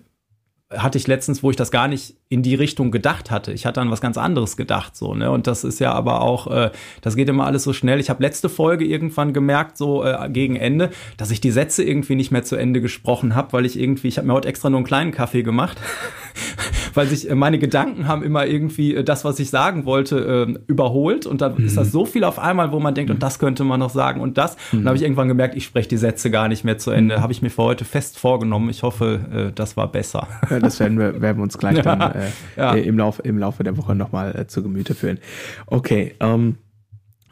hatte 0.76 0.98
ich 0.98 1.06
letztens, 1.06 1.42
wo 1.42 1.50
ich 1.50 1.56
das 1.56 1.70
gar 1.70 1.88
nicht 1.88 2.14
in 2.28 2.42
die 2.42 2.54
Richtung 2.54 2.90
gedacht 2.90 3.30
hatte. 3.30 3.52
Ich 3.52 3.66
hatte 3.66 3.80
an 3.80 3.90
was 3.90 4.00
ganz 4.00 4.16
anderes 4.16 4.56
gedacht, 4.56 4.96
so, 4.96 5.14
ne? 5.14 5.30
Und 5.30 5.46
das 5.46 5.64
ist 5.64 5.80
ja 5.80 5.92
aber 5.92 6.20
auch, 6.20 6.46
äh, 6.46 6.70
das 7.00 7.16
geht 7.16 7.28
immer 7.28 7.46
alles 7.46 7.62
so 7.62 7.72
schnell. 7.72 8.00
Ich 8.00 8.10
habe 8.10 8.22
letzte 8.22 8.48
Folge 8.48 8.84
irgendwann 8.84 9.32
gemerkt, 9.32 9.76
so 9.76 10.04
äh, 10.04 10.28
gegen 10.30 10.56
Ende, 10.56 10.90
dass 11.16 11.30
ich 11.30 11.40
die 11.40 11.50
Sätze 11.50 11.82
irgendwie 11.82 12.14
nicht 12.14 12.30
mehr 12.30 12.44
zu 12.44 12.56
Ende 12.56 12.80
gesprochen 12.80 13.34
habe, 13.34 13.52
weil 13.52 13.66
ich 13.66 13.78
irgendwie, 13.78 14.08
ich 14.08 14.18
habe 14.18 14.26
mir 14.26 14.34
heute 14.34 14.48
extra 14.48 14.70
nur 14.70 14.78
einen 14.78 14.86
kleinen 14.86 15.12
Kaffee 15.12 15.42
gemacht, 15.42 15.78
weil 16.94 17.06
sich 17.06 17.28
äh, 17.30 17.34
meine 17.34 17.58
Gedanken 17.58 18.08
haben 18.08 18.22
immer 18.22 18.46
irgendwie 18.46 18.94
äh, 18.94 19.04
das, 19.04 19.24
was 19.24 19.38
ich 19.38 19.50
sagen 19.50 19.84
wollte, 19.84 20.46
äh, 20.48 20.58
überholt. 20.66 21.26
Und 21.26 21.40
dann 21.40 21.56
ist 21.58 21.76
das 21.76 21.92
so 21.92 22.04
viel 22.04 22.24
auf 22.24 22.38
einmal, 22.38 22.72
wo 22.72 22.80
man 22.80 22.94
denkt, 22.94 23.10
und 23.10 23.22
das 23.22 23.38
könnte 23.38 23.64
man 23.64 23.80
noch 23.80 23.90
sagen 23.90 24.20
und 24.20 24.38
das. 24.38 24.56
Und 24.72 24.80
dann 24.80 24.86
habe 24.88 24.96
ich 24.96 25.02
irgendwann 25.02 25.28
gemerkt, 25.28 25.54
ich 25.56 25.64
spreche 25.64 25.88
die 25.88 25.96
Sätze 25.96 26.30
gar 26.30 26.48
nicht 26.48 26.64
mehr 26.64 26.78
zu 26.78 26.90
Ende. 26.90 27.20
Habe 27.20 27.32
ich 27.32 27.42
mir 27.42 27.50
für 27.50 27.62
heute 27.62 27.84
fest 27.84 28.18
vorgenommen. 28.18 28.70
Ich 28.70 28.82
hoffe, 28.82 29.20
äh, 29.50 29.52
das 29.54 29.76
war 29.76 29.90
besser. 29.90 30.26
Ja, 30.50 30.58
das 30.60 30.80
werden 30.80 30.98
wir, 30.98 31.20
werden 31.20 31.38
wir 31.38 31.42
uns 31.42 31.58
gleich 31.58 31.78
dann 31.82 32.00
äh, 32.00 32.28
Ja. 32.56 32.72
im, 32.74 32.98
Laufe, 32.98 33.22
im 33.22 33.38
Laufe 33.38 33.64
der 33.64 33.76
Woche 33.76 33.94
nochmal 33.94 34.34
äh, 34.36 34.46
zu 34.46 34.62
Gemüte 34.62 34.94
führen. 34.94 35.18
Okay, 35.66 36.14
ähm, 36.20 36.56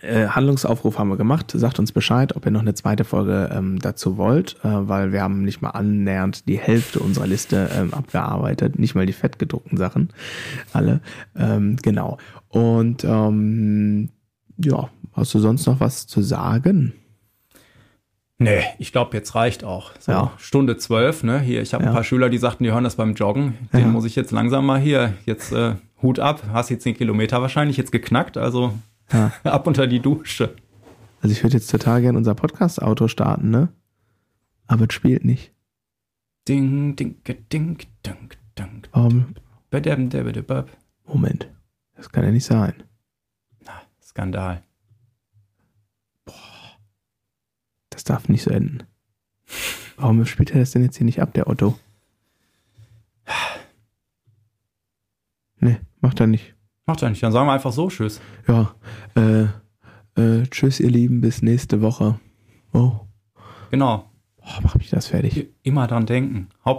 äh, 0.02 0.26
Handlungsaufruf 0.28 0.98
haben 0.98 1.08
wir 1.08 1.16
gemacht. 1.16 1.50
Sagt 1.54 1.78
uns 1.78 1.92
Bescheid, 1.92 2.34
ob 2.36 2.44
ihr 2.46 2.50
noch 2.50 2.60
eine 2.60 2.74
zweite 2.74 3.04
Folge 3.04 3.50
ähm, 3.52 3.78
dazu 3.78 4.16
wollt, 4.16 4.56
äh, 4.64 4.68
weil 4.88 5.12
wir 5.12 5.22
haben 5.22 5.44
nicht 5.44 5.60
mal 5.62 5.70
annähernd 5.70 6.48
die 6.48 6.58
Hälfte 6.58 7.00
unserer 7.00 7.26
Liste 7.26 7.70
ähm, 7.76 7.92
abgearbeitet, 7.94 8.78
nicht 8.78 8.94
mal 8.94 9.06
die 9.06 9.12
fettgedruckten 9.12 9.76
Sachen, 9.78 10.08
alle. 10.72 11.00
Ähm, 11.36 11.76
genau. 11.82 12.18
Und 12.48 13.04
ähm, 13.04 14.10
ja, 14.58 14.88
hast 15.12 15.34
du 15.34 15.38
sonst 15.38 15.66
noch 15.66 15.80
was 15.80 16.06
zu 16.06 16.22
sagen? 16.22 16.92
Nee, 18.42 18.62
ich 18.78 18.90
glaube, 18.92 19.14
jetzt 19.16 19.34
reicht 19.34 19.64
auch. 19.64 19.92
So, 19.98 20.12
Ja. 20.12 20.32
Stunde 20.38 20.78
zwölf, 20.78 21.22
ne? 21.22 21.40
Hier, 21.40 21.60
ich 21.60 21.74
habe 21.74 21.84
Ja. 21.84 21.90
ein 21.90 21.94
paar 21.94 22.04
Schüler, 22.04 22.30
die 22.30 22.38
sagten, 22.38 22.64
die 22.64 22.72
hören 22.72 22.84
das 22.84 22.96
beim 22.96 23.12
Joggen. 23.14 23.54
Den 23.74 23.80
Ja. 23.80 23.86
muss 23.88 24.06
ich 24.06 24.16
jetzt 24.16 24.30
langsam 24.30 24.64
mal 24.64 24.80
hier, 24.80 25.12
jetzt 25.26 25.52
äh, 25.52 25.74
Hut 26.00 26.18
ab, 26.18 26.42
hast 26.50 26.70
jetzt 26.70 26.84
10 26.84 26.96
Kilometer 26.96 27.42
wahrscheinlich 27.42 27.76
jetzt 27.76 27.92
geknackt, 27.92 28.38
also 28.38 28.72
Ja. 29.12 29.32
ab 29.44 29.66
unter 29.66 29.86
die 29.86 30.00
Dusche. 30.00 30.56
Also 31.20 31.32
ich 31.32 31.42
würde 31.42 31.56
jetzt 31.56 31.70
total 31.70 32.00
gern 32.00 32.16
unser 32.16 32.34
Podcast-Auto 32.34 33.08
starten, 33.08 33.50
ne? 33.50 33.68
Aber 34.66 34.86
es 34.88 34.94
spielt 34.94 35.24
nicht. 35.24 35.52
Ding, 36.48 36.96
ding, 36.96 37.22
ding, 37.24 37.46
ding, 37.52 37.78
ding. 38.58 38.86
Warum? 38.92 39.34
Dabadabab. 39.70 40.70
Moment. 41.06 41.50
Das 41.94 42.10
kann 42.10 42.24
ja 42.24 42.30
nicht 42.30 42.44
sein. 42.46 42.82
Skandal. 44.10 44.62
Das 47.90 48.04
darf 48.04 48.28
nicht 48.28 48.42
so 48.42 48.50
enden. 48.50 48.82
Warum 49.96 50.24
spielt 50.24 50.50
er 50.50 50.60
das 50.60 50.72
denn 50.72 50.82
jetzt 50.82 50.96
hier 50.96 51.04
nicht 51.04 51.22
ab, 51.22 51.32
der 51.34 51.46
Otto? 51.46 51.78
Nee, 55.62 55.78
macht 56.00 56.18
er 56.20 56.26
nicht. 56.26 56.54
Macht 56.90 57.02
ja 57.02 57.08
nicht, 57.08 57.22
dann 57.22 57.30
sagen 57.30 57.46
wir 57.46 57.52
einfach 57.52 57.70
so 57.70 57.88
Tschüss. 57.88 58.20
Ja, 58.48 58.74
äh, 59.14 59.44
äh, 60.20 60.44
tschüss 60.50 60.80
ihr 60.80 60.90
Lieben, 60.90 61.20
bis 61.20 61.40
nächste 61.40 61.82
Woche. 61.82 62.18
Oh, 62.72 62.90
Genau. 63.70 64.10
Boah, 64.38 64.58
mach 64.64 64.74
mich 64.74 64.90
das 64.90 65.06
fertig. 65.06 65.50
Immer 65.62 65.86
dran 65.86 66.04
denken. 66.06 66.48
Haupt 66.64 66.78